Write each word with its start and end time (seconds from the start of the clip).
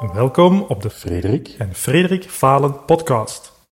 Welkom 0.00 0.62
op 0.62 0.82
de 0.82 0.90
Frederik 0.90 1.48
en 1.48 1.74
Frederik 1.74 2.24
Falen 2.24 2.84
podcast. 2.84 3.68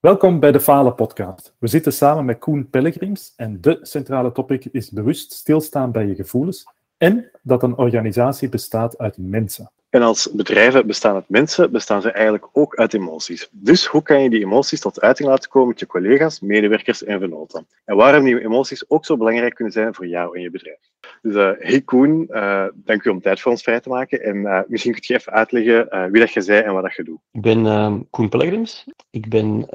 Welkom 0.00 0.40
bij 0.40 0.52
de 0.52 0.60
Falen 0.60 0.94
podcast. 0.94 1.54
We 1.58 1.66
zitten 1.66 1.92
samen 1.92 2.24
met 2.24 2.38
Koen 2.38 2.70
Pellegrims 2.70 3.32
en 3.36 3.60
de 3.60 3.78
centrale 3.82 4.32
topic 4.32 4.64
is 4.64 4.90
bewust 4.90 5.32
stilstaan 5.32 5.92
bij 5.92 6.06
je 6.06 6.14
gevoelens 6.14 6.64
en 6.96 7.30
dat 7.42 7.62
een 7.62 7.76
organisatie 7.76 8.48
bestaat 8.48 8.98
uit 8.98 9.18
mensen. 9.18 9.70
En 9.90 10.02
als 10.02 10.30
bedrijven 10.32 10.86
bestaan 10.86 11.14
uit 11.14 11.28
mensen, 11.28 11.72
bestaan 11.72 12.02
ze 12.02 12.10
eigenlijk 12.10 12.48
ook 12.52 12.76
uit 12.76 12.94
emoties. 12.94 13.48
Dus 13.52 13.86
hoe 13.86 14.02
kan 14.02 14.22
je 14.22 14.30
die 14.30 14.44
emoties 14.44 14.80
tot 14.80 15.00
uiting 15.00 15.28
laten 15.28 15.50
komen 15.50 15.68
met 15.68 15.80
je 15.80 15.86
collega's, 15.86 16.40
medewerkers 16.40 17.04
en 17.04 17.18
vernoten? 17.18 17.66
En 17.84 17.96
waarom 17.96 18.24
die 18.24 18.44
emoties 18.44 18.90
ook 18.90 19.04
zo 19.04 19.16
belangrijk 19.16 19.54
kunnen 19.54 19.72
zijn 19.72 19.94
voor 19.94 20.06
jou 20.06 20.36
en 20.36 20.42
je 20.42 20.50
bedrijf. 20.50 20.78
Dus 21.22 21.34
uh, 21.34 21.50
hey 21.58 21.80
Koen, 21.80 22.26
uh, 22.30 22.66
dank 22.74 23.04
u 23.04 23.10
om 23.10 23.20
tijd 23.20 23.40
voor 23.40 23.50
ons 23.50 23.62
vrij 23.62 23.80
te 23.80 23.88
maken. 23.88 24.22
En 24.22 24.36
uh, 24.36 24.60
misschien 24.66 24.92
kun 24.92 25.02
je 25.06 25.14
even 25.14 25.32
uitleggen 25.32 26.10
wie 26.10 26.20
dat 26.20 26.32
je 26.32 26.40
zei 26.40 26.62
en 26.62 26.72
wat 26.72 26.82
dat 26.82 26.94
je 26.94 27.04
doet. 27.04 27.20
Ik 27.32 27.40
ben 27.40 28.06
Koen 28.10 28.28
Pellegrims. 28.28 28.86
Ik 29.10 29.28
ben 29.28 29.66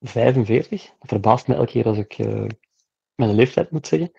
45. 0.00 0.82
Dat 0.82 1.08
verbaast 1.08 1.48
me 1.48 1.54
elke 1.54 1.70
keer 1.70 1.84
als 1.84 1.98
ik 1.98 2.16
mijn 3.14 3.34
leeftijd 3.34 3.70
moet 3.70 3.86
zeggen. 3.86 4.10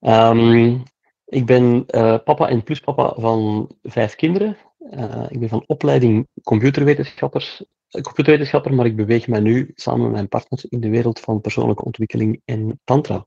Um, 0.00 0.82
ik 1.28 1.46
ben 1.46 1.84
uh, 1.86 2.18
papa 2.24 2.48
en 2.48 2.62
pluspapa 2.62 3.14
van 3.16 3.70
vijf 3.82 4.14
kinderen. 4.14 4.56
Uh, 4.78 5.26
ik 5.28 5.40
ben 5.40 5.48
van 5.48 5.64
opleiding 5.66 6.28
computerwetenschappers, 6.42 7.64
uh, 7.90 8.02
computerwetenschapper, 8.02 8.74
maar 8.74 8.86
ik 8.86 8.96
beweeg 8.96 9.28
mij 9.28 9.40
nu 9.40 9.72
samen 9.74 10.02
met 10.02 10.12
mijn 10.12 10.28
partner 10.28 10.64
in 10.68 10.80
de 10.80 10.88
wereld 10.88 11.20
van 11.20 11.40
persoonlijke 11.40 11.84
ontwikkeling 11.84 12.42
en 12.44 12.80
tantra. 12.84 13.14
Oké, 13.14 13.26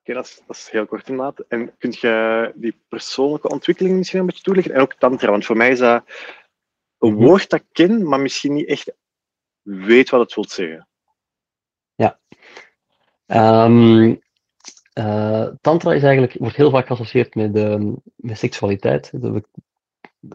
okay, 0.00 0.14
dat, 0.14 0.24
is, 0.24 0.42
dat 0.46 0.56
is 0.56 0.68
heel 0.70 0.86
kort 0.86 1.08
inderdaad. 1.08 1.44
En 1.48 1.76
kunt 1.78 1.98
je 1.98 2.52
die 2.54 2.82
persoonlijke 2.88 3.48
ontwikkeling 3.48 3.96
misschien 3.96 4.20
een 4.20 4.26
beetje 4.26 4.42
toelichten? 4.42 4.74
En 4.74 4.80
ook 4.80 4.94
tantra, 4.94 5.30
want 5.30 5.44
voor 5.44 5.56
mij 5.56 5.70
is 5.70 5.78
dat 5.78 6.04
een 6.98 7.12
mhm. 7.12 7.24
woord 7.24 7.50
dat 7.50 7.60
ik 7.60 7.66
ken, 7.72 8.08
maar 8.08 8.20
misschien 8.20 8.52
niet 8.52 8.68
echt 8.68 8.92
weet 9.62 10.10
wat 10.10 10.20
het 10.20 10.34
wil 10.34 10.48
zeggen. 10.48 10.88
Ja. 11.94 12.20
Um, 13.64 14.20
uh, 14.98 15.46
tantra 15.60 15.92
is 15.92 16.02
eigenlijk, 16.02 16.36
wordt 16.38 16.56
heel 16.56 16.70
vaak 16.70 16.86
geassocieerd 16.86 17.34
met, 17.34 17.56
uh, 17.56 17.92
met 18.16 18.38
seksualiteit. 18.38 19.12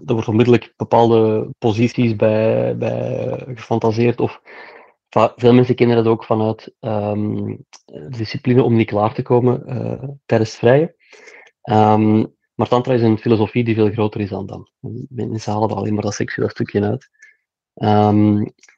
Er 0.06 0.14
wordt 0.14 0.28
onmiddellijk 0.28 0.74
bepaalde 0.78 1.50
posities 1.58 2.16
bij, 2.16 2.78
bij 2.78 3.38
gefantaseerd. 3.56 4.20
Of 4.20 4.42
veel 5.36 5.54
mensen 5.54 5.76
kennen 5.76 5.96
dat 5.96 6.08
ook 6.08 6.24
vanuit 6.24 6.74
um, 6.80 7.66
discipline 8.10 8.64
om 8.64 8.76
niet 8.76 8.88
klaar 8.88 9.14
te 9.14 9.22
komen 9.22 9.64
uh, 9.68 10.10
tijdens 10.26 10.56
vrije. 10.56 10.96
Um, 11.64 12.36
maar 12.54 12.68
tantra 12.68 12.94
is 12.94 13.02
een 13.02 13.18
filosofie 13.18 13.64
die 13.64 13.76
veel 13.76 13.92
groter 13.92 14.22
is 14.22 14.30
dan 14.30 14.46
dat. 14.46 14.72
Mensen 15.10 15.52
halen 15.52 15.70
er 15.70 15.76
alleen 15.76 15.94
maar 15.94 16.04
dat 16.04 16.14
seksuele 16.14 16.52
stukje 16.52 16.84
uit. 16.84 17.10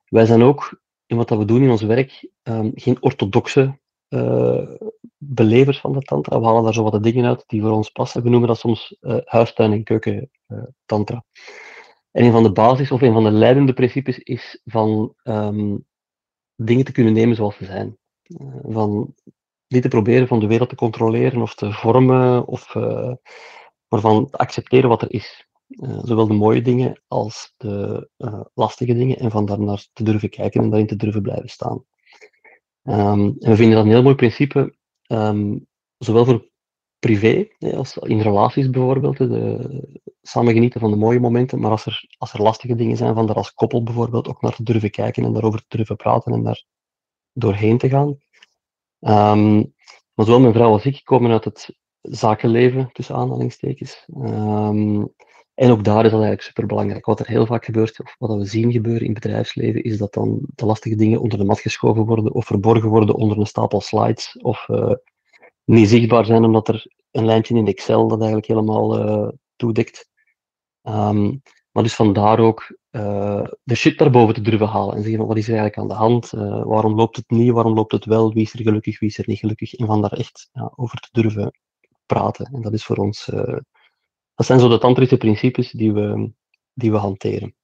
Wij 0.06 0.26
zijn 0.26 0.44
ook, 0.44 0.82
in 1.06 1.18
wat 1.18 1.30
we 1.30 1.46
doen 1.46 1.64
in 1.64 1.70
ons 1.70 1.82
werk, 1.82 2.30
geen 2.74 2.98
orthodoxe 3.00 3.80
belevers 5.18 5.80
van 5.80 5.94
de 5.94 6.02
tantra. 6.02 6.40
We 6.40 6.46
halen 6.46 6.64
daar 6.64 6.74
zo 6.74 6.84
wat 6.84 7.04
dingen 7.04 7.26
uit 7.26 7.44
die 7.48 7.62
voor 7.62 7.72
ons 7.72 7.90
passen. 7.90 8.24
We 8.24 8.30
noemen 8.30 8.48
dat 8.48 8.60
soms 8.60 8.98
uh, 9.02 9.18
huistuin- 9.24 9.72
en 9.72 9.84
keuken 9.84 10.30
uh, 10.48 10.64
tantra. 10.86 11.24
En 12.12 12.26
een 12.26 12.32
van 12.32 12.44
de 12.44 12.52
basis 12.52 12.92
of 12.92 13.02
een 13.02 13.14
van 13.14 13.24
de 13.24 13.32
leidende 13.32 13.74
principes 13.74 14.20
is 14.20 14.62
van 14.66 15.16
um, 15.24 15.86
dingen 16.56 16.86
te 16.86 16.92
kunnen 16.92 17.14
nemen 17.14 17.36
zoals 17.36 17.56
ze 17.56 17.66
zijn. 17.66 17.98
van 18.64 19.14
niet 19.68 19.82
te 19.82 19.88
proberen 19.88 20.28
van 20.28 20.40
de 20.40 20.48
wereld 20.48 20.70
te 20.70 20.76
controleren 20.76 21.42
of 21.42 21.56
te 21.56 21.72
vormen, 21.72 22.48
of, 22.48 22.76
maar 23.88 24.00
van 24.00 24.30
te 24.30 24.38
accepteren 24.38 24.90
wat 24.90 25.02
er 25.02 25.12
is. 25.12 25.48
zowel 26.02 26.28
de 26.28 26.34
mooie 26.34 26.62
dingen 26.62 27.02
als 27.08 27.54
de 27.58 28.10
lastige 28.54 28.94
dingen 28.94 29.18
en 29.18 29.32
van 29.32 29.46
daar 29.46 29.60
naar 29.60 29.88
te 29.94 30.04
durven 30.04 30.30
kijken 30.30 30.62
en 30.62 30.70
daarin 30.70 30.88
te 30.88 30.96
durven 30.96 31.22
blijven 31.22 31.50
staan. 31.50 31.86
Um, 32.90 33.36
en 33.40 33.50
we 33.50 33.56
vinden 33.56 33.76
dat 33.76 33.86
een 33.86 33.92
heel 33.92 34.04
mooi 34.04 34.16
principe, 34.16 34.76
um, 35.08 35.68
zowel 35.98 36.26
voor 36.26 36.50
privé 37.00 37.48
als 37.60 37.98
in 37.98 38.22
relaties 38.22 38.70
bijvoorbeeld. 38.70 39.18
De, 39.18 40.04
samen 40.22 40.54
genieten 40.54 40.80
van 40.80 40.90
de 40.90 40.98
mooie 40.98 41.20
momenten, 41.20 41.60
maar 41.60 41.72
als 41.72 41.86
er, 41.86 42.16
als 42.18 42.34
er 42.34 42.42
lastige 42.42 42.76
dingen 42.76 42.98
zijn, 42.98 43.14
van 43.14 43.28
daar 43.28 43.36
als 43.36 43.54
koppel 43.54 43.84
bijvoorbeeld 43.84 44.28
ook 44.28 44.42
naar 44.42 44.56
te 44.56 44.64
durven 44.64 44.90
kijken 44.90 45.24
en 45.24 45.34
daarover 45.34 45.60
te 45.68 45.78
durven 45.78 45.96
praten 45.96 46.34
en 46.34 46.44
daar 46.44 46.66
doorheen 47.34 47.78
te 47.78 47.90
gaan. 47.90 48.08
Um, 49.00 49.74
maar 50.14 50.26
zowel 50.26 50.40
mijn 50.40 50.54
vrouw 50.54 50.72
als 50.72 50.86
ik 50.86 51.02
komen 51.04 51.32
uit 51.32 51.44
het 51.44 51.76
zakenleven, 52.02 52.90
tussen 52.92 53.16
aanhalingstekens. 53.16 54.06
En 55.56 55.72
ook 55.72 55.84
daar 55.84 56.06
is 56.06 56.12
dat 56.12 56.12
eigenlijk 56.12 56.42
superbelangrijk. 56.42 57.06
Wat 57.06 57.20
er 57.20 57.28
heel 57.28 57.46
vaak 57.46 57.66
gebeurt, 57.66 58.00
of 58.00 58.16
wat 58.18 58.38
we 58.38 58.46
zien 58.46 58.72
gebeuren 58.72 59.08
in 59.08 59.14
bedrijfsleven, 59.14 59.84
is 59.84 59.98
dat 59.98 60.14
dan 60.14 60.40
de 60.56 60.66
lastige 60.66 60.96
dingen 60.96 61.22
onder 61.22 61.38
de 61.38 61.44
mat 61.44 61.60
geschoven 61.60 62.06
worden 62.06 62.34
of 62.34 62.46
verborgen 62.46 62.90
worden 62.90 63.16
onder 63.16 63.38
een 63.38 63.46
stapel 63.46 63.82
slides 63.82 64.38
of 64.42 64.68
uh, 64.68 64.94
niet 65.64 65.90
zichtbaar 65.90 66.26
zijn 66.26 66.44
omdat 66.44 66.68
er 66.68 66.88
een 67.12 67.26
lijntje 67.26 67.56
in 67.56 67.68
Excel 67.68 68.08
dat 68.08 68.18
eigenlijk 68.18 68.48
helemaal 68.48 69.00
uh, 69.00 69.30
toedekt. 69.56 70.10
Um, 70.84 71.42
maar 71.72 71.84
dus 71.84 71.96
vandaar 71.96 72.40
ook 72.40 72.78
uh, 72.92 73.48
de 73.64 73.76
shit 73.76 73.98
daarboven 73.98 74.34
te 74.34 74.42
durven 74.42 74.68
halen 74.68 74.96
en 74.96 75.04
zeggen 75.04 75.28
wat 75.28 75.38
is 75.38 75.48
er 75.48 75.58
eigenlijk 75.58 75.78
aan 75.78 75.98
de 75.98 76.04
hand, 76.04 76.30
waarom 76.66 76.96
loopt 76.96 77.16
het 77.16 77.30
niet, 77.30 77.52
waarom 77.52 77.74
loopt 77.74 77.92
het 77.92 78.06
wel, 78.06 78.34
wie 78.34 78.44
is 78.44 78.54
er 78.54 78.62
gelukkig, 78.62 79.00
wie 79.00 79.10
is 79.10 79.18
er 79.18 79.24
niet 79.28 79.40
gelukkig 79.40 79.74
en 79.74 79.86
van 79.86 80.02
daar 80.02 80.14
echt 80.14 80.50
over 80.76 81.00
te 81.00 81.10
durven 81.12 81.60
praten. 82.06 82.46
En 82.46 82.62
dat 82.62 82.74
is 82.74 82.86
voor 82.86 82.98
ons 82.98 83.30
dat 84.36 84.46
zijn 84.46 84.60
zo 84.60 84.68
de 84.68 84.78
tantrische 84.78 85.18
principes 85.18 85.72
die 85.72 85.94
we, 85.94 86.32
die 86.74 86.92
we 86.92 86.98
hanteren. 86.98 87.56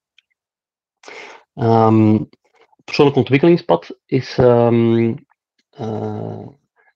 Um, 1.53 2.29
persoonlijk 2.83 3.17
ontwikkelingspad 3.17 3.99
is, 4.05 4.37
um, 4.37 5.25
uh, 5.79 6.47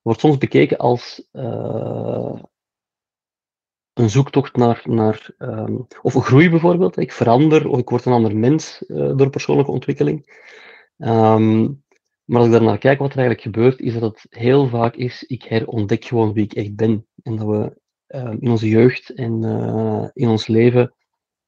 wordt 0.02 0.20
soms 0.20 0.38
bekeken 0.38 0.78
als 0.78 1.28
uh, 1.32 2.42
een 3.94 4.10
zoektocht 4.10 4.56
naar, 4.56 4.82
naar 4.84 5.30
um, 5.38 5.88
of 6.02 6.14
groei 6.14 6.50
bijvoorbeeld. 6.50 6.98
Ik 6.98 7.12
verander 7.12 7.68
of 7.68 7.80
ik 7.80 7.90
word 7.90 8.06
een 8.06 8.14
ander 8.14 8.38
mens 8.38 8.84
uh, 8.88 9.18
door 9.18 9.30
persoonlijke 9.30 9.72
ontwikkeling. 9.72 10.44
maar 12.26 12.40
als 12.40 12.46
ik 12.46 12.52
daarnaar 12.52 12.78
kijk 12.78 13.00
wat 13.00 13.12
er 13.12 13.18
eigenlijk 13.18 13.42
gebeurt, 13.42 13.80
is 13.80 13.94
dat 13.94 14.02
het 14.02 14.26
heel 14.30 14.68
vaak 14.68 14.96
is, 14.96 15.24
ik 15.24 15.44
herontdek 15.44 16.06
gewoon 16.06 16.34
wie 16.34 16.44
ik 16.44 16.54
echt 16.54 16.76
ben. 16.76 17.08
En 17.24 17.36
dat 17.36 17.48
we 17.48 17.64
Ehm, 17.66 17.85
in 18.14 18.50
onze 18.50 18.70
jeugd 18.70 19.10
en 19.10 19.44
eh, 19.44 20.08
in 20.14 20.30
ons 20.30 20.48
leven, 20.48 20.94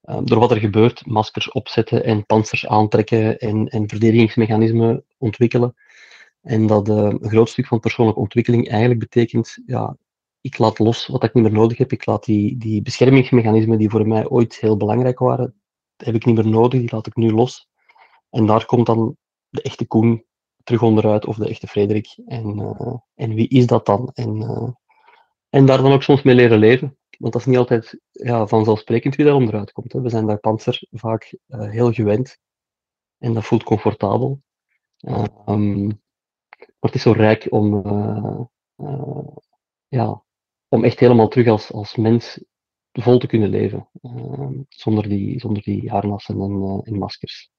ehm, 0.01 0.25
door 0.25 0.39
wat 0.39 0.51
er 0.51 0.59
gebeurt, 0.59 1.05
maskers 1.05 1.51
opzetten 1.51 2.03
en 2.03 2.25
panzers 2.25 2.67
aantrekken 2.67 3.39
en, 3.39 3.67
en 3.67 3.89
verdedigingsmechanismen 3.89 5.05
ontwikkelen. 5.17 5.75
En 6.41 6.67
dat 6.67 6.89
een 6.89 7.19
groot 7.21 7.49
stuk 7.49 7.67
van 7.67 7.79
persoonlijke 7.79 8.21
ontwikkeling 8.21 8.69
eigenlijk 8.69 8.99
betekent, 8.99 9.57
ja, 9.65 9.97
ik 10.41 10.57
laat 10.57 10.79
los 10.79 11.07
wat 11.07 11.23
ik 11.23 11.33
niet 11.33 11.43
meer 11.43 11.53
nodig 11.53 11.77
heb. 11.77 11.91
Ik 11.91 12.05
laat 12.05 12.25
die, 12.25 12.57
die 12.57 12.81
beschermingsmechanismen 12.81 13.77
die 13.77 13.89
voor 13.89 14.07
mij 14.07 14.27
ooit 14.27 14.55
heel 14.55 14.77
belangrijk 14.77 15.19
waren, 15.19 15.55
heb 15.95 16.15
ik 16.15 16.25
niet 16.25 16.35
meer 16.35 16.47
nodig, 16.47 16.79
die 16.79 16.91
laat 16.91 17.07
ik 17.07 17.15
nu 17.15 17.31
los. 17.31 17.67
En 18.29 18.45
daar 18.45 18.65
komt 18.65 18.85
dan 18.85 19.17
de 19.49 19.61
echte 19.61 19.85
Koen 19.85 20.25
terug 20.63 20.81
onderuit, 20.81 21.25
of 21.25 21.35
de 21.35 21.49
echte 21.49 21.67
Frederik. 21.67 22.19
En, 22.25 22.59
uh, 22.59 22.95
en 23.15 23.33
wie 23.33 23.47
is 23.47 23.65
dat 23.65 23.85
dan? 23.85 24.11
En 24.13 24.41
en 25.49 25.65
daar 25.65 25.81
dan 25.81 25.91
ook 25.91 26.03
soms 26.03 26.21
mee 26.21 26.35
leren 26.35 26.59
leven. 26.59 26.97
Want 27.17 27.33
dat 27.33 27.41
is 27.41 27.47
niet 27.47 27.57
altijd 27.57 27.99
ja, 28.11 28.47
vanzelfsprekend 28.47 29.15
wie 29.15 29.25
daar 29.25 29.35
onderuit 29.35 29.71
komt. 29.71 29.93
Hè. 29.93 30.01
We 30.01 30.09
zijn 30.09 30.25
bij 30.25 30.37
Panzer 30.37 30.87
vaak 30.91 31.37
uh, 31.47 31.69
heel 31.69 31.91
gewend. 31.91 32.39
En 33.17 33.33
dat 33.33 33.45
voelt 33.45 33.63
comfortabel. 33.63 34.41
Um, 35.45 35.85
maar 36.57 36.91
het 36.91 36.95
is 36.95 37.01
zo 37.01 37.11
rijk 37.11 37.47
om, 37.49 37.73
uh, 37.73 38.39
uh, 38.77 39.27
ja, 39.87 40.23
om 40.67 40.83
echt 40.83 40.99
helemaal 40.99 41.27
terug 41.27 41.47
als, 41.47 41.71
als 41.71 41.95
mens 41.95 42.43
vol 42.91 43.17
te 43.17 43.27
kunnen 43.27 43.49
leven. 43.49 43.89
Ehm, 44.01 44.61
zonder, 44.69 45.09
die, 45.09 45.39
zonder 45.39 45.63
die 45.63 45.89
harnassen 45.89 46.41
en, 46.41 46.81
en 46.83 46.97
maskers. 46.97 47.51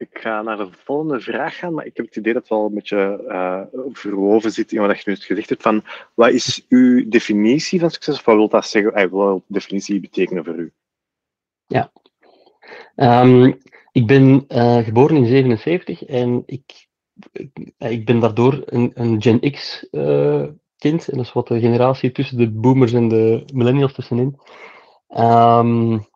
Ik 0.00 0.18
ga 0.18 0.42
naar 0.42 0.56
de 0.56 0.68
volgende 0.72 1.20
vraag 1.20 1.56
gaan, 1.56 1.74
maar 1.74 1.86
ik 1.86 1.96
heb 1.96 2.06
het 2.06 2.16
idee 2.16 2.32
dat 2.32 2.42
het 2.42 2.50
wel 2.50 2.66
een 2.66 2.74
beetje 2.74 3.24
uh, 3.28 3.62
verwoven 3.92 4.50
zit 4.52 4.72
in 4.72 4.80
wat 4.80 5.02
je 5.02 5.10
nu 5.10 5.16
gezegd 5.16 5.48
hebt. 5.48 5.62
Van, 5.62 5.84
wat 6.14 6.30
is 6.30 6.66
uw 6.68 7.08
definitie 7.08 7.80
van 7.80 7.90
succes? 7.90 8.18
Of 8.18 8.24
wat 8.24 8.36
wil 8.36 8.48
dat 8.48 8.66
zeggen? 8.66 8.92
Uh, 8.92 9.00
wat 9.00 9.10
wil 9.10 9.44
definitie 9.46 10.00
betekenen 10.00 10.44
voor 10.44 10.54
u? 10.54 10.72
Ja. 11.66 11.92
Um, 12.96 13.58
ik 13.92 14.06
ben 14.06 14.44
uh, 14.48 14.78
geboren 14.78 15.16
in 15.16 15.26
77 15.26 16.04
en 16.04 16.42
ik, 16.46 16.88
ik, 17.78 18.04
ben 18.04 18.20
daardoor 18.20 18.62
een, 18.64 18.90
een 18.94 19.22
Gen 19.22 19.52
X 19.52 19.86
kind. 20.76 21.08
En 21.08 21.16
dat 21.16 21.26
is 21.26 21.32
wat 21.32 21.48
de 21.48 21.60
generatie 21.60 22.12
tussen 22.12 22.36
de 22.36 22.50
boomers 22.50 22.92
en 22.92 23.08
de 23.08 23.44
millennials 23.52 23.92
tussenin. 23.92 24.40
Um, 25.08 26.08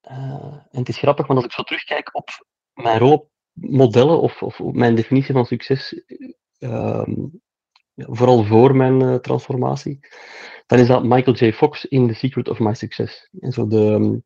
en 0.00 0.62
het 0.70 0.88
is 0.88 0.98
grappig, 0.98 1.26
want 1.26 1.38
als 1.38 1.48
ik 1.48 1.54
zo 1.54 1.62
terugkijk 1.62 2.10
op 2.12 2.28
mijn 2.74 2.98
rolmodellen 2.98 4.20
of, 4.20 4.42
of 4.42 4.58
mijn 4.58 4.94
definitie 4.94 5.34
van 5.34 5.46
succes, 5.46 6.02
uh, 6.58 7.06
vooral 7.96 8.44
voor 8.44 8.76
mijn 8.76 9.20
transformatie, 9.20 10.00
dan 10.66 10.78
is 10.78 10.86
dat 10.86 11.04
Michael 11.04 11.36
J. 11.36 11.52
Fox 11.52 11.84
in 11.84 12.08
The 12.08 12.14
Secret 12.14 12.48
of 12.48 12.58
My 12.58 12.74
Success. 12.74 13.28
En 13.40 13.52
zo 13.52 13.66
de 13.66 14.22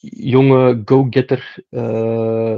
jonge 0.00 0.82
go-getter, 0.84 1.64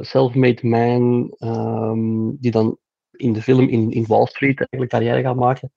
self-made 0.01 0.67
man, 0.67 1.35
ehm, 1.39 2.31
die 2.41 2.51
dan 2.51 2.79
in 3.11 3.33
de 3.33 3.43
film 3.43 3.69
in, 3.69 3.91
in 3.91 4.07
Wall 4.07 4.27
Street 4.27 4.59
eigenlijk 4.59 4.91
carrière 4.91 5.23
gaat 5.23 5.37
maken, 5.37 5.73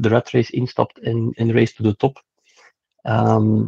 de 0.00 0.08
rat 0.08 0.30
race 0.30 0.52
instapt 0.52 0.98
en, 0.98 1.30
en 1.34 1.52
race 1.52 1.74
to 1.74 1.84
the 1.84 1.96
top. 1.96 2.24
Ehm, 3.02 3.64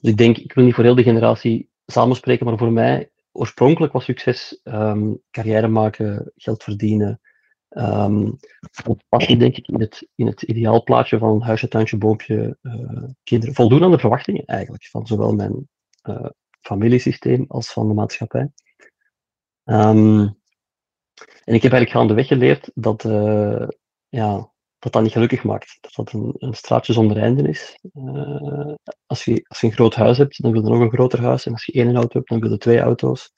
dus 0.00 0.10
ik 0.10 0.16
denk, 0.16 0.36
ik 0.38 0.52
wil 0.52 0.64
niet 0.64 0.74
voor 0.74 0.84
heel 0.84 0.94
de 0.94 1.02
generatie 1.02 1.69
samenspreken, 1.90 2.46
maar 2.46 2.58
voor 2.58 2.72
mij, 2.72 3.10
oorspronkelijk 3.32 3.92
was 3.92 4.04
succes 4.04 4.60
um, 4.64 5.22
carrière 5.30 5.68
maken, 5.68 6.32
geld 6.36 6.62
verdienen. 6.62 7.20
Um, 7.68 8.38
passie, 9.08 9.36
denk 9.36 9.56
ik, 9.56 9.66
in 9.66 9.80
het, 9.80 10.08
in 10.14 10.26
het 10.26 10.42
ideaalplaatje 10.42 11.18
van 11.18 11.42
huisje, 11.42 11.68
tuintje, 11.68 11.98
boompje, 11.98 12.58
uh, 12.62 13.04
kinderen. 13.22 13.54
Voldoen 13.54 13.84
aan 13.84 13.90
de 13.90 13.98
verwachtingen 13.98 14.44
eigenlijk, 14.44 14.86
van 14.86 15.06
zowel 15.06 15.32
mijn 15.32 15.68
uh, 16.08 16.26
familiesysteem 16.60 17.44
als 17.48 17.72
van 17.72 17.88
de 17.88 17.94
maatschappij. 17.94 18.50
Um, 19.64 20.38
en 21.44 21.54
ik 21.54 21.62
heb 21.62 21.72
eigenlijk 21.72 21.90
gaandeweg 21.90 22.26
geleerd 22.26 22.70
dat, 22.74 23.04
uh, 23.04 23.68
ja, 24.08 24.49
dat 24.80 24.92
dat 24.92 25.02
niet 25.02 25.12
gelukkig 25.12 25.44
maakt. 25.44 25.78
Dat 25.80 25.94
dat 25.94 26.12
een, 26.12 26.34
een 26.38 26.54
straatje 26.54 26.92
zonder 26.92 27.16
einde 27.16 27.48
is. 27.48 27.78
Uh, 27.94 28.74
als, 29.06 29.24
je, 29.24 29.44
als 29.48 29.60
je 29.60 29.66
een 29.66 29.72
groot 29.72 29.94
huis 29.94 30.18
hebt, 30.18 30.42
dan 30.42 30.52
wil 30.52 30.62
je 30.62 30.70
nog 30.70 30.80
een 30.80 30.92
groter 30.92 31.20
huis. 31.20 31.46
En 31.46 31.52
als 31.52 31.64
je 31.64 31.72
één 31.72 31.94
auto 31.94 32.18
hebt, 32.18 32.28
dan 32.28 32.40
wil 32.40 32.50
je 32.50 32.58
twee 32.58 32.78
auto's. 32.78 33.32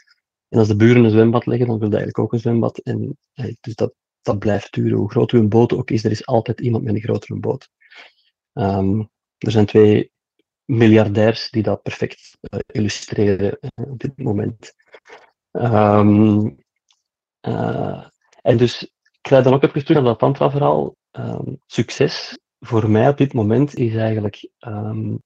En 0.48 0.58
als 0.58 0.68
de 0.68 0.76
buren 0.76 1.04
een 1.04 1.10
zwembad 1.10 1.46
leggen, 1.46 1.66
dan 1.66 1.78
wil 1.78 1.88
je 1.88 1.96
eigenlijk 1.96 2.24
ook 2.24 2.32
een 2.32 2.38
zwembad. 2.38 2.78
En, 2.78 3.18
dus 3.60 3.74
dat, 3.74 3.94
dat 4.22 4.38
blijft 4.38 4.72
duren. 4.72 4.98
Hoe 4.98 5.10
groter 5.10 5.38
een 5.38 5.48
boot 5.48 5.72
ook 5.72 5.90
is, 5.90 6.04
er 6.04 6.10
is 6.10 6.26
altijd 6.26 6.60
iemand 6.60 6.84
met 6.84 6.94
een 6.94 7.00
grotere 7.00 7.38
boot. 7.38 7.68
Um, 8.52 9.10
er 9.38 9.50
zijn 9.50 9.66
twee 9.66 10.12
miljardairs 10.64 11.50
die 11.50 11.62
dat 11.62 11.82
perfect 11.82 12.38
uh, 12.40 12.60
illustreren 12.66 13.58
op 13.74 13.98
dit 13.98 14.16
moment. 14.16 14.74
Um, 15.52 16.58
en 18.42 18.56
dus 18.56 18.82
ik 19.20 19.28
ga 19.28 19.40
dan 19.40 19.52
ook 19.52 19.62
even 19.62 19.84
terug 19.84 19.96
naar 19.96 20.10
dat 20.10 20.18
tantra-verhaal. 20.18 20.96
Um, 21.12 21.60
succes 21.66 22.38
voor 22.60 22.90
mij 22.90 23.08
op 23.08 23.16
dit 23.16 23.32
moment 23.32 23.74
is 23.74 23.94
eigenlijk 23.94 24.50
um, 24.60 25.22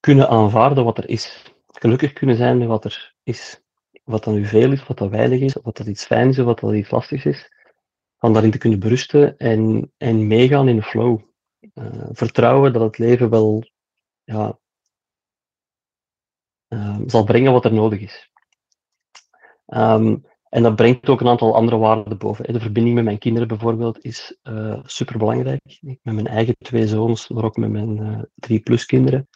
kunnen 0.00 0.28
aanvaarden 0.28 0.84
wat 0.84 0.98
er 0.98 1.08
is. 1.08 1.54
Gelukkig 1.66 2.12
kunnen 2.12 2.36
zijn 2.36 2.58
met 2.58 2.68
wat 2.68 2.84
er 2.84 3.14
is. 3.22 3.60
Wat 4.04 4.24
dan 4.24 4.34
nu 4.34 4.46
veel 4.46 4.72
is, 4.72 4.86
wat 4.86 4.98
dat 4.98 5.10
weinig 5.10 5.40
is, 5.40 5.52
wat 5.52 5.76
dat 5.76 5.86
iets 5.86 6.04
fijn 6.04 6.28
is, 6.28 6.36
wat 6.36 6.60
dat 6.60 6.74
iets 6.74 6.90
lastigs 6.90 7.24
is. 7.24 7.52
Van 8.18 8.32
daarin 8.32 8.50
te 8.50 8.58
kunnen 8.58 8.78
berusten 8.78 9.36
en, 9.36 9.92
en 9.96 10.26
meegaan 10.26 10.68
in 10.68 10.76
de 10.76 10.82
flow. 10.82 11.20
Uh, 11.74 12.08
vertrouwen 12.12 12.72
dat 12.72 12.82
het 12.82 12.98
leven 12.98 13.30
wel 13.30 13.64
ja, 14.24 14.58
uh, 16.68 16.98
zal 17.06 17.24
brengen 17.24 17.52
wat 17.52 17.64
er 17.64 17.72
nodig 17.72 18.00
is. 18.00 18.30
En 20.48 20.62
dat 20.62 20.76
brengt 20.76 21.08
ook 21.08 21.20
een 21.20 21.28
aantal 21.28 21.54
andere 21.54 21.76
waarden 21.76 22.18
boven. 22.18 22.52
De 22.52 22.60
verbinding 22.60 22.94
met 22.94 23.04
mijn 23.04 23.18
kinderen 23.18 23.48
bijvoorbeeld 23.48 24.04
is 24.04 24.38
uh, 24.42 24.72
eh, 24.72 24.78
super 24.84 25.18
belangrijk. 25.18 25.78
Met 25.80 25.98
mijn 26.02 26.26
eigen 26.26 26.56
twee 26.58 26.88
zoons, 26.88 27.28
maar 27.28 27.44
ook 27.44 27.56
met 27.56 27.70
mijn 27.70 27.96
uh, 27.96 28.22
drie 28.34 28.60
plus 28.60 28.86
kinderen. 28.86 29.28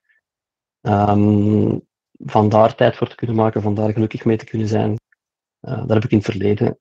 Um, 0.81 1.89
vandaar 2.13 2.75
tijd 2.75 2.97
voor 2.97 3.09
te 3.09 3.15
kunnen 3.15 3.37
maken, 3.37 3.63
vandaar 3.63 3.93
gelukkig 3.93 4.25
mee 4.25 4.37
te 4.37 4.45
kunnen 4.45 4.69
zijn. 4.69 4.91
Uh, 4.91 5.87
daar 5.87 5.97
heb 5.97 6.05
ik 6.05 6.11
in 6.11 6.17
het 6.17 6.27
verleden 6.27 6.79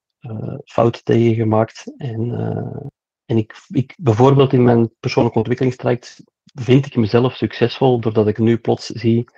fouten 0.65 1.03
tegen 1.03 1.35
gemaakt. 1.35 1.93
En, 1.97 2.31
en 3.25 3.37
ik, 3.37 3.55
ik, 3.67 3.95
bijvoorbeeld 3.99 4.53
in 4.53 4.63
mijn 4.63 4.91
persoonlijke 4.99 5.37
ontwikkelingstraject 5.37 6.23
vind 6.53 6.85
ik 6.85 6.95
mezelf 6.95 7.35
succesvol 7.35 7.99
doordat 7.99 8.27
ik 8.27 8.37
nu 8.37 8.57
plots 8.57 8.85
zie 8.85 9.29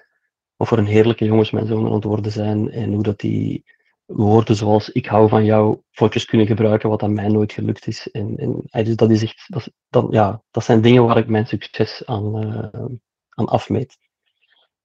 wat 0.55 0.67
voor 0.67 0.77
een 0.77 0.85
heerlijke 0.85 1.25
jongens 1.25 1.51
mijn 1.51 1.67
zonen 1.67 1.87
aan 1.87 1.95
het 1.95 2.03
worden 2.03 2.31
zijn 2.31 2.71
en 2.71 2.93
hoe 2.93 3.03
dat 3.03 3.19
die 3.19 3.63
woorden 4.13 4.55
zoals 4.55 4.89
ik 4.89 5.05
hou 5.05 5.29
van 5.29 5.45
jou 5.45 5.81
foto's 5.91 6.25
kunnen 6.25 6.47
gebruiken, 6.47 6.89
wat 6.89 7.03
aan 7.03 7.13
mij 7.13 7.27
nooit 7.27 7.53
gelukt 7.53 7.87
is. 7.87 8.11
En, 8.11 8.37
en 8.69 8.83
dus 8.83 8.95
dat, 8.95 9.11
is 9.11 9.23
echt, 9.23 9.47
dat, 9.89 10.07
ja, 10.09 10.41
dat 10.51 10.63
zijn 10.63 10.81
dingen 10.81 11.05
waar 11.05 11.17
ik 11.17 11.27
mijn 11.27 11.47
succes 11.47 12.05
aan, 12.05 12.43
uh, 12.43 12.85
aan 13.29 13.47
afmeet. 13.47 13.97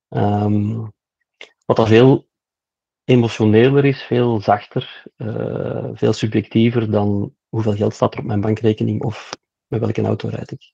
Um, 0.08 0.92
wat 1.64 1.76
dan 1.76 1.86
veel 1.86 2.26
emotioneler 3.04 3.84
is, 3.84 4.02
veel 4.02 4.40
zachter, 4.40 5.04
uh, 5.16 5.88
veel 5.92 6.12
subjectiever 6.12 6.90
dan 6.90 7.34
hoeveel 7.48 7.74
geld 7.74 7.94
staat 7.94 8.12
er 8.14 8.20
op 8.20 8.24
mijn 8.24 8.40
bankrekening 8.40 9.02
of 9.02 9.30
met 9.66 9.80
welke 9.80 10.02
auto 10.02 10.28
rijd 10.28 10.50
ik. 10.50 10.72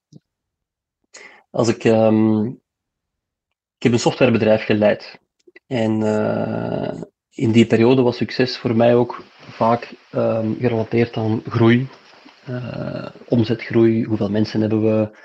Als 1.50 1.68
ik, 1.68 1.84
um, 1.84 2.46
ik 3.76 3.82
heb 3.82 3.92
een 3.92 3.98
softwarebedrijf 3.98 4.64
geleid 4.64 5.20
en 5.66 6.02
in 7.34 7.52
die 7.52 7.66
periode 7.66 8.02
was 8.02 8.16
succes 8.16 8.58
voor 8.58 8.76
mij 8.76 8.94
ook 8.94 9.24
vaak 9.38 9.94
um, 10.14 10.56
gerelateerd 10.58 11.16
aan 11.16 11.42
groei, 11.48 11.88
uh, 12.48 13.08
omzetgroei, 13.28 14.04
hoeveel 14.04 14.30
mensen 14.30 14.60
hebben 14.60 14.82
we, 14.82 15.18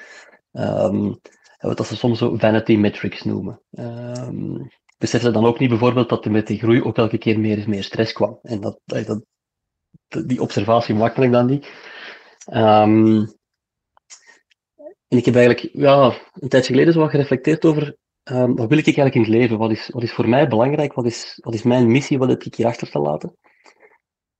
um, 0.51 1.19
wat 1.57 1.88
ze 1.88 1.95
soms 1.95 2.18
zo 2.18 2.38
vanity 2.38 2.75
metrics 2.75 3.24
noemen. 3.24 3.62
Um, 3.71 4.71
besef 4.98 5.21
ze 5.21 5.31
dan 5.31 5.45
ook 5.45 5.59
niet 5.59 5.69
bijvoorbeeld 5.69 6.09
dat 6.09 6.25
er 6.25 6.31
met 6.31 6.48
die 6.48 6.59
groei 6.59 6.83
ook 6.83 6.98
elke 6.98 7.18
keer 7.18 7.39
meer, 7.39 7.69
meer 7.69 7.83
stress 7.83 8.13
kwam. 8.13 8.39
En 8.42 8.62
dat, 8.62 8.80
dat, 8.86 9.24
die 10.27 10.42
observatie 10.42 10.95
maakte 10.95 11.21
ik 11.21 11.31
dan 11.31 11.45
niet. 11.45 11.68
En 15.07 15.18
ik 15.18 15.25
heb 15.25 15.36
eigenlijk 15.36 15.69
ja, 15.74 16.13
een 16.33 16.50
tijdje 16.50 16.74
geleden 16.74 16.94
zo 16.94 17.00
wat 17.00 17.10
gereflecteerd 17.10 17.65
over 17.65 17.95
Um, 18.31 18.56
wat 18.56 18.69
wil 18.69 18.77
ik 18.77 18.85
eigenlijk 18.85 19.15
in 19.15 19.21
het 19.21 19.31
leven? 19.31 19.57
Wat 19.57 19.71
is, 19.71 19.89
wat 19.89 20.03
is 20.03 20.13
voor 20.13 20.29
mij 20.29 20.47
belangrijk? 20.47 20.94
Wat 20.94 21.06
is, 21.06 21.39
wat 21.44 21.53
is 21.53 21.63
mijn 21.63 21.91
missie? 21.91 22.18
Wat 22.18 22.29
heb 22.29 22.44
ik 22.44 22.56
hier 22.56 22.65
achter 22.65 22.89
te 22.91 23.00
laten? 23.00 23.38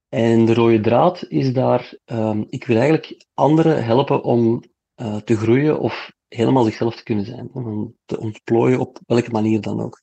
En 0.10 0.46
de 0.46 0.54
rode 0.54 0.80
draad 0.80 1.26
is 1.28 1.54
daar, 1.54 1.98
um, 2.06 2.46
ik 2.50 2.66
wil 2.66 2.78
eigenlijk 2.78 3.26
anderen 3.34 3.84
helpen 3.86 4.24
om 4.24 4.64
uh, 5.02 5.16
te 5.16 5.36
groeien 5.36 5.80
of 5.80 6.12
helemaal 6.28 6.64
zichzelf 6.64 6.96
te 6.96 7.04
kunnen 7.04 7.26
zijn. 7.26 7.50
Om 7.54 7.96
te 8.06 8.20
ontplooien 8.20 8.80
op 8.80 9.00
welke 9.06 9.32
manier 9.32 9.62
dan 9.62 9.82
ook. 9.82 10.02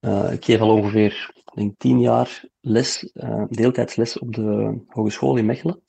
Uh, 0.00 0.32
ik 0.32 0.44
geef 0.44 0.60
al 0.60 0.76
ongeveer 0.76 1.42
denk, 1.54 1.78
tien 1.78 2.00
jaar 2.00 2.44
les, 2.60 3.10
uh, 3.14 3.44
deeltijdsles 3.48 4.18
op 4.18 4.34
de 4.34 4.80
hogeschool 4.86 5.36
in 5.36 5.46
Mechelen. 5.46 5.82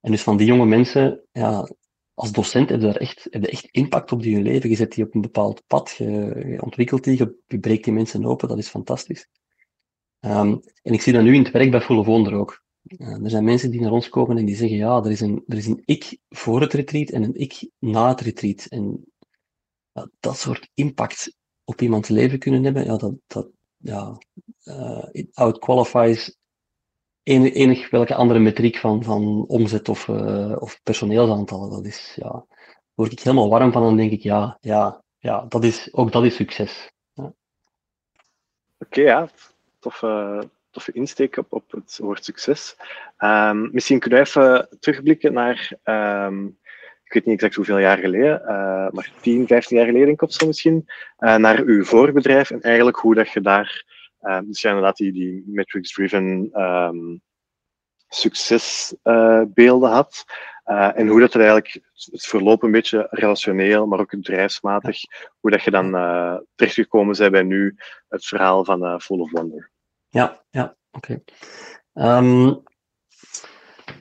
En 0.00 0.10
dus 0.10 0.22
van 0.22 0.36
die 0.36 0.46
jonge 0.46 0.66
mensen, 0.66 1.22
ja, 1.32 1.68
als 2.14 2.32
docent 2.32 2.68
heb 2.68 2.80
je 2.80 2.86
daar 2.86 2.96
echt, 2.96 3.26
heb 3.30 3.42
je 3.42 3.50
echt 3.50 3.68
impact 3.70 4.12
op 4.12 4.22
die 4.22 4.34
hun 4.34 4.42
leven. 4.42 4.70
Je 4.70 4.76
zet 4.76 4.92
die 4.92 5.04
op 5.04 5.14
een 5.14 5.20
bepaald 5.20 5.62
pad, 5.66 5.94
je, 5.98 6.58
ontwikkelt 6.60 7.04
die, 7.04 7.18
je, 7.46 7.58
breekt 7.58 7.84
die 7.84 7.92
mensen 7.92 8.24
open, 8.24 8.48
dat 8.48 8.58
is 8.58 8.68
fantastisch. 8.68 9.28
Um, 10.20 10.60
en 10.82 10.92
ik 10.92 11.02
zie 11.02 11.12
dat 11.12 11.22
nu 11.22 11.34
in 11.34 11.42
het 11.42 11.52
werk 11.52 11.70
bij 11.70 11.80
Full 11.80 11.96
of 11.96 12.32
ook. 12.32 12.62
Uh, 12.82 13.22
er 13.24 13.30
zijn 13.30 13.44
mensen 13.44 13.70
die 13.70 13.80
naar 13.80 13.92
ons 13.92 14.08
komen 14.08 14.36
en 14.36 14.44
die 14.44 14.56
zeggen, 14.56 14.76
ja, 14.76 15.04
er 15.04 15.10
is 15.10 15.20
een, 15.20 15.42
er 15.46 15.56
is 15.56 15.66
een 15.66 15.82
ik 15.84 16.18
voor 16.28 16.60
het 16.60 16.72
retreat 16.72 17.08
en 17.08 17.22
een 17.22 17.34
ik 17.34 17.70
na 17.78 18.08
het 18.08 18.20
retreat. 18.20 18.66
En 18.68 19.04
dat 20.20 20.38
soort 20.38 20.70
impact 20.74 21.36
op 21.64 21.80
iemands 21.80 22.08
leven 22.08 22.38
kunnen 22.38 22.64
hebben, 22.64 22.84
ja, 22.84 22.96
dat, 22.96 23.14
dat 23.26 23.48
ja, 23.76 24.18
uh, 24.64 25.08
it 25.12 25.28
outqualifies 25.34 26.36
enig, 27.22 27.54
enig 27.54 27.90
welke 27.90 28.14
andere 28.14 28.40
metriek 28.40 28.76
van, 28.76 29.04
van 29.04 29.44
omzet 29.46 29.88
of, 29.88 30.08
uh, 30.08 30.56
of 30.58 30.80
personeelsaantallen. 30.82 31.70
Dat 31.70 31.84
is, 31.84 32.12
ja, 32.16 32.30
daar 32.30 32.46
word 32.94 33.12
ik 33.12 33.20
helemaal 33.20 33.48
warm 33.48 33.72
van 33.72 33.88
en 33.88 33.96
denk 33.96 34.10
ik, 34.12 34.22
ja, 34.22 34.58
ja, 34.60 35.02
ja 35.18 35.44
dat 35.48 35.64
is, 35.64 35.88
ook 35.92 36.12
dat 36.12 36.24
is 36.24 36.34
succes. 36.34 36.90
Ja. 37.12 37.22
Oké, 37.24 37.34
okay, 38.78 39.04
ja, 39.04 39.28
toffe, 39.78 40.42
toffe 40.70 40.92
insteek 40.92 41.36
op, 41.36 41.52
op 41.52 41.70
het 41.70 41.98
woord 42.02 42.24
succes. 42.24 42.76
Um, 43.18 43.68
misschien 43.72 43.98
kunnen 43.98 44.18
we 44.18 44.26
even 44.26 44.78
terugblikken 44.80 45.32
naar, 45.32 45.72
um, 45.84 46.58
ik 47.04 47.12
weet 47.12 47.24
niet 47.24 47.34
exact 47.34 47.54
hoeveel 47.54 47.78
jaar 47.78 47.98
geleden, 47.98 48.40
uh, 48.42 48.90
maar 48.90 49.12
10, 49.20 49.46
15 49.46 49.76
jaar 49.76 49.86
geleden 49.86 50.16
in 50.18 50.28
zo 50.28 50.46
misschien, 50.46 50.84
uh, 51.18 51.36
naar 51.36 51.60
uw 51.60 51.84
voorbedrijf 51.84 52.50
en 52.50 52.60
eigenlijk 52.60 52.96
hoe 52.96 53.14
dat 53.14 53.30
je 53.30 53.40
daar 53.40 53.91
Um, 54.22 54.46
dus 54.46 54.60
ja, 54.60 54.68
inderdaad 54.68 54.96
die, 54.96 55.12
die 55.12 55.42
metrics-driven 55.46 56.50
um, 56.62 57.22
succesbeelden 58.08 59.88
uh, 59.88 59.94
had. 59.94 60.24
Uh, 60.64 60.98
en 60.98 61.08
hoe 61.08 61.20
dat 61.20 61.34
er 61.34 61.40
eigenlijk 61.40 61.80
het 61.94 62.26
verloop 62.26 62.62
een 62.62 62.70
beetje 62.70 63.06
relationeel, 63.10 63.86
maar 63.86 63.98
ook 63.98 64.10
bedrijfsmatig, 64.10 65.00
hoe 65.40 65.50
dat 65.50 65.62
je 65.62 65.70
dan 65.70 65.94
uh, 65.94 66.36
terechtgekomen 66.54 67.16
bent 67.16 67.32
bij 67.32 67.42
nu 67.42 67.76
het 68.08 68.24
verhaal 68.26 68.64
van 68.64 68.84
uh, 68.84 68.98
Full 68.98 69.20
of 69.20 69.30
Wonder. 69.30 69.70
Ja, 70.08 70.44
ja, 70.50 70.76
oké. 70.90 71.22
Okay. 71.92 72.18
Um, 72.18 72.62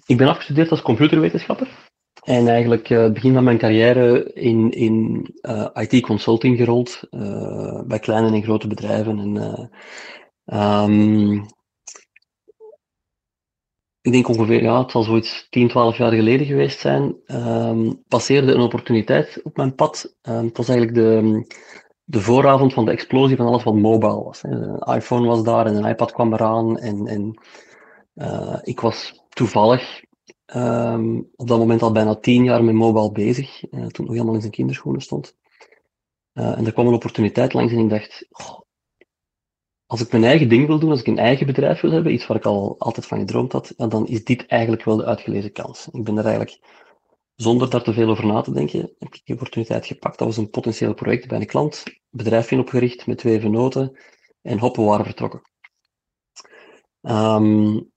ik 0.06 0.18
ben 0.18 0.28
afgestudeerd 0.28 0.72
als 0.72 0.82
computerwetenschapper. 0.82 1.90
En 2.22 2.48
eigenlijk 2.48 2.88
het 2.88 3.14
begin 3.14 3.34
van 3.34 3.44
mijn 3.44 3.58
carrière 3.58 4.34
in, 4.34 4.72
in 4.72 5.28
uh, 5.42 5.68
IT-consulting 5.74 6.58
gerold, 6.58 7.08
uh, 7.12 7.82
bij 7.82 8.00
kleine 8.00 8.32
en 8.32 8.44
grote 8.44 8.68
bedrijven. 8.68 9.20
En, 9.20 9.70
um, 10.60 11.46
ik 14.02 14.12
denk 14.12 14.28
ongeveer, 14.28 14.62
ja, 14.62 14.82
het 14.82 14.92
zal 14.92 15.04
zoiets 15.04 15.48
10, 15.50 15.68
12 15.68 15.98
jaar 15.98 16.12
geleden 16.12 16.46
geweest 16.46 16.80
zijn, 16.80 17.16
ehm, 17.26 17.94
passeerde 18.08 18.54
een 18.54 18.62
opportuniteit 18.62 19.40
op 19.44 19.58
mijn 19.58 19.76
pad. 19.76 20.16
Um, 20.22 20.46
het 20.46 20.58
was 20.58 20.70
eigenlijk 20.70 20.98
de, 20.98 21.46
de 22.04 22.20
vooravond 22.20 22.74
van 22.74 22.86
de 22.86 22.92
explosie 22.92 23.36
van 23.36 23.46
alles 23.46 23.64
wat 23.64 23.76
mobile 23.76 24.24
was. 24.24 24.42
Hè. 24.42 24.50
Een 24.50 24.96
iPhone 24.96 25.28
was 25.28 25.44
daar 25.44 25.66
en 25.66 25.76
een 25.76 25.90
iPad 25.90 26.12
kwam 26.12 26.34
eraan. 26.34 26.78
En, 26.78 27.08
en 27.08 27.40
ik 28.64 28.80
was 28.80 29.24
toevallig 29.30 30.02
um, 30.56 31.30
op 31.36 31.48
dat 31.48 31.58
moment 31.58 31.82
al 31.82 31.92
bijna 31.92 32.16
tien 32.16 32.44
jaar 32.44 32.64
met 32.64 32.74
mobile 32.74 33.12
bezig, 33.12 33.72
uh, 33.72 33.86
toen 33.86 34.06
nog 34.06 34.14
helemaal 34.14 34.36
in 34.36 34.42
zijn 34.42 34.52
kinderschoenen 34.52 35.02
stond. 35.02 35.38
Uh, 36.34 36.58
en 36.58 36.66
er 36.66 36.74
kwam 36.74 36.88
een 36.88 36.94
opportuniteit 36.94 37.54
langs 37.54 37.74
en 37.74 37.80
ik 37.80 37.90
dacht, 37.90 38.28
als 39.86 40.02
ik 40.02 40.12
mijn 40.12 40.24
eigen 40.24 40.50
ding 40.50 40.68
wil 40.68 40.80
doen, 40.80 40.90
als 40.90 41.00
ik 41.00 41.08
een 41.08 41.18
eigen 41.18 41.46
bedrijf 41.46 41.82
wil 41.82 41.92
hebben, 41.92 42.14
iets 42.14 42.28
waar 42.28 42.38
ik 42.38 42.46
al 42.46 42.76
altijd 42.80 43.06
van 43.06 43.20
gedroomd 43.20 43.52
had, 43.52 43.74
dan 43.78 44.08
is 44.08 44.24
dit 44.24 44.46
eigenlijk 44.46 44.84
wel 44.84 44.98
de 44.98 45.06
uitgelezen 45.06 45.52
kans. 45.52 45.88
Ik 45.92 46.04
ben 46.04 46.18
er 46.18 46.26
eigenlijk, 46.26 46.60
zonder 47.36 47.70
daar 47.70 47.84
te 47.84 47.94
veel 47.94 48.10
over 48.10 48.26
na 48.26 48.42
te 48.42 48.54
denken, 48.54 48.80
heb 48.80 49.16
ik 49.16 49.22
die 49.24 49.36
opportuniteit 49.36 49.86
gepakt. 49.86 50.18
Dat 50.18 50.28
was 50.28 50.38
een 50.38 50.50
potentieel 50.50 50.94
project 50.94 51.28
bij 51.28 51.40
een 51.40 51.46
klant, 51.46 51.84
bedrijfje 52.10 52.60
opgericht 52.60 53.08
met 53.08 53.18
twee 53.18 53.40
venoten 53.40 54.00
en 54.42 54.60
hoppen 54.60 54.86
waren 54.86 55.06
vertrokken. 55.06 55.42
Um, 57.02 57.91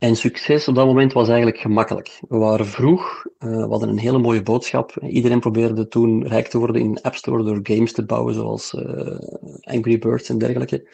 en 0.00 0.16
succes 0.16 0.68
op 0.68 0.74
dat 0.74 0.86
moment 0.86 1.12
was 1.12 1.28
eigenlijk 1.28 1.58
gemakkelijk. 1.58 2.20
We 2.28 2.36
waren 2.36 2.66
vroeg, 2.66 3.26
uh, 3.38 3.50
we 3.50 3.70
hadden 3.70 3.88
een 3.88 3.98
hele 3.98 4.18
mooie 4.18 4.42
boodschap. 4.42 4.96
Iedereen 5.02 5.40
probeerde 5.40 5.88
toen 5.88 6.26
rijk 6.26 6.48
te 6.48 6.58
worden 6.58 6.82
in 6.82 7.02
App 7.02 7.14
Store 7.14 7.42
door 7.42 7.60
games 7.62 7.92
te 7.92 8.04
bouwen, 8.04 8.34
zoals 8.34 8.72
uh, 8.72 9.18
Angry 9.60 9.98
Birds 9.98 10.28
en 10.28 10.38
dergelijke. 10.38 10.88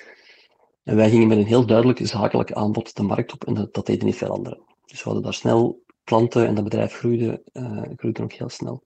En 0.82 0.96
wij 0.96 1.10
gingen 1.10 1.28
met 1.28 1.38
een 1.38 1.46
heel 1.46 1.66
duidelijk 1.66 2.06
zakelijk 2.06 2.52
aanbod 2.52 2.96
de 2.96 3.02
markt 3.02 3.32
op 3.32 3.44
en 3.44 3.54
dat, 3.54 3.74
dat 3.74 3.86
deden 3.86 4.06
niet 4.06 4.16
veel 4.16 4.30
anderen. 4.30 4.60
Dus 4.86 4.98
we 4.98 5.04
hadden 5.04 5.22
daar 5.22 5.34
snel 5.34 5.82
klanten 6.04 6.46
en 6.46 6.54
dat 6.54 6.64
bedrijf 6.64 6.92
groeide, 6.92 7.42
uh, 7.52 7.82
groeide 7.96 8.22
ook 8.22 8.32
heel 8.32 8.48
snel. 8.48 8.82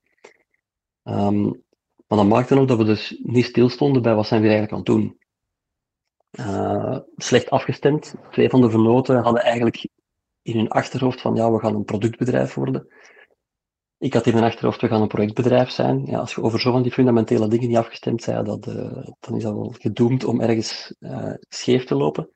Um, 1.03 1.63
maar 2.07 2.17
dat 2.17 2.27
maakte 2.27 2.59
ook 2.59 2.67
dat 2.67 2.77
we 2.77 2.83
dus 2.83 3.19
niet 3.23 3.45
stilstonden 3.45 4.01
bij 4.01 4.15
wat 4.15 4.27
zijn 4.27 4.41
we 4.41 4.47
eigenlijk 4.47 4.87
aan 4.87 4.95
het 4.95 5.03
doen. 5.03 5.19
Slecht 7.15 7.49
afgestemd. 7.49 8.15
Twee 8.31 8.49
van 8.49 8.61
de 8.61 8.69
vernoten 8.69 9.23
hadden 9.23 9.43
eigenlijk 9.43 9.87
in 10.41 10.57
hun 10.57 10.69
achterhoofd 10.69 11.21
van 11.21 11.35
ja, 11.35 11.51
we 11.51 11.59
gaan 11.59 11.75
een 11.75 11.83
productbedrijf 11.83 12.53
worden. 12.53 12.87
Ik 13.97 14.13
had 14.13 14.25
in 14.25 14.33
mijn 14.33 14.45
achterhoofd, 14.45 14.81
we 14.81 14.87
gaan 14.87 15.01
een 15.01 15.07
projectbedrijf 15.07 15.69
zijn. 15.69 16.05
Ja, 16.05 16.19
als 16.19 16.35
je 16.35 16.41
over 16.41 16.59
zo 16.59 16.71
van 16.71 16.81
die 16.81 16.91
fundamentele 16.91 17.47
dingen 17.47 17.67
niet 17.67 17.77
afgestemd 17.77 18.25
bent, 18.25 18.45
dat, 18.45 18.67
uh, 18.67 19.07
dan 19.19 19.35
is 19.35 19.43
dat 19.43 19.53
wel 19.53 19.75
gedoemd 19.79 20.23
om 20.23 20.41
ergens 20.41 20.95
uh, 20.99 21.33
scheef 21.49 21.85
te 21.85 21.95
lopen. 21.95 22.29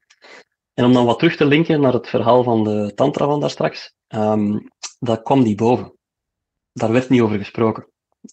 En 0.74 0.86
om 0.86 0.94
dan 0.94 1.06
wat 1.06 1.20
terug 1.20 1.36
te 1.36 1.46
linken 1.46 1.82
naar 1.82 1.94
het 1.94 2.08
verhaal 2.08 2.44
van 2.44 2.64
de 2.64 2.92
tantra 2.96 3.26
van 3.26 3.40
daar 3.40 3.50
straks, 3.50 3.94
um, 4.08 4.70
dat 5.00 5.22
kwam 5.22 5.44
die 5.44 5.56
boven. 5.56 5.94
Daar 6.74 6.92
werd 6.92 7.10
niet 7.10 7.22
over 7.22 7.38
gesproken. 7.38 7.88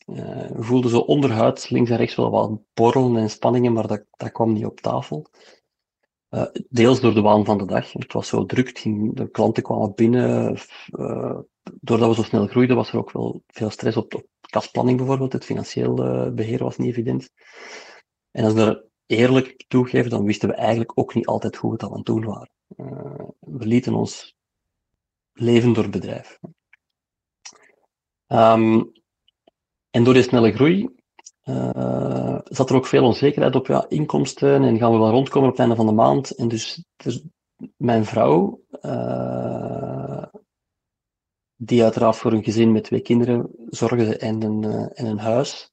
Uh, 0.07 0.47
we 0.47 0.63
voelden 0.63 0.91
zo 0.91 0.99
onderhuid 0.99 1.71
links 1.71 1.91
en 1.91 1.97
rechts 1.97 2.15
wel 2.15 2.31
wat 2.31 2.61
borrelen 2.75 3.17
en 3.17 3.31
spanningen, 3.31 3.73
maar 3.73 3.87
dat, 3.87 4.05
dat 4.11 4.33
kwam 4.33 4.53
niet 4.53 4.67
op 4.67 4.81
tafel. 4.81 5.27
Uh, 6.35 6.47
deels 6.69 7.01
door 7.01 7.15
de 7.15 7.21
waan 7.21 7.45
van 7.45 7.59
de 7.59 7.65
dag. 7.67 7.93
Het 7.93 8.13
was 8.13 8.29
zo 8.29 8.45
druk, 8.45 8.79
ging, 8.79 9.17
de 9.17 9.31
klanten 9.31 9.63
kwamen 9.63 9.95
binnen. 9.95 10.57
Uh, 10.99 11.39
doordat 11.81 12.09
we 12.09 12.15
zo 12.15 12.23
snel 12.23 12.47
groeiden, 12.47 12.77
was 12.77 12.93
er 12.93 12.99
ook 12.99 13.13
wel 13.13 13.43
veel 13.47 13.71
stress 13.71 13.97
op, 13.97 14.27
kasplanning 14.41 14.99
bijvoorbeeld. 14.99 15.33
Het 15.33 15.45
financieel 15.45 16.05
uh, 16.05 16.33
beheer 16.33 16.63
was 16.63 16.77
niet 16.77 16.89
evident. 16.89 17.31
En 18.31 18.45
als 18.45 18.53
we 18.53 18.61
er 18.61 18.85
eerlijk 19.07 19.65
toegeven, 19.69 20.11
dan 20.11 20.25
wisten 20.25 20.49
we 20.49 20.55
eigenlijk 20.55 20.99
ook 20.99 21.15
niet 21.15 21.27
altijd 21.27 21.57
hoe 21.57 21.71
we 21.71 21.77
dat 21.77 21.91
aan 21.91 21.97
het 21.97 22.07
doen 22.07 22.25
waren. 22.25 22.51
we 23.39 23.67
lieten 23.67 23.95
ons 23.95 24.37
leven 25.33 25.73
door 25.73 25.83
het 25.83 25.93
bedrijf. 25.93 26.39
Um, 28.27 28.93
en 29.91 30.05
door 30.05 30.15
die 30.15 30.23
snelle 30.23 30.53
groei 30.53 30.89
uh, 31.45 32.39
zat 32.45 32.71
er 32.71 32.77
ook 32.77 32.87
veel 32.87 33.05
onzekerheid 33.05 33.55
op 33.55 33.67
ja, 33.67 33.85
inkomsten 33.89 34.63
en 34.63 34.79
gaan 34.79 34.93
we 34.93 34.99
wel 34.99 35.11
rondkomen 35.11 35.49
op 35.49 35.55
het 35.55 35.61
einde 35.61 35.77
van 35.77 35.87
de 35.87 35.93
maand. 35.93 36.31
En 36.31 36.49
dus, 36.49 36.85
dus 36.97 37.23
mijn 37.77 38.05
vrouw, 38.05 38.61
uh, 38.83 40.25
die 41.57 41.83
uiteraard 41.83 42.17
voor 42.17 42.33
een 42.33 42.45
gezin 42.45 42.73
met 42.73 42.85
twee 42.85 43.01
kinderen 43.01 43.51
zorgde 43.69 44.17
en 44.17 44.43
een, 44.43 44.63
uh, 44.63 45.01
en 45.01 45.07
een 45.07 45.19
huis, 45.19 45.71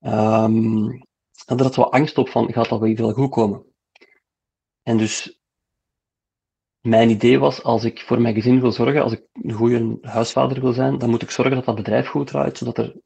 um, 0.00 1.02
had 1.44 1.60
er 1.60 1.70
wat 1.80 1.90
angst 1.90 2.18
op 2.18 2.28
van, 2.28 2.52
gaat 2.52 2.68
dat 2.68 2.80
wel 2.80 3.12
goed 3.12 3.30
komen? 3.30 3.64
En 4.82 4.96
dus 4.96 5.40
mijn 6.80 7.10
idee 7.10 7.38
was, 7.38 7.62
als 7.62 7.84
ik 7.84 8.00
voor 8.00 8.20
mijn 8.20 8.34
gezin 8.34 8.60
wil 8.60 8.72
zorgen, 8.72 9.02
als 9.02 9.12
ik 9.12 9.26
een 9.32 9.52
goede 9.52 9.98
huisvader 10.00 10.60
wil 10.60 10.72
zijn, 10.72 10.98
dan 10.98 11.10
moet 11.10 11.22
ik 11.22 11.30
zorgen 11.30 11.54
dat 11.54 11.64
dat 11.64 11.74
bedrijf 11.74 12.08
goed 12.08 12.26
draait, 12.26 12.58
zodat 12.58 12.78
er 12.78 13.00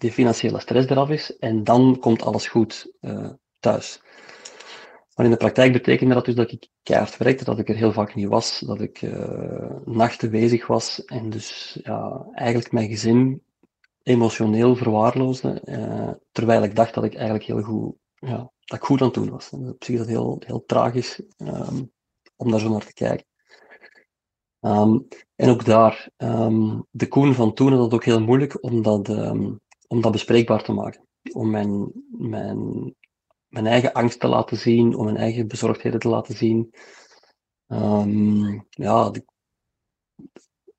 die 0.00 0.12
financiële 0.12 0.60
stress 0.60 0.88
eraf 0.88 1.10
is 1.10 1.38
en 1.38 1.64
dan 1.64 1.98
komt 2.00 2.22
alles 2.22 2.46
goed 2.46 2.92
uh, 3.00 3.30
thuis. 3.58 4.02
Maar 5.14 5.24
in 5.24 5.30
de 5.30 5.36
praktijk 5.36 5.72
betekende 5.72 6.14
dat 6.14 6.24
dus 6.24 6.34
dat 6.34 6.52
ik 6.52 6.68
keihard 6.82 7.16
werkte, 7.16 7.44
dat 7.44 7.58
ik 7.58 7.68
er 7.68 7.74
heel 7.74 7.92
vaak 7.92 8.14
niet 8.14 8.28
was, 8.28 8.58
dat 8.58 8.80
ik 8.80 9.02
uh, 9.02 9.70
nachten 9.84 10.30
bezig 10.30 10.66
was 10.66 11.04
en 11.04 11.30
dus 11.30 11.78
ja, 11.82 12.26
eigenlijk 12.32 12.72
mijn 12.72 12.88
gezin 12.88 13.42
emotioneel 14.02 14.76
verwaarloosde, 14.76 15.62
uh, 15.64 16.10
terwijl 16.32 16.62
ik 16.62 16.76
dacht 16.76 16.94
dat 16.94 17.04
ik 17.04 17.14
eigenlijk 17.14 17.44
heel 17.44 17.62
goed, 17.62 17.94
ja, 18.14 18.50
dat 18.64 18.78
ik 18.78 18.84
goed 18.84 19.00
aan 19.00 19.06
het 19.06 19.14
doen 19.14 19.30
was. 19.30 19.52
En 19.52 19.68
op 19.68 19.84
zich 19.84 19.94
is 19.94 20.00
dat 20.00 20.08
heel, 20.08 20.42
heel 20.46 20.64
tragisch 20.66 21.22
um, 21.36 21.92
om 22.36 22.50
daar 22.50 22.60
zo 22.60 22.70
naar 22.70 22.86
te 22.86 22.92
kijken. 22.92 23.26
Um, 24.60 25.06
en 25.34 25.50
ook 25.50 25.64
daar, 25.64 26.08
um, 26.16 26.86
de 26.90 27.08
Koen 27.08 27.34
van 27.34 27.54
toen 27.54 27.70
had 27.70 27.80
dat 27.80 27.94
ook 27.94 28.04
heel 28.04 28.20
moeilijk, 28.20 28.62
omdat 28.62 29.08
om 29.90 30.00
dat 30.00 30.12
bespreekbaar 30.12 30.62
te 30.62 30.72
maken. 30.72 31.08
Om 31.32 31.50
mijn, 31.50 31.92
mijn, 32.10 32.94
mijn 33.48 33.66
eigen 33.66 33.92
angst 33.92 34.20
te 34.20 34.28
laten 34.28 34.56
zien, 34.56 34.94
om 34.94 35.04
mijn 35.04 35.16
eigen 35.16 35.48
bezorgdheden 35.48 36.00
te 36.00 36.08
laten 36.08 36.36
zien. 36.36 36.74
Um, 37.66 38.66
ja, 38.70 39.12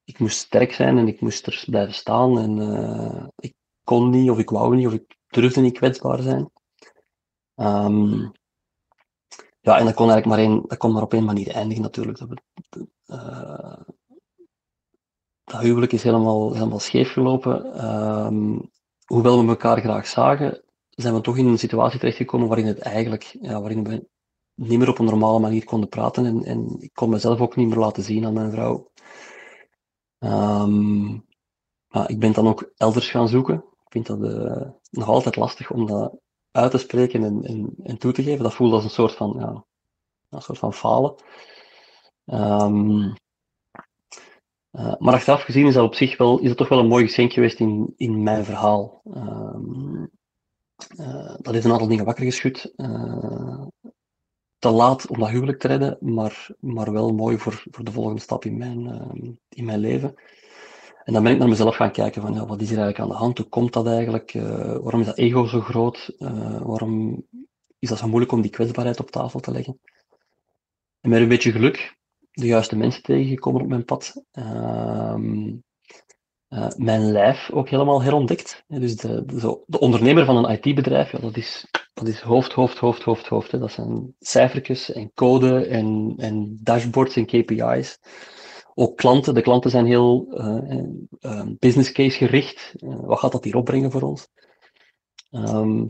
ik, 0.04 0.20
moest 0.20 0.38
sterk 0.38 0.74
zijn 0.74 0.98
en 0.98 1.08
ik 1.08 1.22
moest 1.22 1.48
er 1.48 1.64
blijven 1.66 1.94
staan. 1.94 2.40
En 2.40 2.58
uh, 2.58 3.28
ik 3.36 3.54
kon 3.84 4.10
niet, 4.10 4.30
of 4.30 4.38
ik 4.38 4.50
wou 4.50 4.76
niet, 4.76 4.88
of 4.88 4.94
ik 4.94 5.18
durfde 5.28 5.62
niet 5.62 5.78
kwetsbaar 5.78 6.22
zijn. 6.22 6.52
Um, 7.56 8.32
ja, 9.60 9.78
en 9.78 9.86
dat 9.86 9.94
kon 9.94 10.10
eigenlijk 10.10 10.26
maar, 10.26 10.38
één, 10.40 10.64
dat 10.68 10.78
kon 10.78 10.92
maar 10.92 11.04
op 11.04 11.14
één 11.14 11.26
manier 11.26 11.50
eindigen 11.50 11.84
natuurlijk. 11.84 12.18
Dat, 12.18 12.30
uh, 13.06 13.82
dat 15.44 15.62
huwelijk 15.62 15.92
is 15.92 16.04
helemaal, 16.04 16.54
helemaal 16.54 16.80
scheef 16.80 17.12
gelopen. 17.12 17.86
Um, 18.26 18.70
hoewel 19.12 19.42
we 19.42 19.48
elkaar 19.48 19.80
graag 19.82 20.08
zagen, 20.08 20.64
zijn 20.90 21.14
we 21.14 21.22
toch 21.22 21.38
in 21.38 21.46
een 21.46 21.60
situatie 21.60 22.00
terechtgekomen 22.00 22.48
waarin 22.48 22.66
het 22.66 22.80
eigenlijk, 22.80 23.38
ja, 23.42 23.60
waarin 23.60 23.84
we 23.84 24.08
niet 24.54 24.80
meer 24.80 24.90
op 24.90 25.00
een 25.00 25.06
normale 25.06 25.40
manier 25.40 25.64
konden 25.64 25.90
praten 25.90 26.26
en, 26.26 26.44
en 26.44 26.76
ik 26.80 26.94
kon 26.94 27.10
mezelf 27.10 27.40
ook 27.40 27.56
niet 27.56 27.68
meer 27.68 27.78
laten 27.78 28.04
zien 28.04 28.26
aan 28.26 28.34
mijn 28.34 28.52
vrouw. 28.52 28.92
Maar 31.88 32.10
ik 32.10 32.20
ben 32.20 32.34
dan 32.34 32.48
ook 32.48 32.72
elders 32.78 33.10
gaan 33.10 33.28
zoeken. 33.28 33.56
Ik 33.56 33.92
vind 33.92 34.06
dat 34.06 34.20
uh, 34.20 34.70
nog 34.90 35.08
altijd 35.08 35.36
lastig 35.36 35.72
om 35.72 35.88
dat 35.88 36.20
uit 36.52 36.72
te 36.72 36.78
spreken 36.78 37.24
en, 37.24 37.74
en, 37.84 37.98
toe 37.98 38.12
te 38.12 38.24
geven. 38.24 38.44
Dat 38.44 38.54
voelt 38.54 38.74
als 38.74 38.84
een 38.84 38.90
soort 38.90 39.16
van, 39.16 39.36
ja, 39.40 39.66
een 40.30 40.42
soort 40.42 40.58
van 40.58 40.74
falen. 40.74 41.16
Um, 42.26 43.14
uh, 44.72 44.94
maar 45.00 45.14
achteraf 45.14 45.42
gezien 45.42 45.68
is 45.68 45.74
dat 45.74 45.84
op 45.84 45.96
zich 45.96 46.18
wel, 46.18 46.40
is 46.40 46.48
dat 46.48 46.58
toch 46.58 46.70
wel 46.70 46.80
een 46.80 46.88
mooi 46.88 47.06
geschenk 47.06 47.34
geweest 47.34 47.60
in, 47.60 47.94
in 47.98 48.24
mijn 48.24 48.46
verhaal. 48.46 49.02
Um, 49.16 50.12
uh, 51.00 51.36
dat 51.38 51.54
heeft 51.54 51.66
een 51.66 51.72
aantal 51.72 51.88
dingen 51.88 52.06
wakker 52.06 52.26
geschud. 52.26 52.74
Uh, 52.76 53.66
te 54.58 54.70
laat 54.70 55.08
om 55.08 55.20
dat 55.20 55.30
huwelijk 55.30 55.60
te 55.60 55.68
redden, 55.68 55.98
maar, 56.00 56.50
maar 56.60 56.92
wel 56.92 57.14
mooi 57.14 57.38
voor, 57.38 57.64
voor 57.72 57.84
de 57.84 57.92
volgende 57.92 58.22
stap 58.22 58.46
in 58.46 58.58
mijn, 58.58 58.88
ehm, 58.88 59.32
in 59.50 59.66
mijn 59.66 59.80
leven. 59.80 60.14
En 61.04 61.14
dan 61.14 61.24
ben 61.24 61.32
ik 61.32 61.38
naar 61.38 61.48
mezelf 61.48 61.76
gaan 61.76 61.92
kijken 61.92 62.22
van, 62.22 62.34
ja, 62.34 62.46
wat 62.46 62.62
is 62.62 62.72
er 62.72 62.78
eigenlijk 62.78 63.00
aan 63.00 63.18
de 63.18 63.24
hand? 63.24 63.38
Hoe 63.38 63.48
komt 63.48 63.74
dat 63.74 63.88
eigenlijk? 63.88 64.32
waarom 64.82 65.00
is 65.00 65.06
dat 65.06 65.18
ego 65.18 65.46
zo 65.46 65.60
groot? 65.60 66.16
waarom 66.64 67.26
is 67.80 67.90
dat 67.90 67.98
zo 67.98 68.08
moeilijk 68.08 68.32
om 68.32 68.42
die 68.42 68.52
kwetsbaarheid 68.52 69.00
op 69.00 69.12
tafel 69.12 69.40
te 69.40 69.52
leggen? 69.52 69.80
En 71.00 71.10
met 71.10 71.22
een 71.22 71.28
beetje 71.28 71.52
geluk 71.52 72.00
de 72.32 72.46
juiste 72.46 72.76
mensen 72.76 73.04
tegengekomen 73.04 73.62
op 73.62 73.68
mijn 73.68 73.86
pad. 73.86 74.24
Uh, 74.34 75.16
uh, 76.50 76.68
mijn 76.78 77.12
lijf 77.12 77.52
ook 77.52 77.70
helemaal 77.70 78.02
herontdekt. 78.02 78.64
Dus 78.68 78.96
de, 78.96 79.26
de, 79.26 79.64
de 79.66 79.80
ondernemer 79.80 80.26
van 80.26 80.36
een 80.46 80.52
IT-bedrijf, 80.52 81.12
ja, 81.12 81.20
dat, 81.20 81.38
is, 81.38 81.68
dat 81.94 82.08
is 82.08 82.20
hoofd, 82.20 82.54
hoofd, 82.54 82.78
hoofd, 82.78 83.04
hoofd, 83.04 83.28
hoofd. 83.28 83.52
Hè. 83.52 83.60
Dat 83.60 83.72
zijn 83.72 84.16
cijfertjes 84.20 84.92
en 84.92 85.12
code 85.14 85.66
en, 85.66 86.14
en 86.18 86.60
dashboards 86.62 87.16
en 87.16 87.26
KPI's. 87.26 88.00
Ook 88.74 88.98
klanten. 88.98 89.34
De 89.34 89.42
klanten 89.42 89.72
zijn 89.72 89.86
heel 89.86 90.28
uh, 91.22 91.42
business 91.60 91.92
case 91.92 92.18
gericht. 92.18 92.74
wat 92.80 93.20
gaat 93.20 93.32
dat 93.32 93.44
hier 93.44 93.56
opbrengen 93.56 93.92
voor 93.92 94.02
ons? 94.02 94.28
Um, 95.32 95.86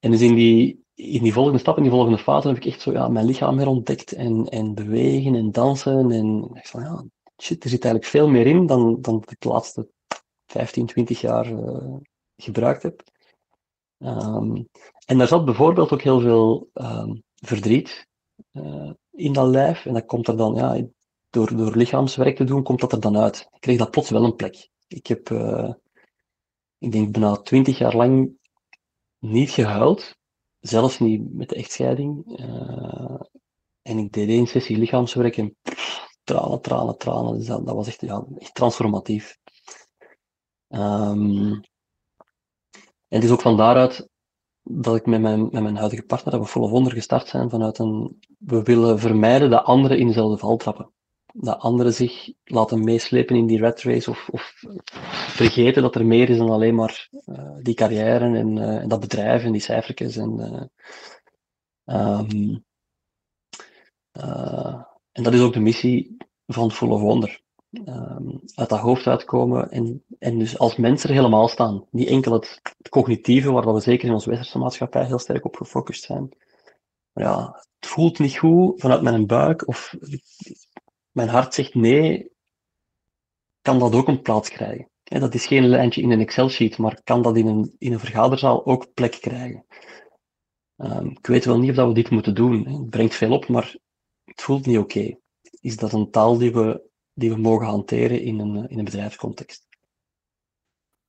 en 0.00 0.10
dus 0.10 0.20
in 0.20 0.34
die, 0.34 0.83
in 0.94 1.22
die 1.22 1.32
volgende 1.32 1.58
stap, 1.58 1.76
in 1.76 1.82
die 1.82 1.92
volgende 1.92 2.18
fase, 2.18 2.48
heb 2.48 2.56
ik 2.56 2.64
echt 2.64 2.80
zo 2.80 2.92
ja, 2.92 3.08
mijn 3.08 3.26
lichaam 3.26 3.58
herontdekt 3.58 4.12
en, 4.12 4.48
en 4.48 4.74
bewegen 4.74 5.34
en 5.34 5.52
dansen. 5.52 6.10
En 6.10 6.50
ik 6.54 6.66
van 6.66 6.82
ja, 6.82 7.04
shit, 7.42 7.64
er 7.64 7.70
zit 7.70 7.84
eigenlijk 7.84 8.12
veel 8.12 8.28
meer 8.28 8.46
in 8.46 8.66
dan, 8.66 9.00
dan 9.00 9.24
ik 9.28 9.40
de 9.40 9.48
laatste 9.48 9.88
15, 10.46 10.86
20 10.86 11.20
jaar 11.20 11.52
uh, 11.52 11.96
gebruikt 12.36 12.82
heb. 12.82 13.02
Um, 13.98 14.68
en 15.06 15.18
daar 15.18 15.26
zat 15.26 15.44
bijvoorbeeld 15.44 15.92
ook 15.92 16.02
heel 16.02 16.20
veel 16.20 16.70
um, 16.74 17.22
verdriet 17.34 18.06
uh, 18.52 18.90
in 19.10 19.32
dat 19.32 19.48
lijf. 19.48 19.86
En 19.86 19.94
dat 19.94 20.04
komt 20.04 20.28
er 20.28 20.36
dan, 20.36 20.54
ja, 20.54 20.86
door, 21.30 21.56
door 21.56 21.76
lichaamswerk 21.76 22.36
te 22.36 22.44
doen, 22.44 22.62
komt 22.62 22.80
dat 22.80 22.92
er 22.92 23.00
dan 23.00 23.18
uit. 23.18 23.48
Ik 23.52 23.60
kreeg 23.60 23.78
dat 23.78 23.90
plots 23.90 24.10
wel 24.10 24.24
een 24.24 24.36
plek. 24.36 24.68
Ik 24.88 25.06
heb, 25.06 25.30
uh, 25.30 25.72
ik 26.78 26.92
denk, 26.92 27.12
bijna 27.12 27.36
20 27.36 27.78
jaar 27.78 27.96
lang 27.96 28.38
niet 29.18 29.50
gehuild. 29.50 30.16
Zelfs 30.66 30.98
niet 30.98 31.34
met 31.34 31.48
de 31.48 31.54
echtscheiding. 31.54 32.40
Uh, 32.40 33.20
en 33.82 33.98
ik 33.98 34.12
deed 34.12 34.28
één 34.28 34.46
sessie 34.46 34.78
lichaamswerk 34.78 35.36
en 35.36 35.56
tranen, 36.22 36.60
tranen, 36.60 36.98
tranen. 36.98 37.38
Dus 37.38 37.46
dat, 37.46 37.64
was 37.64 37.86
echt, 37.86 38.00
ja, 38.00 38.24
echt 38.38 38.54
transformatief. 38.54 39.38
Um, 40.68 41.52
en 43.08 43.20
het 43.20 43.24
is 43.24 43.30
ook 43.30 43.40
van 43.40 43.56
daaruit 43.56 44.08
dat 44.62 44.96
ik 44.96 45.06
met 45.06 45.20
mijn, 45.20 45.42
met 45.42 45.62
mijn 45.62 45.76
huidige 45.76 46.02
partner, 46.02 46.32
dat 46.32 46.42
we 46.42 46.46
volle 46.46 46.68
wonder 46.68 46.92
gestart 46.92 47.28
zijn 47.28 47.50
vanuit 47.50 47.78
een... 47.78 48.18
We 48.38 48.62
willen 48.62 48.98
vermijden 48.98 49.50
dat 49.50 49.64
anderen 49.64 49.98
in 49.98 50.06
dezelfde 50.06 50.38
val 50.38 50.56
trappen. 50.56 50.93
Dat 51.36 51.58
anderen 51.58 51.94
zich 51.94 52.32
laten 52.44 52.84
meeslepen 52.84 53.36
in 53.36 53.46
die 53.46 53.60
rat 53.60 53.82
race 53.82 54.10
of, 54.10 54.28
of 54.28 54.62
vergeten 55.28 55.82
dat 55.82 55.94
er 55.94 56.06
meer 56.06 56.30
is 56.30 56.38
dan 56.38 56.50
alleen 56.50 56.74
maar 56.74 57.08
uh, 57.26 57.56
die 57.62 57.74
carrière 57.74 58.36
en, 58.36 58.56
uh, 58.56 58.76
en, 58.76 58.88
dat 58.88 59.00
bedrijf 59.00 59.44
en 59.44 59.52
die 59.52 59.60
cijfertjes. 59.60 60.16
En, 60.16 60.68
uh, 61.86 62.18
um, 62.18 62.64
en 65.12 65.22
dat 65.22 65.34
is 65.34 65.40
ook 65.40 65.52
de 65.52 65.60
missie 65.60 66.16
van 66.46 66.70
Full 66.70 66.90
of 66.90 67.00
Wonder 67.00 67.42
um, 67.70 68.40
uit 68.54 68.68
dat 68.68 68.78
hoofd 68.78 69.06
uitkomen 69.06 69.70
en, 69.70 70.04
en 70.18 70.38
dus 70.38 70.58
als 70.58 70.76
mensen 70.76 71.08
er 71.08 71.14
helemaal 71.14 71.48
staan. 71.48 71.86
Niet 71.90 72.08
enkel 72.08 72.32
het, 72.32 72.60
het 72.62 72.88
cognitieve, 72.88 73.52
waar 73.52 73.74
we 73.74 73.80
zeker 73.80 74.08
in 74.08 74.14
onze 74.14 74.30
westerse 74.30 74.58
maatschappij 74.58 75.04
heel 75.04 75.18
sterk 75.18 75.44
op 75.44 75.56
gefocust 75.56 76.04
zijn. 76.04 76.36
Maar 77.12 77.24
ja, 77.24 77.64
het 77.78 77.88
voelt 77.88 78.18
niet 78.18 78.36
goed 78.36 78.80
vanuit 78.80 79.02
mijn 79.02 79.26
buik 79.26 79.68
of 79.68 79.94
mijn 81.14 81.28
hart 81.28 81.54
zegt 81.54 81.74
nee, 81.74 82.30
kan 83.62 83.78
dat 83.78 83.94
ook 83.94 84.08
een 84.08 84.22
plaats 84.22 84.50
krijgen. 84.50 84.88
Dat 85.02 85.34
is 85.34 85.46
geen 85.46 85.66
lijntje 85.66 86.02
in 86.02 86.10
een 86.10 86.20
Excel-sheet, 86.20 86.78
maar 86.78 87.02
kan 87.04 87.22
dat 87.22 87.36
in 87.36 87.46
een, 87.46 87.74
in 87.78 87.92
een 87.92 87.98
vergaderzaal 87.98 88.66
ook 88.66 88.94
plek 88.94 89.12
krijgen. 89.20 89.64
Um, 90.76 91.10
ik 91.10 91.26
weet 91.26 91.44
wel 91.44 91.58
niet 91.58 91.70
of 91.70 91.76
dat 91.76 91.88
we 91.88 91.94
dit 91.94 92.10
moeten 92.10 92.34
doen. 92.34 92.66
Het 92.66 92.90
brengt 92.90 93.14
veel 93.14 93.32
op, 93.32 93.48
maar 93.48 93.76
het 94.24 94.42
voelt 94.42 94.66
niet 94.66 94.78
oké. 94.78 94.98
Okay. 94.98 95.18
Is 95.60 95.76
dat 95.76 95.92
een 95.92 96.10
taal 96.10 96.38
die 96.38 96.52
we 96.52 96.92
die 97.14 97.30
we 97.30 97.36
mogen 97.36 97.66
hanteren 97.66 98.22
in 98.22 98.38
een, 98.38 98.68
in 98.68 98.78
een 98.78 98.84
bedrijfscontext. 98.84 99.66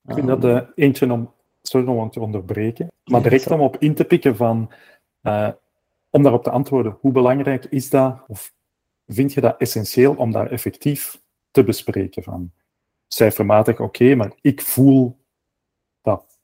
Ik 0.08 0.14
vind 0.14 0.28
dat 0.28 0.46
uh, 0.46 0.62
eentje 0.76 1.12
om, 1.12 1.34
sorry 1.62 1.88
om 1.88 2.10
te 2.10 2.20
onderbreken, 2.20 2.92
maar 3.04 3.22
direct 3.22 3.52
om 3.52 3.62
op 3.62 3.78
in 3.78 3.96
te 3.96 4.06
pikken 4.06 4.36
van, 4.36 4.72
uh, 5.22 5.50
om 6.10 6.24
daarop 6.24 6.44
te 6.44 6.50
antwoorden, 6.50 6.98
hoe 7.02 7.12
belangrijk 7.12 7.66
is 7.66 7.90
dat, 7.90 8.24
of 8.28 8.54
vind 9.08 9.34
je 9.34 9.42
dat 9.42 9.56
essentieel 9.58 10.14
om 10.14 10.32
daar 10.32 10.52
effectief 10.52 11.22
te 11.52 11.64
bespreken 11.64 12.24
van? 12.24 12.52
Cijfermatig, 13.08 13.80
oké, 13.80 14.16
maar 14.16 14.32
ik 14.42 14.62
voel 14.62 15.18
dat. 16.02 16.40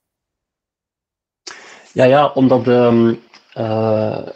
Ja, 1.94 2.04
ja, 2.04 2.32
omdat 2.32 2.68
um, 2.68 3.20
uh, 3.58 4.28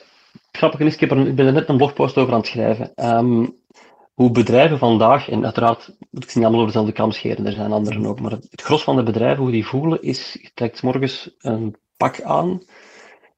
grappig 0.51 0.79
is, 0.79 0.94
ik, 0.94 1.00
heb 1.00 1.12
er, 1.12 1.34
ben 1.34 1.46
er 1.46 1.53
net 1.53 1.70
een 1.70 1.77
blogpost 1.77 2.17
over 2.17 2.34
aan 2.34 2.39
het 2.39 2.48
schrijven. 2.48 2.91
Um, 2.96 3.63
hoe 4.13 4.32
bedrijven 4.32 4.77
vandaag, 4.77 5.29
en 5.29 5.44
uiteraard 5.44 5.96
moet 6.10 6.24
ik 6.24 6.29
ze 6.29 6.38
niet 6.38 6.48
allemaal 6.48 6.63
over 6.63 6.74
dezelfde 6.74 7.01
kam 7.01 7.12
scheren, 7.12 7.46
er 7.46 7.51
zijn 7.51 7.72
anderen 7.72 8.05
ook, 8.05 8.20
maar 8.20 8.32
het 8.32 8.62
gros 8.62 8.84
van 8.84 8.96
de 8.96 9.03
bedrijven, 9.03 9.44
hoe 9.44 9.51
die 9.51 9.65
voelen, 9.65 10.01
is, 10.01 10.34
je 10.41 10.51
trekt 10.53 10.84
morgens 10.84 11.36
een 11.38 11.75
pak 11.98 12.22
aan, 12.22 12.48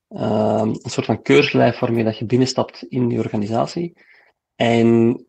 um, 0.10 0.70
een 0.70 0.89
soort 0.89 1.06
van 1.06 1.22
keurslijf 1.22 1.80
waarmee 1.80 2.04
dat 2.04 2.17
je 2.17 2.26
binnenstapt 2.26 2.84
in 2.84 3.08
die 3.08 3.19
organisatie, 3.19 3.93
en 4.58 4.88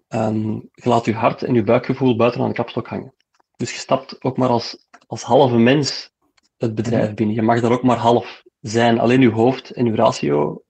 um, 0.09 0.69
je 0.73 0.89
laat 0.89 1.05
je 1.05 1.15
hart 1.15 1.43
en 1.43 1.55
je 1.55 1.63
buikgevoel 1.63 2.17
buiten 2.17 2.41
aan 2.41 2.49
de 2.49 2.55
kapstok 2.55 2.87
hangen. 2.87 3.15
Dus 3.57 3.73
je 3.73 3.79
stapt 3.79 4.25
ook 4.25 4.37
maar 4.37 4.49
als, 4.49 4.89
als 5.07 5.23
halve 5.23 5.57
mens 5.57 6.13
het 6.57 6.75
bedrijf 6.75 7.07
mhm. 7.07 7.15
binnen. 7.15 7.35
Je 7.35 7.43
mag 7.43 7.61
daar 7.61 7.73
ook 7.73 7.83
maar 7.83 7.97
half 7.97 8.43
zijn. 8.61 8.99
Alleen 8.99 9.21
je 9.21 9.31
hoofd 9.31 9.71
en 9.71 9.87
je 9.87 9.95
ratio 9.95 10.63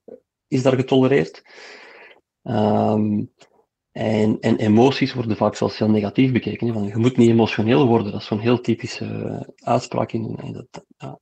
is 0.47 0.63
daar 0.63 0.75
getolereerd. 0.75 1.41
Um, 2.43 3.31
en, 3.91 4.39
en 4.39 4.57
emoties 4.57 5.13
worden 5.13 5.37
vaak 5.37 5.55
zelfs 5.55 5.77
heel 5.77 5.89
negatief 5.89 6.31
bekeken. 6.31 6.73
Van, 6.73 6.83
je 6.83 6.97
moet 6.97 7.17
niet 7.17 7.29
emotioneel 7.29 7.87
worden, 7.87 8.11
dat 8.11 8.21
is 8.21 8.27
zo'n 8.27 8.39
heel 8.39 8.61
typische 8.61 9.53
uitspraak. 9.55 10.11
In, 10.11 10.39
in 10.43 10.53
dat, 10.53 10.85
ja. 10.97 11.19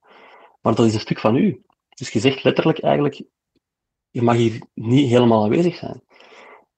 Maar 0.62 0.76
dat 0.76 0.86
is 0.86 0.94
een 0.94 1.00
stuk 1.00 1.20
van 1.20 1.36
u. 1.36 1.62
Dus 1.90 2.10
je 2.10 2.20
zegt 2.20 2.44
letterlijk 2.44 2.80
eigenlijk, 2.80 3.24
je 4.10 4.22
mag 4.22 4.36
hier 4.36 4.62
niet 4.74 5.10
helemaal 5.10 5.44
aanwezig 5.44 5.76
zijn. 5.76 6.02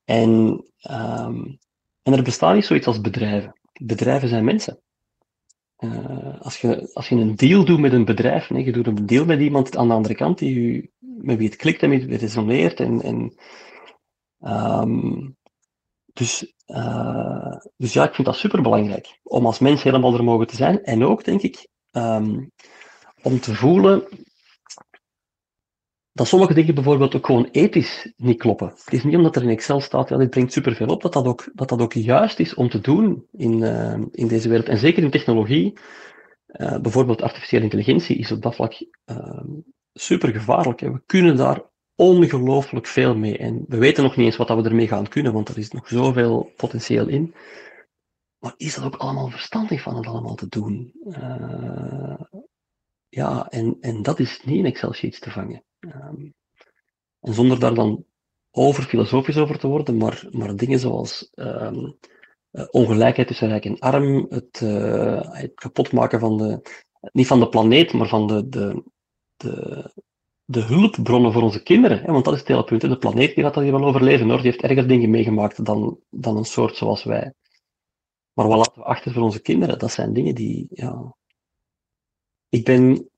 En, 0.09 0.63
um, 0.91 1.59
en 2.01 2.13
er 2.13 2.23
bestaat 2.23 2.55
niet 2.55 2.65
zoiets 2.65 2.87
als 2.87 3.01
bedrijven. 3.01 3.59
Bedrijven 3.81 4.29
zijn 4.29 4.43
mensen. 4.43 4.79
Uh, 5.79 6.41
als, 6.41 6.61
je, 6.61 6.89
als 6.93 7.09
je 7.09 7.15
een 7.15 7.35
deal 7.35 7.65
doet 7.65 7.79
met 7.79 7.93
een 7.93 8.05
bedrijf, 8.05 8.49
nee, 8.49 8.65
je 8.65 8.71
doet 8.71 8.87
een 8.87 9.05
deal 9.05 9.25
met 9.25 9.39
iemand 9.39 9.77
aan 9.77 9.87
de 9.87 9.93
andere 9.93 10.15
kant 10.15 10.37
die 10.37 10.55
u, 10.55 10.91
met 10.99 11.37
wie 11.37 11.47
het 11.47 11.57
klikt 11.57 11.83
en 11.83 11.89
met 11.89 12.03
wie 12.03 12.11
het 12.11 12.21
resoneert. 12.21 12.79
En, 12.79 13.01
en 13.01 13.33
um, 14.81 15.37
dus, 16.13 16.53
uh, 16.67 17.57
dus 17.77 17.93
ja, 17.93 18.07
ik 18.07 18.13
vind 18.13 18.27
dat 18.27 18.35
super 18.35 18.61
belangrijk 18.61 19.19
om 19.23 19.45
als 19.45 19.59
mens 19.59 19.83
helemaal 19.83 20.13
er 20.13 20.23
mogen 20.23 20.47
te 20.47 20.55
zijn. 20.55 20.83
En 20.83 21.05
ook, 21.05 21.23
denk 21.23 21.41
ik, 21.41 21.67
um, 21.91 22.51
om 23.21 23.39
te 23.39 23.55
voelen 23.55 24.07
dat 26.19 26.27
sommige 26.27 26.53
dingen 26.53 26.75
bijvoorbeeld 26.75 27.15
ook 27.15 27.25
gewoon 27.25 27.49
ethisch 27.51 28.11
niet 28.15 28.37
kloppen. 28.37 28.67
Het 28.67 28.93
is 28.93 29.03
niet 29.03 29.15
omdat 29.15 29.35
er 29.35 29.43
in 29.43 29.49
Excel 29.49 29.79
staat, 29.79 30.09
ja, 30.09 30.17
dit 30.17 30.29
brengt 30.29 30.53
superveel 30.53 30.87
op, 30.87 31.01
dat 31.01 31.13
dat 31.13 31.25
ook, 31.25 31.49
dat 31.53 31.69
dat 31.69 31.81
ook 31.81 31.93
juist 31.93 32.39
is 32.39 32.53
om 32.53 32.69
te 32.69 32.79
doen 32.79 33.27
in, 33.31 33.61
uh, 33.61 33.93
in 34.11 34.27
deze 34.27 34.49
wereld. 34.49 34.67
En 34.67 34.77
zeker 34.77 35.03
in 35.03 35.09
technologie, 35.09 35.73
uh, 36.47 36.79
bijvoorbeeld 36.79 37.21
artificiële 37.21 37.63
intelligentie, 37.63 38.17
is 38.17 38.31
op 38.31 38.41
dat 38.41 38.55
vlak 38.55 38.73
uh, 39.05 39.43
super 39.93 40.29
gevaarlijk. 40.29 40.79
We 40.79 41.01
kunnen 41.05 41.37
daar 41.37 41.61
ongelooflijk 41.95 42.87
veel 42.87 43.15
mee. 43.15 43.37
En 43.37 43.65
we 43.67 43.77
weten 43.77 44.03
nog 44.03 44.15
niet 44.15 44.25
eens 44.25 44.37
wat 44.37 44.47
we 44.47 44.69
ermee 44.69 44.87
gaan 44.87 45.07
kunnen, 45.07 45.33
want 45.33 45.49
er 45.49 45.57
is 45.57 45.71
nog 45.71 45.87
zoveel 45.87 46.51
potentieel 46.55 47.07
in. 47.07 47.33
Maar 48.39 48.53
is 48.57 48.75
dat 48.75 48.85
ook 48.85 48.95
allemaal 48.95 49.29
verstandig 49.29 49.81
van 49.81 49.95
het 49.95 50.07
allemaal 50.07 50.35
te 50.35 50.47
doen? 50.47 50.93
Ja, 53.09 53.47
en, 53.49 53.77
en 53.79 54.01
dat 54.01 54.19
is 54.19 54.43
niet 54.43 54.57
in 54.57 54.65
Excel-sheets 54.65 55.19
te 55.19 55.31
vangen. 55.31 55.63
Um, 55.79 56.33
zonder 57.19 57.59
daar 57.59 57.73
dan 57.73 58.05
over 58.51 58.83
filosofisch 58.83 59.37
over 59.37 59.59
te 59.59 59.67
worden, 59.67 59.97
maar, 59.97 60.27
maar 60.31 60.55
dingen 60.55 60.79
zoals 60.79 61.31
um, 61.35 61.97
ongelijkheid 62.71 63.27
tussen 63.27 63.47
rijk 63.47 63.65
en 63.65 63.79
arm, 63.79 64.25
het, 64.29 64.61
uh, 64.63 65.21
het 65.21 65.53
kapotmaken 65.53 66.19
van 66.19 66.37
de, 66.37 66.61
niet 67.11 67.27
van 67.27 67.39
de 67.39 67.49
planeet, 67.49 67.93
maar 67.93 68.07
van 68.07 68.27
de, 68.27 68.49
de, 68.49 68.83
de, 69.37 69.91
de 70.45 70.61
hulpbronnen 70.61 71.33
voor 71.33 71.41
onze 71.41 71.63
kinderen. 71.63 71.99
Hè, 71.99 72.11
want 72.11 72.25
dat 72.25 72.33
is 72.33 72.39
het 72.39 72.47
hele 72.47 72.63
punt. 72.63 72.81
De 72.81 72.97
planeet 72.97 73.35
die 73.35 73.43
gaat 73.43 73.53
dat 73.53 73.63
hier 73.63 73.71
wel 73.71 73.85
overleven 73.85 74.29
hoor. 74.29 74.41
Die 74.41 74.51
heeft 74.51 74.63
erger 74.63 74.87
dingen 74.87 75.09
meegemaakt 75.09 75.65
dan, 75.65 75.99
dan 76.09 76.37
een 76.37 76.45
soort 76.45 76.75
zoals 76.75 77.03
wij. 77.03 77.33
Maar 78.33 78.47
wat 78.47 78.57
laten 78.57 78.81
we 78.81 78.83
achter 78.83 79.13
voor 79.13 79.23
onze 79.23 79.41
kinderen? 79.41 79.79
Dat 79.79 79.91
zijn 79.91 80.13
dingen 80.13 80.35
die. 80.35 80.67
Ja... 80.69 81.15
Ik 82.49 82.63
ben. 82.63 83.09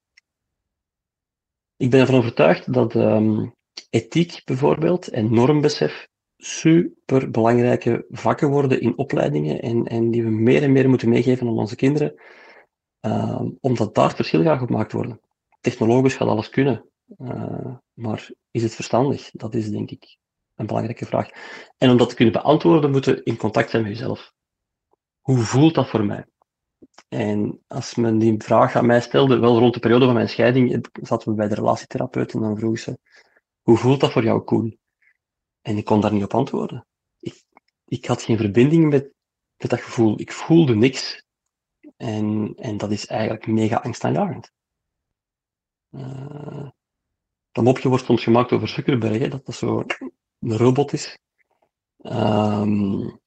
Ik 1.81 1.89
ben 1.89 1.99
ervan 1.99 2.15
overtuigd 2.15 2.73
dat 2.73 2.95
um, 2.95 3.55
ethiek 3.89 4.41
bijvoorbeeld 4.45 5.07
en 5.07 5.33
normbesef 5.33 6.07
super 6.37 7.31
belangrijke 7.31 8.05
vakken 8.09 8.49
worden 8.49 8.81
in 8.81 8.97
opleidingen 8.97 9.61
en, 9.61 9.85
en 9.85 10.11
die 10.11 10.23
we 10.23 10.29
meer 10.29 10.63
en 10.63 10.71
meer 10.71 10.89
moeten 10.89 11.09
meegeven 11.09 11.47
aan 11.47 11.57
onze 11.57 11.75
kinderen, 11.75 12.21
um, 12.99 13.57
omdat 13.61 13.95
daar 13.95 14.15
verschil 14.15 14.43
gaat 14.43 14.57
gemaakt 14.57 14.91
worden. 14.91 15.19
Technologisch 15.61 16.15
gaat 16.15 16.27
alles 16.27 16.49
kunnen. 16.49 16.85
Uh, 17.17 17.75
maar 17.93 18.29
is 18.51 18.63
het 18.63 18.75
verstandig? 18.75 19.29
Dat 19.31 19.53
is 19.53 19.69
denk 19.69 19.91
ik 19.91 20.17
een 20.55 20.65
belangrijke 20.65 21.05
vraag. 21.05 21.29
En 21.77 21.89
om 21.89 21.97
dat 21.97 22.09
te 22.09 22.15
kunnen 22.15 22.33
beantwoorden, 22.33 22.91
moeten 22.91 23.23
in 23.23 23.37
contact 23.37 23.69
zijn 23.69 23.83
met 23.83 23.91
jezelf. 23.91 24.33
Hoe 25.21 25.37
voelt 25.37 25.75
dat 25.75 25.89
voor 25.89 26.05
mij? 26.05 26.25
En 27.13 27.63
als 27.67 27.95
men 27.95 28.17
die 28.17 28.43
vraag 28.43 28.75
aan 28.75 28.85
mij 28.85 29.01
stelde, 29.01 29.39
wel 29.39 29.59
rond 29.59 29.73
de 29.73 29.79
periode 29.79 30.05
van 30.05 30.13
mijn 30.13 30.29
scheiding, 30.29 30.87
zaten 31.01 31.29
we 31.29 31.35
bij 31.35 31.47
de 31.47 31.55
relatietherapeut 31.55 32.33
en 32.33 32.39
dan 32.39 32.57
vroeg 32.57 32.79
ze, 32.79 32.99
hoe 33.61 33.77
voelt 33.77 33.99
dat 33.99 34.11
voor 34.11 34.23
jou, 34.23 34.41
Koen? 34.41 34.79
En 35.61 35.77
ik 35.77 35.85
kon 35.85 36.01
daar 36.01 36.13
niet 36.13 36.23
op 36.23 36.33
antwoorden. 36.33 36.87
Ik, 37.19 37.43
ik 37.85 38.05
had 38.05 38.21
geen 38.21 38.37
verbinding 38.37 38.89
met, 38.89 39.13
met 39.57 39.69
dat 39.69 39.81
gevoel. 39.81 40.19
Ik 40.19 40.31
voelde 40.31 40.75
niks. 40.75 41.23
En, 41.97 42.53
en 42.55 42.77
dat 42.77 42.91
is 42.91 43.05
eigenlijk 43.05 43.47
mega 43.47 43.75
angstaanjagend. 43.75 44.51
Uh, 45.91 46.69
dat 47.51 47.63
mopje 47.63 47.89
wordt 47.89 48.05
soms 48.05 48.23
gemaakt 48.23 48.51
over 48.51 48.67
Zuckerberg, 48.67 49.29
dat 49.29 49.45
dat 49.45 49.55
zo 49.55 49.83
een 50.39 50.57
robot 50.57 50.93
is. 50.93 51.17
Um, 51.97 53.19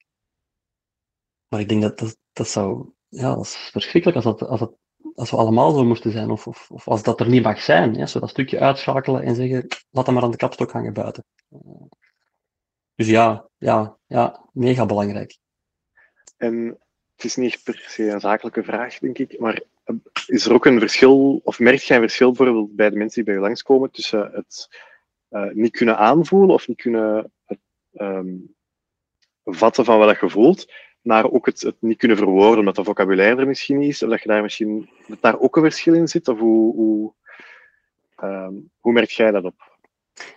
maar 1.47 1.59
ik 1.59 1.69
denk 1.69 1.81
dat 1.81 1.99
dat, 1.99 2.17
dat 2.33 2.47
zou, 2.47 2.93
ja, 3.07 3.35
dat 3.35 3.43
is 3.43 3.55
verschrikkelijk 3.55 4.25
als, 4.25 4.37
dat, 4.37 4.49
als, 4.49 4.59
dat, 4.59 4.77
als 5.15 5.31
we 5.31 5.37
allemaal 5.37 5.71
zo 5.71 5.83
moesten 5.83 6.11
zijn, 6.11 6.29
of, 6.29 6.47
of, 6.47 6.71
of 6.71 6.87
als 6.87 7.03
dat 7.03 7.19
er 7.19 7.29
niet 7.29 7.43
mag 7.43 7.61
zijn. 7.61 7.93
Ja, 7.93 8.05
zo 8.05 8.19
dat 8.19 8.29
stukje 8.29 8.59
uitschakelen 8.59 9.21
en 9.21 9.35
zeggen, 9.35 9.67
laat 9.89 10.05
dat 10.05 10.13
maar 10.13 10.23
aan 10.23 10.31
de 10.31 10.37
kapstok 10.37 10.71
hangen 10.71 10.93
buiten. 10.93 11.23
Dus 12.95 13.07
ja, 13.07 13.49
ja, 13.57 13.97
ja, 14.05 14.49
mega 14.53 14.85
belangrijk. 14.85 15.37
En 16.37 16.79
het 17.15 17.25
is 17.25 17.35
niet 17.35 17.61
per 17.63 17.83
se 17.87 18.09
een 18.09 18.19
zakelijke 18.19 18.63
vraag, 18.63 18.99
denk 18.99 19.17
ik, 19.17 19.39
maar 19.39 19.61
is 20.27 20.45
er 20.45 20.53
ook 20.53 20.65
een 20.65 20.79
verschil, 20.79 21.41
of 21.43 21.59
merk 21.59 21.79
je 21.79 21.93
een 21.93 21.99
verschil 21.99 22.31
bijvoorbeeld 22.31 22.75
bij 22.75 22.89
de 22.89 22.95
mensen 22.95 23.15
die 23.15 23.33
bij 23.33 23.33
je 23.33 23.47
langskomen, 23.47 23.91
tussen 23.91 24.31
het 24.33 24.67
uh, 25.29 25.51
niet 25.51 25.71
kunnen 25.71 25.97
aanvoelen 25.97 26.55
of 26.55 26.67
niet 26.67 26.81
kunnen 26.81 27.31
um, 27.93 28.55
vatten 29.43 29.85
van 29.85 29.97
wat 29.97 30.19
je 30.19 30.29
voelt, 30.29 30.71
naar 31.05 31.31
ook 31.31 31.45
het, 31.45 31.61
het, 31.61 31.75
niet 31.79 31.97
kunnen 31.97 32.17
verwoorden, 32.17 32.59
omdat 32.59 32.75
dat 32.75 32.85
vocabulaire 32.85 33.41
er 33.41 33.47
misschien 33.47 33.77
niet 33.77 33.89
is, 33.89 34.03
of 34.03 34.09
dat 34.09 34.21
je 34.21 34.27
daar 34.27 34.41
misschien 34.41 34.89
daar 35.21 35.39
ook 35.39 35.55
een 35.55 35.61
verschil 35.61 35.93
in 35.93 36.07
zit, 36.07 36.27
of 36.27 36.39
hoe, 36.39 36.75
hoe, 36.75 37.13
um, 38.23 38.71
hoe 38.79 38.93
merk 38.93 39.09
jij 39.09 39.31
dat 39.31 39.43
op? 39.43 39.77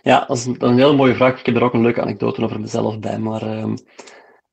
Ja, 0.01 0.25
dat 0.25 0.37
is, 0.37 0.45
een, 0.45 0.77
hele 0.77 0.95
mooie 0.95 1.15
vraag. 1.15 1.39
Ik 1.39 1.45
heb 1.45 1.55
er 1.55 1.63
ook 1.63 1.73
een 1.73 1.81
leuke 1.81 2.01
anekdote 2.01 2.43
over 2.43 2.59
mezelf 2.59 2.99
bij, 2.99 3.19
maar 3.19 3.57
um, 3.57 3.73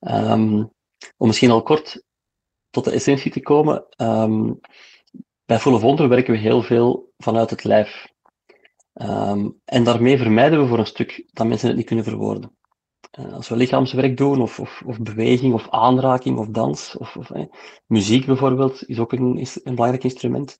um, 0.00 0.72
om 1.16 1.26
misschien 1.26 1.50
al 1.50 1.62
kort 1.62 2.02
tot 2.70 2.84
de 2.84 2.90
essentie 2.90 3.32
te 3.32 3.40
komen. 3.40 3.86
bij 5.44 5.58
Full 5.58 5.72
of 5.72 5.80
Wonder 5.80 6.08
werken 6.08 6.32
we 6.32 6.38
heel 6.38 6.62
veel 6.62 7.12
vanuit 7.16 7.50
het 7.50 7.64
lijf. 7.64 8.06
en 9.64 9.84
daarmee 9.84 10.18
vermijden 10.18 10.60
we 10.60 10.66
voor 10.66 10.78
een 10.78 10.86
stuk 10.86 11.28
dat 11.32 11.46
mensen 11.46 11.68
het 11.68 11.76
niet 11.76 11.86
kunnen 11.86 12.04
verwoorden. 12.04 12.56
Uh, 13.18 13.32
als 13.32 13.48
we 13.48 13.56
lichaamswerk 13.56 14.16
doen, 14.16 14.40
of, 14.40 14.60
of, 14.60 14.82
of, 14.86 15.00
beweging, 15.00 15.54
of 15.54 15.70
aanraking, 15.70 16.38
of 16.38 16.48
dans, 16.48 16.96
of, 16.96 17.16
of 17.16 17.30
eh, 17.30 17.44
muziek 17.86 18.26
bijvoorbeeld, 18.26 18.88
is 18.88 18.98
ook 18.98 19.12
een, 19.12 19.38
is 19.38 19.60
een 19.64 19.74
belangrijk 19.74 20.04
instrument, 20.04 20.58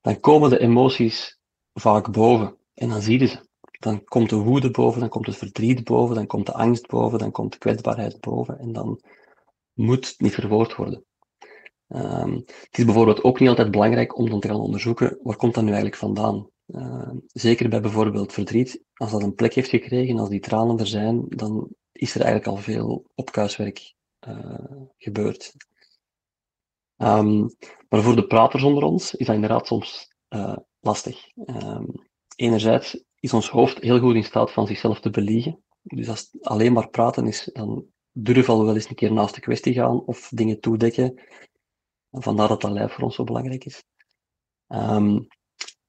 dan 0.00 0.20
komen 0.20 0.50
de 0.50 0.58
emoties 0.58 1.38
vaak 1.72 2.12
boven. 2.12 2.56
En 2.74 2.88
dan 2.88 3.00
zie 3.00 3.20
je 3.20 3.26
ze. 3.26 3.44
Dan 3.78 4.04
komt 4.04 4.30
de 4.30 4.36
woede 4.36 4.70
boven, 4.70 5.00
dan 5.00 5.08
komt 5.08 5.26
het 5.26 5.36
verdriet 5.36 5.84
boven, 5.84 6.14
dan 6.14 6.26
komt 6.26 6.46
de 6.46 6.52
angst 6.52 6.86
boven, 6.86 7.18
dan 7.18 7.30
komt 7.30 7.52
de 7.52 7.58
kwetsbaarheid 7.58 8.20
boven. 8.20 8.58
En 8.58 8.72
dan 8.72 9.00
moet 9.72 10.06
het 10.06 10.20
niet 10.20 10.34
verwoord 10.34 10.76
worden. 10.76 11.04
Um, 11.88 12.34
het 12.46 12.78
is 12.78 12.84
bijvoorbeeld 12.84 13.22
ook 13.22 13.40
niet 13.40 13.48
altijd 13.48 13.70
belangrijk 13.70 14.18
om 14.18 14.30
dan 14.30 14.40
te 14.40 14.48
gaan 14.48 14.60
onderzoeken, 14.60 15.18
waar 15.22 15.36
komt 15.36 15.54
dat 15.54 15.62
nu 15.62 15.68
eigenlijk 15.68 16.00
vandaan? 16.00 16.48
Uh, 16.66 17.10
zeker 17.26 17.68
bij 17.68 17.80
bijvoorbeeld 17.80 18.32
verdriet, 18.32 18.82
als 18.94 19.10
dat 19.10 19.22
een 19.22 19.34
plek 19.34 19.54
heeft 19.54 19.68
gekregen, 19.68 20.18
als 20.18 20.28
die 20.28 20.40
tranen 20.40 20.78
er 20.78 20.86
zijn, 20.86 21.24
dan 21.28 21.68
is 21.96 22.14
er 22.14 22.20
eigenlijk 22.20 22.56
al 22.56 22.62
veel 22.62 23.04
opkuiswerk 23.14 23.94
uh, 24.28 24.82
gebeurd. 24.96 25.54
Um, 26.96 27.56
maar 27.88 28.02
voor 28.02 28.16
de 28.16 28.26
praters 28.26 28.62
onder 28.62 28.82
ons 28.82 29.14
is 29.14 29.26
dat 29.26 29.34
inderdaad 29.34 29.66
soms 29.66 30.14
uh, 30.28 30.56
lastig. 30.80 31.26
Um, 31.34 32.08
enerzijds 32.36 33.04
is 33.20 33.32
ons 33.32 33.48
hoofd 33.48 33.78
heel 33.78 33.98
goed 33.98 34.14
in 34.14 34.24
staat 34.24 34.52
van 34.52 34.66
zichzelf 34.66 35.00
te 35.00 35.10
beliegen. 35.10 35.62
Dus 35.82 36.08
als 36.08 36.28
het 36.30 36.44
alleen 36.44 36.72
maar 36.72 36.88
praten 36.88 37.26
is, 37.26 37.50
dan 37.52 37.86
durven 38.12 38.58
we 38.58 38.64
wel 38.64 38.74
eens 38.74 38.88
een 38.88 38.94
keer 38.94 39.12
naast 39.12 39.34
de 39.34 39.40
kwestie 39.40 39.72
gaan 39.72 40.04
of 40.04 40.28
dingen 40.28 40.60
toedekken. 40.60 41.22
Vandaar 42.10 42.48
dat 42.48 42.60
dat 42.60 42.70
lijf 42.70 42.92
voor 42.92 43.04
ons 43.04 43.14
zo 43.14 43.24
belangrijk 43.24 43.64
is. 43.64 43.84
Um, 44.68 45.26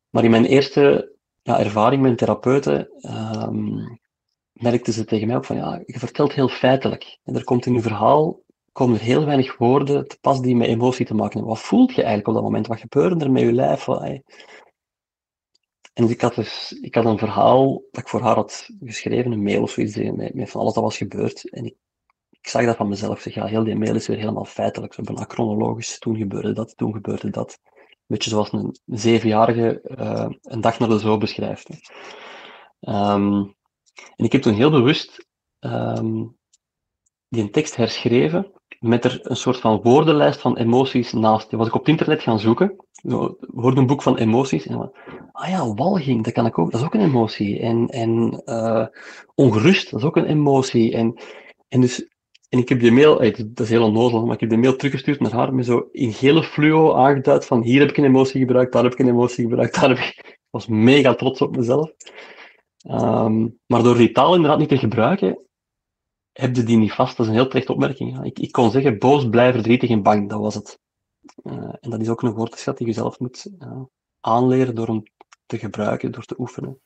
maar 0.10 0.24
in 0.24 0.32
mijn 0.32 0.46
eerste 0.46 1.16
ja, 1.42 1.60
ervaring 1.60 2.02
met 2.02 2.18
therapeuten 2.18 2.90
um, 3.48 4.00
merkte 4.62 4.92
ze 4.92 5.06
tegen 5.06 5.28
mij 5.28 5.36
ook 5.36 5.46
van 5.46 5.56
ja, 5.56 5.82
je 5.86 6.00
vertelt 6.00 6.34
heel 6.34 6.50
feitelijk. 6.50 7.20
En 7.24 7.36
er 7.36 7.44
komt 7.44 7.66
in 7.66 7.74
je 7.74 7.82
verhaal 7.82 8.46
komen 8.78 9.00
heel 9.00 9.26
weinig 9.26 9.58
woorden 9.58 10.08
te 10.08 10.18
pas 10.22 10.42
die 10.42 10.56
met 10.56 10.68
emotie 10.68 11.06
te 11.06 11.14
maken 11.14 11.34
hebben. 11.34 11.50
Wat 11.50 11.64
voelt 11.64 11.90
je 11.90 12.02
eigenlijk 12.02 12.28
op 12.28 12.34
dat 12.34 12.44
moment? 12.44 12.68
Wat 12.68 12.80
gebeurde 12.80 13.26
er 13.26 13.32
met 13.32 13.42
je 13.42 13.52
lijf? 13.52 13.88
En 13.88 16.10
ik 16.10 16.22
had, 16.22 16.36
dus, 16.36 16.78
ik 16.82 16.96
had 16.96 17.06
een 17.06 17.18
verhaal 17.18 17.84
dat 17.92 18.02
ik 18.02 18.08
voor 18.08 18.22
haar 18.22 18.36
had 18.36 18.70
geschreven, 18.80 19.32
een 19.32 19.44
mail 19.44 19.62
of 19.62 19.72
zoiets, 19.72 19.96
met, 19.96 20.34
met 20.34 20.50
van 20.50 20.62
alles 20.62 20.74
dat 20.74 20.84
was 20.84 20.98
gebeurd. 20.98 21.50
En 21.50 21.66
ik, 21.66 21.76
ik 22.30 22.48
zag 22.48 22.66
dat 22.66 22.76
van 22.76 22.88
mezelf. 22.88 23.22
zeg, 23.22 23.34
ja, 23.34 23.46
heel 23.46 23.64
die 23.64 23.76
mail 23.76 23.96
is 23.96 24.08
weer 24.08 24.18
helemaal 24.18 24.46
feitelijk, 24.46 24.94
zo 24.94 25.02
bijna 25.02 25.26
chronologisch. 25.28 26.00
Toen 26.00 26.18
gebeurde 26.18 26.54
dat, 26.54 26.78
toen 26.78 26.94
gebeurde 26.94 27.30
dat. 27.30 27.60
Een 27.64 28.04
beetje 28.08 28.30
zoals 28.30 28.52
een, 28.52 28.78
zevenjarige 28.86 29.82
uh, 30.00 30.30
een 30.42 30.62
dag 30.62 30.80
naar 30.80 30.90
de 30.90 31.00
zo 31.00 31.18
beschrijft. 31.18 31.70
Um, 32.80 33.56
en 34.16 34.26
ik 34.26 34.32
heb 34.32 34.42
toen 34.42 34.54
heel 34.54 34.72
bewust 34.72 35.28
um, 35.60 36.38
die 37.30 37.50
tekst 37.50 37.76
herschreven 37.76 38.52
met 38.80 39.06
er 39.06 39.20
een 39.22 39.36
soort 39.36 39.58
van 39.58 39.82
woordenlijst 39.82 40.42
van 40.42 40.58
emoties 40.58 41.14
naast. 41.14 41.50
Die 41.50 41.58
was 41.58 41.68
ik 41.68 41.74
op 41.74 41.80
het 41.80 41.90
internet 41.90 42.22
gaan 42.22 42.40
zoeken. 42.40 42.76
Een 43.04 43.86
boek 43.86 44.02
van 44.02 44.18
emoties. 44.18 44.66
En 44.66 44.92
ah 45.32 45.50
ja, 45.50 45.74
walging, 45.74 46.24
dat 46.24 46.34
kan 46.34 46.46
ik 46.46 46.58
ook. 46.60 46.72
Dat 46.72 46.80
is 46.80 46.86
ook 46.86 46.94
een 46.94 47.02
emotie. 47.02 47.60
En, 47.60 47.88
en 47.88 48.42
uh, 48.46 48.86
ongerust, 49.36 49.92
dat 49.92 50.00
is 50.00 50.06
ook 50.06 50.16
een 50.16 50.26
emotie. 50.26 50.94
En, 50.94 51.20
en 51.68 51.82
dus 51.82 52.08
en 52.50 52.60
ik 52.60 52.70
heb 52.70 52.80
die 52.80 52.92
mail, 52.92 53.18
dat 53.18 53.60
is 53.60 53.70
heel 53.70 53.84
onnozel, 53.84 54.26
maar 54.26 54.34
ik 54.34 54.40
heb 54.40 54.50
de 54.50 54.58
mail 54.58 54.76
teruggestuurd 54.76 55.20
naar 55.20 55.32
haar 55.32 55.54
met 55.54 55.66
zo 55.66 55.88
in 55.92 56.14
gele 56.14 56.44
fluo 56.44 56.94
aangeduid 56.94 57.46
van 57.46 57.62
hier 57.62 57.80
heb 57.80 57.90
ik 57.90 57.98
een 57.98 58.06
emotie 58.06 58.40
gebruikt, 58.40 58.74
daar 58.74 58.84
heb 58.84 58.94
ik 58.94 59.00
een 59.00 59.08
emotie 59.08 59.44
gebruikt, 59.44 59.76
daar 59.76 59.90
heb 59.90 59.98
ik... 59.98 60.36
Ik 60.48 60.54
was 60.54 60.68
mega 60.68 61.16
trots 61.16 61.42
op 61.42 61.58
mezelf. 61.58 61.92
Um, 62.90 63.60
maar 63.66 63.84
door 63.84 63.98
die 63.98 64.12
taal 64.12 64.36
inderdaad 64.36 64.60
niet 64.60 64.70
te 64.70 64.78
gebruiken, 64.78 65.40
heb 66.32 66.56
je 66.56 66.64
die 66.64 66.78
niet 66.78 66.92
vast. 66.92 67.18
Dat 67.18 67.26
is 67.26 67.32
een 67.32 67.38
heel 67.38 67.48
terecht 67.48 67.70
opmerking. 67.70 68.24
Ik, 68.24 68.40
ik 68.40 68.52
kon 68.52 68.72
zeggen 68.72 69.00
boos, 69.00 69.30
blij, 69.30 69.52
verdrietig 69.54 69.90
en 69.90 70.04
bang. 70.04 70.30
Dat 70.30 70.40
was 70.40 70.56
het. 70.56 70.80
Uh, 71.44 71.74
en 71.80 71.90
dat 71.90 72.02
is 72.02 72.10
ook 72.10 72.22
een 72.22 72.34
woordenschat 72.34 72.78
die 72.78 72.88
je 72.88 72.94
zelf 72.94 73.20
moet 73.20 73.50
uh, 73.60 73.82
aanleren 74.20 74.76
door 74.76 74.88
hem 74.88 75.04
te 75.46 75.58
gebruiken, 75.58 76.12
door 76.12 76.24
te 76.24 76.40
oefenen. 76.40 76.80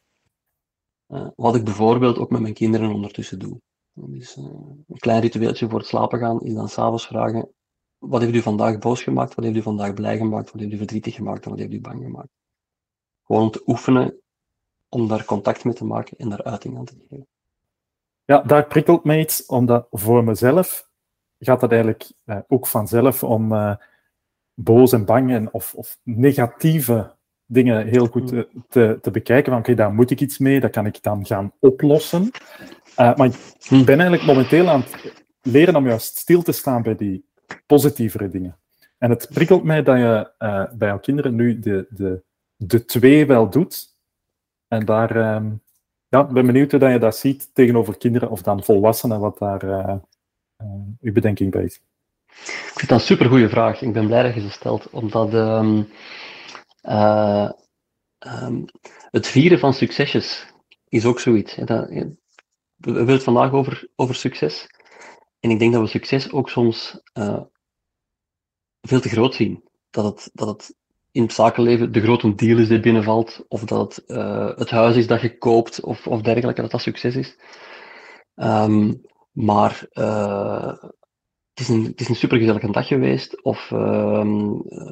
Uh, 1.07 1.27
wat 1.35 1.55
ik 1.55 1.63
bijvoorbeeld 1.63 2.17
ook 2.17 2.29
met 2.29 2.41
mijn 2.41 2.53
kinderen 2.53 2.93
ondertussen 2.93 3.39
doe. 3.39 3.61
Dus, 3.93 4.35
een 4.35 4.85
klein 4.97 5.21
ritueeltje 5.21 5.69
voor 5.69 5.79
het 5.79 5.87
slapen 5.87 6.19
gaan 6.19 6.41
is 6.41 6.53
dan 6.53 6.69
s'avonds 6.69 7.07
vragen: 7.07 7.53
wat 7.97 8.21
heeft 8.21 8.35
u 8.35 8.41
vandaag 8.41 8.77
boos 8.77 9.03
gemaakt? 9.03 9.35
Wat 9.35 9.45
heeft 9.45 9.57
u 9.57 9.61
vandaag 9.61 9.93
blij 9.93 10.17
gemaakt? 10.17 10.51
Wat 10.51 10.61
heeft 10.61 10.73
u 10.73 10.77
verdrietig 10.77 11.15
gemaakt? 11.15 11.43
En 11.43 11.49
wat 11.49 11.59
heeft 11.59 11.73
u 11.73 11.81
bang 11.81 12.03
gemaakt? 12.03 12.29
Gewoon 13.23 13.41
om 13.41 13.51
te 13.51 13.63
oefenen 13.65 14.20
om 14.93 15.07
daar 15.07 15.25
contact 15.25 15.63
mee 15.63 15.73
te 15.73 15.85
maken 15.85 16.17
en 16.17 16.29
daar 16.29 16.43
uiting 16.43 16.77
aan 16.77 16.85
te 16.85 16.95
geven. 17.09 17.27
Ja, 18.25 18.41
daar 18.41 18.65
prikkelt 18.65 19.03
me 19.03 19.19
iets, 19.19 19.45
omdat 19.45 19.87
voor 19.91 20.23
mezelf 20.23 20.89
gaat 21.39 21.61
het 21.61 21.71
eigenlijk 21.71 22.11
eh, 22.25 22.37
ook 22.47 22.67
vanzelf 22.67 23.23
om 23.23 23.51
uh, 23.51 23.75
boos 24.53 24.91
en 24.91 25.05
bang 25.05 25.31
en, 25.31 25.53
of, 25.53 25.73
of, 25.73 25.99
negatieve 26.03 27.15
dingen 27.45 27.87
heel 27.87 28.07
goed 28.07 28.27
te, 28.27 28.47
te, 28.69 28.97
te 29.01 29.11
bekijken. 29.11 29.51
Van 29.51 29.61
oké, 29.61 29.73
daar 29.73 29.93
moet 29.93 30.11
ik 30.11 30.21
iets 30.21 30.37
mee, 30.37 30.59
dat 30.59 30.71
kan 30.71 30.85
ik 30.85 31.03
dan 31.03 31.25
gaan 31.25 31.53
oplossen. 31.59 32.31
Uh, 32.99 33.15
maar 33.15 33.27
ik 33.69 33.85
ben 33.85 33.99
eigenlijk 33.99 34.23
momenteel 34.23 34.69
aan 34.69 34.81
het 34.81 35.23
leren 35.41 35.75
om 35.75 35.87
juist 35.87 36.17
stil 36.17 36.41
te 36.41 36.51
staan 36.51 36.81
bij 36.81 36.95
die 36.95 37.25
positievere 37.65 38.29
dingen. 38.29 38.57
En 38.97 39.09
het 39.09 39.29
prikkelt 39.33 39.63
mij 39.63 39.83
dat 39.83 39.97
je 39.97 40.31
uh, 40.39 40.63
bij 40.73 40.87
jouw 40.87 40.99
kinderen 40.99 41.35
nu 41.35 41.59
de, 41.59 41.87
de, 41.89 42.23
de 42.55 42.85
twee 42.85 43.25
wel 43.25 43.49
doet, 43.49 43.90
en 44.71 44.85
daar 44.85 45.15
uh, 45.15 45.51
ja, 46.07 46.23
ben 46.23 46.45
benieuwd 46.45 46.71
hoe 46.71 46.89
je 46.89 46.99
dat 46.99 47.15
ziet 47.15 47.49
tegenover 47.53 47.97
kinderen 47.97 48.29
of 48.29 48.41
dan 48.41 48.63
volwassenen, 48.63 49.19
wat 49.19 49.37
daar 49.37 49.63
uh, 49.63 49.95
uw 51.01 51.13
bedenking 51.13 51.51
bij 51.51 51.63
is. 51.63 51.81
Ik 52.45 52.73
vind 52.75 52.89
dat 52.89 52.99
een 52.99 53.05
supergoeie 53.05 53.49
vraag. 53.49 53.81
Ik 53.81 53.93
ben 53.93 54.07
blij 54.07 54.23
dat 54.23 54.33
je 54.33 54.41
ze 54.41 54.49
stelt, 54.49 54.89
omdat 54.89 55.33
um, 55.33 55.87
um, 56.81 58.65
het 59.11 59.27
vieren 59.27 59.59
van 59.59 59.73
succesjes 59.73 60.53
is 60.87 61.05
ook 61.05 61.19
zoiets. 61.19 61.55
Dat, 61.55 61.89
we 61.89 62.91
hebben 62.91 63.07
het 63.07 63.23
vandaag 63.23 63.51
over, 63.51 63.89
over 63.95 64.15
succes. 64.15 64.67
En 65.39 65.49
ik 65.49 65.59
denk 65.59 65.73
dat 65.73 65.81
we 65.81 65.87
succes 65.87 66.31
ook 66.31 66.49
soms 66.49 67.01
veel 68.81 69.01
te 69.01 69.09
groot 69.09 69.35
zien. 69.35 69.63
Dat 69.89 70.05
het, 70.05 70.29
dat 70.33 70.47
het 70.47 70.75
in 71.11 71.21
het 71.21 71.33
zakenleven 71.33 71.91
de 71.91 72.01
grote 72.01 72.35
deal 72.35 72.57
is 72.57 72.67
die 72.67 72.79
binnenvalt, 72.79 73.45
of 73.47 73.63
dat 73.63 73.95
het 73.95 74.09
uh, 74.09 74.55
het 74.55 74.69
huis 74.69 74.95
is 74.95 75.07
dat 75.07 75.21
je 75.21 75.37
koopt, 75.37 75.81
of, 75.81 76.07
of 76.07 76.21
dergelijke, 76.21 76.61
dat 76.61 76.71
dat 76.71 76.81
succes 76.81 77.15
is. 77.15 77.39
Um, 78.35 79.01
maar 79.31 79.87
uh, 79.93 80.73
het, 81.53 81.59
is 81.59 81.69
een, 81.69 81.83
het 81.83 81.99
is 81.99 82.09
een 82.09 82.15
supergezellige 82.15 82.71
dag 82.71 82.87
geweest, 82.87 83.43
of 83.43 83.71
uh, 83.71 84.25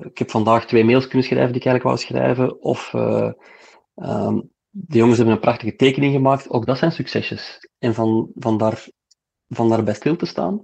ik 0.02 0.18
heb 0.18 0.30
vandaag 0.30 0.66
twee 0.66 0.84
mails 0.84 1.08
kunnen 1.08 1.28
schrijven 1.28 1.52
die 1.52 1.62
ik 1.62 1.68
eigenlijk 1.68 1.84
wou 1.84 1.98
schrijven, 1.98 2.62
of 2.62 2.94
um, 3.96 4.50
de 4.70 4.98
jongens 4.98 5.18
hebben 5.18 5.36
een 5.36 5.42
prachtige 5.42 5.76
tekening 5.76 6.14
gemaakt, 6.14 6.50
ook 6.50 6.66
dat 6.66 6.78
zijn 6.78 6.92
succesjes. 6.92 7.70
En 7.80 7.94
van, 7.94 8.32
van, 8.36 8.58
daar, 8.58 8.88
van 9.48 9.70
daarbij 9.70 9.94
stil 9.94 10.16
te 10.16 10.26
staan. 10.26 10.64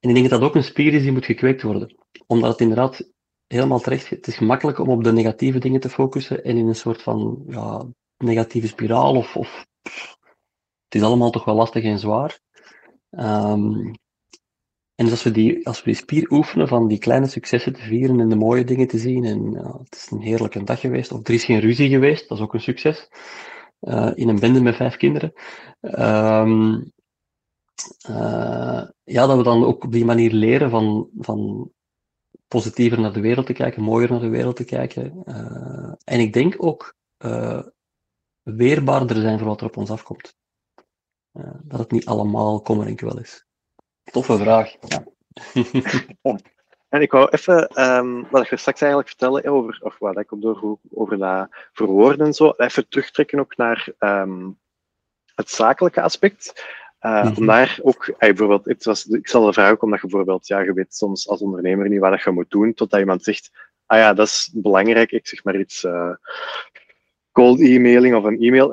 En 0.00 0.08
ik 0.08 0.14
denk 0.14 0.30
dat 0.30 0.40
dat 0.40 0.48
ook 0.48 0.54
een 0.54 0.64
spier 0.64 0.94
is 0.94 1.02
die 1.02 1.12
moet 1.12 1.24
gekweekt 1.24 1.62
worden. 1.62 1.94
Omdat 2.26 2.50
het 2.50 2.60
inderdaad 2.60 3.12
helemaal 3.46 3.80
terecht. 3.80 4.10
Het 4.10 4.26
is 4.26 4.36
gemakkelijk 4.36 4.78
om 4.78 4.88
op 4.88 5.04
de 5.04 5.12
negatieve 5.12 5.58
dingen 5.58 5.80
te 5.80 5.90
focussen 5.90 6.44
en 6.44 6.56
in 6.56 6.66
een 6.66 6.74
soort 6.74 7.02
van 7.02 7.44
ja, 7.48 7.86
negatieve 8.16 8.66
spiraal 8.66 9.16
of, 9.16 9.36
of 9.36 9.66
het 10.84 10.94
is 10.94 11.02
allemaal 11.02 11.30
toch 11.30 11.44
wel 11.44 11.54
lastig 11.54 11.84
en 11.84 11.98
zwaar. 11.98 12.40
Um, 13.10 13.94
en 14.94 15.04
dus 15.04 15.10
als 15.10 15.22
we, 15.22 15.30
die, 15.30 15.66
als 15.66 15.78
we 15.78 15.84
die 15.84 15.94
spier 15.94 16.30
oefenen 16.30 16.68
van 16.68 16.88
die 16.88 16.98
kleine 16.98 17.26
successen 17.26 17.72
te 17.72 17.80
vieren 17.80 18.20
en 18.20 18.28
de 18.28 18.36
mooie 18.36 18.64
dingen 18.64 18.86
te 18.86 18.98
zien, 18.98 19.24
en 19.24 19.54
het 19.82 19.94
is 19.94 20.10
een 20.10 20.20
heerlijke 20.20 20.64
dag 20.64 20.80
geweest, 20.80 21.12
of 21.12 21.28
er 21.28 21.34
is 21.34 21.44
geen 21.44 21.60
ruzie 21.60 21.88
geweest, 21.88 22.28
dat 22.28 22.38
is 22.38 22.44
ook 22.44 22.54
een 22.54 22.60
succes, 22.60 23.08
uh, 23.80 24.10
in 24.14 24.28
een 24.28 24.40
bende 24.40 24.60
met 24.60 24.76
vijf 24.76 24.96
kinderen. 24.96 25.32
Um, 25.80 26.92
uh, 28.08 28.82
ja, 29.04 29.26
dat 29.26 29.36
we 29.36 29.42
dan 29.42 29.64
ook 29.64 29.84
op 29.84 29.92
die 29.92 30.04
manier 30.04 30.32
leren 30.32 30.70
van, 30.70 31.08
van 31.18 31.70
positiever 32.48 33.00
naar 33.00 33.12
de 33.12 33.20
wereld 33.20 33.46
te 33.46 33.52
kijken, 33.52 33.82
mooier 33.82 34.10
naar 34.10 34.20
de 34.20 34.28
wereld 34.28 34.56
te 34.56 34.64
kijken. 34.64 35.22
Uh, 35.24 35.92
en 36.04 36.20
ik 36.20 36.32
denk 36.32 36.54
ook 36.58 36.94
weerbaarder 38.42 39.20
zijn 39.20 39.38
voor 39.38 39.48
wat 39.48 39.60
er 39.60 39.66
op 39.66 39.76
ons 39.76 39.90
afkomt. 39.90 40.36
dat 41.62 41.78
het 41.78 41.90
niet 41.90 42.06
allemaal 42.06 42.60
kommer 42.60 42.86
en 42.86 42.96
kwel 42.96 43.18
is. 43.18 43.46
Toffe 44.04 44.38
vraag. 44.38 44.76
Ja. 44.80 45.04
En 46.88 47.02
ik 47.02 47.10
wou 47.10 47.28
even, 47.30 47.82
um, 47.82 48.26
wat 48.30 48.50
ik 48.50 48.58
straks 48.58 48.80
eigenlijk 48.80 49.08
vertellen 49.08 49.44
over, 49.44 49.78
of 49.82 49.98
wat 49.98 50.18
ik 50.18 50.32
op 50.32 50.42
door 50.42 50.78
over 50.90 51.18
dat 51.18 51.48
verwoorden 51.72 52.26
en 52.26 52.32
zo, 52.32 52.52
even 52.56 52.88
terugtrekken 52.88 53.38
ook 53.38 53.56
naar 53.56 53.88
um, 53.98 54.58
het 55.34 55.50
zakelijke 55.50 56.02
aspect. 56.02 56.64
Uh, 57.00 57.24
mm 57.38 57.48
-hmm. 57.48 57.66
Ook, 57.82 58.06
hey, 58.06 58.28
bijvoorbeeld, 58.28 58.64
het 58.64 58.84
was, 58.84 59.06
ik 59.06 59.28
zal 59.28 59.46
de 59.46 59.52
vraag 59.52 59.70
ook 59.70 59.82
omdat 59.82 60.00
je 60.00 60.06
bijvoorbeeld, 60.06 60.46
ja, 60.46 60.60
je 60.60 60.72
weet 60.72 60.94
soms 60.94 61.28
als 61.28 61.40
ondernemer 61.40 61.88
niet 61.88 62.00
wat 62.00 62.22
je 62.22 62.30
moet 62.30 62.50
doen, 62.50 62.74
totdat 62.74 63.00
iemand 63.00 63.22
zegt, 63.22 63.50
ah 63.86 63.98
ja, 63.98 64.14
dat 64.14 64.26
is 64.26 64.50
belangrijk, 64.54 65.12
ik 65.12 65.26
zeg 65.26 65.44
maar 65.44 65.58
iets, 65.58 65.84
uh, 65.84 66.14
cold 67.36 67.60
emailing 67.60 68.14
of 68.14 68.24
een 68.24 68.40
e-mail 68.40 68.68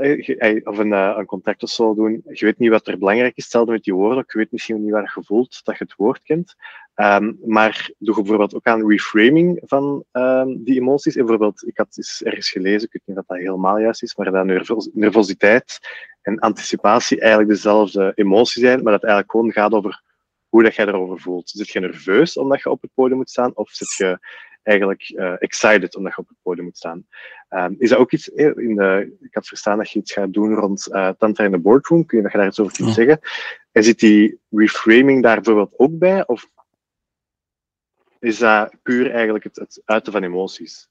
of 0.63 0.77
een, 0.77 0.91
uh, 0.91 1.13
een 1.17 1.25
contact 1.25 1.63
of 1.63 1.69
zo 1.69 1.93
doen. 1.93 2.21
Je 2.25 2.45
weet 2.45 2.59
niet 2.59 2.69
wat 2.69 2.87
er 2.87 2.97
belangrijk 2.97 3.37
is, 3.37 3.45
stel 3.45 3.65
met 3.65 3.83
die 3.83 3.93
woorden. 3.93 4.23
Je 4.27 4.37
weet 4.37 4.51
misschien 4.51 4.83
niet 4.83 4.91
waar 4.91 5.11
je 5.15 5.23
voelt 5.23 5.61
dat 5.63 5.77
je 5.77 5.83
het 5.83 5.95
woord 5.95 6.23
kent. 6.23 6.55
Um, 6.95 7.39
maar 7.45 7.91
doe 7.97 8.15
bijvoorbeeld 8.15 8.55
ook 8.55 8.65
aan 8.65 8.89
reframing 8.89 9.61
van 9.65 10.03
um, 10.11 10.63
die 10.63 10.79
emoties. 10.79 11.15
En 11.15 11.25
bijvoorbeeld, 11.25 11.67
ik 11.67 11.77
had 11.77 11.97
eens 11.97 12.23
ergens 12.23 12.49
gelezen, 12.49 12.87
ik 12.87 12.91
weet 12.91 13.01
niet 13.05 13.17
of 13.17 13.25
dat 13.25 13.37
helemaal 13.37 13.79
juist 13.79 14.03
is, 14.03 14.15
maar 14.15 14.31
dat 14.31 14.45
nervos 14.45 14.89
nervositeit 14.93 15.79
en 16.23 16.39
anticipatie 16.39 17.19
eigenlijk 17.19 17.49
dezelfde 17.49 18.11
emotie 18.15 18.61
zijn, 18.61 18.83
maar 18.83 18.91
dat 18.91 19.01
het 19.01 19.09
eigenlijk 19.09 19.31
gewoon 19.31 19.51
gaat 19.51 19.73
over 19.73 20.01
hoe 20.47 20.63
dat 20.63 20.75
jij 20.75 20.85
erover 20.85 21.19
voelt. 21.19 21.49
Zit 21.49 21.69
je 21.69 21.79
nerveus 21.79 22.37
omdat 22.37 22.61
je 22.61 22.69
op 22.69 22.81
het 22.81 22.91
podium 22.93 23.17
moet 23.17 23.29
staan, 23.29 23.55
of 23.55 23.69
zit 23.69 23.93
je 23.97 24.19
eigenlijk 24.63 25.09
uh, 25.09 25.33
excited 25.39 25.95
omdat 25.95 26.15
je 26.15 26.21
op 26.21 26.27
het 26.27 26.37
podium 26.41 26.65
moet 26.65 26.77
staan. 26.77 27.07
Um, 27.49 27.75
is 27.79 27.89
dat 27.89 27.99
ook 27.99 28.11
iets, 28.11 28.27
in 28.27 28.75
de, 28.75 29.15
ik 29.21 29.33
had 29.33 29.47
verstaan 29.47 29.77
dat 29.77 29.91
je 29.91 29.99
iets 29.99 30.13
gaat 30.13 30.33
doen 30.33 30.53
rond 30.53 30.87
uh, 30.91 31.09
Tantra 31.09 31.45
in 31.45 31.51
de 31.51 31.57
boardroom, 31.57 32.05
kun 32.05 32.17
je 32.17 32.23
dat 32.23 32.31
je 32.31 32.37
daar 32.37 32.47
iets 32.47 32.59
over 32.59 32.73
kunt 32.73 32.87
ja. 32.87 32.93
zeggen? 32.93 33.19
En 33.71 33.83
zit 33.83 33.99
die 33.99 34.39
reframing 34.49 35.23
daar 35.23 35.35
bijvoorbeeld 35.35 35.73
ook 35.77 35.97
bij, 35.97 36.27
of 36.27 36.49
is 38.19 38.37
dat 38.37 38.75
puur 38.83 39.11
eigenlijk 39.11 39.43
het, 39.43 39.55
het 39.55 39.81
uiten 39.85 40.11
van 40.11 40.23
emoties? 40.23 40.89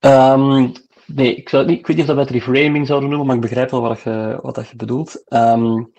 Um, 0.00 0.72
nee, 1.14 1.34
ik, 1.34 1.48
zou 1.48 1.66
niet, 1.66 1.78
ik 1.78 1.86
weet 1.86 1.96
niet 1.96 2.08
of 2.08 2.14
dat 2.14 2.26
wij 2.26 2.38
het 2.38 2.46
reframing 2.46 2.86
zouden 2.86 3.08
noemen, 3.08 3.26
maar 3.26 3.36
ik 3.36 3.42
begrijp 3.42 3.70
wel 3.70 3.80
wat 3.80 4.00
je, 4.00 4.38
wat 4.42 4.54
dat 4.54 4.68
je 4.68 4.76
bedoelt. 4.76 5.24
Um, 5.28 5.92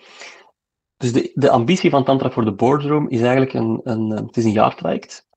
dus 0.96 1.12
de, 1.12 1.30
de 1.34 1.50
ambitie 1.50 1.90
van 1.90 2.04
Tantra 2.04 2.30
voor 2.30 2.44
de 2.44 2.54
boardroom 2.54 3.08
is 3.08 3.20
eigenlijk 3.20 3.52
een, 3.52 3.80
een, 3.84 4.10
het 4.10 4.36
is 4.36 4.44
een 4.44 4.52
jaartraject 4.52 5.28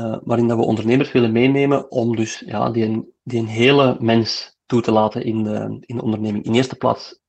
uh, 0.00 0.16
waarin 0.24 0.48
dat 0.48 0.58
we 0.58 0.64
ondernemers 0.64 1.12
willen 1.12 1.32
meenemen 1.32 1.90
om 1.90 2.16
dus 2.16 2.42
ja, 2.46 2.70
die, 2.70 2.84
een, 2.84 3.12
die 3.22 3.40
een 3.40 3.46
hele 3.46 3.96
mens 4.00 4.56
toe 4.66 4.80
te 4.80 4.92
laten 4.92 5.24
in 5.24 5.42
de, 5.42 5.76
in 5.80 5.96
de 5.96 6.02
onderneming. 6.02 6.44
In 6.44 6.54
eerste 6.54 6.76
plaats 6.76 7.20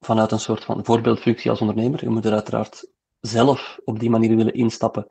vanuit 0.00 0.32
een 0.32 0.40
soort 0.40 0.64
van 0.64 0.84
voorbeeldfunctie 0.84 1.50
als 1.50 1.60
ondernemer. 1.60 2.04
Je 2.04 2.10
moet 2.10 2.24
er 2.24 2.32
uiteraard 2.32 2.90
zelf 3.20 3.78
op 3.84 3.98
die 3.98 4.10
manier 4.10 4.36
willen 4.36 4.54
instappen 4.54 5.06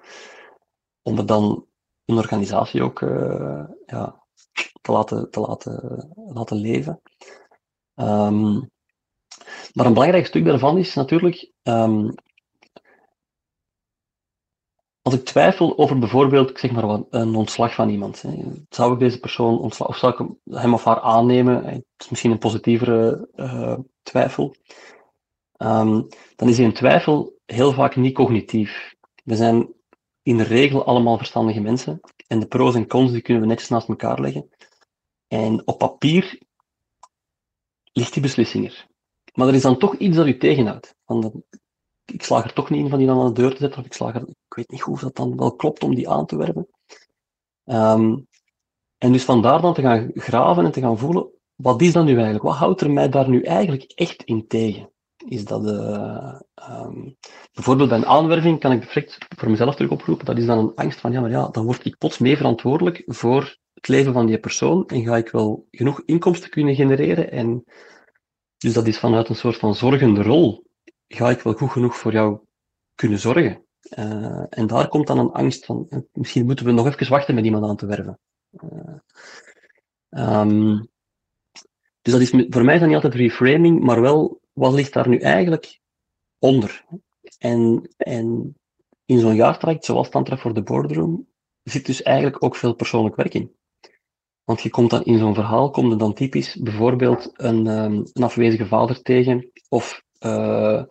om 1.01 1.17
het 1.17 1.27
dan 1.27 1.65
de 2.05 2.13
organisatie 2.13 2.83
ook 2.83 3.01
uh, 3.01 3.63
ja, 3.85 4.22
te, 4.81 4.91
laten, 4.91 5.31
te 5.31 5.39
laten, 5.39 6.09
laten 6.33 6.57
leven. 6.57 7.01
Um, 7.95 8.71
maar 9.73 9.85
een 9.85 9.93
belangrijk 9.93 10.25
stuk 10.25 10.45
daarvan 10.45 10.77
is 10.77 10.93
natuurlijk 10.93 11.51
um, 11.63 12.13
als 15.01 15.13
ik 15.13 15.25
twijfel 15.25 15.77
over 15.77 15.99
bijvoorbeeld, 15.99 16.59
zeg 16.59 16.71
maar 16.71 17.03
een 17.09 17.35
ontslag 17.35 17.73
van 17.73 17.89
iemand, 17.89 18.21
hè, 18.21 18.43
zou 18.69 18.93
ik 18.93 18.99
deze 18.99 19.19
persoon 19.19 19.59
ontslag, 19.59 19.87
of 19.87 19.97
zou 19.97 20.13
ik 20.13 20.35
hem 20.53 20.73
of 20.73 20.83
haar 20.83 20.99
aannemen? 20.99 21.65
Het 21.65 21.83
is 21.97 22.09
misschien 22.09 22.31
een 22.31 22.37
positievere 22.37 23.29
uh, 23.35 23.77
twijfel. 24.01 24.55
Um, 25.57 26.07
dan 26.35 26.49
is 26.49 26.55
die 26.55 26.71
twijfel 26.71 27.37
heel 27.45 27.71
vaak 27.71 27.95
niet 27.95 28.13
cognitief. 28.15 28.95
We 29.23 29.35
zijn 29.35 29.73
in 30.23 30.38
de 30.38 30.43
regel 30.43 30.86
allemaal 30.86 31.17
verstandige 31.17 31.62
mensen 31.62 31.99
en 32.27 32.39
de 32.39 32.47
pro's 32.47 32.75
en 32.75 32.88
cons 32.88 33.12
die 33.12 33.21
kunnen 33.21 33.43
we 33.43 33.49
netjes 33.49 33.69
naast 33.69 33.88
elkaar 33.88 34.21
leggen. 34.21 34.49
En 35.27 35.67
op 35.67 35.77
papier 35.77 36.39
ligt 37.91 38.13
die 38.13 38.21
beslissing 38.21 38.65
er. 38.65 38.88
Maar 39.33 39.47
er 39.47 39.53
is 39.53 39.62
dan 39.62 39.77
toch 39.77 39.95
iets 39.95 40.15
dat 40.15 40.27
u 40.27 40.38
tegenhoudt. 40.38 40.95
Ik 42.05 42.23
slaag 42.23 42.43
er 42.43 42.53
toch 42.53 42.69
niet 42.69 42.83
in 42.83 42.89
van 42.89 42.97
die 42.97 43.07
dan 43.07 43.19
aan 43.19 43.33
de 43.33 43.41
deur 43.41 43.51
te 43.51 43.57
zetten, 43.57 43.79
of 43.79 43.86
ik 43.86 43.93
slaag 43.93 44.15
ik 44.15 44.53
weet 44.55 44.71
niet 44.71 44.81
hoe 44.81 44.99
dat 44.99 45.15
dan 45.15 45.38
wel 45.38 45.55
klopt 45.55 45.83
om 45.83 45.95
die 45.95 46.09
aan 46.09 46.25
te 46.25 46.38
werven. 46.38 46.67
Um, 47.65 48.27
en 48.97 49.12
dus 49.12 49.23
vandaar 49.23 49.62
dan 49.62 49.73
te 49.73 49.81
gaan 49.81 50.12
graven 50.13 50.65
en 50.65 50.71
te 50.71 50.79
gaan 50.79 50.97
voelen, 50.97 51.31
wat 51.55 51.81
is 51.81 51.93
dat 51.93 52.05
nu 52.05 52.13
eigenlijk? 52.13 52.43
Wat 52.43 52.55
houdt 52.55 52.81
er 52.81 52.91
mij 52.91 53.09
daar 53.09 53.29
nu 53.29 53.41
eigenlijk 53.41 53.83
echt 53.83 54.23
in 54.23 54.47
tegen? 54.47 54.92
Is 55.25 55.45
dat, 55.45 55.65
uh, 55.65 56.39
um, 56.69 57.15
bijvoorbeeld 57.53 57.89
bij 57.89 57.97
een 57.97 58.05
aanwerving 58.05 58.59
kan 58.59 58.71
ik 58.71 58.81
direct 58.81 59.17
voor 59.38 59.49
mezelf 59.49 59.75
terug 59.75 59.91
oproepen, 59.91 60.25
dat 60.25 60.38
is 60.38 60.45
dan 60.45 60.57
een 60.57 60.75
angst 60.75 60.99
van, 60.99 61.12
ja, 61.12 61.21
maar 61.21 61.29
ja, 61.29 61.47
dan 61.47 61.65
word 61.65 61.86
ik 61.86 61.97
plots 61.97 62.17
mee 62.17 62.38
verantwoordelijk 62.38 63.03
voor 63.05 63.57
het 63.73 63.88
leven 63.88 64.13
van 64.13 64.25
die 64.25 64.39
persoon 64.39 64.88
en 64.88 65.03
ga 65.03 65.17
ik 65.17 65.29
wel 65.29 65.67
genoeg 65.71 66.01
inkomsten 66.05 66.49
kunnen 66.49 66.75
genereren 66.75 67.31
en 67.31 67.63
dus 68.57 68.73
dat 68.73 68.88
is 68.88 68.99
vanuit 68.99 69.29
een 69.29 69.36
soort 69.36 69.57
van 69.57 69.75
zorgende 69.75 70.21
rol 70.21 70.63
ga 71.07 71.29
ik 71.29 71.41
wel 71.41 71.53
goed 71.53 71.71
genoeg 71.71 71.97
voor 71.97 72.12
jou 72.12 72.39
kunnen 72.95 73.19
zorgen? 73.19 73.65
Uh, 73.97 74.43
en 74.49 74.67
daar 74.67 74.88
komt 74.88 75.07
dan 75.07 75.19
een 75.19 75.31
angst 75.31 75.65
van, 75.65 75.86
eh, 75.89 75.99
misschien 76.12 76.45
moeten 76.45 76.65
we 76.65 76.71
nog 76.71 76.88
even 76.88 77.09
wachten 77.09 77.36
met 77.36 77.45
iemand 77.45 77.65
aan 77.65 77.75
te 77.75 77.86
werven. 77.86 78.19
Um, 80.09 80.88
dus 82.01 82.13
dat 82.13 82.21
is, 82.21 82.29
voor 82.29 82.63
mij 82.63 82.73
is 82.73 82.79
dat 82.79 82.89
niet 82.89 82.95
altijd 82.95 83.13
reframing, 83.13 83.79
maar 83.79 84.01
wel, 84.01 84.41
wat 84.53 84.73
ligt 84.73 84.93
daar 84.93 85.09
nu 85.09 85.17
eigenlijk 85.17 85.79
onder? 86.39 86.85
En, 87.37 87.89
en 87.97 88.55
in 89.05 89.19
zo'n 89.19 89.35
jaartraject, 89.35 89.85
zoals 89.85 90.09
Tantra 90.09 90.37
voor 90.37 90.53
de 90.53 90.63
Boardroom, 90.63 91.27
zit 91.63 91.85
dus 91.85 92.01
eigenlijk 92.01 92.43
ook 92.43 92.55
veel 92.55 92.73
persoonlijk 92.73 93.15
werk 93.15 93.33
in. 93.33 93.55
Want 94.43 94.61
je 94.61 94.69
komt 94.69 94.89
dan 94.89 95.03
in 95.03 95.17
zo'n 95.17 95.33
verhaal, 95.33 95.69
komt 95.69 95.91
er 95.91 95.97
dan 95.97 96.13
typisch 96.13 96.55
bijvoorbeeld 96.55 97.29
een, 97.33 97.67
um, 97.67 98.03
een 98.13 98.23
afwezige 98.23 98.65
vader 98.65 99.01
tegen, 99.01 99.51
of 99.69 100.03
uh, 100.19 100.83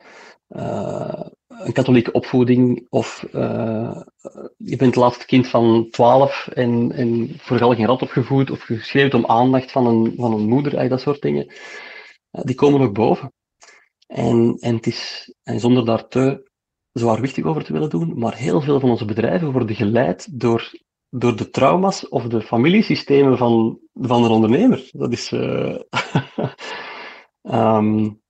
uh, 0.48 1.27
een 1.48 1.72
katholieke 1.72 2.12
opvoeding 2.12 2.87
of 2.88 3.27
uh, 3.33 4.03
je 4.57 4.77
bent 4.77 4.81
het 4.81 4.96
laatste 4.96 5.27
kind 5.27 5.48
van 5.48 5.88
12 5.90 6.48
en, 6.48 6.92
en 6.92 7.35
voor 7.38 7.59
geen 7.59 7.87
rat 7.87 8.03
opgevoed 8.03 8.51
of 8.51 8.61
geschreven 8.61 9.18
om 9.18 9.27
aandacht 9.27 9.72
van 9.72 9.87
een, 9.87 10.12
van 10.16 10.33
een 10.33 10.48
moeder, 10.48 10.88
dat 10.88 11.01
soort 11.01 11.20
dingen. 11.20 11.53
die 12.31 12.55
komen 12.55 12.81
ook 12.81 12.94
boven. 12.94 13.33
En, 14.12 14.57
en, 14.61 14.75
het 14.75 14.87
is, 14.87 15.35
en 15.42 15.61
zonder 15.61 15.85
daar 15.85 16.09
te 16.09 16.51
zwaarwichtig 16.92 17.44
over 17.44 17.64
te 17.64 17.72
willen 17.72 17.90
doen, 17.90 18.18
maar 18.18 18.37
heel 18.37 18.61
veel 18.61 18.81
van 18.81 18.90
onze 18.90 19.05
bedrijven 19.05 19.53
worden 19.53 19.77
geleid 19.77 20.40
door, 20.40 20.72
door 21.11 21.37
de 21.37 21.51
trauma's 21.51 22.09
of 22.09 22.27
de 22.27 22.42
familiesystemen 22.42 23.38
van, 23.38 23.79
van 23.92 24.25
een 24.25 24.31
ondernemer. 24.31 24.88
Dat 24.92 25.12
is. 25.12 25.33
Uh, 25.33 25.79
um, 27.42 28.20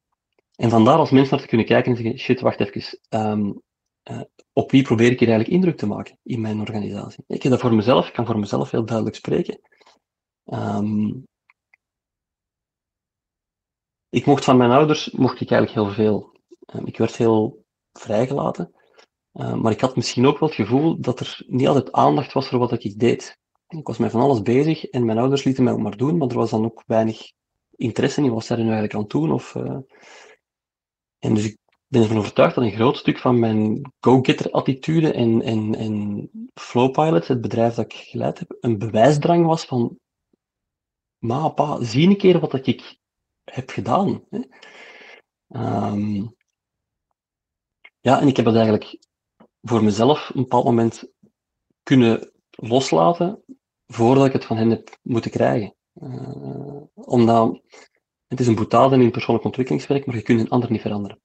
En 0.63 0.71
vandaar 0.71 0.99
als 0.99 1.11
mensen 1.11 1.31
naar 1.31 1.41
te 1.41 1.49
kunnen 1.49 1.67
kijken 1.67 1.91
en 1.91 1.97
zeggen, 1.97 2.19
shit, 2.19 2.41
wacht 2.41 2.61
even, 2.61 2.99
um, 3.09 3.63
uh, 4.11 4.21
op 4.53 4.71
wie 4.71 4.83
probeer 4.83 5.11
ik 5.11 5.19
hier 5.19 5.29
eigenlijk 5.29 5.57
indruk 5.57 5.77
te 5.77 5.87
maken 5.87 6.19
in 6.23 6.41
mijn 6.41 6.61
organisatie? 6.61 7.25
Ik 7.27 7.43
heb 7.43 7.53
dat 7.53 7.61
voor 7.61 7.75
mezelf, 7.75 8.07
ik 8.07 8.13
kan 8.13 8.27
voor 8.27 8.39
mezelf 8.39 8.71
heel 8.71 8.85
duidelijk 8.85 9.17
spreken. 9.17 9.61
Um, 10.45 11.27
ik 14.13 14.27
mocht 14.27 14.45
van 14.45 14.57
mijn 14.57 14.71
ouders, 14.71 15.11
mocht 15.11 15.41
ik 15.41 15.51
eigenlijk 15.51 15.73
heel 15.73 15.95
veel. 15.95 16.37
Um, 16.75 16.87
ik 16.87 16.99
werd 16.99 17.17
heel 17.17 17.65
vrijgelaten. 17.93 18.75
Uh, 19.33 19.55
maar 19.55 19.73
ik 19.73 19.81
had 19.81 19.97
misschien 19.97 20.27
ook 20.27 20.39
wel 20.39 20.49
het 20.49 20.59
gevoel 20.59 21.01
dat 21.01 21.21
er 21.21 21.43
niet 21.47 21.67
altijd 21.67 21.93
aandacht 21.93 22.33
was 22.33 22.49
voor 22.49 22.59
wat 22.59 22.85
ik 22.85 22.99
deed. 22.99 23.39
Ik 23.69 23.87
was 23.87 23.99
met 23.99 24.11
van 24.11 24.21
alles 24.21 24.43
bezig 24.43 24.85
en 24.85 25.05
mijn 25.05 25.19
ouders 25.19 25.45
lieten 25.45 25.65
mij 25.65 25.73
ook 25.73 25.79
maar 25.79 25.97
doen, 25.97 26.17
maar 26.17 26.29
er 26.29 26.37
was 26.37 26.51
dan 26.51 26.65
ook 26.65 26.83
weinig 26.87 27.33
interesse 27.77 28.23
in 28.23 28.33
wat 28.33 28.45
zij 28.45 28.57
er 28.57 28.63
nu 28.63 28.71
eigenlijk 28.71 28.99
aan 28.99 29.21
doen. 29.21 29.33
Of, 29.33 29.55
uh, 29.55 29.79
en 31.19 31.35
dus 31.35 31.45
ik 31.45 31.59
ben 31.87 32.03
ervan 32.03 32.19
overtuigd 32.19 32.55
dat 32.55 32.65
een 32.65 32.71
groot 32.71 32.97
stuk 32.97 33.19
van 33.19 33.39
mijn 33.39 33.93
go-getter-attitude 34.01 35.13
en, 35.13 35.43
en, 35.43 35.75
en 35.75 36.31
Flowpilot, 36.55 37.29
het 37.29 37.41
bedrijf 37.41 37.75
dat 37.75 37.85
ik 37.85 37.93
geleid 37.93 38.39
heb, 38.39 38.57
een 38.61 38.79
bewijsdrang 38.79 39.47
was 39.47 39.65
van, 39.65 39.99
ma, 41.19 41.49
pa, 41.49 41.85
zie 41.85 42.09
een 42.09 42.17
keer 42.17 42.41
wat 42.41 42.67
ik 42.67 43.01
heb 43.55 43.71
gedaan. 43.71 44.25
Hè. 44.31 44.41
Um, 45.49 46.35
ja, 48.01 48.21
en 48.21 48.29
ik 48.29 48.37
heb 48.37 48.47
het 48.47 48.55
eigenlijk 48.55 48.99
voor 49.61 49.85
mezelf 49.85 50.31
een 50.35 50.43
bepaald 50.43 50.65
moment 50.65 51.13
kunnen 51.83 52.33
loslaten 52.51 53.45
voordat 53.87 54.27
ik 54.27 54.33
het 54.33 54.45
van 54.45 54.57
hen 54.57 54.71
heb 54.71 54.99
moeten 55.03 55.31
krijgen. 55.31 55.75
Uh, 55.95 56.83
omdat 56.95 57.61
het 58.27 58.41
is 58.41 58.47
een 58.47 58.55
boetade 58.55 58.97
in 58.97 59.11
persoonlijk 59.11 59.45
ontwikkelingswerk, 59.45 60.07
maar 60.07 60.17
je 60.17 60.23
kunt 60.23 60.41
een 60.41 60.49
ander 60.49 60.71
niet 60.71 60.81
veranderen. 60.81 61.21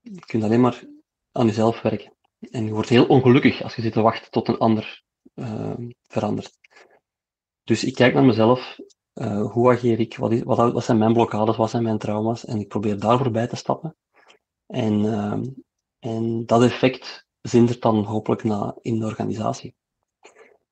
Je 0.00 0.20
kunt 0.20 0.42
alleen 0.42 0.60
maar 0.60 0.84
aan 1.32 1.46
jezelf 1.46 1.82
werken. 1.82 2.16
En 2.50 2.64
je 2.64 2.72
wordt 2.72 2.88
heel 2.88 3.06
ongelukkig 3.06 3.62
als 3.62 3.74
je 3.74 3.82
zit 3.82 3.92
te 3.92 4.00
wachten 4.00 4.30
tot 4.30 4.48
een 4.48 4.58
ander 4.58 5.02
uh, 5.34 5.74
verandert. 6.02 6.58
Dus 7.64 7.84
ik 7.84 7.94
kijk 7.94 8.14
naar 8.14 8.24
mezelf, 8.24 8.78
uh, 9.14 9.50
hoe 9.50 9.70
ageer 9.70 10.00
ik, 10.00 10.16
wat, 10.16 10.32
is, 10.32 10.42
wat, 10.42 10.72
wat, 10.72 10.84
zijn 10.84 10.98
mijn 10.98 11.12
blokkades, 11.12 11.56
wat 11.56 11.70
zijn 11.70 11.82
mijn 11.82 11.98
trauma's, 11.98 12.44
en 12.44 12.60
ik 12.60 12.68
probeer 12.68 13.00
daar 13.00 13.18
voorbij 13.18 13.46
te 13.46 13.56
stappen. 13.56 13.96
En, 14.66 15.04
uh, 15.04 15.40
en 15.98 16.46
dat 16.46 16.62
effect 16.62 17.26
zindert 17.40 17.82
dan 17.82 18.04
hopelijk 18.04 18.44
na 18.44 18.76
in 18.82 18.98
de 18.98 19.06
organisatie. 19.06 19.74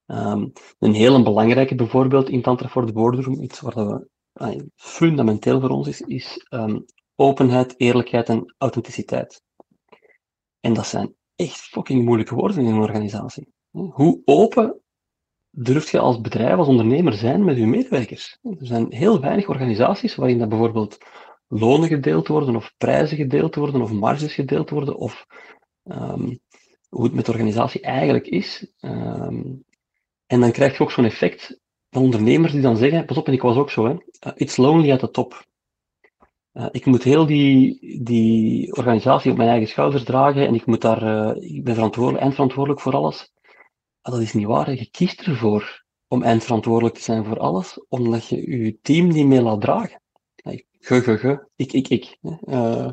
Um, 0.06 0.52
een 0.78 0.94
hele 0.94 1.22
belangrijke 1.22 1.74
bijvoorbeeld 1.74 2.28
in 2.28 2.42
Tantra 2.42 2.68
voor 2.68 2.86
de 2.86 2.92
Boardroom, 2.92 3.40
iets 3.40 3.60
waar 3.60 3.86
we, 3.86 4.68
fundamenteel 4.74 5.60
voor 5.60 5.70
ons 5.70 5.88
is, 5.88 6.00
is 6.00 6.46
um, 6.50 6.84
openheid, 7.14 7.74
eerlijkheid 7.76 8.28
en 8.28 8.54
authenticiteit. 8.58 9.42
En 10.60 10.72
dat 10.72 10.86
zijn 10.86 11.14
echt 11.36 11.60
fucking 11.60 12.04
moeilijke 12.04 12.34
woorden 12.34 12.58
in 12.58 12.66
een 12.66 12.80
organisatie. 12.80 13.52
Hoe 13.70 14.22
open 14.24 14.80
durft 15.50 15.88
je 15.88 15.98
als 15.98 16.20
bedrijf, 16.20 16.56
als 16.56 16.68
ondernemer 16.68 17.12
zijn 17.12 17.44
met 17.44 17.56
je 17.56 17.66
medewerkers? 17.66 18.38
Er 18.42 18.66
zijn 18.66 18.86
heel 18.92 19.20
weinig 19.20 19.48
organisaties 19.48 20.14
waarin 20.14 20.38
dat 20.38 20.48
bijvoorbeeld 20.48 20.98
lonen 21.48 21.88
gedeeld 21.88 22.28
worden, 22.28 22.56
of 22.56 22.74
prijzen 22.76 23.16
gedeeld 23.16 23.54
worden, 23.54 23.82
of 23.82 23.92
marges 23.92 24.34
gedeeld 24.34 24.70
worden, 24.70 24.96
of 24.96 25.26
um, 25.84 26.40
hoe 26.88 27.04
het 27.04 27.14
met 27.14 27.26
de 27.26 27.32
organisatie 27.32 27.80
eigenlijk 27.80 28.26
is. 28.26 28.72
Um, 28.80 29.64
en 30.26 30.40
dan 30.40 30.52
krijg 30.52 30.76
je 30.76 30.82
ook 30.82 30.90
zo'n 30.90 31.04
effect 31.04 31.60
van 31.90 32.02
ondernemers 32.02 32.52
die 32.52 32.60
dan 32.60 32.76
zeggen, 32.76 33.04
pas 33.04 33.16
op, 33.16 33.26
en 33.26 33.32
ik 33.32 33.42
was 33.42 33.56
ook 33.56 33.70
zo, 33.70 33.84
hè, 33.84 33.92
uh, 33.92 34.32
it's 34.34 34.56
lonely 34.56 34.92
at 34.92 34.98
the 34.98 35.10
top. 35.10 35.44
Uh, 36.52 36.66
ik 36.70 36.86
moet 36.86 37.02
heel 37.02 37.26
die, 37.26 37.78
die 38.02 38.76
organisatie 38.76 39.30
op 39.30 39.36
mijn 39.36 39.48
eigen 39.48 39.68
schouders 39.68 40.04
dragen 40.04 40.46
en 40.46 40.54
ik, 40.54 40.66
moet 40.66 40.80
daar, 40.80 41.02
uh, 41.02 41.56
ik 41.56 41.64
ben 41.64 41.74
verantwoordelijk, 41.74 42.22
eindverantwoordelijk 42.22 42.80
voor 42.80 42.94
alles. 42.94 43.32
Maar 44.02 44.12
dat 44.12 44.20
is 44.20 44.32
niet 44.32 44.46
waar. 44.46 44.74
Je 44.74 44.90
kiest 44.90 45.20
ervoor 45.20 45.84
om 46.08 46.22
eindverantwoordelijk 46.22 46.94
te 46.94 47.02
zijn 47.02 47.24
voor 47.24 47.38
alles, 47.38 47.84
omdat 47.88 48.26
je 48.26 48.62
je 48.62 48.78
team 48.82 49.08
niet 49.08 49.26
meer 49.26 49.42
laat 49.42 49.60
dragen. 49.60 50.00
Ge, 50.82 51.02
ge, 51.02 51.18
ge, 51.18 51.48
ik, 51.56 51.72
ik, 51.72 51.88
ik. 51.88 52.16
Uh, 52.44 52.90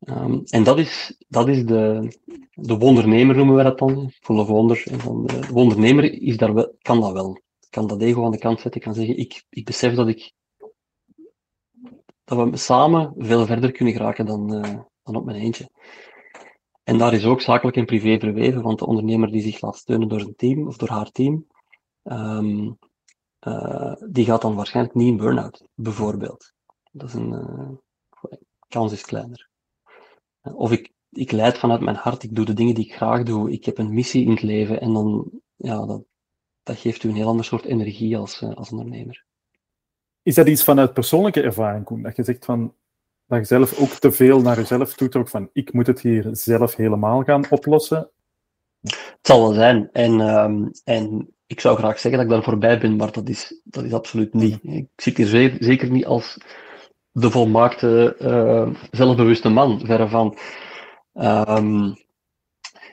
um, 0.00 0.42
en 0.44 0.64
dat 0.64 0.78
is, 0.78 1.16
dat 1.28 1.48
is 1.48 1.64
de, 1.64 2.12
de 2.50 2.76
wondernemer, 2.76 3.36
noemen 3.36 3.56
we 3.56 3.62
dat 3.62 3.78
dan. 3.78 4.10
Full 4.20 4.38
of 4.38 4.48
wonder. 4.48 4.82
En 4.86 4.98
dan 4.98 5.26
de 5.26 5.46
wondernemer 5.50 6.22
is 6.22 6.36
daar 6.36 6.68
kan 6.82 7.00
dat 7.00 7.12
wel. 7.12 7.40
Kan 7.70 7.86
dat 7.86 8.02
ego 8.02 8.24
aan 8.24 8.30
de 8.30 8.38
kant 8.38 8.60
zetten, 8.60 8.80
kan 8.80 8.94
zeggen, 8.94 9.16
ik, 9.16 9.44
ik 9.48 9.64
besef 9.64 9.94
dat 9.94 10.08
ik 10.08 10.32
dat 12.24 12.50
we 12.50 12.56
samen 12.56 13.14
veel 13.16 13.46
verder 13.46 13.72
kunnen 13.72 13.94
geraken 13.94 14.26
dan, 14.26 14.54
uh, 14.54 14.80
dan 15.02 15.16
op 15.16 15.24
mijn 15.24 15.40
eentje. 15.40 15.70
En 16.86 16.98
daar 16.98 17.12
is 17.12 17.24
ook 17.24 17.40
zakelijk 17.40 17.76
en 17.76 17.84
privé 17.84 18.18
verweven, 18.18 18.62
want 18.62 18.78
de 18.78 18.86
ondernemer 18.86 19.30
die 19.30 19.42
zich 19.42 19.60
laat 19.60 19.76
steunen 19.76 20.08
door 20.08 20.20
een 20.20 20.36
team 20.36 20.66
of 20.66 20.76
door 20.76 20.88
haar 20.88 21.10
team, 21.10 21.46
um, 22.02 22.78
uh, 23.46 23.92
die 24.08 24.24
gaat 24.24 24.42
dan 24.42 24.54
waarschijnlijk 24.54 24.94
niet 24.94 25.08
in 25.08 25.16
burn-out, 25.16 25.68
bijvoorbeeld. 25.74 26.52
Dat 26.92 27.08
is 27.08 27.14
een 27.14 27.32
uh, 27.32 27.70
kans 28.68 28.92
is 28.92 29.04
kleiner. 29.04 29.48
Of 30.42 30.72
ik, 30.72 30.92
ik 31.10 31.32
leid 31.32 31.58
vanuit 31.58 31.80
mijn 31.80 31.96
hart, 31.96 32.22
ik 32.22 32.34
doe 32.34 32.44
de 32.44 32.54
dingen 32.54 32.74
die 32.74 32.84
ik 32.84 32.94
graag 32.94 33.22
doe, 33.22 33.50
ik 33.50 33.64
heb 33.64 33.78
een 33.78 33.94
missie 33.94 34.24
in 34.24 34.30
het 34.30 34.42
leven 34.42 34.80
en 34.80 34.92
dan, 34.92 35.30
ja, 35.56 35.86
dat, 35.86 36.04
dat 36.62 36.76
geeft 36.76 37.02
u 37.02 37.08
een 37.08 37.14
heel 37.14 37.28
ander 37.28 37.44
soort 37.44 37.64
energie 37.64 38.16
als, 38.16 38.42
als 38.42 38.70
ondernemer. 38.70 39.24
Is 40.22 40.34
dat 40.34 40.48
iets 40.48 40.64
vanuit 40.64 40.92
persoonlijke 40.92 41.42
ervaring, 41.42 41.84
Koen? 41.84 42.02
Dat 42.02 42.16
je 42.16 42.24
zegt 42.24 42.44
van, 42.44 42.74
dat 43.26 43.38
je 43.38 43.44
zelf 43.44 43.78
ook 43.78 43.88
te 43.88 44.12
veel 44.12 44.40
naar 44.40 44.56
jezelf 44.56 44.94
toetrok 44.94 45.28
van, 45.28 45.48
ik 45.52 45.72
moet 45.72 45.86
het 45.86 46.00
hier 46.00 46.28
zelf 46.30 46.74
helemaal 46.74 47.22
gaan 47.22 47.50
oplossen? 47.50 48.10
Het 48.80 49.18
zal 49.22 49.40
wel 49.40 49.52
zijn. 49.52 49.88
En, 49.92 50.20
um, 50.20 50.70
en 50.84 51.34
ik 51.46 51.60
zou 51.60 51.76
graag 51.76 51.98
zeggen 51.98 52.12
dat 52.12 52.22
ik 52.22 52.28
daar 52.28 52.42
voorbij 52.42 52.78
ben, 52.80 52.96
maar 52.96 53.12
dat 53.12 53.28
is, 53.28 53.60
dat 53.64 53.84
is 53.84 53.92
absoluut 53.92 54.34
niet. 54.34 54.58
Ik 54.62 54.88
zit 54.96 55.16
hier 55.16 55.56
zeker 55.58 55.90
niet 55.90 56.06
als 56.06 56.38
de 57.10 57.30
volmaakte, 57.30 58.16
uh, 58.20 58.82
zelfbewuste 58.90 59.48
man, 59.48 59.80
verre 59.84 60.08
van. 60.08 60.38
Um, 61.14 61.80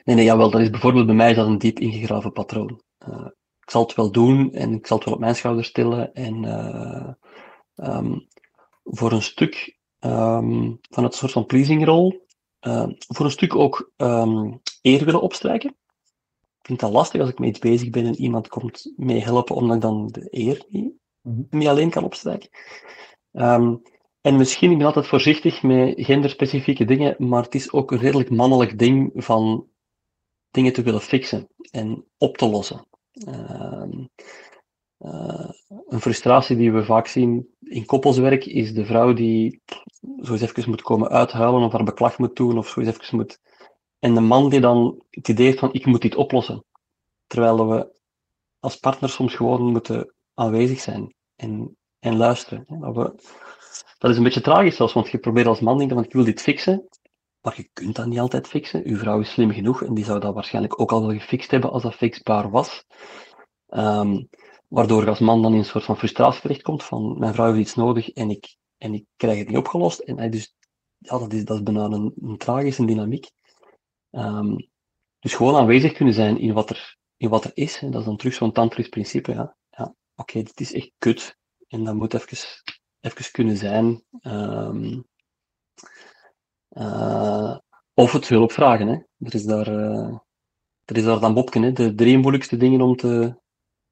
nee, 0.04 0.16
nee, 0.16 0.24
jawel, 0.24 0.50
dat 0.50 0.60
is 0.60 0.70
bijvoorbeeld 0.70 1.06
bij 1.06 1.14
mij 1.14 1.34
dat 1.34 1.46
een 1.46 1.58
diep 1.58 1.78
ingegraven 1.78 2.32
patroon. 2.32 2.80
Uh, 3.08 3.26
ik 3.60 3.70
zal 3.70 3.82
het 3.82 3.94
wel 3.94 4.12
doen 4.12 4.52
en 4.52 4.72
ik 4.72 4.86
zal 4.86 4.96
het 4.96 5.06
wel 5.06 5.14
op 5.14 5.20
mijn 5.20 5.34
schouders 5.34 5.72
tillen 5.72 6.14
en 6.14 6.44
uh, 6.44 7.08
um, 7.96 8.28
voor 8.84 9.12
een 9.12 9.22
stuk 9.22 9.73
um, 10.04 10.78
van 10.90 11.04
het 11.04 11.14
soort 11.14 11.32
van 11.32 11.46
pleasingrol, 11.46 12.26
uh, 12.60 12.88
voor 12.96 13.24
een 13.24 13.30
stuk 13.30 13.54
ook 13.54 13.92
um, 13.96 14.60
eer 14.82 15.04
willen 15.04 15.20
opstrijken. 15.20 15.70
Ik 16.58 16.66
vind 16.66 16.80
dat 16.80 16.92
lastig 16.92 17.20
als 17.20 17.30
ik 17.30 17.40
iets 17.40 17.58
bezig 17.58 17.90
ben 17.90 18.06
en 18.06 18.20
iemand 18.20 18.48
komt 18.48 18.92
mee 18.96 19.22
helpen, 19.22 19.56
omdat 19.56 19.76
ik 19.76 19.82
dan 19.82 20.06
de 20.06 20.26
eer 20.30 20.64
niet, 20.68 20.92
mm 21.20 21.46
-hmm. 21.50 21.66
alleen 21.66 21.90
kan 21.90 22.04
opstrijken. 22.04 22.48
Um, 23.32 23.82
en 24.20 24.36
misschien, 24.36 24.70
ik 24.70 24.76
ben 24.76 24.86
altijd 24.86 25.06
voorzichtig 25.06 25.62
met 25.62 25.94
genderspecifieke 25.96 26.84
dingen, 26.84 27.16
maar 27.18 27.42
het 27.42 27.54
is 27.54 27.72
ook 27.72 27.90
een 27.90 27.98
redelijk 27.98 28.30
mannelijk 28.30 28.78
ding 28.78 29.10
van 29.14 29.66
dingen 30.50 30.72
te 30.72 30.82
willen 30.82 31.00
fixen 31.00 31.48
en 31.70 32.04
op 32.18 32.36
te 32.36 32.48
lossen. 32.48 32.86
Uh, 33.28 34.06
uh, 35.04 35.50
een 35.88 36.00
frustratie 36.00 36.56
die 36.56 36.72
we 36.72 36.84
vaak 36.84 37.06
zien 37.06 37.54
in 37.60 37.86
koppelswerk 37.86 38.46
is 38.46 38.74
de 38.74 38.84
vrouw 38.84 39.12
die 39.12 39.62
zo 40.22 40.32
eens 40.32 40.40
even 40.40 40.70
moet 40.70 40.82
komen 40.82 41.08
uithuilen 41.08 41.62
of 41.62 41.72
haar 41.72 41.84
beklag 41.84 42.18
moet 42.18 42.36
doen 42.36 42.58
of 42.58 42.68
zo 42.68 42.80
eens 42.80 42.88
even 42.88 43.16
moet. 43.16 43.38
En 43.98 44.14
de 44.14 44.20
man 44.20 44.48
die 44.48 44.60
dan 44.60 45.02
het 45.10 45.28
idee 45.28 45.46
heeft 45.46 45.58
van 45.58 45.72
ik 45.72 45.86
moet 45.86 46.02
dit 46.02 46.14
oplossen. 46.14 46.64
Terwijl 47.26 47.68
we 47.68 48.00
als 48.58 48.76
partner 48.76 49.10
soms 49.10 49.34
gewoon 49.34 49.62
moeten 49.62 50.14
aanwezig 50.34 50.80
zijn 50.80 51.14
en, 51.36 51.76
en 51.98 52.16
luisteren. 52.16 52.64
Dat, 52.68 52.94
dat 53.98 54.10
is 54.10 54.16
een 54.16 54.22
beetje 54.22 54.40
tragisch 54.40 54.76
zelfs, 54.76 54.92
want 54.92 55.08
je 55.08 55.18
probeert 55.18 55.46
als 55.46 55.60
man 55.60 55.78
denken 55.78 55.96
van 55.96 56.04
ik 56.04 56.12
wil 56.12 56.24
dit 56.24 56.40
fixen, 56.40 56.88
maar 57.40 57.54
je 57.56 57.68
kunt 57.72 57.96
dat 57.96 58.06
niet 58.06 58.18
altijd 58.18 58.46
fixen. 58.46 58.86
Uw 58.86 58.96
vrouw 58.96 59.20
is 59.20 59.32
slim 59.32 59.50
genoeg 59.50 59.82
en 59.82 59.94
die 59.94 60.04
zou 60.04 60.20
dat 60.20 60.34
waarschijnlijk 60.34 60.80
ook 60.80 60.92
al 60.92 61.06
wel 61.06 61.18
gefixt 61.18 61.50
hebben 61.50 61.70
als 61.70 61.82
dat 61.82 61.94
fixbaar 61.94 62.50
was. 62.50 62.84
Um, 63.68 64.28
waardoor 64.74 65.02
je 65.02 65.08
als 65.08 65.18
man 65.18 65.42
dan 65.42 65.52
in 65.52 65.58
een 65.58 65.64
soort 65.64 65.84
van 65.84 65.96
frustratie 65.96 66.40
terechtkomt 66.40 66.84
van 66.84 67.18
mijn 67.18 67.34
vrouw 67.34 67.46
heeft 67.46 67.60
iets 67.60 67.74
nodig 67.74 68.10
en 68.10 68.30
ik, 68.30 68.56
en 68.76 68.94
ik 68.94 69.04
krijg 69.16 69.38
het 69.38 69.48
niet 69.48 69.56
opgelost. 69.56 69.98
En 69.98 70.18
hij 70.18 70.28
dus, 70.28 70.54
ja, 70.98 71.18
dat 71.18 71.32
is, 71.32 71.44
dat 71.44 71.56
is 71.56 71.62
bijna 71.62 71.84
een, 71.84 72.36
tragische 72.38 72.84
dynamiek. 72.84 73.30
Um, 74.10 74.68
dus 75.18 75.34
gewoon 75.34 75.56
aanwezig 75.56 75.92
kunnen 75.92 76.14
zijn 76.14 76.38
in 76.38 76.52
wat 76.52 76.70
er, 76.70 76.96
in 77.16 77.28
wat 77.28 77.44
er 77.44 77.50
is. 77.54 77.82
En 77.82 77.90
dat 77.90 78.00
is 78.00 78.06
dan 78.06 78.16
terug 78.16 78.34
zo'n 78.34 78.52
tantrisch 78.52 78.88
principe. 78.88 79.32
Ja, 79.32 79.56
ja 79.70 79.94
oké, 80.14 80.42
dit 80.42 80.60
is 80.60 80.72
echt 80.72 80.92
kut. 80.98 81.36
En 81.68 81.84
dat 81.84 81.94
moet 81.94 82.14
even, 82.14 82.38
even 83.00 83.30
kunnen 83.30 83.56
zijn. 83.56 84.04
Um, 84.22 85.04
uh, 86.70 87.56
of 87.94 88.12
het 88.12 88.28
hulp 88.28 88.52
vragen. 88.52 88.86
Hè. 88.86 88.94
Er, 89.26 89.34
is 89.34 89.44
daar, 89.44 89.68
uh, 89.68 90.18
er 90.84 90.96
is 90.96 91.04
daar 91.04 91.20
dan 91.20 91.34
Bobken. 91.34 91.62
Hè. 91.62 91.72
De 91.72 91.94
drie 91.94 92.18
moeilijkste 92.18 92.56
dingen 92.56 92.80
om 92.80 92.96
te, 92.96 93.42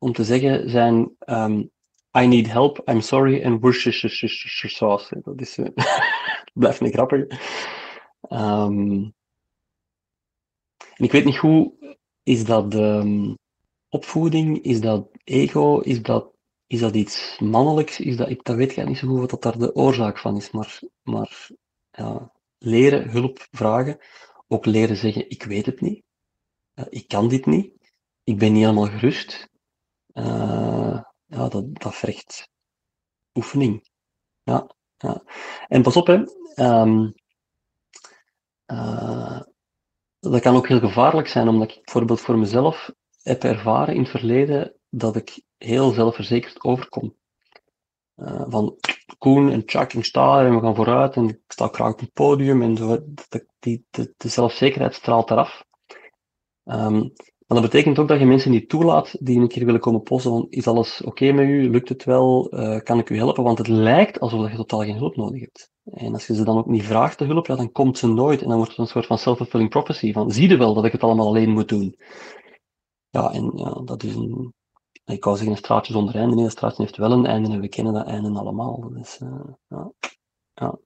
om 0.02 0.12
te 0.12 0.24
zeggen 0.24 0.70
zijn 0.70 1.16
um, 1.26 1.70
I 2.18 2.26
need 2.26 2.52
help, 2.52 2.82
I'm 2.88 3.00
sorry 3.00 3.40
en 3.42 3.60
Worcestershire 3.60 4.74
sauce. 4.74 5.20
Dat 5.22 5.40
is, 5.40 5.58
uh, 5.58 5.68
blijft 6.60 6.80
een 6.80 6.92
grappige. 6.92 7.38
Um, 8.28 9.14
en 10.96 11.04
ik 11.04 11.12
weet 11.12 11.24
niet 11.24 11.36
hoe, 11.36 11.72
is 12.22 12.44
dat 12.44 12.74
um, 12.74 13.38
opvoeding, 13.88 14.62
is 14.62 14.80
dat 14.80 15.08
ego, 15.24 15.78
is 15.78 16.02
dat, 16.02 16.32
is 16.66 16.80
dat 16.80 16.94
iets 16.94 17.38
mannelijks, 17.38 18.00
is 18.00 18.16
dat, 18.16 18.28
ik 18.30 18.44
dat 18.44 18.56
weet 18.56 18.76
ik 18.76 18.86
niet 18.86 18.98
zo 18.98 19.08
goed 19.08 19.20
wat 19.20 19.30
dat 19.30 19.42
daar 19.42 19.58
de 19.58 19.74
oorzaak 19.74 20.18
van 20.18 20.36
is, 20.36 20.50
maar, 20.50 20.80
maar 21.02 21.50
ja, 21.90 22.32
leren 22.58 23.10
hulp 23.10 23.46
vragen, 23.50 23.98
ook 24.48 24.66
leren 24.66 24.96
zeggen 24.96 25.30
ik 25.30 25.42
weet 25.42 25.66
het 25.66 25.80
niet, 25.80 26.02
uh, 26.74 26.84
ik 26.88 27.08
kan 27.08 27.28
dit 27.28 27.46
niet, 27.46 27.72
ik 28.24 28.38
ben 28.38 28.52
niet 28.52 28.62
helemaal 28.62 28.86
gerust, 28.86 29.50
ja, 30.12 31.48
dat, 31.48 31.74
dat 31.74 31.94
vergt 31.94 32.48
oefening. 33.34 33.88
Ja, 34.42 34.66
ja. 34.96 35.22
En 35.68 35.82
pas 35.82 35.96
op, 35.96 36.06
hè. 36.06 36.24
Um, 36.56 37.14
uh, 38.66 39.40
dat 40.18 40.40
kan 40.40 40.56
ook 40.56 40.68
heel 40.68 40.78
gevaarlijk 40.78 41.28
zijn, 41.28 41.48
omdat 41.48 41.70
ik 41.70 41.84
bijvoorbeeld 41.84 42.20
voor 42.20 42.38
mezelf 42.38 42.90
heb 43.22 43.44
ervaren 43.44 43.94
in 43.94 44.00
het 44.00 44.10
verleden 44.10 44.74
dat 44.88 45.16
ik 45.16 45.42
heel 45.56 45.90
zelfverzekerd 45.90 46.64
overkom. 46.64 47.16
Uh, 48.16 48.44
van 48.48 48.78
Koen 49.18 49.50
en 49.50 49.62
Chuck, 49.66 49.92
ik 49.92 50.04
sta 50.04 50.44
en 50.44 50.54
we 50.54 50.60
gaan 50.60 50.74
vooruit 50.74 51.16
en 51.16 51.28
ik 51.28 51.40
sta 51.48 51.68
graag 51.68 51.92
op 51.92 52.00
het 52.00 52.12
podium 52.12 52.62
en 52.62 52.76
zo. 52.76 52.98
De, 53.28 53.46
die, 53.58 53.86
de 53.90 54.28
zelfzekerheid 54.28 54.94
straalt 54.94 55.30
eraf. 55.30 55.64
Ehm, 56.64 57.08
maar 57.46 57.60
dat 57.60 57.70
betekent 57.70 57.98
ook 57.98 58.08
dat 58.08 58.18
je 58.18 58.26
mensen 58.26 58.50
niet 58.50 58.68
toelaat 58.68 59.16
die 59.20 59.40
een 59.40 59.48
keer 59.48 59.64
willen 59.64 59.80
komen 59.80 60.02
posten 60.02 60.30
van 60.30 60.46
is 60.50 60.66
alles 60.66 61.02
oké 61.02 61.32
met 61.32 61.46
u, 61.46 61.70
lukt 61.70 61.88
het 61.88 62.04
wel, 62.04 62.54
uh, 62.54 62.80
kan 62.80 62.98
ik 62.98 63.10
u 63.10 63.16
helpen? 63.16 63.44
Want 63.44 63.58
het 63.58 63.68
lijkt 63.68 64.20
alsof 64.20 64.50
je 64.50 64.56
totaal 64.56 64.82
geen 64.82 64.96
hulp 64.96 65.16
nodig 65.16 65.40
hebt. 65.40 65.70
En 65.84 66.12
als 66.12 66.26
je 66.26 66.34
ze 66.34 66.44
dan 66.44 66.58
ook 66.58 66.66
niet 66.66 66.84
vraagt 66.84 67.18
de 67.18 67.24
hulp, 67.24 67.46
ja, 67.46 67.56
dan 67.56 67.72
komt 67.72 67.98
ze 67.98 68.06
nooit. 68.06 68.42
En 68.42 68.48
dan 68.48 68.56
wordt 68.56 68.70
het 68.70 68.80
een 68.80 68.86
soort 68.86 69.06
van 69.06 69.18
self-fulfilling 69.18 69.70
prophecy 69.70 70.12
van 70.12 70.30
zie 70.30 70.48
je 70.48 70.56
wel 70.56 70.74
dat 70.74 70.84
ik 70.84 70.92
het 70.92 71.02
allemaal 71.02 71.26
alleen 71.26 71.50
moet 71.50 71.68
doen. 71.68 71.96
Ja, 73.10 73.32
en 73.32 73.52
ja, 73.54 73.80
dat 73.84 74.02
is 74.02 74.14
een, 74.14 74.54
ik 75.04 75.24
wou 75.24 75.36
zeggen 75.36 75.54
een 75.54 75.62
straatje 75.62 75.92
zonder 75.92 76.14
einde. 76.14 76.34
Nee, 76.34 76.44
een 76.44 76.50
straatje 76.50 76.82
heeft 76.82 76.96
wel 76.96 77.12
een 77.12 77.26
einde 77.26 77.50
en 77.50 77.60
we 77.60 77.68
kennen 77.68 77.92
dat 77.92 78.06
einde 78.06 78.38
allemaal. 78.38 78.90
Dus, 78.90 79.20
ja. 79.68 79.92
ja. 80.54 80.78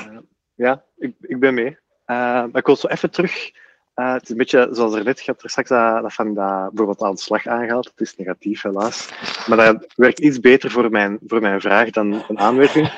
Uh, 0.00 0.18
ja, 0.54 0.84
ik, 0.96 1.16
ik 1.20 1.40
ben 1.40 1.54
mee. 1.54 1.81
Maar 2.14 2.56
ik 2.56 2.66
wil 2.66 2.76
zo 2.76 2.86
even 2.86 3.10
terug. 3.10 3.50
Uh, 3.94 4.12
het 4.12 4.22
is 4.22 4.28
een 4.28 4.36
beetje 4.36 4.68
zoals 4.70 4.94
er 4.94 5.04
net, 5.04 5.18
je 5.18 5.30
hebt 5.30 5.42
er 5.42 5.50
straks 5.50 5.68
dat, 5.68 6.02
dat 6.02 6.12
van 6.12 6.34
dat, 6.34 6.68
bijvoorbeeld 6.68 7.02
aan 7.02 7.14
de 7.14 7.20
slag 7.20 7.46
aangehaald. 7.46 7.84
Het 7.86 8.00
is 8.00 8.16
negatief, 8.16 8.62
helaas. 8.62 9.08
Maar 9.46 9.56
dat 9.56 9.92
werkt 9.96 10.18
iets 10.18 10.40
beter 10.40 10.70
voor 10.70 10.90
mijn, 10.90 11.18
voor 11.26 11.40
mijn 11.40 11.60
vraag 11.60 11.90
dan 11.90 12.24
een 12.28 12.38
aanwerking. 12.38 12.92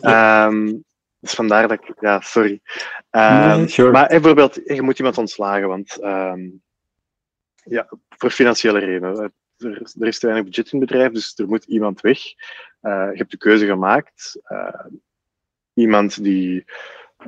Um, 0.00 0.84
dus 1.20 1.34
vandaar 1.34 1.68
dat 1.68 1.78
ik, 1.82 1.94
ja, 2.00 2.20
sorry. 2.20 2.60
Um, 3.10 3.56
nee, 3.56 3.68
sure. 3.68 3.90
Maar 3.90 4.08
bijvoorbeeld, 4.08 4.54
je 4.64 4.82
moet 4.82 4.98
iemand 4.98 5.18
ontslagen, 5.18 5.68
want 5.68 6.02
um, 6.02 6.62
ja, 7.64 7.88
voor 8.08 8.30
financiële 8.30 8.78
redenen. 8.78 9.32
Er, 9.58 9.80
er, 9.98 10.06
is 10.06 10.18
te 10.18 10.26
weinig 10.26 10.44
budget 10.44 10.72
in 10.72 10.80
het 10.80 10.88
bedrijf, 10.88 11.12
dus 11.12 11.32
er 11.36 11.48
moet 11.48 11.64
iemand 11.64 12.00
weg. 12.00 12.18
Uh, 12.82 13.08
je 13.10 13.16
hebt 13.16 13.30
de 13.30 13.36
keuze 13.36 13.66
gemaakt. 13.66 14.40
Uh, 14.48 14.86
iemand 15.74 16.22
die 16.22 16.64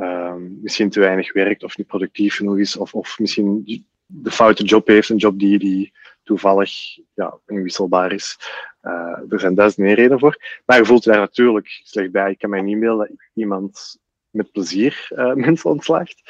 um, 0.00 0.58
misschien 0.62 0.90
te 0.90 1.00
weinig 1.00 1.32
werkt 1.32 1.62
of 1.62 1.76
niet 1.76 1.86
productief 1.86 2.36
genoeg 2.36 2.58
is, 2.58 2.76
of, 2.76 2.94
of 2.94 3.18
misschien 3.18 3.64
de 4.06 4.30
foute 4.30 4.64
job 4.64 4.86
heeft, 4.86 5.08
een 5.08 5.16
job 5.16 5.38
die, 5.38 5.58
die 5.58 5.92
toevallig 6.22 6.70
ja, 7.14 7.38
inwisselbaar 7.46 8.12
is. 8.12 8.38
Uh, 8.82 9.20
er 9.28 9.40
zijn 9.40 9.54
duizenden 9.54 9.94
redenen 9.94 10.18
voor. 10.18 10.60
Maar 10.64 10.78
je 10.78 10.84
voelt 10.84 11.04
daar 11.04 11.18
natuurlijk 11.18 11.80
slecht 11.82 12.10
bij. 12.10 12.30
Ik 12.30 12.38
kan 12.38 12.50
mij 12.50 12.60
niet 12.60 12.80
beelden 12.80 13.06
dat 13.08 13.16
iemand 13.34 13.98
met 14.30 14.52
plezier 14.52 15.08
uh, 15.10 15.34
mensen 15.46 15.70
ontslaagt. 15.70 16.22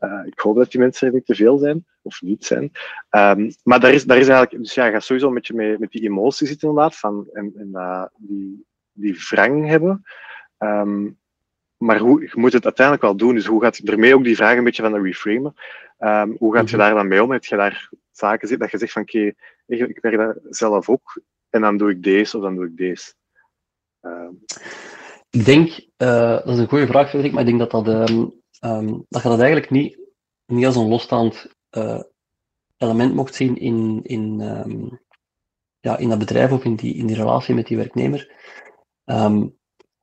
Uh, 0.00 0.20
ik 0.26 0.38
hoop 0.38 0.56
dat 0.56 0.70
die 0.70 0.80
mensen 0.80 1.12
niet 1.12 1.26
te 1.26 1.34
veel 1.34 1.58
zijn, 1.58 1.86
of 2.02 2.22
niet 2.22 2.44
zijn. 2.44 2.72
Um, 3.10 3.50
maar 3.62 3.80
daar 3.80 3.92
is, 3.92 4.04
daar 4.04 4.18
is 4.18 4.28
eigenlijk, 4.28 4.62
dus 4.62 4.74
ja, 4.74 4.86
je 4.86 4.92
gaat 4.92 5.04
sowieso 5.04 5.28
een 5.28 5.34
beetje 5.34 5.54
met, 5.54 5.78
met 5.78 5.90
die 5.90 6.02
emotie 6.02 6.46
zitten 6.46 6.68
inderdaad, 6.68 6.96
van, 6.96 7.28
en, 7.32 7.52
en 7.56 8.10
die, 8.16 8.64
die 8.92 9.26
wrang 9.28 9.66
hebben. 9.66 10.04
Um, 10.58 11.18
maar 11.78 11.98
hoe, 11.98 12.20
je 12.20 12.30
moet 12.34 12.52
het 12.52 12.64
uiteindelijk 12.64 13.06
wel 13.06 13.16
doen. 13.16 13.34
Dus 13.34 13.46
hoe 13.46 13.62
gaat 13.62 13.76
je 13.76 13.90
ermee 13.90 14.14
ook 14.14 14.24
die 14.24 14.36
vraag 14.36 14.56
een 14.56 14.64
beetje 14.64 14.82
van 14.82 14.92
de 14.92 15.00
reframen? 15.00 15.54
Um, 15.98 16.36
hoe 16.38 16.54
gaat 16.54 16.70
je 16.70 16.76
mhm. 16.76 16.84
daar 16.84 16.94
dan 16.94 17.08
mee 17.08 17.22
om? 17.22 17.30
Heb 17.30 17.44
je 17.44 17.56
daar 17.56 17.88
zaken 18.10 18.48
zitten 18.48 18.58
dat 18.58 18.70
je 18.70 18.78
zegt 18.78 18.92
van 18.92 19.02
oké, 19.02 19.34
okay, 19.66 19.88
ik, 19.88 19.98
werk 20.00 20.16
daar 20.16 20.36
zelf 20.48 20.88
ook 20.88 21.22
en 21.50 21.60
dan 21.60 21.76
doe 21.76 21.90
ik 21.90 22.02
deze 22.02 22.36
of 22.36 22.42
dan 22.42 22.54
doe 22.54 22.66
ik 22.66 22.76
deze? 22.76 23.14
Um. 24.00 24.44
Ik 25.30 25.44
denk, 25.44 25.68
uh, 25.98 26.36
dat 26.36 26.48
is 26.48 26.58
een 26.58 26.68
goede 26.68 26.86
vraag, 26.86 27.08
Frederik, 27.08 27.32
maar 27.32 27.42
ik 27.42 27.48
denk 27.48 27.70
dat 27.70 27.84
dat, 27.84 28.10
um, 28.10 28.32
um, 28.64 29.04
dat 29.08 29.22
je 29.22 29.28
dat 29.28 29.38
eigenlijk 29.38 29.70
niet, 29.70 29.98
niet 30.46 30.66
als 30.66 30.76
een 30.76 30.88
losstaand 30.88 31.54
uh, 31.70 32.02
element 32.76 33.14
mocht 33.14 33.34
zien 33.34 33.56
in, 33.56 34.00
in, 34.02 34.40
ja, 35.80 35.96
in 35.96 36.08
dat 36.08 36.18
bedrijf 36.18 36.52
of 36.52 36.64
in 36.64 36.74
die, 36.74 36.94
in 36.94 37.06
die 37.06 37.16
relatie 37.16 37.54
met 37.54 37.66
die 37.66 37.76
werknemer. 37.76 38.32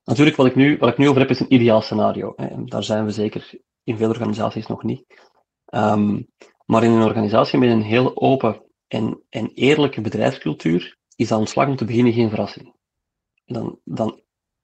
Natuurlijk, 0.05 0.35
wat 0.35 0.45
ik, 0.45 0.55
nu, 0.55 0.77
wat 0.77 0.89
ik 0.89 0.97
nu 0.97 1.07
over 1.07 1.21
heb, 1.21 1.29
is 1.29 1.39
een 1.39 1.53
ideaal 1.53 1.81
scenario. 1.81 2.33
Hè. 2.35 2.63
Daar 2.63 2.83
zijn 2.83 3.05
we 3.05 3.11
zeker 3.11 3.59
in 3.83 3.97
veel 3.97 4.09
organisaties 4.09 4.67
nog 4.67 4.83
niet. 4.83 5.05
Um, 5.69 6.27
maar 6.65 6.83
in 6.83 6.91
een 6.91 7.03
organisatie 7.03 7.59
met 7.59 7.69
een 7.69 7.81
heel 7.81 8.21
open 8.21 8.61
en, 8.87 9.21
en 9.29 9.51
eerlijke 9.53 10.01
bedrijfscultuur 10.01 10.97
is 11.15 11.27
dat 11.27 11.39
ontslag 11.39 11.67
om 11.67 11.75
te 11.75 11.85
beginnen 11.85 12.13
geen 12.13 12.29
verrassing. 12.29 12.75
Dan, 13.45 13.79
dan 13.83 14.21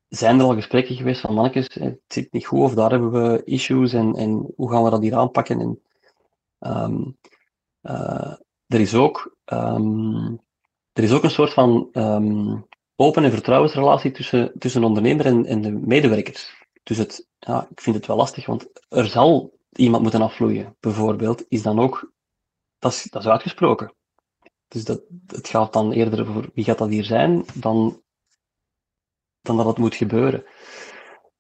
zijn 0.07 0.39
er 0.39 0.45
al 0.45 0.53
gesprekken 0.53 0.95
geweest 0.95 1.21
van 1.21 1.33
mannetjes, 1.33 1.73
het 1.73 1.99
zit 2.07 2.33
niet 2.33 2.45
goed 2.45 2.59
of 2.59 2.73
daar 2.73 2.89
hebben 2.89 3.11
we 3.11 3.43
issues 3.43 3.93
en, 3.93 4.15
en 4.15 4.53
hoe 4.55 4.71
gaan 4.71 4.83
we 4.83 4.89
dat 4.89 5.01
hier 5.01 5.15
aanpakken. 5.15 5.59
En, 5.59 5.81
um, 6.59 7.17
uh, 7.81 8.33
er, 8.67 8.79
is 8.79 8.95
ook, 8.95 9.37
um, 9.45 10.41
er 10.93 11.03
is 11.03 11.11
ook 11.11 11.23
een 11.23 11.29
soort 11.29 11.53
van 11.53 11.89
open 12.95 13.23
en 13.23 13.31
vertrouwensrelatie 13.31 14.11
tussen, 14.11 14.51
tussen 14.59 14.83
ondernemer 14.83 15.25
en, 15.25 15.45
en 15.45 15.61
de 15.61 15.71
medewerkers. 15.71 16.65
Dus 16.83 16.97
het, 16.97 17.27
ja, 17.39 17.67
ik 17.69 17.81
vind 17.81 17.95
het 17.95 18.05
wel 18.05 18.17
lastig, 18.17 18.45
want 18.45 18.69
er 18.89 19.07
zal 19.07 19.59
iemand 19.71 20.01
moeten 20.01 20.21
afvloeien, 20.21 20.75
bijvoorbeeld, 20.79 21.45
is 21.47 21.61
dan 21.61 21.79
ook, 21.79 22.13
dat 22.79 22.91
is, 22.91 23.07
dat 23.09 23.21
is 23.21 23.27
uitgesproken. 23.29 23.95
Dus 24.67 24.83
dat, 24.83 25.01
het 25.27 25.47
gaat 25.47 25.73
dan 25.73 25.91
eerder 25.91 26.29
over 26.29 26.49
wie 26.53 26.63
gaat 26.63 26.77
dat 26.77 26.89
hier 26.89 27.03
zijn, 27.03 27.45
dan, 27.53 28.01
dan 29.41 29.57
dat 29.57 29.77
moet 29.77 29.95
gebeuren. 29.95 30.43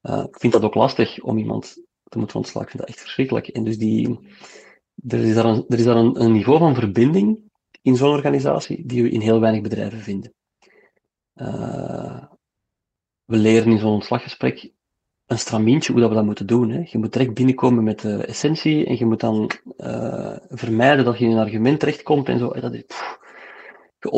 Uh, 0.01 0.23
ik 0.27 0.39
vind 0.39 0.53
dat 0.53 0.63
ook 0.63 0.75
lastig 0.75 1.21
om 1.21 1.37
iemand 1.37 1.83
te 2.03 2.17
moeten 2.17 2.37
ontslaan. 2.37 2.63
Ik 2.63 2.69
vind 2.69 2.79
dat 2.79 2.91
echt 2.91 3.01
verschrikkelijk. 3.01 3.47
En 3.47 3.63
dus 3.63 3.77
die, 3.77 4.19
er 5.07 5.19
is 5.19 5.35
daar 5.35 5.45
een, 5.45 5.65
er 5.67 5.77
is 5.77 5.85
daar 5.85 5.95
een, 5.95 6.21
een 6.21 6.31
niveau 6.31 6.57
van 6.59 6.75
verbinding 6.75 7.39
in 7.81 7.95
zo'n 7.95 8.13
organisatie 8.13 8.85
die 8.85 9.03
we 9.03 9.09
in 9.09 9.21
heel 9.21 9.39
weinig 9.39 9.61
bedrijven 9.61 9.99
vinden. 9.99 10.33
Uh, 11.35 12.23
we 13.25 13.37
leren 13.37 13.71
in 13.71 13.79
zo'n 13.79 13.93
ontslaggesprek 13.93 14.71
een 15.25 15.39
stramientje 15.39 15.91
hoe 15.91 16.01
dat 16.01 16.09
we 16.09 16.15
dat 16.15 16.25
moeten 16.25 16.47
doen. 16.47 16.69
Hè. 16.69 16.83
Je 16.85 16.97
moet 16.97 17.13
direct 17.13 17.33
binnenkomen 17.33 17.83
met 17.83 17.99
de 17.99 18.25
essentie 18.25 18.85
en 18.85 18.97
je 18.97 19.05
moet 19.05 19.19
dan 19.19 19.51
uh, 19.77 20.37
vermijden 20.49 21.05
dat 21.05 21.17
je 21.17 21.25
in 21.25 21.31
een 21.31 21.45
argument 21.45 21.79
terechtkomt 21.79 22.27
en 22.27 22.39
zo. 22.39 22.53
Dat 22.53 22.73
is, 22.73 22.83
pff, 22.83 23.17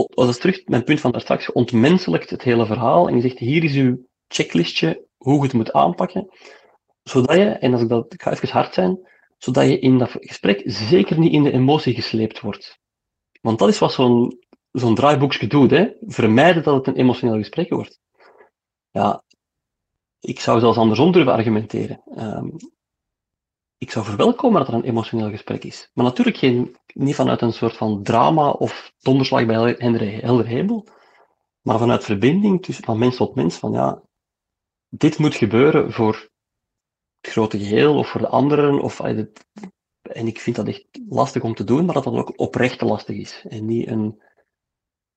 dat 0.10 0.30
is 0.30 0.38
terug 0.38 0.66
mijn 0.66 0.84
punt 0.84 1.00
van 1.00 1.12
daar 1.12 1.22
straks. 1.22 1.46
Je 1.46 1.54
ontmenselijkt 1.54 2.30
het 2.30 2.42
hele 2.42 2.66
verhaal 2.66 3.08
en 3.08 3.16
je 3.16 3.22
zegt: 3.22 3.40
hier 3.40 3.64
is 3.64 3.76
uw 3.76 4.08
checklistje 4.28 5.08
hoe 5.18 5.36
je 5.36 5.42
het 5.42 5.54
moet 5.54 5.72
aanpakken. 5.72 6.30
Zodat 7.04 7.36
je, 7.36 7.46
en 7.46 7.74
als 7.74 7.82
ik 7.82 7.90
dat, 7.90 8.14
ik 8.14 8.22
ga 8.22 8.32
even 8.32 8.50
hard 8.50 8.74
zijn, 8.74 9.00
zodat 9.38 9.68
je 9.68 9.80
in 9.80 9.98
dat 9.98 10.10
gesprek 10.12 10.62
zeker 10.66 11.20
niet 11.20 11.32
in 11.32 11.44
de 11.44 11.52
emotie 11.52 11.94
gesleept 11.94 12.40
wordt. 12.40 12.80
Want 13.42 13.60
dat 13.60 13.70
is 13.70 13.80
wat 13.80 13.94
zo'n 13.94 14.40
zo'n 14.74 14.96
draaiboekje 14.96 15.48
doet, 15.48 15.72
hè? 15.72 15.90
vermijden 16.02 16.64
dat 16.64 16.76
het 16.76 16.88
een 16.88 17.02
emotioneel 17.02 17.38
gesprek 17.38 17.70
wordt. 17.70 18.00
Ja, 18.92 19.24
ik 20.20 20.40
zou 20.40 20.60
zelfs 20.60 20.78
andersom 20.78 21.12
durven 21.12 21.34
argumenteren. 21.34 22.04
Um, 22.18 22.56
ik 23.78 23.92
zou 23.92 24.06
verwelkomen 24.06 24.60
dat 24.60 24.68
er 24.68 24.74
een 24.74 24.84
emotioneel 24.84 25.30
gesprek 25.30 25.64
is. 25.64 25.90
Maar 25.94 26.06
natuurlijk 26.06 26.38
geen, 26.38 26.76
niet 26.94 27.16
vanuit 27.16 27.42
een 27.42 27.54
soort 27.54 27.78
van 27.78 28.04
drama 28.04 28.50
of 28.50 28.94
donderslag 29.00 29.46
bij 29.46 29.76
helder 30.22 30.46
hemel, 30.46 30.88
maar 31.62 31.78
vanuit 31.78 32.04
verbinding 32.04 32.64
tussen, 32.64 32.84
van 32.84 32.98
mens 32.98 33.16
tot 33.16 33.36
mens. 33.36 33.56
Van 33.56 33.72
ja, 33.72 34.02
dit 34.90 35.18
moet 35.18 35.36
gebeuren 35.36 35.92
voor 35.92 36.30
het 37.22 37.32
grote 37.32 37.58
geheel 37.58 37.98
of 37.98 38.10
voor 38.10 38.22
de 38.22 38.28
anderen. 38.28 38.82
Of, 38.82 39.00
en 39.00 40.28
ik 40.28 40.40
vind 40.40 40.56
dat 40.56 40.68
echt 40.68 40.86
lastig 41.10 41.44
om 41.44 41.54
te 41.54 41.64
doen, 41.64 41.86
maar 41.86 41.94
dat 41.94 42.04
dat 42.04 42.14
ook 42.14 42.40
oprecht 42.40 42.82
lastig 42.82 43.18
is. 43.18 43.46
En 43.50 43.66
niet 43.66 43.88
een 43.88 44.22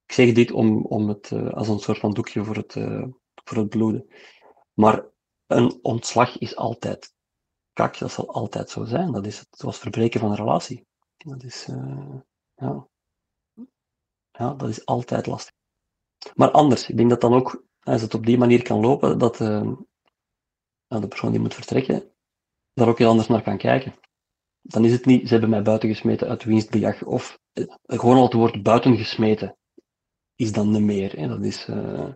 ik 0.07 0.13
zeg 0.13 0.33
dit 0.33 0.51
om, 0.51 0.85
om 0.85 1.09
het 1.09 1.31
uh, 1.31 1.51
als 1.53 1.69
een 1.69 1.79
soort 1.79 1.99
van 1.99 2.13
doekje 2.13 2.45
voor 2.45 2.57
het, 2.57 2.75
uh, 2.75 3.05
voor 3.45 3.57
het 3.57 3.69
bloeden. 3.69 4.07
Maar 4.73 5.05
een 5.47 5.79
ontslag 5.83 6.39
is 6.39 6.57
altijd 6.57 7.15
kak, 7.73 7.99
dat 7.99 8.13
zal 8.13 8.33
altijd 8.33 8.71
zo 8.71 8.85
zijn. 8.85 9.13
Dat 9.13 9.27
is 9.27 9.39
het, 9.39 9.49
zoals 9.51 9.79
verbreken 9.79 10.21
van 10.21 10.31
een 10.31 10.37
relatie. 10.37 10.87
Dat 11.17 11.43
is, 11.43 11.69
uh, 11.69 12.15
ja. 12.55 12.89
ja, 14.31 14.55
dat 14.55 14.69
is 14.69 14.87
altijd 14.87 15.27
lastig. 15.27 15.55
Maar 16.35 16.51
anders, 16.51 16.89
ik 16.89 16.97
denk 16.97 17.11
dat 17.11 17.21
dan 17.21 17.35
ook, 17.35 17.65
als 17.81 18.03
het 18.03 18.15
op 18.15 18.27
die 18.27 18.39
manier 18.39 18.63
kan 18.63 18.81
lopen, 18.81 19.19
dat 19.19 19.37
de 19.37 21.09
persoon 21.09 21.31
die 21.31 21.41
moet 21.41 21.55
vertrekken, 21.55 22.13
daar 22.73 22.89
ook 22.89 22.99
heel 22.99 23.09
anders 23.09 23.29
naar 23.29 23.43
kan 23.43 23.59
kijken. 23.59 23.95
Dan 24.61 24.85
is 24.85 24.93
het 24.93 25.07
niet, 25.07 25.27
ze 25.27 25.33
hebben 25.33 25.51
mij 25.51 25.63
buiten 25.63 25.89
gesmeten 25.89 26.29
uit 26.29 26.45
winstbejag, 26.45 27.05
of 27.05 27.39
gewoon 27.83 28.17
al 28.17 28.23
het 28.23 28.33
woord 28.33 28.63
buiten 28.63 28.97
gesmeten 28.97 29.57
is 30.37 30.53
dan 30.53 30.73
de 30.73 30.81
meer. 30.81 31.13
Hè. 31.13 31.29
Dat 31.29 31.45
is, 31.45 31.69
uh, 31.69 32.09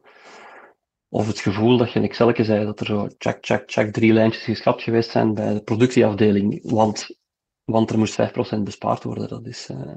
of 1.09 1.27
het 1.27 1.41
gevoel 1.41 1.77
dat 1.77 1.93
je 1.93 1.99
in 1.99 2.05
Excel 2.05 2.45
zei 2.45 2.65
dat 2.65 2.81
er 2.81 2.87
zo 2.87 3.09
check, 3.19 3.39
check, 3.41 3.71
check 3.71 3.93
drie 3.93 4.13
lijntjes 4.13 4.45
geschrapt 4.45 4.83
geweest 4.83 5.11
zijn 5.11 5.35
bij 5.35 5.55
de 5.55 5.63
productieafdeling, 5.63 6.71
want, 6.71 7.19
want 7.65 7.91
er 7.91 7.99
moest 7.99 8.21
5% 8.59 8.63
bespaard 8.63 9.03
worden. 9.03 9.29
Dat 9.29 9.47
is, 9.47 9.69
uh, 9.71 9.97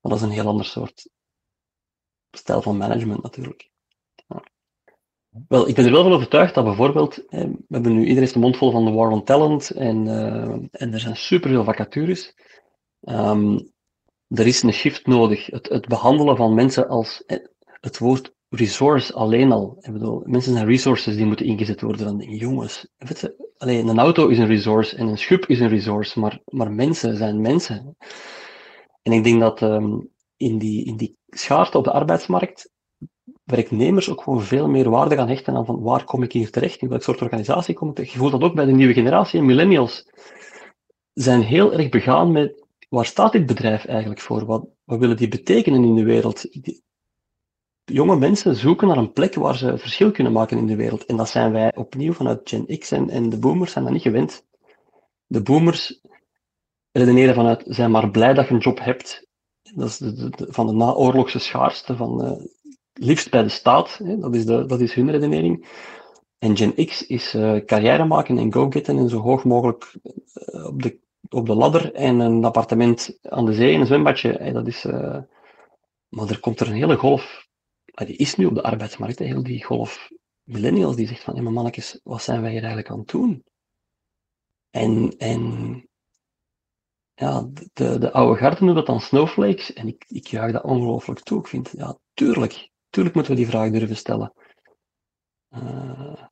dat 0.00 0.12
is 0.12 0.22
een 0.22 0.30
heel 0.30 0.46
ander 0.46 0.66
soort 0.66 1.08
stijl 2.30 2.62
van 2.62 2.76
management 2.76 3.22
natuurlijk. 3.22 3.72
Wel, 5.48 5.68
ik 5.68 5.74
ben 5.74 5.84
er 5.84 5.92
wel 5.92 6.02
van 6.02 6.12
overtuigd 6.12 6.54
dat 6.54 6.64
bijvoorbeeld, 6.64 7.16
we 7.28 7.56
hebben 7.68 7.94
nu 7.94 8.06
iedereen 8.06 8.32
de 8.32 8.38
mond 8.38 8.56
vol 8.56 8.70
van 8.70 8.84
de 8.84 8.90
war 8.90 9.10
on 9.10 9.24
talent 9.24 9.70
en, 9.70 10.06
uh, 10.06 10.66
en 10.70 10.92
er 10.92 11.00
zijn 11.00 11.16
superveel 11.16 11.64
vacatures. 11.64 12.34
Um, 13.00 13.73
er 14.34 14.46
is 14.46 14.62
een 14.62 14.72
shift 14.72 15.06
nodig. 15.06 15.46
Het, 15.46 15.68
het 15.68 15.86
behandelen 15.86 16.36
van 16.36 16.54
mensen 16.54 16.88
als 16.88 17.22
eh, 17.26 17.38
het 17.80 17.98
woord 17.98 18.34
resource 18.48 19.12
alleen 19.12 19.52
al. 19.52 19.76
Ik 19.80 19.92
bedoel, 19.92 20.22
mensen 20.24 20.52
zijn 20.52 20.66
resources 20.66 21.16
die 21.16 21.26
moeten 21.26 21.46
ingezet 21.46 21.80
worden. 21.80 22.06
Dan 22.06 22.18
denk 22.18 22.40
jongens, 22.40 22.88
alleen, 23.56 23.88
een 23.88 23.98
auto 23.98 24.28
is 24.28 24.38
een 24.38 24.46
resource 24.46 24.96
en 24.96 25.06
een 25.06 25.18
schub 25.18 25.46
is 25.46 25.60
een 25.60 25.68
resource, 25.68 26.20
maar, 26.20 26.40
maar 26.44 26.72
mensen 26.72 27.16
zijn 27.16 27.40
mensen. 27.40 27.96
En 29.02 29.12
ik 29.12 29.24
denk 29.24 29.40
dat 29.40 29.62
ehm, 29.62 29.98
in, 30.36 30.58
die, 30.58 30.84
in 30.84 30.96
die 30.96 31.16
schaarste 31.26 31.78
op 31.78 31.84
de 31.84 31.92
arbeidsmarkt 31.92 32.72
werknemers 33.44 34.10
ook 34.10 34.22
gewoon 34.22 34.42
veel 34.42 34.68
meer 34.68 34.90
waarde 34.90 35.16
gaan 35.16 35.28
hechten 35.28 35.56
aan 35.56 35.66
van 35.66 35.80
waar 35.80 36.04
kom 36.04 36.22
ik 36.22 36.32
hier 36.32 36.50
terecht, 36.50 36.80
in 36.80 36.88
welk 36.88 37.02
soort 37.02 37.22
organisatie 37.22 37.74
kom 37.74 37.88
ik 37.88 37.94
terecht. 37.94 38.12
Je 38.12 38.18
voelt 38.18 38.32
dat 38.32 38.42
ook 38.42 38.54
bij 38.54 38.64
de 38.64 38.72
nieuwe 38.72 38.92
generatie, 38.92 39.42
millennials 39.42 40.10
zijn 41.12 41.40
heel 41.40 41.72
erg 41.72 41.88
begaan 41.88 42.32
met 42.32 42.63
waar 42.94 43.06
staat 43.06 43.32
dit 43.32 43.46
bedrijf 43.46 43.84
eigenlijk 43.84 44.20
voor? 44.20 44.44
Wat, 44.44 44.66
willen 44.84 45.16
die 45.16 45.28
betekenen 45.28 45.84
in 45.84 45.94
de 45.94 46.04
wereld? 46.04 46.44
jonge 47.84 48.16
mensen 48.16 48.56
zoeken 48.56 48.88
naar 48.88 48.96
een 48.96 49.12
plek 49.12 49.34
waar 49.34 49.56
ze 49.56 49.78
verschil 49.78 50.10
kunnen 50.10 50.32
maken 50.32 50.58
in 50.58 50.66
de 50.66 50.76
wereld. 50.76 51.06
En 51.06 51.16
dat 51.16 51.28
zijn 51.28 51.52
wij 51.52 51.74
opnieuw 51.76 52.12
vanuit 52.12 52.40
Gen 52.44 52.78
X 52.78 52.90
en, 52.90 53.10
en 53.10 53.28
de 53.28 53.38
boomers 53.38 53.72
zijn 53.72 53.84
dat 53.84 53.92
niet 53.92 54.02
gewend. 54.02 54.44
De 55.26 55.42
boomers 55.42 56.00
redeneren 56.92 57.34
vanuit, 57.34 57.62
zijn 57.66 57.90
maar 57.90 58.10
blij 58.10 58.34
dat 58.34 58.48
je 58.48 58.54
een 58.54 58.60
job 58.60 58.80
hebt. 58.80 59.26
Dat 59.74 59.88
is 59.88 59.96
de, 59.96 60.30
van 60.48 60.66
de 60.66 60.72
naoorlogse 60.72 61.38
schaarste, 61.38 61.96
van 61.96 62.24
uh, 62.24 62.32
liefst 62.92 63.30
bij 63.30 63.42
de 63.42 63.48
staat. 63.48 63.98
Hè. 64.04 64.18
Dat, 64.18 64.34
is 64.34 64.44
dat 64.44 64.80
is 64.80 64.94
hun 64.94 65.10
redenering. 65.10 65.66
En 66.38 66.56
Gen 66.56 66.86
X 66.86 67.06
is 67.06 67.34
uh, 67.34 67.64
carrière 67.64 68.04
maken 68.04 68.38
en 68.38 68.52
go-getten 68.52 68.98
en 68.98 69.08
zo 69.08 69.20
hoog 69.20 69.44
mogelijk 69.44 69.94
uh, 70.02 70.66
op, 70.66 70.82
de, 70.82 70.98
op 71.34 71.46
de 71.46 71.54
ladder 71.54 71.94
en 71.94 72.18
een 72.18 72.44
appartement 72.44 73.18
aan 73.22 73.46
de 73.46 73.52
zee 73.52 73.74
en 73.74 73.80
een 73.80 73.86
zwembadje. 73.86 74.52
Dat 74.52 74.66
is, 74.66 74.84
maar 76.08 76.28
er 76.28 76.40
komt 76.40 76.60
er 76.60 76.66
een 76.66 76.74
hele 76.74 76.96
golf 76.96 77.44
die 77.94 78.16
is 78.16 78.36
nu 78.36 78.46
op 78.46 78.54
de 78.54 78.62
arbeidsmarkt, 78.62 79.18
heel 79.18 79.42
die 79.42 79.64
golf 79.64 80.10
millennials 80.42 80.96
die 80.96 81.06
zegt 81.06 81.22
van, 81.22 81.36
hé 81.36 81.42
mannetjes, 81.42 82.00
wat 82.02 82.22
zijn 82.22 82.40
wij 82.40 82.50
hier 82.50 82.58
eigenlijk 82.58 82.90
aan 82.90 82.98
het 82.98 83.08
doen? 83.08 83.44
En, 84.70 85.16
en 85.18 85.88
ja, 87.14 87.48
de, 87.72 87.98
de 87.98 88.12
oude 88.12 88.38
garden 88.38 88.64
noemen 88.64 88.84
dat 88.84 88.86
dan 88.86 89.00
snowflakes, 89.00 89.72
en 89.72 89.88
ik, 89.88 90.04
ik 90.08 90.26
juich 90.26 90.52
dat 90.52 90.62
ongelooflijk 90.62 91.20
toe. 91.20 91.38
Ik 91.38 91.46
vind, 91.46 91.70
ja, 91.76 91.98
tuurlijk, 92.12 92.70
tuurlijk 92.88 93.14
moeten 93.14 93.32
we 93.32 93.38
die 93.38 93.48
vraag 93.48 93.70
durven 93.70 93.96
stellen. 93.96 94.32
Uh, 95.50 96.22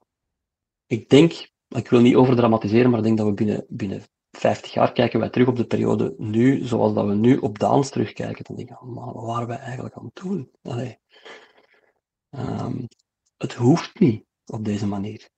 ik 0.87 1.09
denk, 1.09 1.51
ik 1.69 1.89
wil 1.89 2.01
niet 2.01 2.15
overdramatiseren, 2.15 2.91
maar 2.91 2.99
ik 2.99 3.05
denk 3.05 3.19
dat 3.19 3.27
we 3.27 3.33
binnen, 3.33 3.65
binnen 3.69 4.03
50 4.33 4.73
jaar 4.73 4.93
kijken 4.93 5.21
wij 5.21 5.29
terug 5.29 5.49
op 5.49 5.57
de 5.57 5.67
periode 5.67 6.15
nu, 6.19 6.65
zoals 6.65 6.95
dat 6.95 7.07
we 7.07 7.15
nu 7.15 7.37
op 7.37 7.59
Daans 7.59 7.91
terugkijken. 7.91 8.45
Dan 8.45 8.57
denk 8.57 8.71
ik, 8.71 8.77
wat 8.81 9.25
waren 9.25 9.49
wij 9.49 9.59
eigenlijk 9.59 9.95
aan 9.95 10.05
het 10.05 10.23
doen? 10.23 10.51
Allee. 10.63 10.99
Um, 12.31 12.89
het 13.39 13.55
hoeft 13.55 14.01
niet 14.01 14.25
op 14.47 14.65
deze 14.65 14.87
manier. 14.87 15.29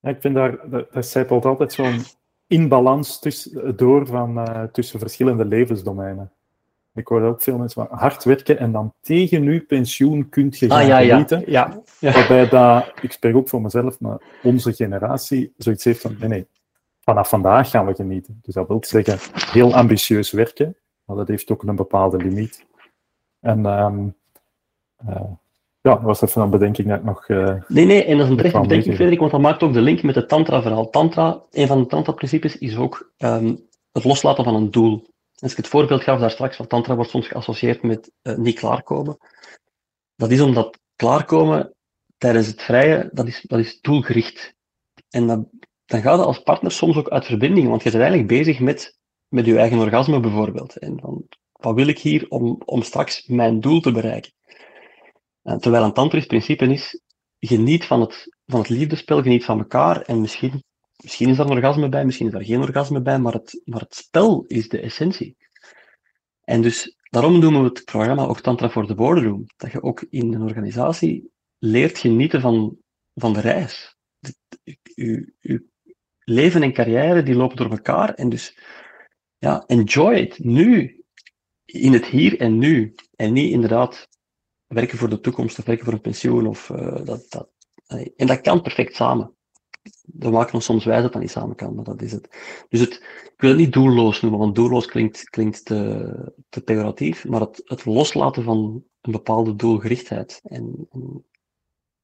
Ja, 0.00 0.10
ik 0.10 0.20
vind 0.20 0.34
daar, 0.34 0.70
daar 0.70 1.04
zijpelt 1.04 1.44
altijd 1.44 1.72
zo'n 1.72 2.00
inbalans 2.46 3.18
tussen, 3.18 3.76
door 3.76 4.06
van, 4.06 4.38
uh, 4.38 4.62
tussen 4.62 4.98
verschillende 4.98 5.44
levensdomeinen. 5.44 6.32
Ik 6.94 7.06
hoor 7.06 7.22
ook 7.22 7.42
veel 7.42 7.58
mensen 7.58 7.86
van 7.86 7.98
hard 7.98 8.24
werken 8.24 8.58
en 8.58 8.72
dan 8.72 8.94
tegen 9.00 9.42
uw 9.42 9.66
pensioen 9.66 10.28
kunt 10.28 10.58
je 10.58 10.68
ah, 10.68 10.76
gaan 10.76 10.86
ja, 10.86 10.98
genieten. 10.98 11.42
Ja, 11.46 11.82
ja. 12.00 12.12
Waarbij 12.12 12.48
dat, 12.48 12.92
ik 13.02 13.12
spreek 13.12 13.36
ook 13.36 13.48
voor 13.48 13.60
mezelf, 13.60 14.00
maar 14.00 14.20
onze 14.42 14.72
generatie 14.72 15.52
zoiets 15.56 15.84
heeft 15.84 16.00
van, 16.00 16.16
nee, 16.18 16.28
nee, 16.28 16.46
vanaf 17.08 17.28
vandaag 17.28 17.70
gaan 17.70 17.86
we 17.86 17.94
genieten. 17.94 18.40
Dus 18.42 18.54
dat 18.54 18.68
wil 18.68 18.78
zeggen, 18.80 19.18
heel 19.50 19.74
ambitieus 19.74 20.30
werken, 20.30 20.76
maar 21.04 21.16
dat 21.16 21.28
heeft 21.28 21.50
ook 21.50 21.62
een 21.62 21.76
bepaalde 21.76 22.16
limiet. 22.16 22.66
En 23.40 23.66
um, 23.66 24.14
uh, 25.08 25.30
ja, 25.80 26.02
was 26.02 26.22
even 26.22 26.42
een 26.42 26.50
bedenking 26.50 26.88
dat 26.88 26.98
ik 26.98 27.04
nog... 27.04 27.28
Uh, 27.28 27.62
nee, 27.68 27.84
nee, 27.84 28.04
en 28.04 28.16
dat 28.16 28.24
is 28.24 28.30
een 28.30 28.36
terechte 28.36 28.60
bedenking, 28.60 28.94
Frederik, 28.94 29.18
want 29.18 29.30
dat 29.30 29.40
maakt 29.40 29.62
ook 29.62 29.72
de 29.72 29.80
link 29.80 30.02
met 30.02 30.14
het 30.14 30.28
tantra-verhaal. 30.28 30.90
Tantra, 30.90 31.42
een 31.50 31.66
van 31.66 31.80
de 31.80 31.86
tantra-principes 31.86 32.58
is 32.58 32.76
ook 32.76 33.12
um, 33.18 33.68
het 33.92 34.04
loslaten 34.04 34.44
van 34.44 34.54
een 34.54 34.70
doel. 34.70 35.06
Als 35.38 35.50
ik 35.50 35.56
het 35.56 35.68
voorbeeld 35.68 36.02
gaf 36.02 36.20
daar 36.20 36.30
straks, 36.30 36.56
van 36.56 36.66
tantra 36.66 36.94
wordt 36.94 37.10
soms 37.10 37.28
geassocieerd 37.28 37.82
met 37.82 38.10
uh, 38.22 38.36
niet 38.36 38.58
klaarkomen. 38.58 39.18
Dat 40.16 40.30
is 40.30 40.40
omdat 40.40 40.78
klaarkomen 40.96 41.74
tijdens 42.18 42.46
het 42.46 42.62
vrije, 42.62 43.08
dat 43.12 43.26
is, 43.26 43.44
dat 43.46 43.58
is 43.58 43.80
doelgericht. 43.80 44.54
En 45.10 45.26
dat, 45.26 45.40
dan 45.88 46.02
gaat 46.02 46.18
het 46.18 46.26
als 46.26 46.38
partner 46.38 46.72
soms 46.72 46.96
ook 46.96 47.08
uit 47.08 47.26
verbinding, 47.26 47.68
want 47.68 47.82
je 47.82 47.90
bent 47.90 48.02
eigenlijk 48.02 48.32
bezig 48.32 48.60
met, 48.60 48.98
met 49.28 49.46
je 49.46 49.58
eigen 49.58 49.78
orgasme 49.78 50.20
bijvoorbeeld. 50.20 50.76
En 50.76 50.96
dan, 50.96 51.26
wat 51.52 51.74
wil 51.74 51.86
ik 51.86 51.98
hier 51.98 52.26
om, 52.28 52.62
om 52.64 52.82
straks 52.82 53.26
mijn 53.26 53.60
doel 53.60 53.80
te 53.80 53.92
bereiken? 53.92 54.32
Eh, 55.42 55.56
terwijl 55.56 55.84
een 55.84 55.92
tantrisch 55.92 56.26
principe 56.26 56.66
is, 56.66 57.00
geniet 57.38 57.84
van 57.84 58.00
het, 58.00 58.36
van 58.46 58.60
het 58.60 58.68
liefdespel, 58.68 59.22
geniet 59.22 59.44
van 59.44 59.58
elkaar. 59.58 60.00
En 60.02 60.20
misschien, 60.20 60.62
misschien 60.96 61.28
is 61.28 61.36
daar 61.36 61.46
een 61.46 61.56
orgasme 61.56 61.88
bij, 61.88 62.04
misschien 62.04 62.26
is 62.26 62.32
daar 62.32 62.44
geen 62.44 62.60
orgasme 62.60 63.02
bij, 63.02 63.18
maar 63.18 63.32
het, 63.32 63.62
maar 63.64 63.80
het 63.80 63.94
spel 63.94 64.44
is 64.46 64.68
de 64.68 64.80
essentie. 64.80 65.36
En 66.40 66.62
dus 66.62 66.96
daarom 67.10 67.38
noemen 67.38 67.62
we 67.62 67.68
het 67.68 67.84
programma 67.84 68.26
ook 68.26 68.40
Tantra 68.40 68.70
voor 68.70 68.86
de 68.86 68.94
Boardroom. 68.94 69.44
Dat 69.56 69.72
je 69.72 69.82
ook 69.82 70.06
in 70.10 70.34
een 70.34 70.42
organisatie 70.42 71.30
leert 71.58 71.98
genieten 71.98 72.40
van, 72.40 72.76
van 73.14 73.32
de 73.32 73.40
reis. 73.40 73.96
Leven 76.28 76.62
en 76.62 76.72
carrière 76.72 77.22
die 77.22 77.34
lopen 77.34 77.56
door 77.56 77.70
elkaar. 77.70 78.14
En 78.14 78.28
dus 78.28 78.58
ja, 79.38 79.64
enjoy 79.66 80.14
it 80.14 80.38
nu. 80.38 81.02
In 81.64 81.92
het 81.92 82.06
hier 82.06 82.40
en 82.40 82.58
nu. 82.58 82.94
En 83.16 83.32
niet 83.32 83.52
inderdaad 83.52 84.08
werken 84.66 84.98
voor 84.98 85.08
de 85.08 85.20
toekomst 85.20 85.58
of 85.58 85.64
werken 85.64 85.84
voor 85.84 85.94
een 85.94 86.00
pensioen. 86.00 86.46
Of, 86.46 86.68
uh, 86.68 87.04
dat, 87.04 87.26
dat, 87.28 87.48
en 88.16 88.26
dat 88.26 88.40
kan 88.40 88.62
perfect 88.62 88.94
samen. 88.94 89.32
We 90.02 90.30
maken 90.30 90.54
ons 90.54 90.64
soms 90.64 90.84
wijs 90.84 91.02
dat 91.02 91.12
dat 91.12 91.20
niet 91.20 91.30
samen 91.30 91.56
kan, 91.56 91.74
maar 91.74 91.84
dat 91.84 92.02
is 92.02 92.12
het. 92.12 92.28
Dus 92.68 92.80
het, 92.80 92.92
ik 93.24 93.34
wil 93.36 93.50
het 93.50 93.58
niet 93.58 93.72
doelloos 93.72 94.20
noemen, 94.20 94.40
want 94.40 94.54
doelloos 94.54 94.86
klinkt, 94.86 95.30
klinkt 95.30 95.64
te, 95.64 96.32
te 96.48 96.60
pejoratief, 96.60 97.24
maar 97.28 97.40
het, 97.40 97.62
het 97.64 97.84
loslaten 97.84 98.42
van 98.42 98.84
een 99.00 99.12
bepaalde 99.12 99.56
doelgerichtheid 99.56 100.40
en, 100.44 100.88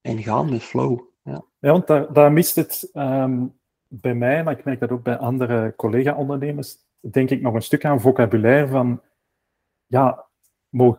en 0.01 0.22
gaan 0.22 0.51
met 0.51 0.62
flow. 0.62 1.01
Ja, 1.22 1.45
ja 1.59 1.70
want 1.70 1.87
daar, 1.87 2.12
daar 2.12 2.33
mist 2.33 2.57
het 2.57 2.91
um, 2.93 3.59
bij 4.01 4.15
mij, 4.15 4.45
maar 4.45 4.59
ik 4.59 4.65
merk 4.65 4.81
dat 4.81 4.91
ook 4.91 5.03
bij 5.03 5.17
andere 5.17 5.75
collega-ondernemers, 5.77 6.77
denk 7.01 7.31
ik 7.31 7.41
nog 7.41 7.55
een 7.55 7.63
stuk 7.63 7.85
aan 7.85 8.01
vocabulaire 8.01 8.67
van 8.69 9.03
ja, 9.87 10.27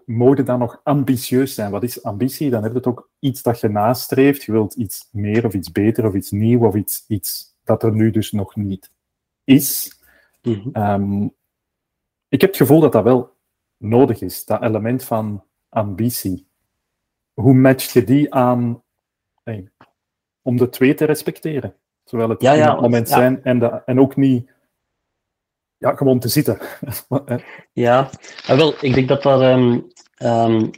mode 0.05 0.43
dan 0.43 0.59
nog 0.59 0.81
ambitieus 0.83 1.53
zijn. 1.53 1.71
Wat 1.71 1.83
is 1.83 2.03
ambitie? 2.03 2.49
Dan 2.49 2.63
heb 2.63 2.71
je 2.71 2.77
het 2.77 2.87
ook 2.87 3.09
iets 3.19 3.41
dat 3.41 3.59
je 3.59 3.67
nastreeft. 3.67 4.43
Je 4.43 4.51
wilt 4.51 4.73
iets 4.73 5.09
meer 5.11 5.45
of 5.45 5.53
iets 5.53 5.71
beter 5.71 6.05
of 6.05 6.13
iets 6.13 6.31
nieuw 6.31 6.65
of 6.65 6.75
iets, 6.75 7.05
iets 7.07 7.55
dat 7.63 7.83
er 7.83 7.91
nu 7.91 8.11
dus 8.11 8.31
nog 8.31 8.55
niet 8.55 8.91
is. 9.43 9.99
Mhm. 10.41 10.69
Ehm, 10.71 11.23
ik 12.27 12.41
heb 12.41 12.49
het 12.49 12.55
gevoel 12.55 12.79
dat 12.79 12.91
dat 12.91 13.03
wel 13.03 13.35
nodig 13.77 14.21
is, 14.21 14.45
dat 14.45 14.61
element 14.61 15.03
van 15.03 15.43
ambitie. 15.69 16.47
Hoe 17.33 17.53
match 17.53 17.93
je 17.93 18.03
die 18.03 18.33
aan 18.33 18.83
om 20.41 20.57
de 20.57 20.69
twee 20.69 20.93
te 20.93 21.05
respecteren? 21.05 21.75
Zowel 22.05 22.29
het 22.29 22.41
ja, 22.41 22.53
ja, 22.53 22.81
moment 22.81 23.09
zijn 23.09 23.43
en, 23.43 23.59
de, 23.59 23.81
en 23.85 23.99
ook 23.99 24.15
niet 24.15 24.51
ja, 25.77 25.95
gewoon 25.95 26.19
te 26.19 26.27
zitten. 26.27 26.59
ja, 27.73 28.09
ah, 28.47 28.57
wel, 28.57 28.73
ik 28.81 28.93
denk 28.93 29.07
dat 29.07 29.23
dat. 29.23 29.41
Um, 29.41 29.87
um, 30.17 30.71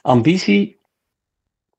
ambitie. 0.00 0.68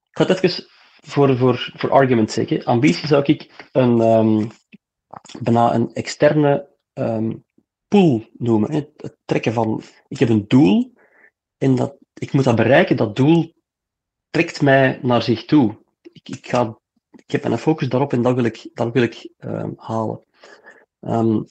Ik 0.09 0.17
ga 0.17 0.25
het 0.25 0.43
even 0.43 0.65
voor, 1.01 1.37
voor, 1.37 1.71
voor 1.75 1.91
argument 1.91 2.31
zeggen. 2.31 2.63
Ambitie 2.63 3.07
zou 3.07 3.23
ik 3.23 3.67
een, 3.71 3.99
um, 3.99 4.51
bijna 5.39 5.73
een 5.73 5.93
externe 5.93 6.69
pool 7.87 8.25
noemen. 8.33 8.71
Het 8.73 9.17
trekken 9.25 9.53
van. 9.53 9.81
Ik 10.07 10.19
heb 10.19 10.29
een 10.29 10.47
doel 10.47 10.93
en 11.57 11.75
dat, 11.75 11.95
ik 12.13 12.33
moet 12.33 12.43
dat 12.43 12.55
bereiken. 12.55 12.97
Dat 12.97 13.15
doel 13.15 13.53
trekt 14.31 14.61
mij 14.61 14.99
naar 15.01 15.21
zich 15.21 15.45
toe. 15.45 15.77
Ik, 16.01 16.29
ik 16.29 16.47
ga 16.47 16.81
ik 17.31 17.41
heb 17.41 17.51
een 17.51 17.57
focus 17.57 17.89
daarop 17.89 18.13
en 18.13 18.21
dat 18.21 18.35
wil 18.35 18.43
ik, 18.43 18.69
dat 18.73 18.93
wil 18.93 19.03
ik 19.03 19.29
um, 19.39 19.73
halen. 19.77 20.23
Um, 21.01 21.45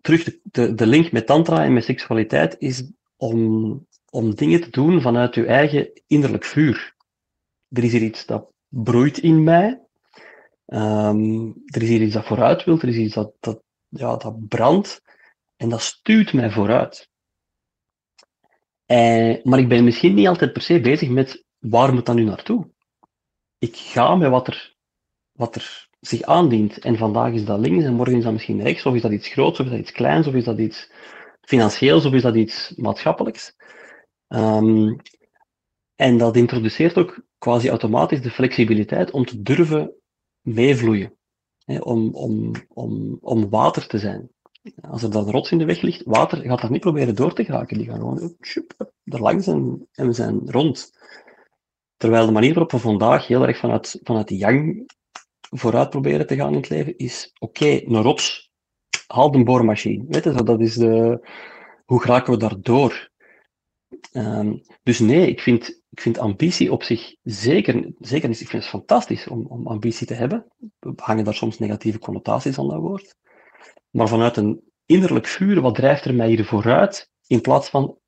terug 0.00 0.24
de, 0.42 0.74
de, 0.74 0.86
link 0.86 1.12
met 1.12 1.26
tantra 1.26 1.64
en 1.64 1.72
met 1.72 1.84
seksualiteit 1.84 2.56
is 2.58 2.90
om, 3.16 3.86
om 4.10 4.34
dingen 4.34 4.60
te 4.60 4.70
doen 4.70 5.00
vanuit 5.00 5.34
je 5.34 5.46
eigen 5.46 5.90
innerlijk 6.06 6.44
vuur. 6.44 6.94
Er 7.68 7.84
is 7.84 7.92
hier 7.92 8.02
iets 8.02 8.26
dat 8.26 8.52
broeit 8.68 9.18
in 9.18 9.44
mij. 9.44 9.80
Um, 10.66 11.62
er 11.64 11.82
is 11.82 11.88
hier 11.88 12.02
iets 12.02 12.14
dat 12.14 12.26
vooruit 12.26 12.64
wil. 12.64 12.80
Er 12.80 12.88
is 12.88 12.96
iets 12.96 13.14
dat, 13.14 13.32
dat, 13.40 13.62
ja, 13.88 14.16
dat 14.16 14.48
brandt. 14.48 15.02
En 15.56 15.68
dat 15.68 15.80
stuurt 15.80 16.32
mij 16.32 16.50
vooruit. 16.50 17.08
En, 18.86 19.40
maar 19.42 19.58
ik 19.58 19.68
ben 19.68 19.84
misschien 19.84 20.14
niet 20.14 20.26
altijd 20.26 20.52
per 20.52 20.62
se 20.62 20.80
bezig 20.80 21.08
met 21.08 21.44
waar 21.58 21.94
moet 21.94 22.06
dat 22.06 22.14
nu 22.14 22.24
naartoe? 22.24 22.70
ik 23.58 23.76
ga 23.76 24.16
met 24.16 24.30
wat 24.30 24.46
er, 24.46 24.76
wat 25.32 25.54
er 25.54 25.88
zich 26.00 26.22
aandient. 26.22 26.78
En 26.78 26.96
vandaag 26.96 27.32
is 27.32 27.44
dat 27.44 27.60
links 27.60 27.84
en 27.84 27.94
morgen 27.94 28.16
is 28.16 28.24
dat 28.24 28.32
misschien 28.32 28.62
rechts, 28.62 28.86
of 28.86 28.94
is 28.94 29.02
dat 29.02 29.12
iets 29.12 29.28
groots, 29.28 29.60
of 29.60 29.66
is 29.66 29.72
dat 29.72 29.80
iets 29.80 29.92
kleins, 29.92 30.26
of 30.26 30.34
is 30.34 30.44
dat 30.44 30.58
iets 30.58 30.90
financieels, 31.40 32.04
of 32.04 32.12
is 32.12 32.22
dat 32.22 32.34
iets 32.34 32.72
maatschappelijks. 32.76 33.56
Um, 34.28 34.96
en 35.94 36.18
dat 36.18 36.36
introduceert 36.36 36.98
ook 36.98 37.22
quasi 37.38 37.68
automatisch 37.68 38.22
de 38.22 38.30
flexibiliteit 38.30 39.10
om 39.10 39.24
te 39.24 39.42
durven 39.42 39.94
meevloeien. 40.40 41.12
Om, 41.80 42.14
om, 42.14 42.52
om, 42.68 43.18
om 43.20 43.48
water 43.48 43.86
te 43.86 43.98
zijn. 43.98 44.30
Als 44.80 45.02
er 45.02 45.10
dan 45.10 45.30
rots 45.30 45.50
in 45.50 45.58
de 45.58 45.64
weg 45.64 45.80
ligt, 45.80 46.02
water 46.04 46.38
gaat 46.38 46.60
daar 46.60 46.70
niet 46.70 46.80
proberen 46.80 47.14
door 47.14 47.34
te 47.34 47.44
geraken. 47.44 47.78
Die 47.78 47.86
gaan 47.86 47.98
gewoon 47.98 48.36
er 49.04 49.20
langs 49.20 49.46
en, 49.46 49.88
en 49.92 50.06
we 50.06 50.12
zijn 50.12 50.50
rond. 50.50 50.92
Terwijl 51.98 52.26
de 52.26 52.32
manier 52.32 52.52
waarop 52.52 52.72
we 52.72 52.78
vandaag 52.78 53.26
heel 53.26 53.46
erg 53.46 53.58
vanuit, 53.58 54.00
vanuit 54.02 54.30
yang 54.30 54.92
vooruit 55.50 55.90
proberen 55.90 56.26
te 56.26 56.36
gaan 56.36 56.52
in 56.52 56.56
het 56.56 56.68
leven, 56.68 56.96
is 56.96 57.32
oké, 57.38 57.66
een 57.66 58.02
rots, 58.02 58.50
haal 59.06 59.30
de 59.30 59.44
boormachine. 59.44 60.04
Weet 60.08 60.46
dat 60.46 60.60
is 60.60 60.74
de, 60.74 61.20
hoe 61.84 62.00
geraken 62.00 62.32
we 62.32 62.38
daardoor? 62.38 63.10
Um, 64.12 64.62
dus 64.82 64.98
nee, 64.98 65.28
ik 65.28 65.40
vind, 65.40 65.68
ik 65.90 66.00
vind 66.00 66.18
ambitie 66.18 66.72
op 66.72 66.82
zich 66.82 67.14
zeker, 67.22 67.92
zeker. 67.98 68.30
Ik 68.30 68.36
vind 68.36 68.52
het 68.52 68.64
fantastisch 68.64 69.28
om, 69.28 69.46
om 69.46 69.66
ambitie 69.66 70.06
te 70.06 70.14
hebben. 70.14 70.46
We 70.78 70.92
hangen 70.96 71.24
daar 71.24 71.34
soms 71.34 71.58
negatieve 71.58 71.98
connotaties 71.98 72.58
aan 72.58 72.68
dat 72.68 72.80
woord. 72.80 73.14
Maar 73.90 74.08
vanuit 74.08 74.36
een 74.36 74.62
innerlijk 74.86 75.26
vuur, 75.26 75.60
wat 75.60 75.74
drijft 75.74 76.04
er 76.04 76.14
mij 76.14 76.28
hier 76.28 76.44
vooruit? 76.44 77.10
In 77.26 77.40
plaats 77.40 77.68
van, 77.68 77.98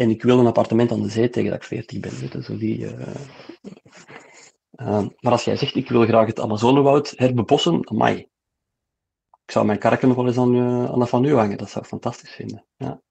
en 0.00 0.10
ik 0.10 0.22
wil 0.22 0.38
een 0.38 0.46
appartement 0.46 0.92
aan 0.92 1.02
de 1.02 1.08
zee 1.08 1.30
tegen 1.30 1.50
dat 1.50 1.58
ik 1.58 1.66
40 1.66 2.00
ben. 2.00 2.42
Zo 2.42 2.56
die, 2.56 2.78
uh, 2.78 2.90
uh, 4.72 5.06
maar 5.20 5.32
als 5.32 5.44
jij 5.44 5.56
zegt, 5.56 5.74
ik 5.74 5.88
wil 5.88 6.06
graag 6.06 6.26
het 6.26 6.40
Amazonewoud 6.40 7.12
herbebossen, 7.16 7.88
amai. 7.88 8.16
Ik 9.44 9.50
zou 9.56 9.66
mijn 9.66 9.78
karken 9.78 10.08
nog 10.08 10.16
wel 10.16 10.26
eens 10.26 10.38
aan, 10.38 10.54
uh, 10.54 10.90
aan 10.90 10.98
dat 10.98 11.08
van 11.08 11.24
u 11.24 11.34
hangen. 11.34 11.58
Dat 11.58 11.70
zou 11.70 11.84
ik 11.84 11.90
fantastisch 11.90 12.30
vinden. 12.30 12.66
Ja. 12.76 13.02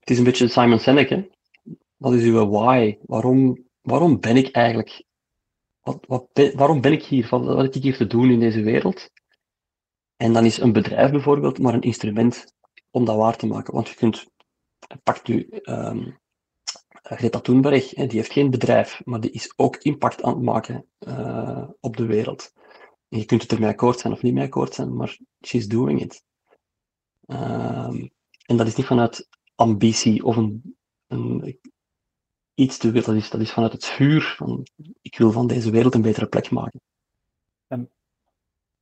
Het 0.00 0.10
is 0.10 0.18
een 0.18 0.24
beetje 0.24 0.48
Simon 0.48 0.78
Sinek? 0.78 1.28
Wat 1.96 2.12
is 2.12 2.24
uw 2.24 2.48
why? 2.48 2.98
Waarom, 3.02 3.64
waarom 3.80 4.20
ben 4.20 4.36
ik 4.36 4.50
eigenlijk... 4.50 5.04
Wat, 5.80 6.04
wat 6.06 6.52
waarom 6.54 6.80
ben 6.80 6.92
ik 6.92 7.02
hier? 7.02 7.26
Wat, 7.30 7.44
wat 7.44 7.62
heb 7.62 7.74
ik 7.74 7.82
hier 7.82 7.96
te 7.96 8.06
doen 8.06 8.30
in 8.30 8.40
deze 8.40 8.62
wereld? 8.62 9.10
En 10.16 10.32
dan 10.32 10.44
is 10.44 10.58
een 10.58 10.72
bedrijf 10.72 11.10
bijvoorbeeld 11.10 11.58
maar 11.58 11.74
een 11.74 11.80
instrument 11.80 12.52
om 12.90 13.04
dat 13.04 13.16
waar 13.16 13.36
te 13.36 13.46
maken. 13.46 13.74
Want 13.74 13.88
je 13.88 13.94
kunt... 13.94 14.26
Pakt 15.02 15.28
u 15.28 15.48
um, 15.62 16.18
Greta 17.02 17.40
Thunberg, 17.40 17.88
die 17.88 18.08
heeft 18.10 18.32
geen 18.32 18.50
bedrijf, 18.50 19.02
maar 19.04 19.20
die 19.20 19.30
is 19.30 19.52
ook 19.56 19.76
impact 19.76 20.22
aan 20.22 20.34
het 20.34 20.42
maken 20.42 20.86
uh, 21.00 21.68
op 21.80 21.96
de 21.96 22.06
wereld. 22.06 22.52
En 23.08 23.18
je 23.18 23.24
kunt 23.24 23.42
het 23.42 23.52
ermee 23.52 23.68
akkoord 23.68 23.98
zijn 23.98 24.12
of 24.12 24.22
niet 24.22 24.34
mee 24.34 24.44
akkoord 24.44 24.74
zijn, 24.74 24.96
maar 24.96 25.18
she's 25.46 25.68
doing 25.68 26.00
it. 26.00 26.24
Um, 27.26 28.10
en 28.46 28.56
dat 28.56 28.66
is 28.66 28.76
niet 28.76 28.86
vanuit 28.86 29.28
ambitie 29.54 30.24
of 30.24 30.36
een, 30.36 30.76
een 31.06 31.58
iets 32.54 32.78
te 32.78 32.90
willen. 32.90 33.30
Dat 33.30 33.40
is, 33.40 33.52
vanuit 33.52 33.72
het 33.72 33.84
vuur. 33.84 34.34
Van, 34.36 34.66
ik 35.02 35.18
wil 35.18 35.32
van 35.32 35.46
deze 35.46 35.70
wereld 35.70 35.94
een 35.94 36.02
betere 36.02 36.26
plek 36.26 36.50
maken. 36.50 36.80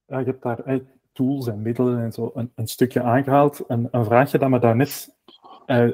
Je 0.07 0.15
hebt 0.15 0.43
daar 0.43 0.81
tools 1.13 1.47
en 1.47 1.63
middelen 1.63 2.03
en 2.03 2.13
zo 2.13 2.31
een, 2.35 2.53
een 2.55 2.69
stukje 2.69 3.03
aangehaald. 3.03 3.61
En 3.67 3.89
een 3.91 4.05
vraagje 4.05 4.39
dat 4.39 4.49
me 4.49 4.59
daar 4.59 4.77
eh, 5.67 5.89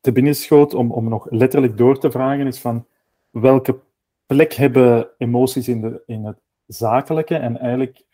te 0.00 0.12
binnen 0.12 0.34
schoot, 0.34 0.74
om, 0.74 0.92
om 0.92 1.08
nog 1.08 1.30
letterlijk 1.30 1.76
door 1.76 1.98
te 1.98 2.10
vragen, 2.10 2.46
is 2.46 2.60
van 2.60 2.86
welke 3.30 3.80
plek 4.26 4.52
hebben 4.52 5.08
emoties 5.18 5.68
in, 5.68 5.80
de, 5.80 6.02
in 6.06 6.24
het 6.24 6.38
zakelijke? 6.66 7.36
En 7.36 7.58
eigenlijk 7.58 8.04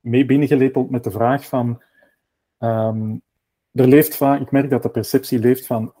mee 0.00 0.24
binnengelepeld 0.24 0.90
met 0.90 1.04
de 1.04 1.10
vraag 1.10 1.46
van 1.46 1.82
um, 2.58 3.22
er 3.72 3.88
leeft 3.88 4.16
vaak, 4.16 4.40
ik 4.40 4.50
merk 4.50 4.70
dat 4.70 4.82
de 4.82 4.88
perceptie 4.88 5.38
leeft 5.38 5.66
van 5.66 5.94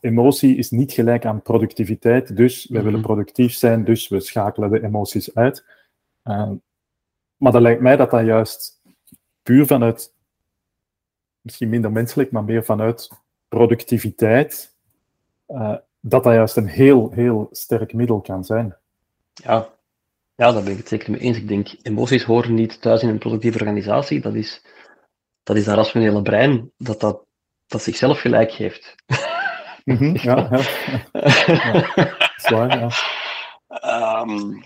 emotie 0.00 0.56
is 0.56 0.70
niet 0.70 0.92
gelijk 0.92 1.26
aan 1.26 1.42
productiviteit, 1.42 2.36
dus 2.36 2.66
we 2.66 2.82
willen 2.82 2.92
mhm. 2.92 3.02
productief 3.02 3.54
zijn, 3.54 3.84
dus 3.84 4.08
we 4.08 4.20
schakelen 4.20 4.70
de 4.70 4.82
emoties 4.82 5.34
uit. 5.34 5.64
Uh, 6.24 6.50
maar 7.36 7.52
dat 7.52 7.62
lijkt 7.62 7.80
mij 7.80 7.96
dat 7.96 8.10
dat 8.10 8.24
juist 8.24 8.82
puur 9.42 9.66
vanuit, 9.66 10.13
misschien 11.44 11.68
minder 11.68 11.92
menselijk, 11.92 12.30
maar 12.30 12.44
meer 12.44 12.64
vanuit 12.64 13.08
productiviteit, 13.48 14.76
uh, 15.48 15.76
dat 16.00 16.22
dat 16.24 16.32
juist 16.34 16.56
een 16.56 16.66
heel, 16.66 17.10
heel 17.10 17.48
sterk 17.50 17.92
middel 17.92 18.20
kan 18.20 18.44
zijn. 18.44 18.76
Ja. 19.32 19.68
ja, 20.34 20.52
daar 20.52 20.62
ben 20.62 20.72
ik 20.72 20.78
het 20.78 20.88
zeker 20.88 21.10
mee 21.10 21.20
eens. 21.20 21.36
Ik 21.36 21.48
denk, 21.48 21.68
emoties 21.82 22.22
horen 22.22 22.54
niet 22.54 22.80
thuis 22.80 23.02
in 23.02 23.08
een 23.08 23.18
productieve 23.18 23.58
organisatie. 23.58 24.20
Dat 24.20 24.34
is, 24.34 24.64
dat 25.42 25.56
is 25.56 25.64
dat 25.64 25.74
rationele 25.74 26.22
brein 26.22 26.70
dat, 26.76 27.00
dat, 27.00 27.26
dat 27.66 27.82
zichzelf 27.82 28.20
gelijk 28.20 28.52
geeft. 28.52 28.94
Mm 29.84 29.96
-hmm, 29.96 30.16
ja, 30.28 30.48
ja. 30.50 30.60
ja. 31.94 32.32
Zwaar, 32.36 32.78
ja. 32.78 32.90
Um, 34.22 34.62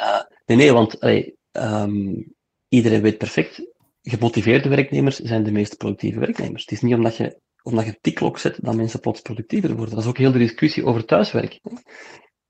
uh, 0.00 0.20
nee, 0.46 0.56
nee, 0.56 0.72
want 0.72 1.00
allee, 1.00 1.36
um, 1.52 2.34
iedereen 2.68 3.02
weet 3.02 3.18
perfect, 3.18 3.62
gemotiveerde 4.02 4.68
werknemers 4.68 5.18
zijn 5.18 5.42
de 5.42 5.52
meest 5.52 5.76
productieve 5.76 6.18
werknemers. 6.18 6.62
Het 6.62 6.72
is 6.72 6.80
niet 6.80 6.94
omdat 6.94 7.16
je, 7.16 7.40
omdat 7.62 7.84
je 7.84 7.98
tikklok 8.00 8.38
zet 8.38 8.58
dat 8.60 8.74
mensen 8.74 9.00
plots 9.00 9.20
productiever 9.20 9.76
worden. 9.76 9.94
Dat 9.94 10.04
is 10.04 10.10
ook 10.10 10.18
heel 10.18 10.32
de 10.32 10.38
discussie 10.38 10.84
over 10.84 11.04
thuiswerk. 11.04 11.60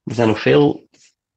Er 0.05 0.14
zijn 0.14 0.28
nog 0.28 0.40
veel 0.40 0.88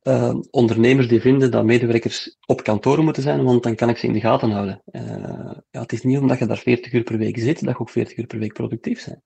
uh, 0.03 0.35
ondernemers 0.49 1.07
die 1.07 1.21
vinden 1.21 1.51
dat 1.51 1.65
medewerkers 1.65 2.37
op 2.45 2.63
kantoor 2.63 3.03
moeten 3.03 3.23
zijn, 3.23 3.43
want 3.43 3.63
dan 3.63 3.75
kan 3.75 3.89
ik 3.89 3.97
ze 3.97 4.07
in 4.07 4.13
de 4.13 4.19
gaten 4.19 4.51
houden. 4.51 4.81
Uh, 4.85 5.01
ja, 5.69 5.81
het 5.81 5.93
is 5.93 6.03
niet 6.03 6.17
omdat 6.17 6.39
je 6.39 6.45
daar 6.45 6.57
40 6.57 6.93
uur 6.93 7.03
per 7.03 7.17
week 7.17 7.37
zit, 7.37 7.63
dat 7.63 7.73
je 7.73 7.79
ook 7.79 7.89
40 7.89 8.17
uur 8.17 8.27
per 8.27 8.39
week 8.39 8.53
productief 8.53 9.05
bent. 9.05 9.21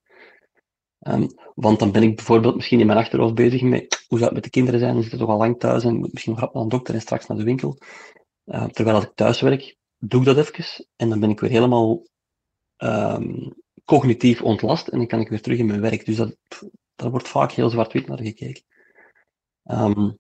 Um, 1.08 1.28
want 1.56 1.80
dan 1.80 1.92
ben 1.92 2.04
ik 2.04 2.16
bijvoorbeeld 2.16 2.56
misschien 2.56 2.80
in 2.80 2.86
mijn 2.86 2.98
achterhoofd 2.98 3.34
bezig 3.34 3.62
met 3.62 4.06
hoe 4.08 4.18
zou 4.18 4.24
het 4.24 4.34
met 4.34 4.44
de 4.44 4.50
kinderen 4.50 4.80
zijn, 4.80 4.94
die 4.94 5.02
zitten 5.02 5.20
toch 5.20 5.30
al 5.30 5.38
lang 5.38 5.60
thuis 5.60 5.84
en 5.84 6.00
misschien 6.12 6.32
nog 6.32 6.42
rap 6.42 6.54
naar 6.54 6.64
een 6.64 6.70
dokter 6.70 6.94
en 6.94 7.02
straks 7.02 7.28
naar 7.28 7.38
de 7.38 7.44
winkel. 7.44 7.78
Uh, 8.46 8.66
terwijl 8.66 8.96
als 8.96 9.06
ik 9.06 9.12
thuis 9.16 9.42
werk, 9.42 9.78
doe 10.00 10.20
ik 10.20 10.26
dat 10.26 10.38
even 10.38 10.86
en 10.95 11.10
dan 11.10 11.20
ben 11.20 11.30
ik 11.30 11.39
weer 11.39 11.50
helemaal 11.50 12.08
um, 12.78 13.54
cognitief 13.86 14.41
ontlast 14.41 14.88
en 14.88 14.97
dan 14.97 15.08
kan 15.08 15.20
ik 15.20 15.30
weer 15.30 15.41
terug 15.41 15.58
in 15.58 15.66
mijn 15.66 15.82
werk. 15.82 16.06
Dus 16.06 16.16
dat, 16.16 16.36
daar 16.95 17.12
wordt 17.12 17.28
vaak 17.28 17.52
heel 17.52 17.70
zwart-wit 17.70 18.08
naar 18.08 18.22
gekeken. 18.22 18.64
Um, 19.64 20.18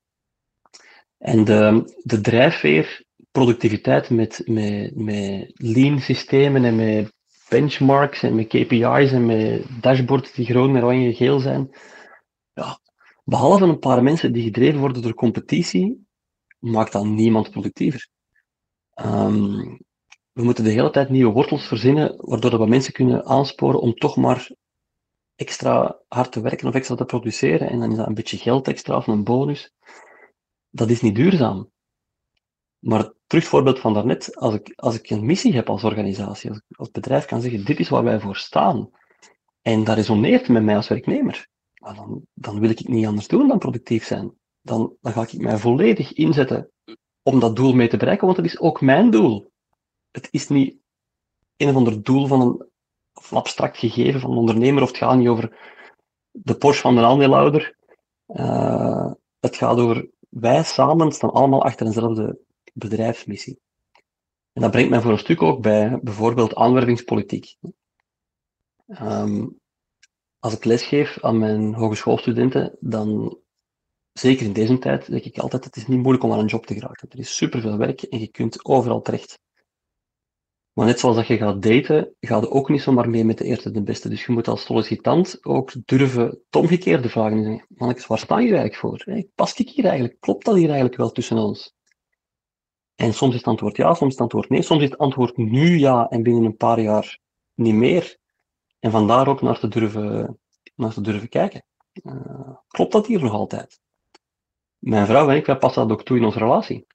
en 1.17 1.43
de, 1.43 1.93
de 2.03 2.21
drijfveer, 2.21 3.05
productiviteit 3.31 4.09
met, 4.09 4.41
met, 4.45 4.95
met 4.95 5.51
lean 5.53 5.99
systemen 5.99 6.65
en 6.65 6.75
met 6.75 7.13
benchmarks 7.49 8.23
en 8.23 8.35
met 8.35 8.47
KPI's 8.47 9.11
en 9.11 9.25
met 9.25 9.65
dashboards 9.81 10.31
die 10.31 10.45
groen, 10.45 10.77
oranje, 10.77 11.13
geel 11.13 11.39
zijn. 11.39 11.69
Ja, 12.53 12.79
behalve 13.23 13.63
een 13.63 13.79
paar 13.79 14.03
mensen 14.03 14.33
die 14.33 14.43
gedreven 14.43 14.79
worden 14.79 15.01
door 15.01 15.13
competitie, 15.13 16.07
maakt 16.59 16.91
dan 16.91 17.13
niemand 17.13 17.51
productiever. 17.51 18.09
Um, 19.05 19.79
we 20.31 20.43
moeten 20.43 20.63
de 20.63 20.69
hele 20.69 20.89
tijd 20.89 21.09
nieuwe 21.09 21.33
wortels 21.33 21.67
verzinnen, 21.67 22.15
waardoor 22.17 22.59
we 22.59 22.67
mensen 22.67 22.93
kunnen 22.93 23.25
aansporen 23.25 23.81
om 23.81 23.93
toch 23.93 24.15
maar 24.17 24.51
extra 25.35 25.99
hard 26.07 26.31
te 26.31 26.41
werken 26.41 26.67
of 26.67 26.73
extra 26.73 26.95
te 26.95 27.05
produceren. 27.05 27.69
En 27.69 27.79
dan 27.79 27.91
is 27.91 27.97
dat 27.97 28.07
een 28.07 28.13
beetje 28.13 28.37
geld 28.37 28.67
extra 28.67 28.95
of 28.97 29.07
een 29.07 29.23
bonus. 29.23 29.73
Dat 30.69 30.89
is 30.89 31.01
niet 31.01 31.15
duurzaam. 31.15 31.71
Maar 32.79 33.13
terug 33.27 33.45
voorbeeld 33.45 33.79
van 33.79 33.93
daarnet, 33.93 34.35
als 34.35 34.53
ik, 34.53 34.73
als 34.75 34.95
ik 34.95 35.09
een 35.09 35.25
missie 35.25 35.53
heb 35.53 35.69
als 35.69 35.83
organisatie, 35.83 36.49
als, 36.49 36.61
als 36.69 36.91
bedrijf 36.91 37.25
kan 37.25 37.41
zeggen, 37.41 37.65
dit 37.65 37.79
is 37.79 37.89
waar 37.89 38.03
wij 38.03 38.19
voor 38.19 38.35
staan, 38.35 38.89
en 39.61 39.83
dat 39.83 39.95
resoneert 39.95 40.47
met 40.47 40.63
mij 40.63 40.75
als 40.75 40.87
werknemer, 40.87 41.47
dan, 41.73 42.21
dan 42.33 42.59
wil 42.59 42.69
ik 42.69 42.77
het 42.77 42.87
niet 42.87 43.05
anders 43.05 43.27
doen 43.27 43.47
dan 43.47 43.57
productief 43.57 44.05
zijn. 44.05 44.33
Dan, 44.61 44.95
dan 45.01 45.11
ga 45.11 45.21
ik 45.21 45.37
mij 45.37 45.57
volledig 45.57 46.13
inzetten 46.13 46.71
om 47.33 47.39
dat 47.39 47.55
doel 47.55 47.73
mee 47.73 47.87
te 47.87 47.97
bereiken, 47.97 48.25
want 48.25 48.37
dat 48.37 48.45
is 48.45 48.59
ook 48.59 48.81
mijn 48.81 49.09
doel. 49.09 49.51
Het 50.11 50.27
is 50.31 50.47
niet 50.47 50.75
een 51.57 51.69
of 51.69 51.75
ander 51.75 52.03
doel 52.03 52.27
van 52.27 52.41
een, 52.41 52.67
een 53.13 53.37
abstract 53.37 53.77
gegeven 53.77 54.19
van 54.19 54.31
een 54.31 54.37
ondernemer, 54.37 54.81
of 54.81 54.87
het 54.87 54.97
gaat 54.97 55.17
niet 55.17 55.27
over 55.27 55.57
de 56.31 56.55
Porsche 56.55 56.81
van 56.81 56.95
de 56.95 57.05
aandeelhouder. 57.05 57.75
Uh, 58.27 59.11
het 59.39 59.55
gaat 59.55 59.77
over 59.77 60.09
wij 60.29 60.63
samen 60.63 61.11
staan 61.11 61.31
allemaal 61.31 61.63
achter 61.63 61.85
eenzelfde 61.85 62.39
bedrijfsmissie. 62.73 63.59
En 64.53 64.61
dat 64.61 64.71
brengt 64.71 64.89
mij 64.89 65.01
voor 65.01 65.11
een 65.11 65.17
stuk 65.17 65.41
ook 65.41 65.61
bij 65.61 65.99
bijvoorbeeld 66.01 66.55
aanwervingspolitiek. 66.55 67.55
Um, 68.87 69.59
als 70.39 70.53
ik 70.53 70.65
lesgeef 70.65 71.23
aan 71.23 71.37
mijn 71.37 71.73
hogeschoolstudenten, 71.73 72.77
dan, 72.79 73.37
zeker 74.13 74.45
in 74.45 74.53
deze 74.53 74.77
tijd, 74.77 75.09
denk 75.09 75.23
ik 75.23 75.37
altijd, 75.37 75.65
het 75.65 75.75
is 75.75 75.87
niet 75.87 75.99
moeilijk 75.99 76.23
om 76.23 76.31
aan 76.31 76.39
een 76.39 76.45
job 76.45 76.65
te 76.65 76.73
geraken. 76.73 77.09
Er 77.09 77.19
is 77.19 77.35
superveel 77.35 77.77
werk 77.77 78.01
en 78.01 78.19
je 78.19 78.27
kunt 78.27 78.65
overal 78.65 79.01
terecht. 79.01 79.39
Maar 80.73 80.85
net 80.85 80.99
zoals 80.99 81.15
dat 81.15 81.27
je 81.27 81.37
gaat 81.37 81.61
daten, 81.61 82.15
ga 82.19 82.37
je 82.37 82.49
ook 82.49 82.69
niet 82.69 82.81
zomaar 82.81 83.09
mee 83.09 83.25
met 83.25 83.37
de 83.37 83.43
eerste 83.43 83.71
de 83.71 83.83
beste. 83.83 84.09
Dus 84.09 84.25
je 84.25 84.31
moet 84.31 84.47
als 84.47 84.63
sollicitant 84.63 85.45
ook 85.45 85.71
durven 85.85 86.25
het 86.25 86.55
omgekeerde 86.55 87.09
vragen. 87.09 87.65
Mannetjes, 87.67 88.07
waar 88.07 88.19
sta 88.19 88.39
je 88.39 88.55
eigenlijk 88.55 88.75
voor? 88.75 89.25
Past 89.35 89.59
ik 89.59 89.69
hier 89.69 89.85
eigenlijk? 89.85 90.19
Klopt 90.19 90.45
dat 90.45 90.55
hier 90.55 90.67
eigenlijk 90.67 90.97
wel 90.97 91.11
tussen 91.11 91.37
ons? 91.37 91.73
En 92.95 93.13
soms 93.13 93.31
is 93.31 93.37
het 93.37 93.47
antwoord 93.47 93.75
ja, 93.75 93.93
soms 93.93 94.11
is 94.11 94.11
het 94.11 94.21
antwoord 94.21 94.49
nee. 94.49 94.61
Soms 94.61 94.81
is 94.81 94.89
het 94.89 94.97
antwoord 94.97 95.37
nu 95.37 95.77
ja 95.77 96.07
en 96.09 96.23
binnen 96.23 96.43
een 96.43 96.55
paar 96.55 96.79
jaar 96.79 97.19
niet 97.53 97.73
meer. 97.73 98.17
En 98.79 98.91
vandaar 98.91 99.27
ook 99.27 99.41
naar 99.41 99.59
te 99.59 99.67
durven, 99.67 100.39
naar 100.75 100.93
te 100.93 101.01
durven 101.01 101.29
kijken. 101.29 101.63
Uh, 102.03 102.57
klopt 102.67 102.91
dat 102.91 103.07
hier 103.07 103.21
nog 103.21 103.33
altijd? 103.33 103.79
Mijn 104.79 105.05
vrouw 105.05 105.29
en 105.29 105.35
ik, 105.35 105.45
wij 105.45 105.57
passen 105.57 105.87
dat 105.87 105.97
ook 105.97 106.05
toe 106.05 106.17
in 106.17 106.25
onze 106.25 106.39
relatie. 106.39 106.87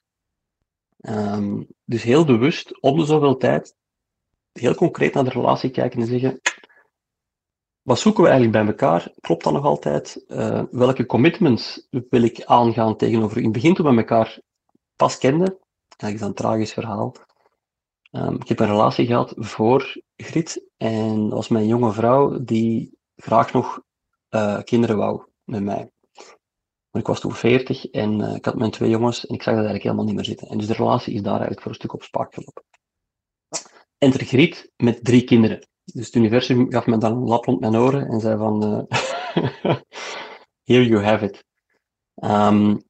Ehm, 1.01 1.63
dus 1.85 2.03
heel 2.03 2.25
bewust, 2.25 2.81
om 2.81 2.99
de 2.99 3.05
zoveel 3.05 3.37
tijd, 3.37 3.77
heel 4.53 4.75
concreet 4.75 5.15
naar 5.15 5.25
de 5.25 5.31
relatie 5.31 5.71
kijken 5.71 6.01
en 6.01 6.07
zeggen, 6.07 6.41
wat 7.83 7.99
zoeken 7.99 8.23
we 8.23 8.29
eigenlijk 8.29 8.59
bij 8.59 8.75
elkaar? 8.75 9.13
Klopt 9.21 9.45
dat 9.45 9.53
nog 9.53 9.65
altijd? 9.65 10.25
Uh, 10.29 10.63
welke 10.71 11.07
commitments 11.07 11.87
wil 11.91 12.23
ik 12.23 12.45
aangaan 12.45 12.97
tegenover 12.97 13.37
In 13.37 13.43
het 13.43 13.53
begin 13.53 13.75
toen 13.75 13.87
we 13.87 13.97
elkaar 13.97 14.41
pas 14.97 15.19
kenden, 15.19 15.59
dat 15.97 16.13
is 16.13 16.21
een 16.21 16.35
tragisch 16.35 16.73
verhaal. 16.73 17.15
Um, 18.11 18.35
ik 18.35 18.49
heb 18.49 18.59
een 18.59 18.67
relatie 18.67 19.07
gehad 19.07 19.35
voor 19.37 20.03
Grit 20.17 20.69
en 20.77 21.23
dat 21.23 21.33
was 21.33 21.49
mijn 21.49 21.67
jonge 21.67 21.93
vrouw 21.93 22.45
die 22.45 22.99
graag 23.17 23.53
nog 23.53 23.81
uh, 24.31 24.63
kinderen 24.63 24.97
wou 24.97 25.23
met 25.45 25.63
mij. 25.63 25.91
Maar 26.95 27.03
ik 27.03 27.09
was 27.09 27.21
toen 27.21 27.35
40 27.35 27.87
en 27.91 28.21
uh, 28.21 28.35
ik 28.35 28.45
had 28.45 28.55
mijn 28.55 28.71
twee 28.71 28.91
jongens 28.91 29.27
en 29.27 29.35
ik 29.35 29.43
zag 29.43 29.55
dat 29.55 29.65
eigenlijk 29.65 29.83
helemaal 29.83 30.05
niet 30.05 30.15
meer 30.15 30.25
zitten. 30.25 30.49
En 30.49 30.59
dus 30.59 30.67
de 30.67 30.73
relatie 30.73 31.15
is 31.15 31.23
daar 31.23 31.33
eigenlijk 31.33 31.61
voor 31.61 31.71
een 31.71 31.77
stuk 31.77 31.93
op 31.93 32.03
spaak 32.03 32.35
gelopen. 32.35 32.63
Griet 33.99 34.73
met 34.77 35.05
drie 35.05 35.25
kinderen. 35.25 35.69
Dus 35.85 36.07
het 36.07 36.15
universum 36.15 36.73
gaf 36.73 36.87
me 36.87 36.99
dan 36.99 37.13
een 37.13 37.29
lap 37.29 37.45
rond 37.45 37.61
mijn 37.61 37.77
oren 37.77 38.07
en 38.07 38.21
zei 38.21 38.37
van, 38.37 38.65
uh, 38.65 38.83
here 40.71 40.87
you 40.87 41.03
have 41.03 41.25
it. 41.25 41.45
Um, 42.15 42.83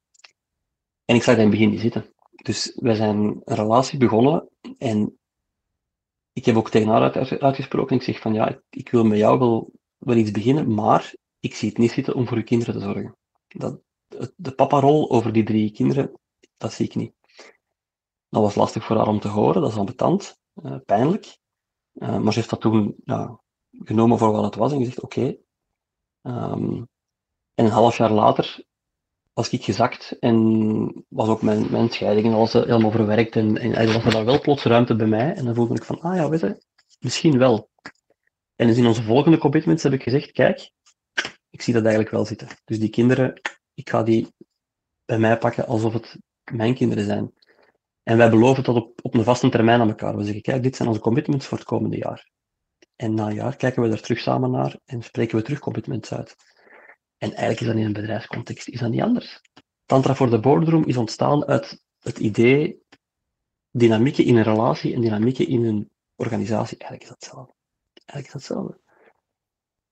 en 1.05 1.15
ik 1.15 1.23
zag 1.23 1.35
dat 1.35 1.43
in 1.43 1.49
het 1.49 1.49
begin 1.49 1.69
niet 1.69 1.79
zitten. 1.79 2.13
Dus 2.31 2.73
wij 2.75 2.95
zijn 2.95 3.17
een 3.17 3.41
relatie 3.43 3.99
begonnen 3.99 4.49
en 4.77 5.19
ik 6.33 6.45
heb 6.45 6.55
ook 6.55 6.69
tegen 6.69 6.89
haar 6.89 7.39
uitgesproken. 7.39 7.95
Ik 7.95 8.03
zeg 8.03 8.19
van 8.19 8.33
ja, 8.33 8.47
ik, 8.47 8.61
ik 8.69 8.89
wil 8.89 9.03
met 9.03 9.17
jou 9.17 9.39
wel, 9.39 9.71
wel 9.97 10.15
iets 10.15 10.31
beginnen, 10.31 10.73
maar 10.73 11.13
ik 11.39 11.55
zie 11.55 11.69
het 11.69 11.77
niet 11.77 11.91
zitten 11.91 12.15
om 12.15 12.27
voor 12.27 12.37
uw 12.37 12.43
kinderen 12.43 12.73
te 12.73 12.79
zorgen. 12.79 13.15
Dat, 13.47 13.83
de 14.35 14.51
papa-rol 14.51 15.11
over 15.11 15.33
die 15.33 15.43
drie 15.43 15.71
kinderen, 15.71 16.11
dat 16.57 16.73
zie 16.73 16.85
ik 16.85 16.95
niet. 16.95 17.13
Dat 18.29 18.41
was 18.41 18.55
lastig 18.55 18.85
voor 18.85 18.97
haar 18.97 19.07
om 19.07 19.19
te 19.19 19.27
horen, 19.27 19.61
dat 19.61 19.71
is 19.71 19.77
ambetant, 19.77 20.39
uh, 20.63 20.75
pijnlijk. 20.85 21.37
Uh, 21.93 22.17
maar 22.19 22.33
ze 22.33 22.39
heeft 22.39 22.49
dat 22.49 22.61
toen 22.61 22.95
genomen 23.71 24.17
voor 24.17 24.31
wat 24.31 24.43
het 24.43 24.55
was 24.55 24.71
en 24.71 24.77
gezegd: 24.77 25.01
oké. 25.01 25.37
Um, 26.21 26.87
en 27.53 27.65
een 27.65 27.71
half 27.71 27.97
jaar 27.97 28.11
later 28.11 28.65
was 29.33 29.49
ik 29.49 29.63
gezakt 29.63 30.17
en 30.19 31.05
was 31.09 31.27
ook 31.27 31.41
mijn, 31.41 31.71
mijn 31.71 31.89
scheiding 31.89 32.27
en 32.27 32.33
alles 32.33 32.53
helemaal 32.53 32.91
verwerkt. 32.91 33.35
En, 33.35 33.57
en 33.57 33.93
was 33.93 34.05
er 34.05 34.11
daar 34.11 34.25
wel 34.25 34.39
plots 34.39 34.63
ruimte 34.63 34.95
bij 34.95 35.07
mij. 35.07 35.33
En 35.33 35.45
dan 35.45 35.55
voelde 35.55 35.75
ik 35.75 35.83
van: 35.83 36.01
ah 36.01 36.15
ja, 36.15 36.29
weet 36.29 36.39
je, 36.39 36.63
misschien 36.99 37.37
wel. 37.37 37.69
En 38.55 38.69
in 38.69 38.85
onze 38.85 39.03
volgende 39.03 39.37
commitments 39.37 39.83
heb 39.83 39.93
ik 39.93 40.03
gezegd: 40.03 40.31
kijk, 40.31 40.71
ik 41.49 41.61
zie 41.61 41.73
dat 41.73 41.83
eigenlijk 41.83 42.13
wel 42.13 42.25
zitten. 42.25 42.47
Dus 42.65 42.79
die 42.79 42.89
kinderen, 42.89 43.41
ik 43.75 43.89
ga 43.89 44.03
die 44.03 44.33
bij 45.05 45.19
mij 45.19 45.37
pakken 45.37 45.67
alsof 45.67 45.93
het 45.93 46.17
mijn 46.51 46.75
kinderen 46.75 47.05
zijn. 47.05 47.33
En 48.03 48.17
wij 48.17 48.29
beloven 48.29 48.63
dat 48.63 48.75
op, 48.75 48.99
op 49.01 49.13
een 49.13 49.23
vaste 49.23 49.49
termijn 49.49 49.81
aan 49.81 49.89
elkaar. 49.89 50.17
We 50.17 50.23
zeggen, 50.23 50.41
kijk, 50.41 50.63
dit 50.63 50.75
zijn 50.75 50.87
onze 50.87 50.99
commitments 50.99 51.45
voor 51.45 51.57
het 51.57 51.67
komende 51.67 51.97
jaar. 51.97 52.29
En 52.95 53.13
na 53.13 53.27
een 53.27 53.33
jaar 53.33 53.55
kijken 53.55 53.81
we 53.81 53.89
er 53.89 54.01
terug 54.01 54.19
samen 54.19 54.51
naar 54.51 54.79
en 54.85 55.01
spreken 55.01 55.37
we 55.37 55.43
terug 55.43 55.59
commitments 55.59 56.13
uit. 56.13 56.35
En 57.17 57.29
eigenlijk 57.29 57.59
is 57.59 57.67
dat 57.67 57.75
in 57.75 57.85
een 57.85 57.93
bedrijfscontext 57.93 58.67
is 58.67 58.79
dat 58.79 58.89
niet 58.89 59.01
anders. 59.01 59.41
Tantra 59.85 60.15
voor 60.15 60.29
de 60.29 60.39
boardroom 60.39 60.85
is 60.85 60.97
ontstaan 60.97 61.45
uit 61.45 61.83
het 61.99 62.19
idee 62.19 62.83
dynamieken 63.71 64.25
in 64.25 64.35
een 64.35 64.43
relatie 64.43 64.93
en 64.93 65.01
dynamieken 65.01 65.47
in 65.47 65.63
een 65.65 65.89
organisatie. 66.15 66.77
Eigenlijk 66.77 67.01
is 67.01 67.09
dat 67.09 67.17
hetzelfde. 67.19 67.53
Eigenlijk 68.05 68.25
is 68.27 68.31
dat 68.31 68.41
hetzelfde. 68.41 68.84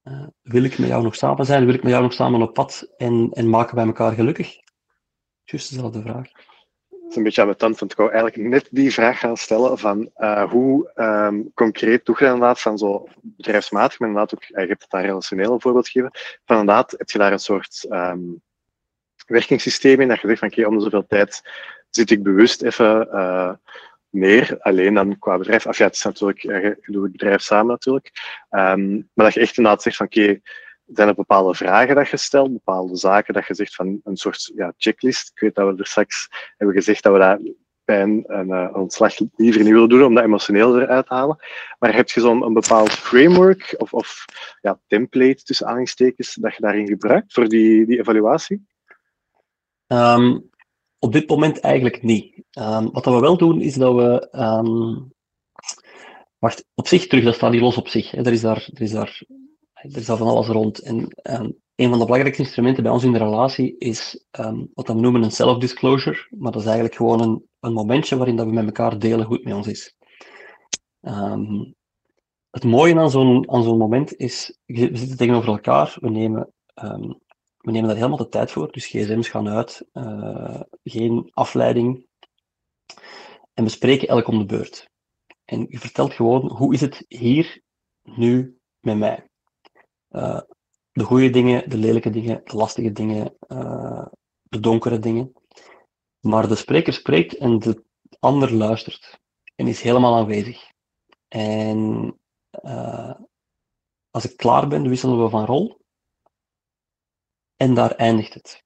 Uh, 0.03 0.27
wil 0.41 0.63
ik 0.63 0.77
met 0.77 0.89
jou 0.89 1.03
nog 1.03 1.15
samen 1.15 1.45
zijn? 1.45 1.65
Wil 1.65 1.73
ik 1.73 1.83
met 1.83 1.91
jou 1.91 2.03
nog 2.03 2.13
samen 2.13 2.41
op 2.41 2.53
pad 2.53 2.93
en, 2.97 3.29
en 3.33 3.49
maken 3.49 3.75
wij 3.75 3.85
elkaar 3.85 4.11
gelukkig? 4.11 4.57
Juist 5.43 5.69
dezelfde 5.69 6.01
vraag 6.01 6.31
is 7.13 7.19
een 7.19 7.23
beetje 7.23 7.41
aan 7.41 7.47
mijn 7.47 7.59
tand, 7.59 7.79
want 7.79 7.91
ik 7.91 7.97
wou 7.97 8.11
eigenlijk 8.11 8.49
net 8.49 8.67
die 8.71 8.93
vraag 8.93 9.19
gaan 9.19 9.37
stellen 9.37 9.77
van 9.77 10.09
uh, 10.17 10.51
hoe 10.51 10.91
um, 10.95 11.51
concreet 11.53 12.05
doe 12.05 12.15
je 12.19 12.25
inderdaad 12.25 12.61
van 12.61 12.77
zo 12.77 13.07
bedrijfsmatig, 13.21 13.99
maar 13.99 14.09
inderdaad 14.09 14.35
ook, 14.35 14.43
je 14.43 14.67
hebt 14.67 14.81
het 14.81 14.91
daar 14.91 15.05
relationeel 15.05 15.53
een 15.53 15.61
voorbeeld 15.61 15.89
gegeven, 15.89 16.19
van 16.45 16.59
inderdaad 16.59 16.91
heb 16.97 17.09
je 17.09 17.17
daar 17.17 17.31
een 17.31 17.39
soort 17.39 17.85
um, 17.89 18.41
werkingssysteem 19.25 20.01
in, 20.01 20.07
dat 20.07 20.21
je 20.21 20.27
zegt 20.27 20.39
van 20.39 20.47
oké, 20.47 20.75
de 20.75 20.81
zoveel 20.81 21.07
tijd 21.07 21.41
zit 21.89 22.11
ik 22.11 22.23
bewust 22.23 22.61
even 22.61 23.59
neer, 24.13 24.57
alleen 24.59 24.93
dan 24.93 25.19
qua 25.19 25.37
bedrijf. 25.37 25.67
Af 25.67 25.77
ja, 25.77 25.85
het 25.85 25.95
is 25.95 26.03
natuurlijk, 26.03 26.41
je 26.41 26.77
doet 26.85 27.03
het 27.03 27.11
bedrijf 27.11 27.41
samen 27.41 27.67
natuurlijk, 27.67 28.11
um, 28.49 29.09
maar 29.13 29.25
dat 29.25 29.33
je 29.33 29.39
echt 29.39 29.57
inderdaad 29.57 29.81
zegt 29.81 29.95
van 29.95 30.05
oké, 30.05 30.39
zijn 30.85 31.07
er 31.07 31.15
bepaalde 31.15 31.55
vragen 31.55 31.95
dat 31.95 32.09
je 32.09 32.17
stelt, 32.17 32.53
bepaalde 32.53 32.95
zaken 32.95 33.33
dat 33.33 33.47
je 33.47 33.53
zegt 33.53 33.75
van 33.75 33.99
een 34.03 34.17
soort 34.17 34.51
ja, 34.55 34.73
checklist. 34.77 35.31
Ik 35.33 35.39
weet 35.39 35.55
dat 35.55 35.73
we 35.73 35.79
er 35.79 35.87
straks 35.87 36.29
hebben 36.57 36.75
gezegd 36.75 37.03
dat 37.03 37.13
we 37.13 37.19
dat 37.19 37.39
bij 37.85 38.01
een, 38.01 38.23
een, 38.27 38.51
eh, 38.51 38.75
ontslag 38.75 39.19
liever 39.35 39.63
niet 39.63 39.73
willen 39.73 39.89
doen 39.89 40.03
om 40.03 40.15
dat 40.15 40.23
emotioneel 40.23 40.81
eruit 40.81 41.07
te 41.07 41.13
halen. 41.13 41.37
Maar 41.79 41.95
heb 41.95 42.09
je 42.09 42.19
zo'n 42.19 42.43
een 42.43 42.53
bepaald 42.53 42.91
framework 42.91 43.75
of, 43.77 43.93
of 43.93 44.25
ja, 44.61 44.79
template 44.87 45.43
tussen 45.43 45.65
aanhalingstekens 45.65 46.35
dat 46.35 46.55
je 46.55 46.61
daarin 46.61 46.87
gebruikt 46.87 47.33
voor 47.33 47.47
die, 47.47 47.85
die 47.85 47.99
evaluatie? 47.99 48.65
Um, 49.87 50.49
op 51.03 51.11
dit 51.11 51.29
moment 51.29 51.59
eigenlijk 51.59 52.03
niet. 52.03 52.43
Um, 52.59 52.91
wat 52.91 53.05
we 53.05 53.19
wel 53.19 53.37
doen 53.37 53.61
is 53.61 53.75
dat 53.75 53.95
we. 53.95 54.27
Um, 54.31 55.13
wacht, 56.37 56.65
op 56.75 56.87
zich 56.87 57.07
terug, 57.07 57.23
dat 57.23 57.35
staat 57.35 57.51
niet 57.51 57.61
los 57.61 57.77
op 57.77 57.87
zich. 57.87 58.11
Hè. 58.11 58.25
Er, 58.25 58.31
is 58.31 58.41
daar, 58.41 58.69
er 58.73 58.81
is 58.81 58.91
daar 58.91 59.23
er 59.73 59.97
is 59.97 60.09
al 60.09 60.17
van 60.17 60.27
alles 60.27 60.47
rond. 60.47 60.79
En 60.79 60.95
um, 61.23 61.57
een 61.75 61.89
van 61.89 61.99
de 61.99 62.05
belangrijkste 62.05 62.43
instrumenten 62.43 62.83
bij 62.83 62.91
ons 62.91 63.03
in 63.03 63.11
de 63.11 63.17
relatie 63.17 63.77
is 63.77 64.25
wat 64.73 64.87
we 64.87 64.93
noemen 64.93 65.23
een 65.23 65.31
self-disclosure. 65.31 66.27
Maar 66.29 66.51
dat 66.51 66.61
is 66.61 66.67
eigenlijk 66.67 66.95
gewoon 66.95 67.21
een, 67.21 67.47
een 67.59 67.73
momentje 67.73 68.17
waarin 68.17 68.35
dat 68.35 68.45
we 68.45 68.53
met 68.53 68.65
elkaar 68.65 68.99
delen 68.99 69.25
hoe 69.25 69.35
het 69.35 69.45
met 69.45 69.53
ons 69.53 69.67
is. 69.67 69.95
Het 72.49 72.63
mooie 72.63 72.99
aan 72.99 73.11
zo'n 73.63 73.77
moment 73.77 74.15
is, 74.15 74.57
we 74.65 74.97
zitten 74.97 75.17
tegenover 75.17 75.49
elkaar, 75.49 75.97
we 75.99 76.09
nemen, 76.09 76.53
we 77.63 77.71
nemen 77.71 77.87
daar 77.87 77.97
helemaal 77.97 78.17
de 78.17 78.29
tijd 78.29 78.51
voor. 78.51 78.71
Dus 78.71 78.85
gsm's 78.85 79.29
gaan 79.29 79.49
uit, 79.49 79.85
uh, 79.93 80.61
geen 80.83 81.29
afleiding. 81.33 82.07
En 83.53 83.63
we 83.63 83.69
spreken 83.69 84.07
elk 84.07 84.27
om 84.27 84.37
de 84.37 84.45
beurt. 84.45 84.89
En 85.45 85.65
je 85.69 85.79
vertelt 85.79 86.13
gewoon, 86.13 86.51
hoe 86.51 86.73
is 86.73 86.81
het 86.81 87.05
hier, 87.07 87.61
nu, 88.03 88.59
met 88.79 88.97
mij? 88.97 89.27
Uh, 90.09 90.41
de 90.91 91.03
goede 91.03 91.29
dingen, 91.29 91.69
de 91.69 91.77
lelijke 91.77 92.09
dingen, 92.09 92.41
de 92.43 92.55
lastige 92.55 92.91
dingen, 92.91 93.37
uh, 93.47 94.05
de 94.41 94.59
donkere 94.59 94.99
dingen. 94.99 95.33
Maar 96.19 96.47
de 96.47 96.55
spreker 96.55 96.93
spreekt 96.93 97.37
en 97.37 97.59
de 97.59 97.83
ander 98.19 98.53
luistert 98.53 99.19
en 99.55 99.67
is 99.67 99.81
helemaal 99.81 100.15
aanwezig. 100.15 100.71
En 101.27 102.17
als 104.11 104.25
ik 104.25 104.37
klaar 104.37 104.67
ben, 104.67 104.89
wisselen 104.89 105.23
we 105.23 105.29
van 105.29 105.45
rol. 105.45 105.82
En 107.63 107.73
daar 107.73 107.91
eindigt 107.91 108.33
het. 108.33 108.63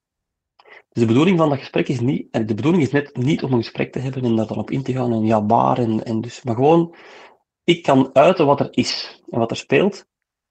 Dus 0.90 1.02
de 1.02 1.06
bedoeling 1.06 1.38
van 1.38 1.50
dat 1.50 1.58
gesprek 1.58 1.88
is 1.88 2.00
niet, 2.00 2.34
de 2.48 2.54
bedoeling 2.54 2.84
is 2.84 2.92
net 2.92 3.16
niet 3.16 3.44
om 3.44 3.54
een 3.54 3.64
gesprek 3.64 3.92
te 3.92 4.00
hebben 4.00 4.24
en 4.24 4.36
daar 4.36 4.48
dan 4.48 4.58
op 4.58 4.72
in 4.72 4.84
te 4.84 4.94
gaan 4.94 5.14
en 5.14 5.26
ja, 5.26 5.46
waar 5.46 5.78
en 5.78 6.22
dus, 6.22 6.44
maar 6.44 6.56
gewoon, 6.56 6.96
ik 7.64 7.84
kan 7.84 8.10
uiten 8.14 8.46
wat 8.46 8.60
er 8.60 8.68
is 8.72 9.22
en 9.30 9.40
wat 9.40 9.52
er 9.52 9.58
speelt 9.58 10.06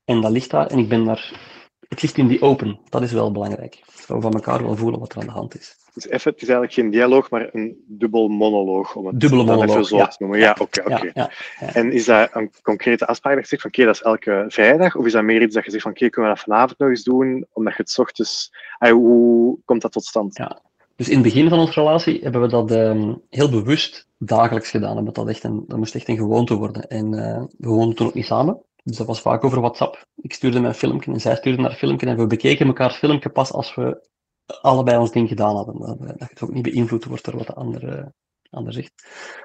en 0.05 0.21
dat 0.21 0.31
ligt 0.31 0.51
daar 0.51 0.67
en 0.67 0.79
ik 0.79 0.89
ben 0.89 1.05
daar. 1.05 1.55
Het 1.89 2.03
ligt 2.03 2.17
in 2.17 2.27
die 2.27 2.43
open. 2.43 2.79
Dat 2.89 3.03
is 3.03 3.13
wel 3.13 3.33
belangrijk. 3.33 3.83
Dat 4.07 4.17
we 4.17 4.21
van 4.21 4.33
elkaar 4.33 4.63
wel 4.63 4.77
voelen 4.77 5.01
wat 5.01 5.13
er 5.13 5.21
aan 5.21 5.27
de 5.27 5.33
hand 5.33 5.59
is. 5.59 5.77
Dus 5.95 6.05
even, 6.09 6.31
het 6.33 6.43
is 6.43 6.49
eigenlijk 6.49 6.73
geen 6.73 6.91
dialoog, 6.91 7.31
maar 7.31 7.49
een 7.53 7.85
dubbel 7.87 8.29
monoloog. 8.29 8.97
Om 8.97 9.07
het 9.07 9.21
Dubbele 9.21 9.45
monoloog, 9.45 9.71
even 9.71 9.85
zo 9.85 9.97
ja. 9.97 10.07
te 10.07 10.17
noemen. 10.19 10.39
Ja, 10.39 10.57
oké. 10.61 10.89
Ja, 10.89 10.97
oké. 10.97 11.11
ja, 11.15 11.31
ja. 11.61 11.75
En 11.75 11.93
is 11.93 12.05
dat 12.05 12.29
een 12.33 12.51
concrete 12.63 13.07
afspraak 13.07 13.35
dat 13.35 13.43
je 13.43 13.49
zegt 13.49 13.63
van 13.63 13.71
oké, 13.71 13.85
dat 13.85 13.95
is 13.95 14.03
elke 14.03 14.45
vrijdag? 14.49 14.97
Of 14.97 15.07
is 15.07 15.13
dat 15.13 15.23
meer 15.23 15.43
iets 15.43 15.55
dat 15.55 15.65
je 15.65 15.71
zegt 15.71 15.83
van 15.83 15.93
oké, 15.93 16.09
kunnen 16.09 16.31
we 16.31 16.37
dat 16.37 16.45
vanavond 16.45 16.79
nog 16.79 16.89
eens 16.89 17.05
doen? 17.05 17.47
Omdat 17.53 17.77
je 17.77 17.83
het 17.83 17.91
's 17.91 17.99
ochtends... 17.99 18.53
Hoe 18.79 19.59
komt 19.65 19.83
dat 19.83 19.93
tot 19.93 20.05
stand? 20.05 20.37
Ja. 20.37 20.61
Dus 20.97 21.09
in 21.09 21.15
het 21.15 21.23
begin 21.23 21.49
van 21.49 21.59
onze 21.59 21.81
relatie 21.81 22.21
hebben 22.23 22.41
we 22.41 22.49
dat 22.49 22.71
ehm, 22.71 23.15
heel 23.31 23.51
bewust 23.51 24.07
dagelijks 24.19 24.71
gedaan. 24.71 24.95
Hebben 24.95 25.13
dat, 25.13 25.29
echt 25.29 25.45
een, 25.45 25.65
dat 25.67 25.79
moest 25.79 25.95
echt 25.95 26.09
een 26.09 26.17
gewoonte 26.17 26.55
worden. 26.55 26.89
En 26.89 27.15
eh, 27.15 27.43
we 27.59 27.69
woonden 27.69 27.97
toen 27.97 28.07
ook 28.07 28.15
niet 28.15 28.27
samen. 28.27 28.63
Dus 28.87 28.97
dat 28.97 29.07
was 29.07 29.21
vaak 29.21 29.45
over 29.45 29.61
WhatsApp. 29.61 30.07
Ik 30.17 30.33
stuurde 30.33 30.61
mijn 30.61 30.75
filmpje 30.75 31.13
en 31.13 31.21
zij 31.21 31.37
stuurde 31.37 31.63
naar 31.63 31.75
filmpje 31.75 32.07
en 32.07 32.17
we 32.17 32.27
bekeken 32.27 32.67
elkaar 32.67 32.91
filmpje 32.91 33.31
pas 33.31 33.53
als 33.53 33.75
we 33.75 34.09
allebei 34.61 34.99
ons 34.99 35.13
ding 35.13 35.29
gedaan 35.29 35.55
hadden. 35.55 35.79
Dat, 36.19 36.29
het 36.29 36.43
ook 36.43 36.53
niet 36.53 36.63
beïnvloed 36.63 37.05
wordt 37.05 37.25
door 37.25 37.37
wat 37.37 37.47
de 37.47 37.55
ander, 37.55 37.99
uh, 37.99 38.07
ander 38.51 38.73
zegt. 38.73 38.93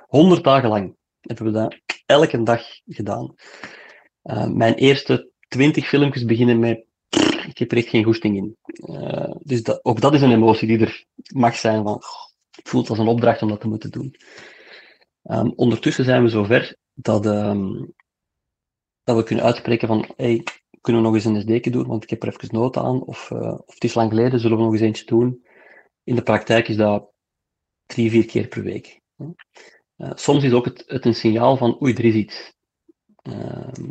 Honderd 0.07 0.43
dagen 0.43 0.69
lang 0.69 0.95
hebben 1.21 1.45
we 1.45 1.51
dat 1.51 1.75
elke 2.05 2.43
dag 2.43 2.61
gedaan. 2.85 3.35
Uh, 4.23 4.47
mijn 4.47 4.73
eerste 4.73 5.29
twintig 5.47 5.87
filmpjes 5.87 6.25
beginnen 6.25 6.59
met 6.59 6.85
ik 7.47 7.57
heb 7.57 7.71
er 7.71 7.77
echt 7.77 7.89
geen 7.89 8.03
goesting 8.03 8.37
in. 8.37 8.57
Uh, 8.63 9.35
dus 9.39 9.63
dat, 9.63 9.85
ook 9.85 10.01
dat 10.01 10.13
is 10.13 10.21
een 10.21 10.31
emotie 10.31 10.67
die 10.67 10.79
er 10.79 11.05
mag 11.33 11.55
zijn 11.55 11.83
van 11.83 12.01
voel 12.63 12.81
het 12.81 12.89
als 12.89 12.99
een 12.99 13.07
opdracht 13.07 13.41
om 13.41 13.49
dat 13.49 13.61
te 13.61 13.67
moeten 13.67 13.91
doen. 13.91 14.15
Um, 15.23 15.53
ondertussen 15.55 16.05
zijn 16.05 16.23
we 16.23 16.29
zover 16.29 16.75
dat, 16.93 17.25
um, 17.25 17.93
dat 19.03 19.15
we 19.15 19.23
kunnen 19.23 19.45
uitspreken 19.45 19.87
van 19.87 20.13
hey, 20.15 20.43
kunnen 20.81 21.01
we 21.01 21.07
nog 21.07 21.15
eens 21.15 21.25
een 21.25 21.61
SD 21.61 21.71
doen, 21.71 21.87
want 21.87 22.03
ik 22.03 22.09
heb 22.09 22.23
er 22.23 22.27
even 22.27 22.55
nood 22.55 22.77
aan, 22.77 23.03
of, 23.03 23.29
uh, 23.29 23.59
of 23.65 23.73
het 23.73 23.83
is 23.83 23.93
lang 23.93 24.09
geleden, 24.09 24.39
zullen 24.39 24.57
we 24.57 24.63
nog 24.63 24.71
eens 24.71 24.81
eentje 24.81 25.05
doen. 25.05 25.45
In 26.03 26.15
de 26.15 26.23
praktijk 26.23 26.67
is 26.67 26.75
dat 26.75 27.11
drie, 27.85 28.09
vier 28.09 28.25
keer 28.25 28.47
per 28.47 28.63
week. 28.63 29.01
Uh, 29.97 30.11
soms 30.13 30.43
is 30.43 30.53
ook 30.53 30.65
het, 30.65 30.83
het, 30.87 31.05
een 31.05 31.15
signaal 31.15 31.57
van 31.57 31.81
oei, 31.81 31.93
er 31.93 32.05
is 32.05 32.13
iets. 32.13 32.53
Ehm, 33.21 33.89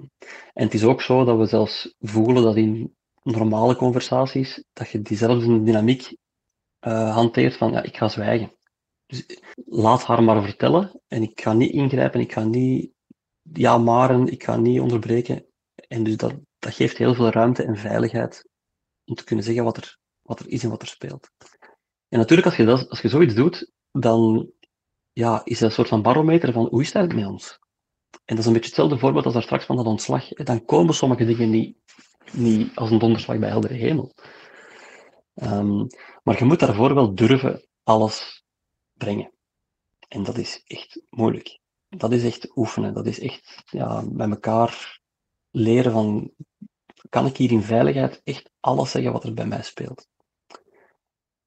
en 0.53 0.65
het 0.65 0.75
is 0.75 0.85
ook 0.85 1.03
zo 1.03 1.25
dat 1.25 1.39
we 1.39 1.47
zelfs 1.47 1.95
voelen 1.99 2.43
dat 2.43 2.57
in 2.57 2.97
normale 3.23 3.77
conversaties, 3.77 4.65
dat 4.73 4.89
je 4.89 5.03
diezelfde 5.03 5.63
dynamiek 5.63 6.17
uh, 6.87 7.15
hanteert 7.15 7.57
van 7.57 7.73
ja, 7.73 7.83
ik 7.83 7.97
ga 7.97 8.09
zwijgen. 8.09 8.53
Dus 9.07 9.27
laat 9.67 10.05
haar 10.05 10.23
maar 10.23 10.43
vertellen 10.43 11.01
en 11.09 11.23
ik 11.23 11.41
ga 11.41 11.53
niet 11.53 11.73
ingrijpen, 11.73 12.21
ik 12.21 12.33
ga 12.33 12.45
niet 12.45 12.93
ja 13.53 13.79
maren, 13.79 14.27
ik 14.27 14.45
ga 14.45 14.57
niet 14.57 14.81
onderbreken. 14.81 15.47
En 15.89 16.03
dus 16.03 16.17
dat, 16.17 16.35
dat 16.59 16.75
geeft 16.75 16.97
heel 16.97 17.15
veel 17.15 17.31
ruimte 17.31 17.63
en 17.63 17.77
veiligheid 17.77 18.49
om 19.05 19.15
te 19.15 19.25
kunnen 19.25 19.45
zeggen 19.45 19.65
wat 19.65 19.77
er, 19.77 19.99
wat 20.23 20.41
er 20.41 20.49
is 20.49 20.63
en 20.63 20.71
wat 20.71 20.83
er 20.83 20.89
speelt. 20.89 21.31
En 22.09 22.19
natuurlijk, 22.19 22.49
als 22.49 22.57
je, 22.57 22.65
dat, 22.65 22.89
als 22.89 23.01
je 23.01 23.09
zoiets 23.09 23.35
doet, 23.35 23.73
dan 23.91 24.53
ja, 25.13 25.41
is 25.45 25.59
dat 25.59 25.69
een 25.69 25.75
soort 25.75 25.89
van 25.89 26.03
barometer 26.03 26.53
van 26.53 26.67
hoe 26.67 26.83
is 26.83 26.93
het 26.93 27.15
met 27.15 27.27
ons? 27.27 27.59
En 28.11 28.37
dat 28.37 28.39
is 28.39 28.47
een 28.47 28.53
beetje 28.53 28.69
hetzelfde 28.69 28.99
voorbeeld 28.99 29.25
als 29.25 29.35
daar 29.35 29.43
straks 29.43 29.65
van 29.65 29.77
dat 29.77 29.87
ontslag. 29.87 30.29
Dan 30.29 30.65
komen 30.65 30.95
sommige 30.95 31.25
dingen 31.25 31.51
niet, 31.51 31.77
niet 32.33 32.77
als 32.77 32.91
een 32.91 32.99
donderslag 32.99 33.39
bij 33.39 33.49
heldere 33.49 33.75
hemel. 33.75 34.13
Um, 35.35 35.87
maar 36.23 36.39
je 36.39 36.45
moet 36.45 36.59
daarvoor 36.59 36.95
wel 36.95 37.15
durven 37.15 37.67
alles 37.83 38.45
brengen. 38.93 39.33
En 40.09 40.23
dat 40.23 40.39
is 40.39 40.63
echt 40.65 41.03
moeilijk. 41.11 41.60
Dat 41.97 42.13
is 42.13 42.25
echt 42.25 42.57
oefenen. 42.57 42.95
Dat 42.95 43.07
is 43.07 43.21
echt 43.21 43.63
ja, 43.65 44.05
bij 44.07 44.29
elkaar 44.29 45.01
leren 45.51 45.93
van, 45.93 46.31
kan 47.09 47.27
ik 47.27 47.37
hier 47.37 47.51
in 47.51 47.63
veiligheid 47.63 48.21
echt 48.25 48.51
alles 48.61 48.91
zeggen 48.91 49.13
wat 49.13 49.25
er 49.25 49.35
bij 49.35 49.47
mij 49.47 49.63
speelt? 49.63 50.09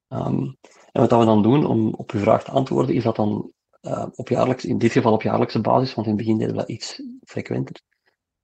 Um, 0.08 0.58
en 0.91 1.02
wat 1.02 1.20
we 1.20 1.26
dan 1.26 1.44
doen 1.44 1.66
om 1.66 1.94
op 1.94 2.12
uw 2.12 2.20
vraag 2.20 2.44
te 2.44 2.52
antwoorden, 2.52 2.96
is 2.96 3.04
dat 3.04 3.16
dan 3.16 3.52
uh, 3.82 4.06
op 4.16 4.30
jaarlijks, 4.30 4.66
in 4.66 4.78
dit 4.78 4.91
geval 4.91 5.14
op 5.14 5.22
jaarlijkse 5.22 5.62
basis, 5.62 5.94
want 5.94 6.08
in 6.08 6.14
het 6.14 6.22
begin 6.22 6.38
deden 6.38 6.54
we 6.54 6.60
dat 6.60 6.70
iets 6.70 7.02
frequenter, 7.24 7.82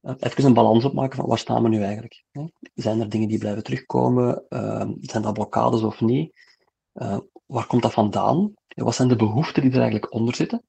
uh, 0.01 0.13
even 0.19 0.45
een 0.45 0.53
balans 0.53 0.85
opmaken 0.85 1.17
van 1.17 1.27
waar 1.27 1.37
staan 1.37 1.63
we 1.63 1.69
nu 1.69 1.81
eigenlijk? 1.81 2.23
Hè? 2.31 2.45
Zijn 2.73 3.01
er 3.01 3.09
dingen 3.09 3.27
die 3.27 3.37
blijven 3.37 3.63
terugkomen? 3.63 4.45
Uh, 4.49 4.89
zijn 5.01 5.23
dat 5.23 5.33
blokkades 5.33 5.81
of 5.81 6.01
niet? 6.01 6.47
waar 7.45 7.67
komt 7.67 7.81
dat 7.81 7.93
vandaan? 7.93 8.53
Wat 8.67 8.95
zijn 8.95 9.07
de 9.07 9.15
behoeften 9.15 9.61
die 9.61 9.71
er 9.71 9.81
eigenlijk 9.81 10.13
onder 10.13 10.35
zitten? 10.35 10.63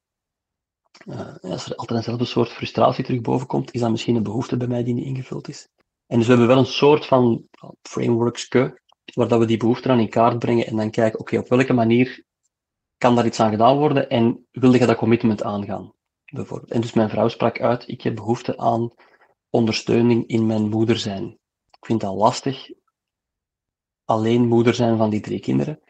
Als 1.40 1.66
er 1.66 1.74
altijd 1.74 1.98
eenzelfde 1.98 2.24
soort 2.24 2.48
frustratie 2.48 3.04
terug 3.04 3.20
boven 3.20 3.46
komt, 3.46 3.72
is 3.72 3.80
dat 3.80 3.90
misschien 3.90 4.16
een 4.16 4.22
behoefte 4.22 4.56
bij 4.56 4.66
mij 4.66 4.84
die 4.84 4.94
niet 4.94 5.04
ingevuld 5.04 5.48
is. 5.48 5.68
En 6.06 6.16
dus 6.16 6.26
we 6.26 6.32
hebben 6.32 6.48
wel 6.48 6.58
een 6.58 6.66
soort 6.66 7.06
van 7.06 7.48
frameworks 7.82 8.48
waar 9.14 9.28
dat 9.28 9.38
we 9.38 9.46
die 9.46 9.56
behoeften 9.56 9.90
aan 9.90 10.00
in 10.00 10.08
kaart 10.08 10.38
brengen 10.38 10.66
en 10.66 10.76
dan 10.76 10.90
kijken, 10.90 11.20
oké, 11.20 11.38
op 11.38 11.48
welke 11.48 11.72
manier 11.72 12.24
kan 12.98 13.14
daar 13.14 13.26
iets 13.26 13.40
aan 13.40 13.50
gedaan 13.50 13.76
worden 13.76 14.08
en 14.08 14.46
wilde 14.50 14.78
je 14.78 14.86
dat 14.86 14.96
commitment 14.96 15.42
aangaan? 15.42 15.92
Bijvoorbeeld. 16.24 16.70
En 16.70 16.80
dus 16.80 16.92
mijn 16.92 17.08
vrouw 17.08 17.28
sprak 17.28 17.60
uit, 17.60 17.88
ik 17.88 18.02
heb 18.02 18.14
behoefte 18.14 18.58
aan 18.58 18.90
ondersteuning 19.50 20.26
in 20.26 20.46
mijn 20.46 20.68
moeder 20.68 20.98
zijn. 20.98 21.38
Ik 21.70 21.86
vind 21.86 22.00
dat 22.00 22.14
lastig, 22.14 22.70
alleen 24.04 24.46
moeder 24.46 24.74
zijn 24.74 24.96
van 24.96 25.10
die 25.10 25.20
drie 25.20 25.40
kinderen. 25.40 25.80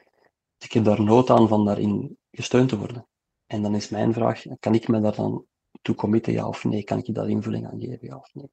Dus 0.57 0.69
ik 0.69 0.73
heb 0.73 0.85
daar 0.85 1.03
nood 1.03 1.31
aan 1.31 1.49
van 1.49 1.65
daarin 1.65 2.19
gesteund 2.31 2.69
te 2.69 2.79
worden. 2.79 3.09
En 3.51 3.63
dan 3.63 3.75
is 3.75 3.89
mijn 3.89 4.13
vraag, 4.13 4.43
kan 4.61 4.75
ik 4.75 4.89
me 4.89 5.01
daar 5.01 5.15
dan 5.15 5.45
toe 5.83 5.95
committen, 5.95 6.33
ja 6.33 6.49
of 6.49 6.65
nee? 6.65 6.85
Kan 6.85 6.99
ik 6.99 7.07
je 7.07 7.13
daar 7.13 7.29
invulling 7.29 7.67
aan 7.67 7.81
geven, 7.81 8.07
ja 8.07 8.17
of 8.17 8.31
nee? 8.35 8.51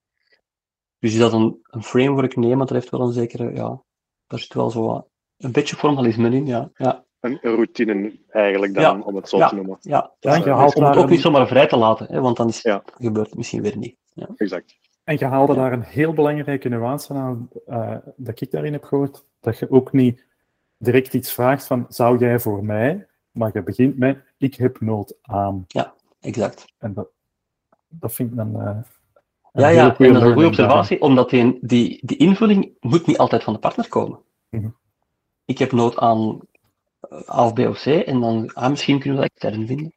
Dus 0.99 1.13
is 1.13 1.19
dat 1.19 1.33
een, 1.33 1.59
een 1.63 1.83
framework? 1.83 2.35
Nee, 2.35 2.55
maar 2.55 2.65
dat 2.65 2.75
heeft 2.75 2.89
wel 2.89 3.01
een 3.01 3.13
zekere, 3.13 3.53
ja, 3.53 3.81
daar 4.27 4.39
zit 4.39 4.53
wel 4.53 4.69
zo 4.69 5.07
een 5.37 5.51
beetje 5.51 5.75
formalisme 5.75 6.29
in, 6.29 6.45
ja. 6.45 6.69
ja. 6.73 7.05
Een 7.19 7.39
routine 7.41 8.19
eigenlijk 8.29 8.73
dan, 8.73 9.03
om 9.03 9.15
het 9.15 9.29
zo 9.29 9.37
ja. 9.37 9.47
te 9.47 9.55
noemen. 9.55 9.77
Ja, 9.81 10.13
ja 10.19 10.35
je 10.35 10.49
haalt 10.49 10.75
om 10.75 10.83
het 10.83 10.95
ook 10.95 11.09
niet 11.09 11.21
zomaar 11.21 11.47
vrij 11.47 11.67
te 11.67 11.77
laten, 11.77 12.07
hè, 12.09 12.21
want 12.21 12.37
dan 12.37 12.47
is, 12.47 12.61
ja. 12.61 12.83
gebeurt 12.85 13.27
het 13.27 13.37
misschien 13.37 13.61
weer 13.61 13.77
niet. 13.77 13.97
Ja. 14.13 14.29
Exact. 14.35 14.79
En 15.03 15.17
je 15.19 15.25
haalde 15.25 15.53
daar 15.53 15.73
een 15.73 15.83
heel 15.83 16.13
belangrijke 16.13 16.69
nuance 16.69 17.13
aan, 17.13 17.49
uh, 17.67 17.95
dat 18.15 18.41
ik 18.41 18.51
daarin 18.51 18.73
heb 18.73 18.83
gehoord, 18.83 19.25
dat 19.39 19.59
je 19.59 19.71
ook 19.71 19.91
niet 19.91 20.25
direct 20.77 21.13
iets 21.13 21.33
vraagt 21.33 21.65
van, 21.65 21.85
zou 21.89 22.17
jij 22.17 22.39
voor 22.39 22.65
mij, 22.65 23.07
maar 23.31 23.49
je 23.53 23.63
begint 23.63 23.97
met, 23.97 24.26
ik 24.37 24.55
heb 24.55 24.81
nood 24.81 25.17
aan. 25.21 25.65
Ja, 25.67 25.93
exact. 26.19 26.73
En 26.77 26.93
dat, 26.93 27.07
dat 27.87 28.13
vind 28.13 28.29
ik 28.29 28.35
dan... 28.37 28.61
Uh, 28.61 28.77
ja, 29.53 29.67
ja, 29.67 29.97
en 29.97 30.13
dat 30.13 30.21
is 30.21 30.27
een 30.27 30.33
goede 30.33 30.47
observatie, 30.47 31.01
omdat 31.01 31.29
die, 31.29 31.57
die, 31.61 31.99
die 32.05 32.17
invulling 32.17 32.77
moet 32.79 33.07
niet 33.07 33.17
altijd 33.17 33.43
van 33.43 33.53
de 33.53 33.59
partner 33.59 33.89
komen. 33.89 34.19
Mm 34.49 34.61
-hmm. 34.61 34.77
Ik 35.45 35.57
heb 35.57 35.71
nood 35.71 35.97
aan 35.97 36.39
A 37.29 37.45
of 37.45 37.53
B 37.53 37.59
of 37.59 37.81
C, 37.81 37.85
en 37.85 38.19
dan, 38.19 38.53
ah, 38.53 38.69
misschien 38.69 38.99
kunnen 38.99 39.19
we 39.19 39.27
dat 39.27 39.31
extern 39.35 39.67
vinden. 39.67 39.93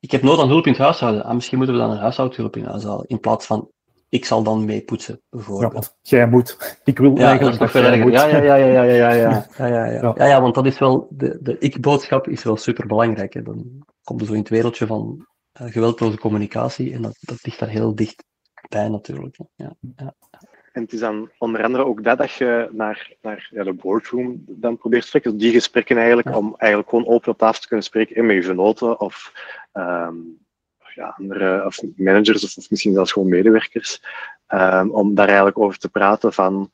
Ik 0.00 0.10
heb 0.10 0.22
nood 0.22 0.38
aan 0.38 0.48
hulp 0.48 0.66
in 0.66 0.72
het 0.72 0.80
huishouden, 0.80 1.24
ah, 1.24 1.34
misschien 1.34 1.58
moeten 1.58 1.76
we 1.76 1.82
dan 1.82 1.90
een 1.90 1.98
huishoudhulp 1.98 2.56
in 2.56 2.64
huis 2.64 2.84
halen, 2.84 3.06
in 3.06 3.20
plaats 3.20 3.46
van 3.46 3.70
ik 4.10 4.24
zal 4.24 4.42
dan 4.42 4.64
mee 4.64 4.82
poetsen 4.82 5.20
bijvoorbeeld. 5.30 5.96
Ja, 6.02 6.16
jij 6.16 6.28
moet. 6.28 6.78
Ik 6.84 6.98
wil 6.98 7.16
eigenlijk 7.16 7.58
dat, 7.58 7.72
dat 7.72 7.82
jij 7.82 7.98
moet. 7.98 8.12
Ja, 8.12 8.26
ja, 8.26 8.42
ja, 8.42 8.54
ja, 8.54 8.82
ja, 8.82 8.82
ja, 8.94 9.12
ja. 9.12 9.46
Ja, 9.58 9.66
ja, 9.66 9.84
ja. 9.86 10.26
ja, 10.26 10.40
want 10.40 10.54
dat 10.54 10.66
is 10.66 10.78
wel, 10.78 11.08
de, 11.10 11.38
de 11.40 11.58
ik-boodschap 11.58 12.28
is 12.28 12.42
wel 12.42 12.56
superbelangrijk. 12.56 13.34
Hè. 13.34 13.42
Dan 13.42 13.86
komt 14.02 14.20
er 14.20 14.26
zo 14.26 14.32
in 14.32 14.38
het 14.38 14.48
wereldje 14.48 14.86
van 14.86 15.26
eh, 15.52 15.66
geweldloze 15.66 16.18
communicatie 16.18 16.92
en 16.92 17.02
dat, 17.02 17.16
dat 17.20 17.44
ligt 17.44 17.58
daar 17.58 17.68
heel 17.68 17.94
dichtbij, 17.94 18.88
natuurlijk. 18.88 19.36
Ja, 19.54 19.74
ja. 19.96 20.14
En 20.72 20.82
het 20.82 20.92
is 20.92 21.00
dan 21.00 21.30
onder 21.38 21.64
andere 21.64 21.84
ook 21.84 22.04
dat 22.04 22.18
dat 22.18 22.32
je 22.32 22.68
naar, 22.72 23.12
naar 23.22 23.48
ja, 23.50 23.64
de 23.64 23.72
boardroom 23.72 24.44
dan 24.46 24.76
probeert 24.76 25.04
te 25.04 25.10
trekken, 25.10 25.32
dus 25.32 25.40
Die 25.40 25.52
gesprekken 25.52 25.96
eigenlijk, 25.96 26.36
om 26.36 26.54
eigenlijk 26.56 26.90
gewoon 26.90 27.06
open 27.06 27.32
op 27.32 27.38
tafel 27.38 27.60
te 27.60 27.66
kunnen 27.66 27.86
spreken 27.86 28.16
en 28.16 28.26
met 28.26 28.44
genoten 28.44 29.00
of 29.00 29.32
um, 29.72 30.38
ja, 30.94 31.14
andere, 31.18 31.64
of 31.64 31.78
managers 31.96 32.44
of, 32.44 32.56
of, 32.56 32.70
misschien 32.70 32.92
zelfs 32.92 33.12
gewoon 33.12 33.28
medewerkers. 33.28 34.02
Um, 34.48 34.90
om 34.90 35.14
daar 35.14 35.26
eigenlijk 35.26 35.58
over 35.58 35.78
te 35.78 35.88
praten 35.88 36.32
van 36.32 36.70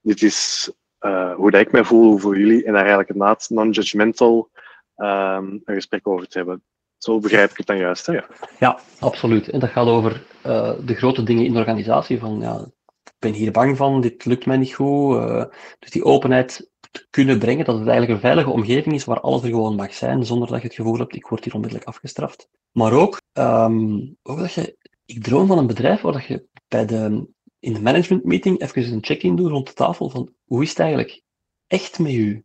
dit 0.00 0.22
is 0.22 0.70
uh, 1.00 1.34
hoe 1.34 1.50
dat 1.50 1.60
ik 1.60 1.72
mij 1.72 1.84
voel, 1.84 2.10
hoe 2.10 2.20
voor 2.20 2.38
jullie. 2.38 2.64
En 2.64 2.72
daar 2.72 2.80
eigenlijk 2.80 3.10
inderdaad 3.10 3.46
non-judgmental 3.50 4.50
um, 4.96 5.62
een 5.64 5.74
gesprek 5.74 6.08
over 6.08 6.28
te 6.28 6.38
hebben. 6.38 6.62
Zo 6.98 7.18
begrijp 7.18 7.50
ik 7.50 7.56
het 7.56 7.66
dan 7.66 7.78
juist. 7.78 8.06
Ja. 8.06 8.26
ja, 8.58 8.78
absoluut. 8.98 9.48
En 9.48 9.60
dat 9.60 9.70
gaat 9.70 9.86
over 9.86 10.22
uh, 10.46 10.72
de 10.84 10.94
grote 10.94 11.22
dingen 11.22 11.44
in 11.44 11.52
de 11.52 11.58
organisatie. 11.58 12.18
Van, 12.18 12.40
ja, 12.40 12.64
ik 13.04 13.14
ben 13.18 13.32
hier 13.32 13.52
bang 13.52 13.76
van, 13.76 14.00
dit 14.00 14.24
lukt 14.24 14.46
mij 14.46 14.56
niet 14.56 14.74
goed. 14.74 15.16
Uh, 15.16 15.44
dus 15.78 15.90
die 15.90 16.04
openheid 16.04 16.70
kunnen 17.10 17.38
brengen, 17.38 17.64
dat 17.64 17.78
het 17.78 17.88
eigenlijk 17.88 18.14
een 18.14 18.28
veilige 18.28 18.50
omgeving 18.50 18.94
is 18.94 19.04
waar 19.04 19.20
alles 19.20 19.42
er 19.42 19.48
gewoon 19.48 19.74
mag 19.74 19.94
zijn, 19.94 20.26
zonder 20.26 20.48
dat 20.48 20.60
je 20.60 20.66
het 20.66 20.76
gevoel 20.76 20.98
hebt, 20.98 21.14
ik 21.14 21.26
word 21.26 21.44
hier 21.44 21.54
onmiddellijk 21.54 21.88
afgestraft. 21.88 22.48
Maar 22.72 22.92
ook, 22.92 23.20
um, 23.32 24.16
ook 24.22 24.38
dat 24.38 24.52
je, 24.52 24.76
ik 25.06 25.22
droom 25.22 25.46
van 25.46 25.58
een 25.58 25.66
bedrijf 25.66 26.00
waar 26.00 26.12
dat 26.12 26.24
je 26.24 26.44
bij 26.68 26.86
de, 26.86 27.28
in 27.58 27.72
de 27.72 27.80
management 27.80 28.24
meeting 28.24 28.60
even 28.60 28.92
een 28.92 29.04
check-in 29.04 29.36
doet 29.36 29.50
rond 29.50 29.66
de 29.66 29.72
tafel 29.72 30.10
van 30.10 30.32
hoe 30.44 30.62
is 30.62 30.68
het 30.68 30.78
eigenlijk 30.78 31.22
echt 31.66 31.98
met 31.98 32.12
u 32.12 32.44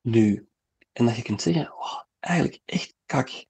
nu? 0.00 0.48
En 0.92 1.06
dat 1.06 1.16
je 1.16 1.22
kunt 1.22 1.42
zeggen, 1.42 1.72
oh, 1.78 2.00
eigenlijk 2.20 2.60
echt 2.64 2.94
kak. 3.06 3.44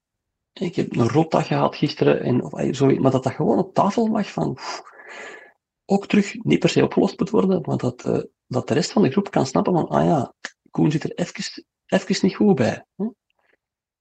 Ik 0.52 0.76
heb 0.76 0.96
een 0.96 1.08
rotdag 1.08 1.46
gehad 1.46 1.76
gisteren, 1.76 2.22
en, 2.22 2.42
of, 2.42 2.52
sorry, 2.70 2.98
maar 2.98 3.10
dat 3.10 3.22
dat 3.22 3.32
gewoon 3.32 3.58
op 3.58 3.74
tafel 3.74 4.06
mag 4.06 4.30
van, 4.30 4.58
ook 5.84 6.06
terug 6.06 6.34
niet 6.44 6.58
per 6.58 6.68
se 6.68 6.82
opgelost 6.82 7.18
moet 7.18 7.30
worden, 7.30 7.60
maar 7.64 7.76
dat, 7.76 8.04
uh, 8.06 8.22
dat 8.46 8.68
de 8.68 8.74
rest 8.74 8.92
van 8.92 9.02
de 9.02 9.10
groep 9.10 9.30
kan 9.30 9.46
snappen 9.46 9.72
van, 9.72 9.88
ah 9.88 10.04
ja, 10.04 10.34
Koen 10.70 10.90
zit 10.90 11.04
er 11.04 11.14
even, 11.14 11.64
even 11.86 12.26
niet 12.26 12.36
goed 12.36 12.54
bij. 12.54 12.84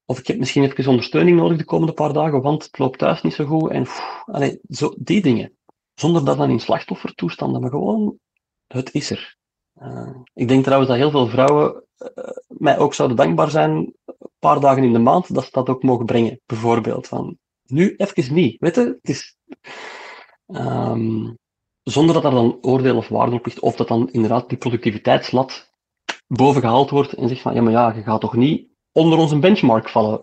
Of 0.06 0.20
ik 0.20 0.28
heb 0.28 0.38
misschien 0.38 0.64
even 0.64 0.88
ondersteuning 0.88 1.38
nodig 1.38 1.58
de 1.58 1.66
komende 1.66 1.94
paar 1.94 2.14
dagen, 2.14 2.42
want 2.42 2.64
het 2.64 2.78
loopt 2.78 3.00
thuis 3.00 3.22
niet 3.22 3.34
zo 3.34 3.46
goed. 3.46 3.70
En 3.70 3.84
pff, 3.84 4.24
zo, 4.70 4.94
die 4.98 5.22
dingen. 5.22 5.58
Zonder 5.94 6.26
dat 6.26 6.38
dan 6.38 6.50
in 6.50 6.60
slachtoffertoestanden, 6.60 7.62
maar 7.62 7.70
gewoon, 7.70 8.18
het 8.68 8.94
is 8.94 9.10
er. 9.10 9.38
Uh, 9.82 10.16
ik 10.34 10.48
denk 10.48 10.64
trouwens 10.64 10.92
dat 10.92 11.00
heel 11.00 11.12
veel 11.12 11.28
vrouwen 11.28 11.86
uh, 11.98 12.08
mij 12.48 12.78
ook 12.78 12.94
zouden 12.94 13.18
dankbaar 13.18 13.50
zijn, 13.50 13.72
een 14.06 14.30
paar 14.40 14.60
dagen 14.60 14.84
in 14.84 14.94
de 14.94 15.00
maand, 15.00 15.34
dat 15.34 15.44
ze 15.44 15.50
dat 15.52 15.70
ook 15.70 15.84
mogen 15.84 16.06
brengen. 16.06 16.40
Bijvoorbeeld 16.46 17.08
van, 17.08 17.38
nu 17.66 17.94
even 17.98 18.34
niet. 18.34 18.60
Weet 18.60 18.76
je, 18.76 18.82
het 18.82 19.10
is... 19.10 19.38
Um, 20.48 21.38
zonder 21.84 22.14
dat 22.14 22.24
er 22.24 22.32
dan 22.32 22.58
oordeel 22.62 22.98
of 22.98 23.08
waarde 23.08 23.36
op 23.36 23.46
ligt, 23.46 23.60
of 23.60 23.76
dat 23.76 23.88
dan 23.88 24.10
inderdaad 24.12 24.50
die 24.50 24.58
productiviteitslat 24.58 25.72
boven 26.28 26.62
gehaald 26.62 26.90
wordt 26.90 27.14
en 27.14 27.28
zegt 27.28 27.42
van, 27.42 27.54
ja, 27.54 27.62
maar 27.62 27.72
ja, 27.72 27.94
je 27.94 28.02
gaat 28.02 28.22
toch 28.22 28.36
niet 28.36 28.68
onder 28.92 29.20
onze 29.20 29.40
benchmark 29.40 29.90
vallen. 29.90 30.22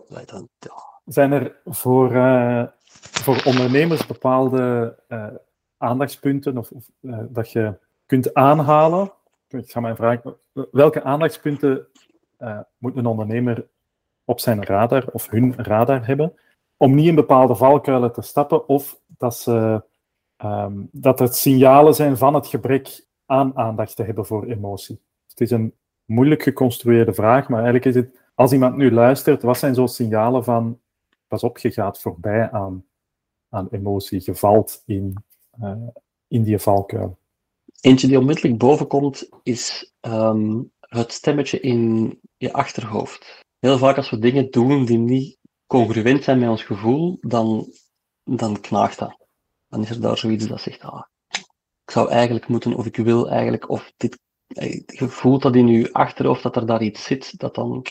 Zijn 1.05 1.31
er 1.31 1.55
voor, 1.65 2.11
uh, 2.11 2.63
voor 2.95 3.41
ondernemers 3.45 4.05
bepaalde 4.05 4.95
uh, 5.07 5.27
aandachtspunten 5.77 6.57
of, 6.57 6.71
of 6.71 6.85
uh, 7.01 7.17
dat 7.29 7.51
je 7.51 7.77
kunt 8.05 8.33
aanhalen? 8.33 9.13
Ik 9.47 9.71
ga 9.71 9.79
mijn 9.79 9.95
vraag, 9.95 10.21
welke 10.71 11.03
aandachtspunten 11.03 11.87
moet 12.77 12.97
een 12.97 13.05
ondernemer 13.05 13.67
op 14.25 14.39
zijn 14.39 14.63
radar 14.63 15.05
of 15.11 15.29
hun 15.29 15.53
radar 15.57 16.05
hebben 16.05 16.33
om 16.77 16.95
niet 16.95 17.07
in 17.07 17.15
bepaalde 17.15 17.55
valkuilen 17.55 18.13
te 18.13 18.21
stappen 18.21 18.67
of 18.67 18.99
dat 19.07 19.35
ze 19.35 19.83
Um, 20.43 20.89
dat 20.91 21.19
het 21.19 21.35
signalen 21.35 21.95
zijn 21.95 22.17
van 22.17 22.33
het 22.33 22.47
gebrek 22.47 23.05
aan 23.25 23.57
aandacht 23.57 23.95
te 23.95 24.03
hebben 24.03 24.25
voor 24.25 24.45
emotie. 24.45 25.01
Het 25.27 25.41
is 25.41 25.51
een 25.51 25.73
moeilijk 26.05 26.43
geconstrueerde 26.43 27.13
vraag, 27.13 27.49
maar 27.49 27.63
eigenlijk 27.63 27.85
is 27.85 27.95
het 27.95 28.19
als 28.35 28.51
iemand 28.51 28.75
nu 28.75 28.91
luistert, 28.91 29.41
wat 29.41 29.57
zijn 29.57 29.75
zo 29.75 29.85
signalen 29.85 30.43
van, 30.43 30.79
pas 31.27 31.43
op, 31.43 31.57
je 31.57 31.71
gaat 31.71 32.01
voorbij 32.01 32.51
aan, 32.51 32.85
aan 33.49 33.67
emotie, 33.71 34.21
je 34.23 34.35
valt 34.35 34.83
in, 34.85 35.13
uh, 35.61 35.87
in 36.27 36.43
die 36.43 36.59
valkuil? 36.59 37.17
Eentje 37.81 38.07
die 38.07 38.19
onmiddellijk 38.19 38.57
bovenkomt, 38.57 39.29
is 39.43 39.93
ehm, 39.99 40.61
het 40.79 41.11
stemmetje 41.11 41.59
in 41.59 42.19
je 42.37 42.53
achterhoofd. 42.53 43.43
Heel 43.59 43.77
vaak 43.77 43.97
als 43.97 44.09
we 44.09 44.19
dingen 44.19 44.51
doen 44.51 44.85
die 44.85 44.97
niet 44.97 45.37
congruent 45.67 46.23
zijn 46.23 46.39
met 46.39 46.49
ons 46.49 46.63
gevoel, 46.63 47.17
dan, 47.21 47.73
dan 48.23 48.61
knaagt 48.61 48.99
dat. 48.99 49.20
Dan 49.71 49.81
is 49.81 49.89
er 49.89 50.01
daar 50.01 50.17
zoiets 50.17 50.47
dat 50.47 50.61
zegt, 50.61 50.81
ah, 50.81 51.03
ik 51.85 51.91
zou 51.91 52.09
eigenlijk 52.09 52.47
moeten, 52.47 52.73
of 52.73 52.85
ik 52.85 52.95
wil 52.95 53.29
eigenlijk, 53.29 53.69
of 53.69 53.93
dit, 53.97 54.19
eh, 54.47 54.81
je 54.85 55.07
voelt 55.07 55.41
dat 55.41 55.55
in 55.55 55.67
je 55.67 55.93
achterhoofd 55.93 56.43
dat 56.43 56.55
er 56.55 56.65
daar 56.65 56.81
iets 56.81 57.03
zit, 57.03 57.39
dat 57.39 57.55
dan, 57.55 57.85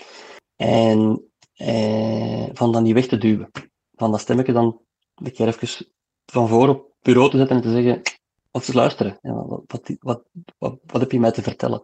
en 0.57 1.25
eh, 1.55 2.49
van 2.53 2.73
dan 2.73 2.85
die 2.85 2.95
weg 2.95 3.07
te 3.07 3.19
duwen. 3.19 3.51
Van 3.95 4.11
dat 4.11 4.21
stemmetje 4.21 4.53
dan 4.53 4.81
een 5.15 5.33
keer 5.33 5.47
even 5.47 5.87
van 6.27 6.49
voor 6.49 6.69
op 6.69 6.93
bureau 7.01 7.31
te 7.31 7.37
zetten 7.37 7.57
en 7.57 7.63
te 7.63 7.71
zeggen, 7.71 8.03
of 8.51 8.65
te 8.65 8.75
luisteren, 8.75 9.19
ja, 9.23 9.47
wat, 9.47 9.63
wat, 10.01 10.23
wat, 10.59 10.79
wat, 10.87 11.01
heb 11.01 11.13
je 11.13 11.21
mij 11.21 11.31
te 11.33 11.43
vertellen? 11.43 11.83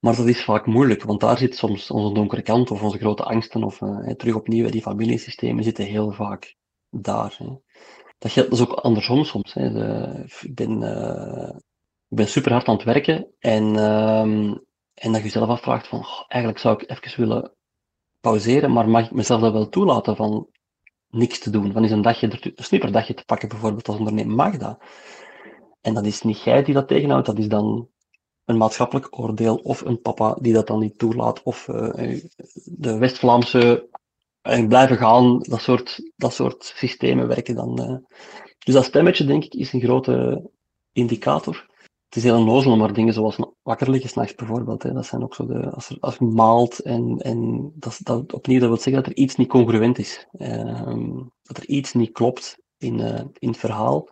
Maar 0.00 0.16
dat 0.16 0.26
is 0.26 0.44
vaak 0.44 0.66
moeilijk, 0.66 1.02
want 1.02 1.20
daar 1.20 1.38
zit 1.38 1.56
soms 1.56 1.90
onze 1.90 2.14
donkere 2.14 2.42
kant 2.42 2.70
of 2.70 2.82
onze 2.82 2.98
grote 2.98 3.24
angsten 3.24 3.64
of 3.64 3.80
uh, 3.80 4.10
terug 4.10 4.34
opnieuw, 4.34 4.70
die 4.70 4.82
familiesystemen 4.82 5.64
zitten 5.64 5.84
heel 5.84 6.12
vaak 6.12 6.56
daar. 6.90 7.36
Hè. 7.38 7.46
Dat 8.18 8.32
geldt 8.32 8.50
dus 8.50 8.60
ook 8.60 8.72
andersom 8.72 9.24
soms. 9.24 9.54
Hè. 9.54 9.72
De, 9.72 10.24
ik, 10.40 10.54
ben, 10.54 10.82
uh, 10.82 11.56
ik 12.08 12.16
ben 12.16 12.28
super 12.28 12.52
hard 12.52 12.66
aan 12.66 12.74
het 12.74 12.84
werken 12.84 13.26
en, 13.38 13.74
uh, 13.74 14.20
en 14.94 15.12
dat 15.12 15.16
je 15.16 15.22
jezelf 15.22 15.48
afvraagt 15.48 15.86
van, 15.86 16.04
eigenlijk 16.26 16.62
zou 16.62 16.82
ik 16.82 16.90
even 16.90 17.20
willen 17.20 17.52
pauzeren, 18.20 18.72
maar 18.72 18.88
mag 18.88 19.04
ik 19.04 19.12
mezelf 19.12 19.40
dat 19.40 19.52
wel 19.52 19.68
toelaten 19.68 20.16
van 20.16 20.48
niks 21.08 21.38
te 21.38 21.50
doen? 21.50 21.72
Van 21.72 21.84
is 21.84 21.90
een 21.90 22.02
dagje, 22.02 22.52
een 22.54 22.64
snipperdagje 22.64 23.14
te 23.14 23.24
pakken 23.24 23.48
bijvoorbeeld 23.48 23.88
als 23.88 23.98
ondernemer, 23.98 24.34
mag 24.34 24.56
dat? 24.56 24.82
En 25.80 25.94
dat 25.94 26.06
is 26.06 26.22
niet 26.22 26.42
jij 26.42 26.62
die 26.62 26.74
dat 26.74 26.88
tegenhoudt, 26.88 27.26
dat 27.26 27.38
is 27.38 27.48
dan 27.48 27.88
een 28.44 28.56
maatschappelijk 28.56 29.18
oordeel 29.18 29.56
of 29.56 29.80
een 29.80 30.00
papa 30.00 30.36
die 30.40 30.52
dat 30.52 30.66
dan 30.66 30.78
niet 30.78 30.98
toelaat, 30.98 31.42
of 31.42 31.68
uh, 31.68 32.20
de 32.64 32.98
West-Vlaamse 32.98 33.88
en 34.48 34.68
blijven 34.68 34.96
gaan, 34.96 35.38
dat 35.38 35.60
soort, 35.60 36.10
dat 36.16 36.32
soort 36.32 36.72
systemen 36.76 37.28
werken 37.28 37.54
dan. 37.54 37.80
Uh. 37.80 37.96
Dus 38.58 38.74
dat 38.74 38.84
stemmetje, 38.84 39.24
denk 39.24 39.44
ik, 39.44 39.54
is 39.54 39.72
een 39.72 39.80
grote 39.80 40.50
indicator. 40.92 41.66
Het 42.08 42.16
is 42.16 42.22
heel 42.22 42.38
onnozel, 42.38 42.76
maar 42.76 42.92
dingen 42.92 43.12
zoals 43.12 43.38
wakker 43.62 43.90
liggen 43.90 44.10
s'nachts 44.10 44.34
bijvoorbeeld, 44.34 44.82
hè, 44.82 44.92
dat 44.92 45.06
zijn 45.06 45.22
ook 45.22 45.34
zo 45.34 45.46
de, 45.46 45.70
als, 45.70 46.00
als 46.00 46.16
je 46.16 46.24
maalt 46.24 46.78
en, 46.78 47.18
en 47.18 47.70
dat, 47.74 47.98
dat, 48.02 48.32
opnieuw, 48.32 48.58
dat 48.58 48.68
wil 48.68 48.76
zeggen 48.76 49.02
dat 49.02 49.06
er 49.06 49.16
iets 49.16 49.36
niet 49.36 49.48
congruent 49.48 49.98
is. 49.98 50.26
Uh, 50.32 51.16
dat 51.42 51.56
er 51.56 51.66
iets 51.66 51.92
niet 51.92 52.12
klopt 52.12 52.58
in, 52.78 52.98
uh, 52.98 53.20
in 53.38 53.48
het 53.48 53.56
verhaal. 53.56 54.08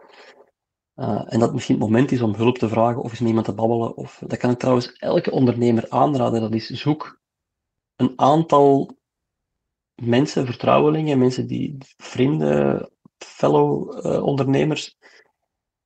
Uh, 0.97 1.23
en 1.27 1.41
dat 1.41 1.53
misschien 1.53 1.75
het 1.75 1.85
moment 1.85 2.13
is 2.13 2.23
om 2.23 2.35
hulp 2.35 2.59
te 2.59 2.69
vragen 2.69 3.03
of 3.03 3.11
eens 3.11 3.19
met 3.19 3.29
iemand 3.29 3.47
te 3.47 3.55
babbelen. 3.55 3.97
Of, 3.97 4.23
dat 4.27 4.39
kan 4.39 4.51
ik 4.51 4.59
trouwens 4.59 4.93
elke 4.93 5.31
ondernemer 5.31 5.87
aanraden. 5.89 6.41
Dat 6.41 6.55
is 6.55 6.71
zoek 6.71 7.21
een 7.97 8.13
aantal 8.17 8.96
mensen, 10.03 10.47
vertrouwelingen, 10.47 11.19
mensen 11.19 11.47
die 11.47 11.77
vrienden, 11.97 12.91
fellow 13.19 13.99
uh, 14.07 14.23
ondernemers, 14.23 14.97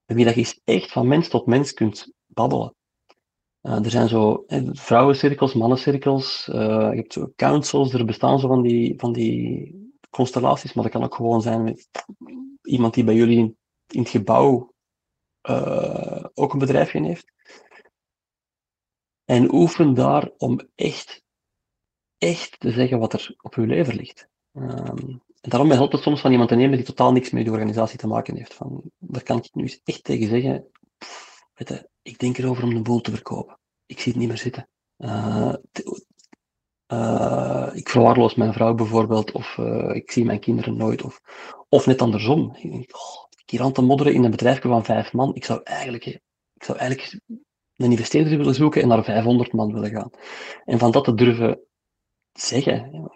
met 0.04 0.16
wie 0.16 0.24
dat 0.24 0.34
je 0.34 0.61
echt 0.64 0.92
van 0.92 1.08
mens 1.08 1.28
tot 1.28 1.46
mens 1.46 1.72
kunt 1.72 2.12
babbelen. 2.26 2.74
Uh, 3.62 3.84
er 3.84 3.90
zijn 3.90 4.08
zo 4.08 4.44
eh, 4.46 4.68
vrouwencirkels, 4.72 5.54
mannencirkels, 5.54 6.44
je 6.46 6.92
hebt 6.94 7.12
zo 7.12 7.32
councils, 7.36 7.92
er 7.92 8.04
bestaan 8.04 8.38
zo 8.38 8.48
van 8.48 8.62
die, 8.62 8.94
van 8.96 9.12
die 9.12 9.74
constellaties, 10.11 10.72
maar 10.72 10.84
dat 10.84 10.92
kan 10.92 11.04
ook 11.04 11.14
gewoon 11.14 11.42
zijn 11.42 11.62
met 11.62 11.88
iemand 12.62 12.94
die 12.94 13.04
bij 13.04 13.14
jullie 13.14 13.38
in, 13.38 13.56
in 13.86 14.00
het 14.00 14.08
gebouw 14.08 14.72
uh, 15.48 16.24
ook 16.34 16.52
een 16.52 16.58
bedrijfje 16.58 17.02
heeft. 17.02 17.32
En 19.24 19.54
oefen 19.54 19.94
daar 19.94 20.30
om 20.36 20.61
echt, 20.74 21.24
echt 22.20 22.60
te 22.60 22.70
zeggen 22.70 22.98
wat 22.98 23.12
er 23.12 23.34
op 23.40 23.54
uw 23.54 23.64
lever 23.64 23.94
ligt. 23.94 24.28
Um, 24.52 25.22
en 25.40 25.50
daarom 25.50 25.70
helpt 25.70 25.92
het 25.92 26.02
soms 26.02 26.20
van 26.20 26.30
iemand 26.30 26.48
te 26.48 26.54
nemen 26.54 26.76
die 26.76 26.86
totaal 26.86 27.12
niks 27.12 27.30
met 27.30 27.44
de 27.44 27.50
organisatie 27.50 27.98
te 27.98 28.06
maken 28.06 28.36
heeft. 28.36 28.54
Van, 28.54 28.82
daar 28.98 29.22
kan 29.22 29.38
ik 29.38 29.48
nu 29.52 29.62
eens 29.62 29.80
echt 29.84 30.04
tegen 30.04 30.28
zeggen. 30.28 30.66
Weet 31.54 31.68
je, 31.68 31.88
ik 32.02 32.18
denk 32.18 32.38
erover 32.38 32.64
om 32.64 32.74
de 32.74 32.82
boel 32.82 33.00
te 33.00 33.10
verkopen. 33.10 33.58
Ik 33.86 34.00
zie 34.00 34.12
het 34.12 34.20
niet 34.20 34.28
meer 34.28 34.38
zitten. 34.38 34.68
Uh, 34.98 35.54
uh, 36.92 37.70
ik 37.72 37.88
verwaarloos 37.88 38.34
mijn 38.34 38.52
vrouw 38.52 38.74
bijvoorbeeld, 38.74 39.32
of 39.32 39.56
uh, 39.56 39.94
ik 39.94 40.10
zie 40.10 40.24
mijn 40.24 40.40
kinderen 40.40 40.76
nooit, 40.76 41.02
of, 41.02 41.20
of 41.68 41.86
net 41.86 42.02
andersom. 42.02 42.56
Ik 42.58 42.70
denk, 42.70 42.94
oh, 42.96 43.24
hier 43.46 43.62
aan 43.62 43.72
te 43.72 43.82
modderen 43.82 44.14
in 44.14 44.24
een 44.24 44.30
bedrijfje 44.30 44.68
van 44.68 44.84
vijf 44.84 45.12
man. 45.12 45.34
Ik 45.34 45.44
zou 45.44 45.60
eigenlijk, 45.62 46.06
ik 46.54 46.64
zou 46.64 46.78
eigenlijk 46.78 47.20
een 47.76 47.90
investeerder 47.90 48.36
willen 48.36 48.54
zoeken 48.54 48.82
en 48.82 48.88
naar 48.88 49.04
500 49.04 49.52
man 49.52 49.72
willen 49.72 49.90
gaan. 49.90 50.10
En 50.64 50.78
van 50.78 50.90
dat 50.90 51.04
te 51.04 51.14
durven 51.14 51.60
zeggen, 52.33 53.11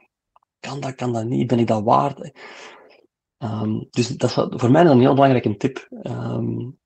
kan 0.61 0.81
dat, 0.81 0.95
kan 0.95 1.13
dat 1.13 1.25
niet, 1.25 1.47
ben 1.47 1.59
ik 1.59 1.67
dat 1.67 1.83
waard? 1.83 2.33
Um, 3.39 3.87
dus 3.91 4.09
dat 4.09 4.31
is 4.31 4.35
voor 4.61 4.71
mij 4.71 4.85
een 4.85 5.01
heel 5.01 5.15
belangrijke 5.15 5.57
tip. 5.57 5.89
Um, 6.03 6.79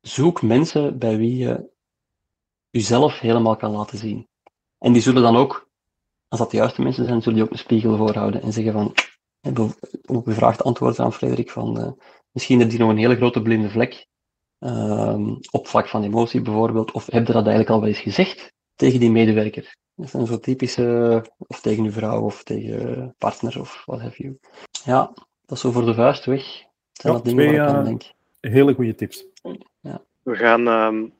zoek 0.00 0.42
mensen 0.42 0.98
bij 0.98 1.16
wie 1.16 1.36
je 1.36 1.70
jezelf 2.70 3.18
helemaal 3.18 3.56
kan 3.56 3.70
laten 3.70 3.98
zien. 3.98 4.28
En 4.78 4.92
die 4.92 5.02
zullen 5.02 5.22
dan 5.22 5.36
ook, 5.36 5.70
als 6.28 6.40
dat 6.40 6.50
de 6.50 6.56
juiste 6.56 6.82
mensen 6.82 7.04
zijn, 7.04 7.22
zullen 7.22 7.38
die 7.38 7.46
ook 7.46 7.52
een 7.52 7.58
spiegel 7.58 7.96
voorhouden 7.96 8.42
en 8.42 8.52
zeggen 8.52 8.72
van, 8.72 8.94
op 10.06 10.24
gevraagd 10.24 10.62
antwoord 10.62 10.98
aan 10.98 11.12
Frederik 11.12 11.50
van, 11.50 11.80
uh, 11.80 11.90
Misschien 12.32 12.60
heb 12.60 12.70
je 12.70 12.78
nog 12.78 12.90
een 12.90 12.98
hele 12.98 13.16
grote 13.16 13.42
blinde 13.42 13.70
vlek 13.70 14.06
um, 14.58 15.38
op 15.50 15.66
vlak 15.66 15.88
van 15.88 16.02
emotie 16.02 16.40
bijvoorbeeld. 16.40 16.92
Of 16.92 17.06
heb 17.06 17.26
je 17.26 17.32
dat 17.32 17.46
eigenlijk 17.46 17.70
al 17.70 17.80
wel 17.80 17.88
eens 17.88 17.98
gezegd 17.98 18.52
tegen 18.74 19.00
die 19.00 19.10
medewerker? 19.10 19.76
Dat 19.94 20.10
zijn 20.10 20.26
zo 20.26 20.38
typische, 20.38 21.24
of 21.38 21.60
tegen 21.60 21.84
uw 21.84 21.90
vrouw 21.90 22.20
of 22.20 22.42
tegen 22.42 23.14
partner 23.18 23.60
of 23.60 23.82
wat 23.86 24.00
have 24.00 24.22
you. 24.22 24.38
Ja, 24.84 25.12
dat 25.46 25.56
is 25.56 25.60
zo 25.60 25.70
voor 25.70 25.84
de 25.84 25.94
vuist 25.94 26.24
weg. 26.24 26.42
Dat 26.42 26.62
zijn 26.92 27.12
ja, 27.12 27.18
dat 27.18 27.24
dingen 27.24 27.44
twee, 27.44 27.58
waar 27.58 27.68
ik 27.68 27.74
aan 27.74 27.84
denk. 27.84 28.02
Hele 28.40 28.74
goede 28.74 28.94
tips. 28.94 29.26
Ja. 29.80 30.02
We 30.22 30.36
gaan 30.36 30.66
um, 30.66 31.12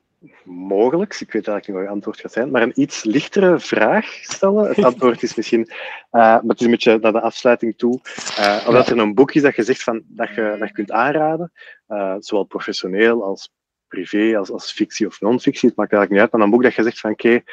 mogelijk, 0.43 1.13
ik 1.19 1.31
weet 1.31 1.47
eigenlijk 1.47 1.67
niet 1.67 1.75
wat 1.75 1.85
je 1.85 1.89
antwoord 1.89 2.19
gaat 2.19 2.31
zijn, 2.31 2.51
maar 2.51 2.61
een 2.61 2.81
iets 2.81 3.03
lichtere 3.03 3.59
vraag 3.59 4.05
stellen. 4.05 4.67
Het 4.67 4.83
antwoord 4.93 5.23
is 5.23 5.35
misschien, 5.35 5.67
uh, 5.69 5.71
maar 6.11 6.43
het 6.47 6.59
is 6.59 6.65
een 6.65 6.71
beetje 6.71 6.97
naar 7.01 7.11
de 7.11 7.21
afsluiting 7.21 7.77
toe. 7.77 7.99
Uh, 8.39 8.63
of 8.67 8.73
dat 8.73 8.89
er 8.89 8.97
een 8.97 9.13
boek 9.13 9.33
is 9.33 9.41
dat 9.41 9.55
je 9.55 9.63
zegt 9.63 9.83
van, 9.83 10.03
dat, 10.07 10.29
je, 10.29 10.55
dat 10.59 10.67
je 10.67 10.73
kunt 10.73 10.91
aanraden, 10.91 11.51
uh, 11.87 12.15
zowel 12.19 12.43
professioneel 12.43 13.23
als 13.23 13.51
privé, 13.87 14.37
als, 14.37 14.51
als 14.51 14.71
fictie 14.71 15.07
of 15.07 15.21
non-fictie, 15.21 15.69
het 15.69 15.77
maakt 15.77 15.91
eigenlijk 15.91 16.11
niet 16.11 16.19
uit, 16.19 16.31
maar 16.31 16.41
een 16.41 16.53
boek 16.53 16.63
dat 16.63 16.73
je 16.73 16.83
zegt 16.83 16.99
van, 16.99 17.11
oké, 17.11 17.27
okay, 17.27 17.43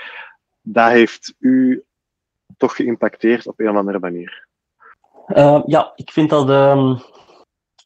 dat 0.73 0.91
heeft 0.91 1.35
u 1.39 1.85
toch 2.57 2.77
geïmpacteerd 2.77 3.47
op 3.47 3.61
een 3.61 3.71
of 3.71 3.77
andere 3.77 3.99
manier. 3.99 4.49
ja, 5.66 5.93
ik 5.95 6.11
vind 6.11 6.31
dat... 6.31 6.51
Um 6.51 7.01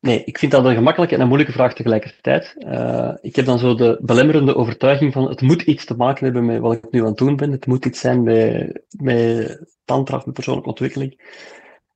Nee, 0.05 0.25
ik 0.25 0.39
vind 0.39 0.53
dat 0.53 0.65
een 0.65 0.75
gemakkelijke 0.75 1.15
en 1.15 1.21
een 1.21 1.27
moeilijke 1.27 1.53
vraag 1.53 1.75
tegelijkertijd. 1.75 2.55
Uh, 2.59 3.15
ik 3.21 3.37
heb 3.37 3.45
dan 3.45 3.59
zo 3.59 3.75
de 3.75 3.99
belemmerende 4.03 4.55
overtuiging 4.55 5.13
van 5.13 5.29
het 5.29 5.41
moet 5.41 5.63
iets 5.63 5.85
te 5.85 5.97
maken 5.97 6.25
hebben 6.25 6.45
met 6.45 6.61
wat 6.61 6.73
ik 6.73 6.91
nu 6.91 7.01
aan 7.01 7.07
het 7.07 7.17
doen 7.17 7.37
ben. 7.37 7.51
Het 7.51 7.67
moet 7.67 7.85
iets 7.85 8.01
zijn 8.01 8.23
met, 8.23 8.83
met 8.97 9.73
tantra 9.85 10.23
met 10.25 10.35
persoonlijke 10.35 10.69
ontwikkeling. 10.69 11.41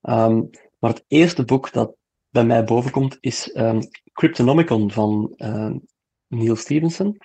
Um, 0.02 0.50
maar 0.78 0.90
het 0.90 1.04
eerste 1.08 1.44
boek 1.44 1.72
dat 1.72 1.94
bij 2.28 2.44
mij 2.44 2.64
bovenkomt 2.64 3.16
is 3.20 3.56
um, 3.56 3.80
Cryptonomicon 4.12 4.90
van 4.90 5.32
uh, 5.36 5.70
Neil 6.26 6.56
Stevenson. 6.56 7.18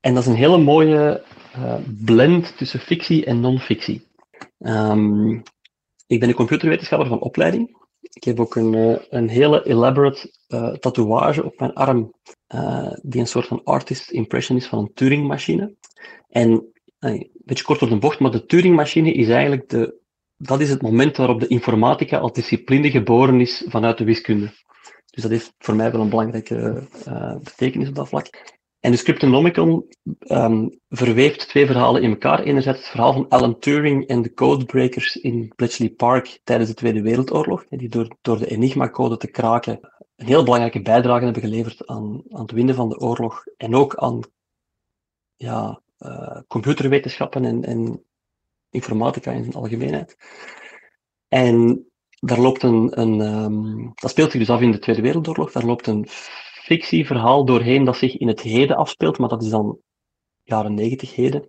En 0.00 0.14
dat 0.14 0.18
is 0.18 0.26
een 0.26 0.34
hele 0.34 0.58
mooie 0.58 1.24
uh, 1.56 1.74
blend 2.04 2.56
tussen 2.56 2.80
fictie 2.80 3.24
en 3.24 3.40
non-fictie. 3.40 4.06
ik 6.06 6.20
ben 6.20 6.28
een 6.28 6.34
computerwetenschapper 6.34 7.08
van 7.08 7.20
opleiding. 7.20 7.78
Ik 8.00 8.24
heb 8.24 8.40
ook 8.40 8.56
een, 8.56 8.72
uh, 8.72 8.96
een 9.10 9.28
hele 9.28 9.66
elaborate 9.66 10.34
uh, 10.48 10.72
tatoeage 10.72 11.44
op 11.44 11.58
mijn 11.58 11.72
arm, 11.72 12.14
die 13.02 13.20
een 13.20 13.26
soort 13.26 13.46
van 13.46 13.64
artist 13.64 14.10
impression 14.10 14.58
is 14.58 14.66
van 14.66 14.78
een 14.78 14.92
Turing-machine. 14.94 15.74
En 16.28 16.72
een 16.98 17.30
beetje 17.44 17.64
kort 17.64 17.80
door 17.80 17.88
de 17.88 17.98
bocht, 17.98 18.20
maar 18.20 18.30
de 18.30 18.46
Turing-machine 18.46 19.12
is 19.12 19.28
eigenlijk 19.28 19.68
de, 19.68 20.00
dat 20.36 20.60
is 20.60 20.70
het 20.70 20.82
moment 20.82 21.16
waarop 21.16 21.40
de 21.40 21.46
informatica 21.46 22.18
als 22.18 22.32
discipline 22.32 22.90
geboren 22.90 23.40
is 23.40 23.64
vanuit 23.68 23.98
de 23.98 24.04
wiskunde. 24.04 24.52
Dus 25.10 25.22
dat 25.22 25.30
heeft 25.30 25.54
voor 25.58 25.74
mij 25.74 25.92
wel 25.92 26.00
een 26.00 26.08
belangrijke 26.08 26.88
betekenis 27.42 27.88
op 27.88 27.94
dat 27.94 28.08
vlak. 28.08 28.58
En 28.80 28.90
de 28.90 28.96
Scriptonomicon 28.96 29.86
um, 30.18 30.80
verweeft 30.88 31.48
twee 31.48 31.66
verhalen 31.66 32.02
in 32.02 32.10
elkaar. 32.10 32.42
Enerzijds 32.42 32.78
het 32.78 32.88
verhaal 32.88 33.12
van 33.12 33.28
Alan 33.28 33.58
Turing 33.58 34.06
en 34.06 34.22
de 34.22 34.34
codebreakers 34.34 35.16
in 35.16 35.52
Bletchley 35.56 35.88
Park 35.88 36.40
tijdens 36.44 36.68
de 36.68 36.76
Tweede 36.76 37.02
Wereldoorlog, 37.02 37.64
die 37.68 37.88
door, 37.88 38.16
door 38.20 38.38
de 38.38 38.46
Enigma-code 38.46 39.16
te 39.16 39.30
kraken 39.30 39.80
een 40.20 40.26
heel 40.26 40.44
belangrijke 40.44 40.82
bijdrage 40.82 41.24
hebben 41.24 41.42
geleverd 41.42 41.86
aan, 41.86 42.22
aan 42.28 42.42
het 42.42 42.50
winnen 42.50 42.74
van 42.74 42.88
de 42.88 42.98
oorlog 42.98 43.44
en 43.56 43.74
ook 43.74 43.96
aan 43.96 44.20
ja, 45.36 45.80
uh, 45.98 46.40
computerwetenschappen 46.48 47.44
en, 47.44 47.64
en 47.64 48.04
informatica 48.70 49.32
in 49.32 49.42
zijn 49.42 49.54
algemeenheid. 49.54 50.16
En 51.28 51.86
daar 52.18 52.40
loopt 52.40 52.62
een, 52.62 53.00
een 53.00 53.20
um, 53.20 53.92
dat 53.94 54.10
speelt 54.10 54.30
zich 54.30 54.40
dus 54.40 54.50
af 54.50 54.60
in 54.60 54.70
de 54.70 54.78
Tweede 54.78 55.02
Wereldoorlog, 55.02 55.52
daar 55.52 55.64
loopt 55.64 55.86
een 55.86 56.06
fictieverhaal 56.70 57.44
doorheen 57.44 57.84
dat 57.84 57.96
zich 57.96 58.16
in 58.16 58.28
het 58.28 58.40
heden 58.40 58.76
afspeelt, 58.76 59.18
maar 59.18 59.28
dat 59.28 59.42
is 59.42 59.50
dan 59.50 59.78
jaren 60.42 60.74
negentig 60.74 61.14
heden. 61.14 61.46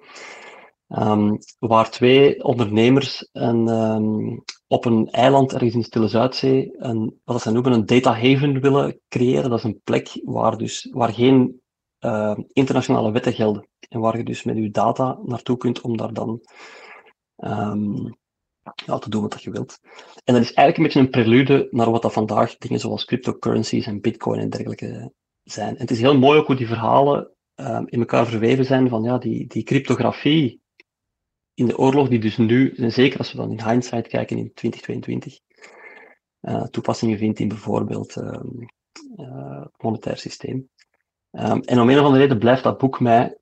Um, 0.87 1.37
waar 1.59 1.89
twee 1.89 2.43
ondernemers 2.43 3.29
een, 3.31 3.67
um, 3.67 4.43
op 4.67 4.85
een 4.85 5.09
eiland 5.09 5.53
ergens 5.53 5.73
in 5.73 5.79
de 5.79 5.85
Stille 5.85 6.07
Zuidzee 6.07 6.73
een, 6.77 7.19
wat 7.23 7.41
ze 7.41 7.51
noemen 7.51 7.71
een 7.71 7.85
data 7.85 8.13
haven 8.13 8.61
willen 8.61 8.99
creëren. 9.09 9.49
Dat 9.49 9.59
is 9.59 9.65
een 9.65 9.81
plek 9.83 10.21
waar, 10.23 10.57
dus, 10.57 10.89
waar 10.91 11.13
geen 11.13 11.61
uh, 11.99 12.37
internationale 12.53 13.11
wetten 13.11 13.33
gelden. 13.33 13.67
En 13.89 13.99
waar 13.99 14.17
je 14.17 14.23
dus 14.23 14.43
met 14.43 14.57
je 14.57 14.69
data 14.69 15.19
naartoe 15.23 15.57
kunt 15.57 15.81
om 15.81 15.97
daar 15.97 16.13
dan 16.13 16.41
te 18.99 19.09
doen 19.09 19.21
wat 19.21 19.43
je 19.43 19.51
wilt. 19.51 19.79
En 20.23 20.33
dat 20.33 20.43
is 20.43 20.53
eigenlijk 20.53 20.77
een 20.77 20.83
beetje 20.83 20.99
een 20.99 21.09
prelude 21.09 21.67
naar 21.71 21.91
wat 21.91 22.01
dat 22.01 22.13
vandaag 22.13 22.57
dingen 22.57 22.79
zoals 22.79 23.05
cryptocurrencies 23.05 23.85
en 23.85 24.01
bitcoin 24.01 24.39
en 24.39 24.49
dergelijke 24.49 25.11
zijn. 25.43 25.75
En 25.75 25.81
het 25.81 25.91
is 25.91 25.99
heel 25.99 26.17
mooi 26.17 26.39
ook 26.39 26.47
hoe 26.47 26.55
die 26.55 26.67
verhalen 26.67 27.31
um, 27.55 27.87
in 27.87 27.99
elkaar 27.99 28.25
verweven 28.25 28.65
zijn 28.65 28.89
van 28.89 29.03
ja, 29.03 29.17
die, 29.17 29.47
die 29.47 29.63
cryptografie 29.63 30.61
in 31.53 31.65
de 31.65 31.77
oorlog, 31.77 32.07
die 32.07 32.19
dus 32.19 32.37
nu, 32.37 32.73
en 32.75 32.91
zeker 32.91 33.17
als 33.17 33.31
we 33.31 33.37
dan 33.37 33.51
in 33.51 33.63
hindsight 33.63 34.07
kijken 34.07 34.37
in 34.37 34.53
2022, 34.53 35.39
uh, 36.41 36.63
toepassingen 36.63 37.17
vindt 37.17 37.39
in 37.39 37.47
bijvoorbeeld 37.47 38.15
um, 38.15 38.65
uh, 39.15 39.61
het 39.61 39.81
monetair 39.81 40.17
systeem. 40.17 40.69
Um, 41.31 41.61
en 41.61 41.79
om 41.79 41.89
een 41.89 41.99
of 41.99 42.03
andere 42.03 42.21
reden 42.21 42.39
blijft 42.39 42.63
dat 42.63 42.77
boek 42.77 42.99
mij 42.99 43.37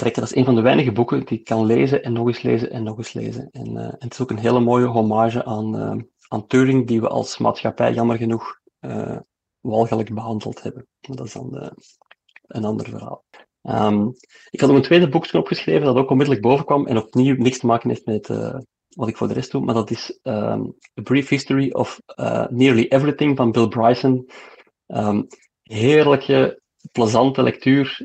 trekken. 0.00 0.22
Dat 0.22 0.30
is 0.30 0.36
een 0.36 0.44
van 0.44 0.54
de 0.54 0.60
weinige 0.60 0.92
boeken 0.92 1.24
die 1.24 1.38
ik 1.38 1.44
kan 1.44 1.64
lezen 1.64 2.02
en 2.02 2.12
nog 2.12 2.26
eens 2.26 2.42
lezen 2.42 2.70
en 2.70 2.82
nog 2.82 2.98
eens 2.98 3.12
lezen. 3.12 3.48
En, 3.50 3.70
uh, 3.76 3.82
en 3.82 3.96
het 3.98 4.12
is 4.12 4.20
ook 4.20 4.30
een 4.30 4.38
hele 4.38 4.60
mooie 4.60 4.86
hommage 4.86 5.44
aan, 5.44 6.06
aan 6.28 6.46
Turing, 6.46 6.86
die 6.86 7.00
we 7.00 7.08
als 7.08 7.38
maatschappij 7.38 7.92
jammer 7.92 8.16
genoeg 8.16 8.58
walgelijk 9.60 10.14
behandeld 10.14 10.62
hebben. 10.62 10.86
Dat 11.00 11.26
is 11.26 11.32
dan 11.32 11.72
een 12.46 12.64
ander 12.64 12.88
verhaal. 12.88 13.24
Um, 13.62 14.14
ik 14.50 14.60
had 14.60 14.70
ook 14.70 14.76
een 14.76 14.82
tweede 14.82 15.08
boekje 15.08 15.38
opgeschreven 15.38 15.86
dat 15.86 15.96
ook 15.96 16.10
onmiddellijk 16.10 16.46
boven 16.46 16.64
kwam 16.64 16.86
en 16.86 16.96
opnieuw 16.96 17.36
niks 17.36 17.58
te 17.58 17.66
maken 17.66 17.88
heeft 17.88 18.06
met 18.06 18.28
uh, 18.28 18.58
wat 18.88 19.08
ik 19.08 19.16
voor 19.16 19.28
de 19.28 19.34
rest 19.34 19.50
doe, 19.50 19.64
maar 19.64 19.74
dat 19.74 19.90
is 19.90 20.18
um, 20.22 20.76
A 20.98 21.02
Brief 21.02 21.28
History 21.28 21.70
of 21.70 22.00
uh, 22.16 22.46
Nearly 22.48 22.86
Everything 22.88 23.36
van 23.36 23.52
Bill 23.52 23.68
Bryson. 23.68 24.30
Um, 24.86 25.26
heerlijke, 25.62 26.60
plezante 26.92 27.42
lectuur. 27.42 28.04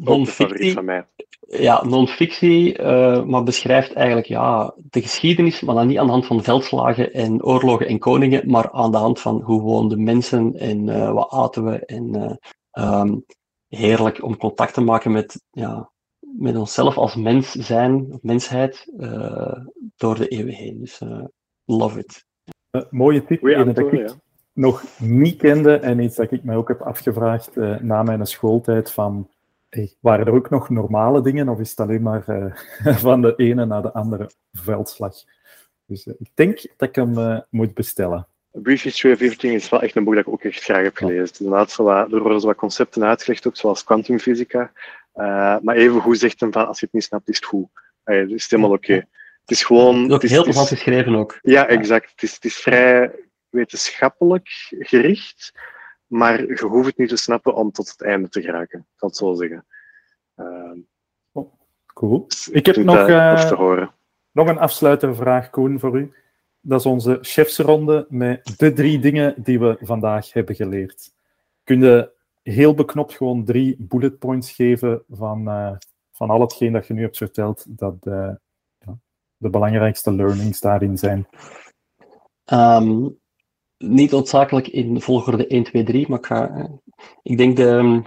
Non-fictie. 0.00 0.72
van 0.72 0.84
mij. 0.84 1.06
Ja, 1.40 1.84
non-fictie, 1.84 2.78
uh, 2.78 3.24
maar 3.24 3.42
beschrijft 3.42 3.92
eigenlijk 3.92 4.26
ja, 4.26 4.74
de 4.76 5.00
geschiedenis, 5.00 5.60
maar 5.60 5.74
dan 5.74 5.86
niet 5.86 5.98
aan 5.98 6.06
de 6.06 6.12
hand 6.12 6.26
van 6.26 6.42
veldslagen 6.42 7.12
en 7.12 7.44
oorlogen 7.44 7.86
en 7.86 7.98
koningen, 7.98 8.50
maar 8.50 8.70
aan 8.70 8.90
de 8.90 8.96
hand 8.96 9.20
van 9.20 9.40
hoe 9.40 9.60
woonden 9.60 10.02
mensen 10.02 10.54
en 10.54 10.86
uh, 10.86 11.12
wat 11.12 11.30
aten 11.30 11.64
we 11.64 11.84
en 11.84 12.38
um, 12.72 13.24
heerlijk 13.68 14.22
om 14.24 14.36
contact 14.36 14.74
te 14.74 14.80
maken 14.80 15.12
met, 15.12 15.42
ja, 15.50 15.90
met 16.18 16.56
onszelf 16.56 16.96
als 16.96 17.14
mens 17.14 17.52
zijn, 17.52 18.06
of 18.12 18.22
mensheid, 18.22 18.92
uh, 18.98 19.64
door 19.96 20.16
de 20.16 20.28
eeuwen 20.28 20.54
heen. 20.54 20.78
Dus 20.78 21.00
uh, 21.00 21.24
love 21.64 21.98
it. 21.98 22.24
Uh, 22.70 22.82
mooie 22.90 23.24
tip, 23.24 23.38
Goeie 23.40 23.64
dat 23.64 23.78
ik 23.78 24.14
nog 24.52 24.84
niet 24.98 25.36
kende 25.36 25.76
en 25.76 26.00
iets 26.00 26.16
dat 26.16 26.30
ik 26.30 26.44
mij 26.44 26.56
ook 26.56 26.68
heb 26.68 26.80
afgevraagd 26.80 27.56
na 27.80 28.02
mijn 28.02 28.26
schooltijd 28.26 28.92
van 28.92 29.28
hey, 29.68 29.94
waren 30.00 30.26
er 30.26 30.32
ook 30.32 30.50
nog 30.50 30.68
normale 30.68 31.22
dingen 31.22 31.48
of 31.48 31.58
is 31.58 31.70
het 31.70 31.80
alleen 31.80 32.02
maar 32.02 32.24
van 33.06 33.22
de 33.22 33.34
ene 33.36 33.64
naar 33.64 33.82
de 33.82 33.92
andere 33.92 34.30
veldslag? 34.52 35.14
Dus 35.86 36.06
ik 36.06 36.30
denk 36.34 36.60
dat 36.76 36.88
ik 36.88 36.94
hem 36.94 37.44
moet 37.50 37.74
bestellen. 37.74 38.26
Brief 38.62 38.82
History 38.82 39.14
of 39.14 39.20
Everything 39.20 39.54
is 39.54 39.68
wel 39.68 39.82
echt 39.82 39.96
een 39.96 40.04
boek 40.04 40.14
dat 40.14 40.26
ik 40.26 40.32
ook 40.32 40.44
echt 40.44 40.62
graag 40.62 40.82
heb 40.82 40.96
gelezen. 40.96 41.36
Inderdaad, 41.38 41.70
zo 41.70 41.84
wat, 41.84 42.12
er 42.12 42.20
worden 42.20 42.40
zo 42.40 42.46
wat 42.46 42.56
concepten 42.56 43.04
uitgelegd, 43.04 43.46
ook 43.46 43.56
zoals 43.56 43.84
kwantumfysica. 43.84 44.72
Uh, 45.14 45.56
maar 45.62 45.76
even 45.76 46.00
goed 46.00 46.18
zegt 46.18 46.40
hem 46.40 46.52
van, 46.52 46.66
als 46.66 46.80
je 46.80 46.84
het 46.84 46.94
niet 46.94 47.04
snapt, 47.04 47.28
is 47.28 47.36
het 47.36 47.44
goed. 47.44 47.68
Het 48.04 48.30
is 48.30 48.50
helemaal 48.50 48.72
oké. 48.72 48.92
Okay. 48.92 49.06
Het 49.40 49.50
is 49.50 49.64
gewoon... 49.64 50.10
Het 50.10 50.22
is 50.22 50.30
heel 50.30 50.42
plezant 50.42 50.68
geschreven 50.68 51.14
ook. 51.14 51.38
Ja, 51.42 51.66
exact. 51.66 52.10
Het 52.10 52.22
is, 52.22 52.34
het 52.34 52.44
is 52.44 52.56
vrij 52.56 53.10
wetenschappelijk 53.48 54.48
gericht, 54.78 55.52
maar 56.08 56.46
je 56.46 56.64
hoeft 56.64 56.86
het 56.86 56.98
niet 56.98 57.08
te 57.08 57.16
snappen 57.16 57.54
om 57.54 57.70
tot 57.70 57.88
het 57.88 58.02
einde 58.02 58.28
te 58.28 58.42
geraken. 58.42 58.78
Ik 58.78 58.98
zal 58.98 59.08
het 59.08 59.18
zo 59.18 59.34
zeggen. 59.34 59.66
Uh, 60.36 60.72
oh, 61.32 61.52
cool. 61.86 62.26
Ik 62.50 62.66
heb 62.66 62.76
nog, 62.76 63.08
nog 64.32 64.48
een 64.48 64.58
afsluitervraag, 64.58 65.50
Koen, 65.50 65.78
voor 65.78 65.98
u. 65.98 66.12
Dat 66.60 66.80
is 66.80 66.86
onze 66.86 67.18
chefsronde 67.22 68.06
met 68.08 68.58
de 68.58 68.72
drie 68.72 68.98
dingen 68.98 69.34
die 69.42 69.60
we 69.60 69.76
vandaag 69.80 70.32
hebben 70.32 70.54
geleerd. 70.54 71.12
Kun 71.64 71.80
je 71.80 72.10
heel 72.42 72.74
beknopt 72.74 73.14
gewoon 73.14 73.44
drie 73.44 73.76
bullet 73.78 74.18
points 74.18 74.52
geven 74.52 75.02
van, 75.10 75.48
uh, 75.48 75.72
van 76.12 76.30
al 76.30 76.40
hetgeen 76.40 76.72
dat 76.72 76.86
je 76.86 76.94
nu 76.94 77.02
hebt 77.02 77.16
verteld, 77.16 77.64
dat 77.68 77.94
uh, 78.02 78.30
ja, 78.78 78.98
de 79.36 79.50
belangrijkste 79.50 80.12
learnings 80.12 80.60
daarin 80.60 80.98
zijn? 80.98 81.28
Um, 82.52 83.18
niet 83.78 84.10
noodzakelijk 84.10 84.68
in 84.68 85.00
volgorde 85.00 85.46
1, 85.46 85.64
2, 85.64 85.82
3, 85.82 86.08
maar 86.08 86.18
ik, 86.18 86.26
ga, 86.26 86.70
ik 87.22 87.36
denk 87.36 87.56
de, 87.56 88.02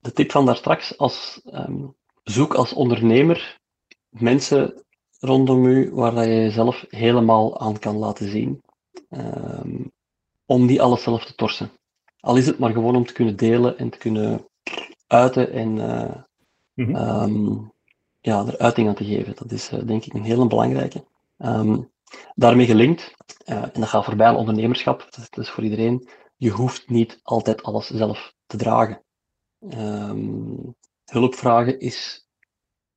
de 0.00 0.12
tip 0.12 0.30
van 0.30 0.46
daar 0.46 0.56
straks, 0.56 0.98
als, 0.98 1.40
um, 1.52 1.94
zoek 2.22 2.54
als 2.54 2.72
ondernemer 2.72 3.60
mensen 4.08 4.84
rondom 5.20 5.64
u 5.64 5.90
waar 5.92 6.14
dat 6.14 6.24
je 6.24 6.30
jezelf 6.30 6.84
helemaal 6.88 7.60
aan 7.60 7.78
kan 7.78 7.96
laten 7.96 8.30
zien. 8.30 8.62
Um, 9.10 9.92
om 10.46 10.66
niet 10.66 10.80
alles 10.80 11.02
zelf 11.02 11.24
te 11.24 11.34
torsen. 11.34 11.70
Al 12.20 12.36
is 12.36 12.46
het 12.46 12.58
maar 12.58 12.72
gewoon 12.72 12.96
om 12.96 13.06
te 13.06 13.12
kunnen 13.12 13.36
delen 13.36 13.78
en 13.78 13.90
te 13.90 13.98
kunnen 13.98 14.46
uiten 15.06 15.52
en 15.52 15.76
uh, 15.76 16.14
mm 16.74 16.94
-hmm. 16.94 17.22
um, 17.22 17.72
ja, 18.20 18.46
er 18.46 18.58
uiting 18.58 18.88
aan 18.88 18.94
te 18.94 19.04
geven. 19.04 19.34
Dat 19.36 19.52
is 19.52 19.72
uh, 19.72 19.86
denk 19.86 20.04
ik 20.04 20.14
een 20.14 20.24
hele 20.24 20.46
belangrijke. 20.46 21.04
Um, 21.38 21.90
daarmee 22.34 22.66
gelinkt, 22.66 23.14
uh, 23.46 23.62
en 23.62 23.80
dat 23.80 23.88
gaat 23.88 24.04
voorbij 24.04 24.26
aan 24.26 24.36
ondernemerschap, 24.36 25.08
dat 25.10 25.38
is, 25.38 25.50
voor 25.50 25.64
iedereen, 25.64 26.08
je 26.36 26.50
hoeft 26.50 26.88
niet 26.88 27.20
altijd 27.22 27.62
alles 27.62 27.86
zelf 27.86 28.34
te 28.46 28.56
dragen. 28.56 29.02
hulp 31.04 31.34
vragen 31.34 31.80
is 31.80 32.26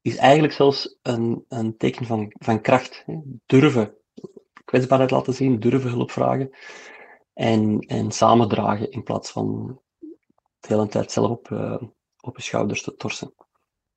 is 0.02 0.16
eigenlijk 0.16 0.54
zelfs 0.54 0.98
een, 1.02 1.46
een 1.48 1.78
teken 1.78 2.06
van, 2.06 2.34
van 2.38 2.62
kracht. 2.62 3.04
Hè. 3.06 3.20
Durven 3.46 3.98
kwetsbaarheid 4.66 5.12
laten 5.12 5.34
zien, 5.34 5.60
durven 5.60 5.90
hulp 5.90 6.12
vragen 6.12 6.50
en, 7.34 7.80
en 7.80 8.12
samen 8.12 8.48
dragen 8.48 8.92
in 8.92 9.04
plaats 9.04 9.32
van 9.32 9.80
de 10.60 10.68
hele 10.68 10.88
tijd 10.88 11.12
zelf 11.12 11.30
op, 11.30 11.50
uh, 11.50 11.82
op 12.22 12.38
je 12.38 12.44
schouders 12.44 12.84
te 12.84 12.96
torsen. 12.96 13.34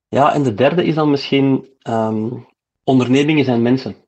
Ja, 0.08 0.34
en 0.34 0.42
de 0.42 0.54
derde 0.54 0.84
is 0.84 0.94
dan 0.94 1.10
misschien 1.10 1.76
um, 1.88 2.46
ondernemingen 2.84 3.44
zijn 3.44 3.62
mensen. 3.62 4.01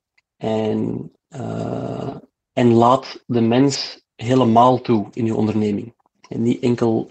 En, 0.45 1.13
uh, 1.29 2.17
en 2.53 2.73
laat 2.73 3.23
de 3.27 3.41
mens 3.41 4.05
helemaal 4.15 4.81
toe 4.81 5.07
in 5.13 5.27
je 5.27 5.35
onderneming. 5.35 5.95
En 6.29 6.43
niet 6.43 6.63
enkel 6.63 7.11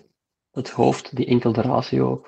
het 0.52 0.70
hoofd, 0.70 1.14
niet 1.14 1.28
enkel 1.28 1.54
de 1.54 1.62
ratio, 1.62 2.26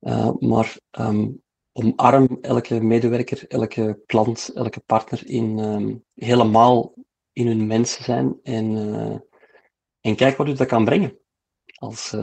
uh, 0.00 0.30
maar 0.38 0.78
um, 0.98 1.42
omarm 1.72 2.38
elke 2.40 2.80
medewerker, 2.80 3.44
elke 3.48 4.02
klant, 4.06 4.50
elke 4.54 4.80
partner 4.80 5.26
in, 5.26 5.58
um, 5.58 6.04
helemaal 6.14 6.94
in 7.32 7.46
hun 7.46 7.66
mens 7.66 8.02
zijn 8.02 8.38
en, 8.42 8.76
uh, 8.76 9.18
en 10.00 10.16
kijk 10.16 10.36
wat 10.36 10.48
u 10.48 10.52
dat 10.52 10.66
kan 10.66 10.84
brengen. 10.84 11.18
Als, 11.78 12.16